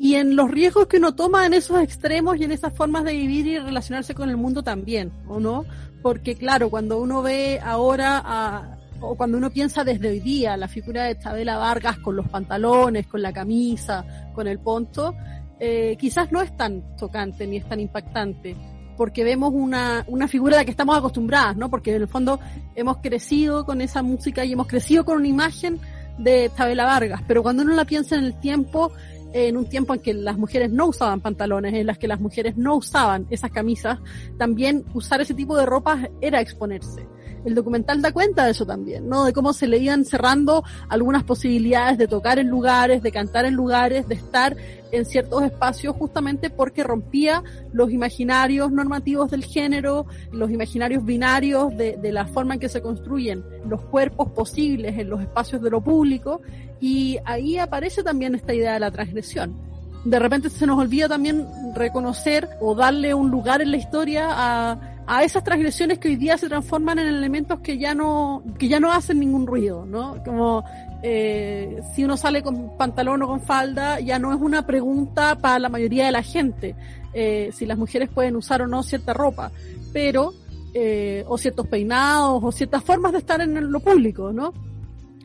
y 0.00 0.14
en 0.14 0.36
los 0.36 0.50
riesgos 0.50 0.86
que 0.86 0.98
uno 0.98 1.14
toma 1.14 1.44
en 1.44 1.52
esos 1.52 1.82
extremos 1.82 2.38
y 2.38 2.44
en 2.44 2.52
esas 2.52 2.72
formas 2.72 3.04
de 3.04 3.12
vivir 3.12 3.46
y 3.46 3.58
relacionarse 3.58 4.14
con 4.14 4.30
el 4.30 4.36
mundo 4.36 4.62
también, 4.62 5.12
¿o 5.26 5.40
no? 5.40 5.66
Porque 6.02 6.36
claro, 6.36 6.70
cuando 6.70 6.98
uno 6.98 7.20
ve 7.20 7.60
ahora 7.62 8.22
a, 8.24 8.77
o 9.00 9.16
cuando 9.16 9.38
uno 9.38 9.50
piensa 9.50 9.84
desde 9.84 10.08
hoy 10.08 10.20
día 10.20 10.56
la 10.56 10.68
figura 10.68 11.04
de 11.04 11.18
Chabela 11.18 11.56
Vargas 11.56 11.98
con 11.98 12.16
los 12.16 12.28
pantalones, 12.28 13.06
con 13.06 13.22
la 13.22 13.32
camisa, 13.32 14.04
con 14.34 14.46
el 14.46 14.58
ponto, 14.58 15.14
eh, 15.60 15.96
quizás 15.98 16.32
no 16.32 16.42
es 16.42 16.56
tan 16.56 16.96
tocante 16.96 17.46
ni 17.46 17.58
es 17.58 17.68
tan 17.68 17.80
impactante, 17.80 18.56
porque 18.96 19.24
vemos 19.24 19.52
una, 19.54 20.04
una 20.08 20.28
figura 20.28 20.56
a 20.56 20.58
la 20.60 20.64
que 20.64 20.70
estamos 20.70 20.96
acostumbradas, 20.96 21.56
¿no? 21.56 21.70
Porque 21.70 21.94
en 21.94 22.02
el 22.02 22.08
fondo 22.08 22.40
hemos 22.74 22.98
crecido 22.98 23.64
con 23.64 23.80
esa 23.80 24.02
música 24.02 24.44
y 24.44 24.52
hemos 24.52 24.66
crecido 24.66 25.04
con 25.04 25.18
una 25.18 25.28
imagen 25.28 25.80
de 26.18 26.50
Chabela 26.56 26.84
Vargas, 26.84 27.22
pero 27.26 27.42
cuando 27.42 27.62
uno 27.62 27.74
la 27.74 27.84
piensa 27.84 28.16
en 28.16 28.24
el 28.24 28.38
tiempo, 28.40 28.92
en 29.32 29.56
un 29.56 29.68
tiempo 29.68 29.94
en 29.94 30.00
que 30.00 30.14
las 30.14 30.36
mujeres 30.36 30.70
no 30.70 30.86
usaban 30.86 31.20
pantalones, 31.20 31.74
en 31.74 31.86
las 31.86 31.98
que 31.98 32.08
las 32.08 32.18
mujeres 32.18 32.56
no 32.56 32.74
usaban 32.76 33.26
esas 33.30 33.52
camisas, 33.52 33.98
también 34.36 34.84
usar 34.94 35.20
ese 35.20 35.34
tipo 35.34 35.56
de 35.56 35.66
ropas 35.66 36.08
era 36.20 36.40
exponerse 36.40 37.06
el 37.44 37.54
documental 37.54 38.02
da 38.02 38.12
cuenta 38.12 38.44
de 38.44 38.52
eso 38.52 38.66
también, 38.66 39.08
¿no? 39.08 39.24
De 39.24 39.32
cómo 39.32 39.52
se 39.52 39.66
le 39.66 39.78
iban 39.78 40.04
cerrando 40.04 40.64
algunas 40.88 41.24
posibilidades 41.24 41.98
de 41.98 42.08
tocar 42.08 42.38
en 42.38 42.48
lugares, 42.48 43.02
de 43.02 43.12
cantar 43.12 43.44
en 43.44 43.54
lugares, 43.54 44.08
de 44.08 44.14
estar 44.14 44.56
en 44.90 45.04
ciertos 45.04 45.42
espacios 45.42 45.94
justamente 45.96 46.50
porque 46.50 46.82
rompía 46.82 47.42
los 47.72 47.90
imaginarios 47.90 48.72
normativos 48.72 49.30
del 49.30 49.44
género, 49.44 50.06
los 50.32 50.50
imaginarios 50.50 51.04
binarios 51.04 51.76
de, 51.76 51.96
de 51.96 52.12
la 52.12 52.26
forma 52.26 52.54
en 52.54 52.60
que 52.60 52.68
se 52.68 52.80
construyen 52.80 53.44
los 53.66 53.82
cuerpos 53.82 54.30
posibles 54.30 54.98
en 54.98 55.10
los 55.10 55.20
espacios 55.20 55.62
de 55.62 55.70
lo 55.70 55.82
público 55.82 56.40
y 56.80 57.18
ahí 57.24 57.58
aparece 57.58 58.02
también 58.02 58.34
esta 58.34 58.54
idea 58.54 58.74
de 58.74 58.80
la 58.80 58.90
transgresión 58.90 59.67
de 60.04 60.18
repente 60.18 60.50
se 60.50 60.66
nos 60.66 60.78
olvida 60.78 61.08
también 61.08 61.46
reconocer 61.74 62.48
o 62.60 62.74
darle 62.74 63.14
un 63.14 63.30
lugar 63.30 63.62
en 63.62 63.70
la 63.70 63.76
historia 63.76 64.28
a, 64.30 64.78
a 65.06 65.24
esas 65.24 65.42
transgresiones 65.42 65.98
que 65.98 66.08
hoy 66.08 66.16
día 66.16 66.36
se 66.36 66.48
transforman 66.48 66.98
en 66.98 67.06
elementos 67.06 67.60
que 67.60 67.78
ya 67.78 67.94
no, 67.94 68.42
que 68.58 68.68
ya 68.68 68.78
no 68.78 68.92
hacen 68.92 69.18
ningún 69.18 69.46
ruido, 69.46 69.86
¿no? 69.86 70.22
Como 70.22 70.64
eh, 71.02 71.80
si 71.94 72.04
uno 72.04 72.16
sale 72.16 72.42
con 72.42 72.76
pantalón 72.76 73.22
o 73.22 73.26
con 73.26 73.40
falda, 73.40 74.00
ya 74.00 74.18
no 74.18 74.34
es 74.34 74.40
una 74.40 74.66
pregunta 74.66 75.36
para 75.36 75.58
la 75.58 75.68
mayoría 75.68 76.06
de 76.06 76.12
la 76.12 76.22
gente, 76.22 76.74
eh, 77.14 77.50
si 77.54 77.64
las 77.66 77.78
mujeres 77.78 78.10
pueden 78.10 78.36
usar 78.36 78.62
o 78.62 78.66
no 78.66 78.82
cierta 78.82 79.14
ropa, 79.14 79.50
pero, 79.92 80.34
eh, 80.74 81.24
o 81.26 81.38
ciertos 81.38 81.66
peinados, 81.68 82.42
o 82.44 82.52
ciertas 82.52 82.84
formas 82.84 83.12
de 83.12 83.18
estar 83.18 83.40
en 83.40 83.72
lo 83.72 83.80
público, 83.80 84.32
¿no? 84.32 84.52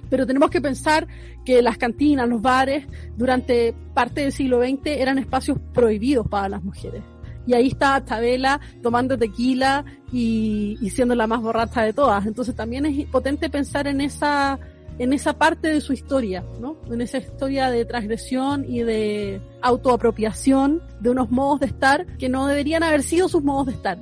Pero 0.09 0.27
tenemos 0.27 0.49
que 0.49 0.61
pensar 0.61 1.07
que 1.45 1.61
las 1.61 1.77
cantinas, 1.77 2.27
los 2.29 2.41
bares, 2.41 2.85
durante 3.17 3.73
parte 3.93 4.21
del 4.21 4.31
siglo 4.31 4.61
XX 4.61 4.85
eran 4.85 5.17
espacios 5.17 5.57
prohibidos 5.73 6.27
para 6.27 6.49
las 6.49 6.63
mujeres 6.63 7.03
y 7.45 7.53
ahí 7.53 7.67
está 7.67 8.03
Chabela 8.05 8.59
tomando 8.81 9.17
tequila 9.17 9.85
y, 10.11 10.77
siendo 10.91 11.15
la 11.15 11.27
más 11.27 11.41
borracha 11.41 11.81
de 11.81 11.93
todas. 11.93 12.25
Entonces 12.25 12.55
también 12.55 12.85
es 12.85 13.05
potente 13.07 13.49
pensar 13.49 13.87
en 13.87 14.01
esa 14.01 14.59
en 14.99 15.11
esa 15.11 15.33
parte 15.33 15.69
de 15.69 15.81
su 15.81 15.91
historia, 15.91 16.43
¿no? 16.59 16.77
En 16.91 17.01
esa 17.01 17.17
historia 17.17 17.71
de 17.71 17.83
transgresión 17.83 18.63
y 18.67 18.83
de 18.83 19.41
autoapropiación 19.63 20.83
de 20.99 21.09
unos 21.09 21.31
modos 21.31 21.61
de 21.61 21.65
estar 21.65 22.05
que 22.17 22.29
no 22.29 22.45
deberían 22.45 22.83
haber 22.83 23.01
sido 23.01 23.27
sus 23.27 23.43
modos 23.43 23.65
de 23.65 23.71
estar 23.71 23.97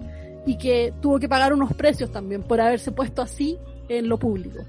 y 0.46 0.58
que 0.58 0.94
tuvo 1.02 1.18
que 1.18 1.30
pagar 1.30 1.54
unos 1.54 1.74
precios 1.76 2.12
también 2.12 2.44
por 2.44 2.60
haberse 2.60 2.92
puesto 2.92 3.22
así 3.22 3.58
en 3.88 4.10
lo 4.10 4.20
público. 4.20 4.66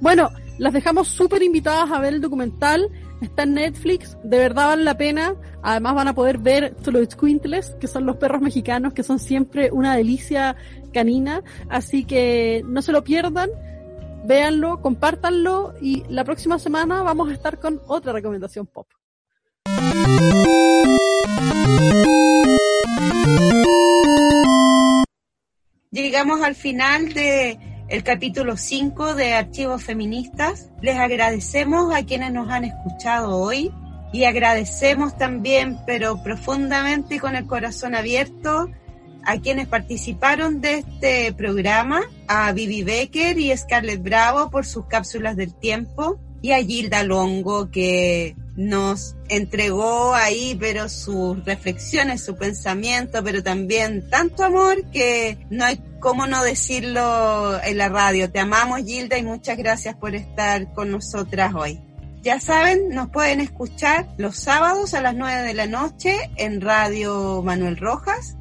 Bueno, 0.00 0.30
las 0.58 0.72
dejamos 0.72 1.08
súper 1.08 1.42
invitadas 1.42 1.90
a 1.90 2.00
ver 2.00 2.14
el 2.14 2.20
documental. 2.20 2.90
Está 3.20 3.44
en 3.44 3.54
Netflix, 3.54 4.16
de 4.22 4.38
verdad 4.38 4.66
vale 4.66 4.84
la 4.84 4.96
pena. 4.96 5.34
Además 5.62 5.94
van 5.94 6.08
a 6.08 6.14
poder 6.14 6.38
ver 6.38 6.76
los 6.84 7.16
Quintles, 7.16 7.76
que 7.80 7.86
son 7.86 8.06
los 8.06 8.16
perros 8.16 8.40
mexicanos, 8.40 8.92
que 8.92 9.02
son 9.02 9.18
siempre 9.18 9.70
una 9.72 9.96
delicia 9.96 10.56
canina. 10.92 11.42
Así 11.68 12.04
que 12.04 12.62
no 12.66 12.82
se 12.82 12.92
lo 12.92 13.02
pierdan, 13.04 13.50
véanlo, 14.24 14.80
compártanlo 14.80 15.74
y 15.80 16.04
la 16.08 16.24
próxima 16.24 16.58
semana 16.58 17.02
vamos 17.02 17.30
a 17.30 17.32
estar 17.32 17.58
con 17.58 17.80
otra 17.86 18.12
recomendación 18.12 18.66
pop. 18.66 18.88
Llegamos 25.90 26.42
al 26.42 26.54
final 26.54 27.14
de 27.14 27.58
el 27.88 28.02
capítulo 28.04 28.56
5 28.56 29.14
de 29.14 29.32
Archivos 29.32 29.82
Feministas. 29.82 30.70
Les 30.82 30.96
agradecemos 30.96 31.94
a 31.94 32.04
quienes 32.04 32.32
nos 32.32 32.50
han 32.50 32.64
escuchado 32.64 33.36
hoy 33.36 33.72
y 34.12 34.24
agradecemos 34.24 35.16
también, 35.16 35.78
pero 35.86 36.22
profundamente 36.22 37.16
y 37.16 37.18
con 37.18 37.34
el 37.34 37.46
corazón 37.46 37.94
abierto, 37.94 38.68
a 39.24 39.38
quienes 39.38 39.68
participaron 39.68 40.60
de 40.60 40.78
este 40.78 41.32
programa, 41.32 42.02
a 42.28 42.52
Vivi 42.52 42.82
Becker 42.82 43.38
y 43.38 43.56
Scarlett 43.56 44.02
Bravo 44.02 44.50
por 44.50 44.66
sus 44.66 44.86
cápsulas 44.86 45.36
del 45.36 45.54
tiempo 45.54 46.18
y 46.42 46.52
a 46.52 46.62
Gilda 46.62 47.02
Longo 47.02 47.70
que 47.70 48.36
nos 48.58 49.14
entregó 49.28 50.16
ahí, 50.16 50.56
pero 50.58 50.88
sus 50.88 51.44
reflexiones, 51.44 52.24
su 52.24 52.34
pensamiento, 52.34 53.22
pero 53.22 53.40
también 53.40 54.10
tanto 54.10 54.42
amor 54.42 54.84
que 54.90 55.38
no 55.48 55.64
hay 55.64 55.80
cómo 56.00 56.26
no 56.26 56.42
decirlo 56.42 57.62
en 57.62 57.78
la 57.78 57.88
radio. 57.88 58.32
Te 58.32 58.40
amamos, 58.40 58.80
Gilda, 58.84 59.16
y 59.16 59.22
muchas 59.22 59.56
gracias 59.56 59.94
por 59.94 60.16
estar 60.16 60.72
con 60.74 60.90
nosotras 60.90 61.54
hoy. 61.54 61.80
Ya 62.22 62.40
saben, 62.40 62.88
nos 62.88 63.10
pueden 63.10 63.40
escuchar 63.40 64.08
los 64.18 64.36
sábados 64.36 64.92
a 64.92 65.02
las 65.02 65.14
9 65.14 65.42
de 65.42 65.54
la 65.54 65.68
noche 65.68 66.16
en 66.34 66.60
Radio 66.60 67.42
Manuel 67.44 67.76
Rojas 67.76 68.36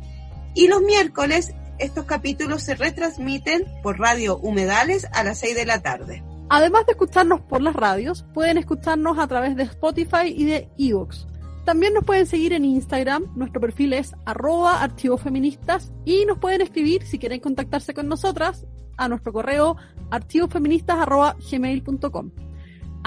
y 0.56 0.68
los 0.68 0.82
miércoles 0.82 1.54
estos 1.78 2.06
capítulos 2.06 2.64
se 2.64 2.74
retransmiten 2.74 3.66
por 3.84 4.00
Radio 4.00 4.40
Humedales 4.40 5.06
a 5.14 5.24
las 5.24 5.38
6 5.38 5.56
de 5.56 5.66
la 5.68 5.84
tarde. 5.84 6.24
Además 6.50 6.86
de 6.86 6.94
escucharnos 6.94 7.42
por 7.42 7.62
las 7.62 7.76
radios, 7.76 8.24
pueden 8.34 8.58
escucharnos 8.58 9.20
a 9.20 9.28
través 9.28 9.56
de 9.56 9.64
Spotify 9.64 10.28
y 10.28 10.46
de 10.46 10.70
Evox. 10.78 11.28
También 11.66 11.94
nos 11.94 12.06
pueden 12.06 12.26
seguir 12.26 12.54
en 12.54 12.64
Instagram, 12.64 13.26
nuestro 13.36 13.60
perfil 13.60 13.92
es 13.92 14.16
arroba 14.26 14.82
archivofeministas 14.82 15.92
y 16.06 16.26
nos 16.26 16.38
pueden 16.40 16.62
escribir 16.62 17.04
si 17.06 17.20
quieren 17.20 17.42
contactarse 17.42 17.94
con 17.94 18.08
nosotras 18.08 18.66
a 18.96 19.10
nuestro 19.10 19.34
correo 19.34 19.76
archivofeministas 20.10 20.98
arroba 20.98 21.36
gmail.com. 21.52 22.47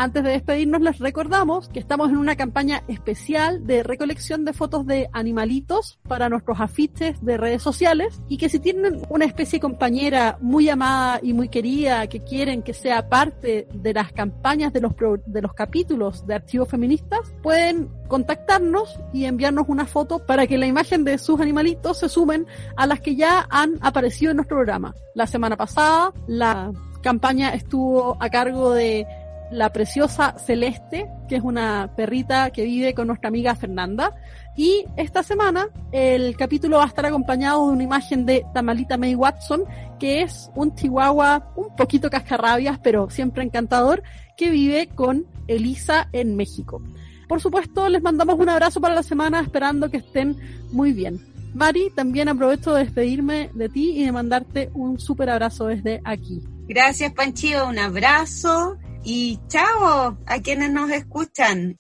Antes 0.03 0.25
de 0.25 0.31
despedirnos, 0.31 0.81
les 0.81 0.99
recordamos 0.99 1.69
que 1.69 1.79
estamos 1.79 2.09
en 2.09 2.17
una 2.17 2.35
campaña 2.35 2.83
especial 2.89 3.67
de 3.67 3.83
recolección 3.83 4.47
de 4.47 4.55
fotos 4.55 4.87
de 4.87 5.11
animalitos 5.13 5.99
para 6.09 6.31
nuestros 6.31 6.59
afiches 6.59 7.23
de 7.23 7.37
redes 7.37 7.63
sociales 7.63 8.23
y 8.27 8.39
que 8.39 8.49
si 8.49 8.61
tienen 8.61 9.03
una 9.11 9.27
especie 9.27 9.61
compañera 9.61 10.39
muy 10.41 10.71
amada 10.71 11.21
y 11.23 11.35
muy 11.35 11.51
querida 11.51 12.07
que 12.07 12.25
quieren 12.25 12.63
que 12.63 12.73
sea 12.73 13.11
parte 13.11 13.69
de 13.75 13.93
las 13.93 14.11
campañas 14.11 14.73
de 14.73 14.81
los, 14.81 14.95
de 15.27 15.43
los 15.43 15.53
capítulos 15.53 16.27
de 16.27 16.37
archivos 16.37 16.71
feministas, 16.71 17.35
pueden 17.43 17.91
contactarnos 18.09 18.99
y 19.13 19.27
enviarnos 19.27 19.67
una 19.69 19.85
foto 19.85 20.25
para 20.25 20.47
que 20.47 20.57
la 20.57 20.67
imagen 20.67 21.05
de 21.05 21.19
sus 21.19 21.39
animalitos 21.41 21.99
se 21.99 22.09
sumen 22.09 22.47
a 22.75 22.87
las 22.87 23.01
que 23.01 23.17
ya 23.17 23.47
han 23.51 23.77
aparecido 23.83 24.31
en 24.31 24.39
nuestro 24.39 24.57
programa. 24.57 24.95
La 25.15 25.27
semana 25.27 25.59
pasada 25.59 26.15
la 26.27 26.73
campaña 27.03 27.51
estuvo 27.51 28.17
a 28.21 28.31
cargo 28.31 28.73
de 28.73 29.07
la 29.51 29.71
preciosa 29.73 30.35
Celeste, 30.39 31.09
que 31.29 31.37
es 31.37 31.43
una 31.43 31.93
perrita 31.97 32.51
que 32.51 32.65
vive 32.65 32.95
con 32.95 33.07
nuestra 33.07 33.29
amiga 33.29 33.55
Fernanda. 33.55 34.15
Y 34.57 34.85
esta 34.97 35.23
semana 35.23 35.69
el 35.93 36.37
capítulo 36.37 36.79
va 36.79 36.85
a 36.85 36.89
estar 36.89 37.07
acompañado 37.07 37.67
de 37.67 37.73
una 37.75 37.85
imagen 37.85 38.27
de 38.27 38.45
Tamalita 38.53 38.97
May 38.97 39.15
Watson, 39.15 39.65
que 39.99 40.23
es 40.23 40.51
un 40.55 40.75
chihuahua 40.75 41.53
un 41.57 41.75
poquito 41.77 42.11
cascarrabias, 42.11 42.79
pero 42.79 43.11
siempre 43.11 43.43
encantador, 43.43 44.03
que 44.37 44.51
vive 44.51 44.89
con 44.89 45.27
Elisa 45.49 46.09
en 46.13 46.37
México. 46.37 46.83
Por 47.29 47.41
supuesto, 47.41 47.89
les 47.89 48.03
mandamos 48.03 48.39
un 48.39 48.49
abrazo 48.49 48.81
para 48.81 48.95
la 48.95 49.03
semana, 49.03 49.41
esperando 49.41 49.91
que 49.91 49.99
estén 49.99 50.37
muy 50.73 50.93
bien. 50.93 51.21
Mari, 51.55 51.91
también 51.95 52.29
aprovecho 52.29 52.75
de 52.75 52.85
despedirme 52.85 53.51
de 53.55 53.69
ti 53.69 53.93
y 53.97 54.05
de 54.05 54.13
mandarte 54.13 54.71
un 54.75 54.99
súper 54.99 55.31
abrazo 55.31 55.67
desde 55.67 56.01
aquí. 56.05 56.43
Gracias, 56.69 57.13
Panchito, 57.13 57.69
un 57.69 57.79
abrazo 57.79 58.79
y 59.05 59.39
chao 59.49 60.17
a 60.27 60.39
quienes 60.41 60.71
nos 60.71 60.91
escuchan. 60.91 61.79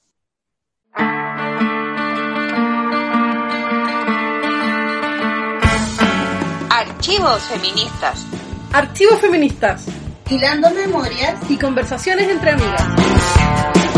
Archivos 6.70 7.42
feministas. 7.42 8.26
Archivos 8.72 9.20
feministas. 9.20 9.86
Hilando 10.28 10.70
memorias 10.70 11.38
y 11.48 11.56
conversaciones 11.58 12.28
entre 12.28 12.52
amigas. 12.52 13.89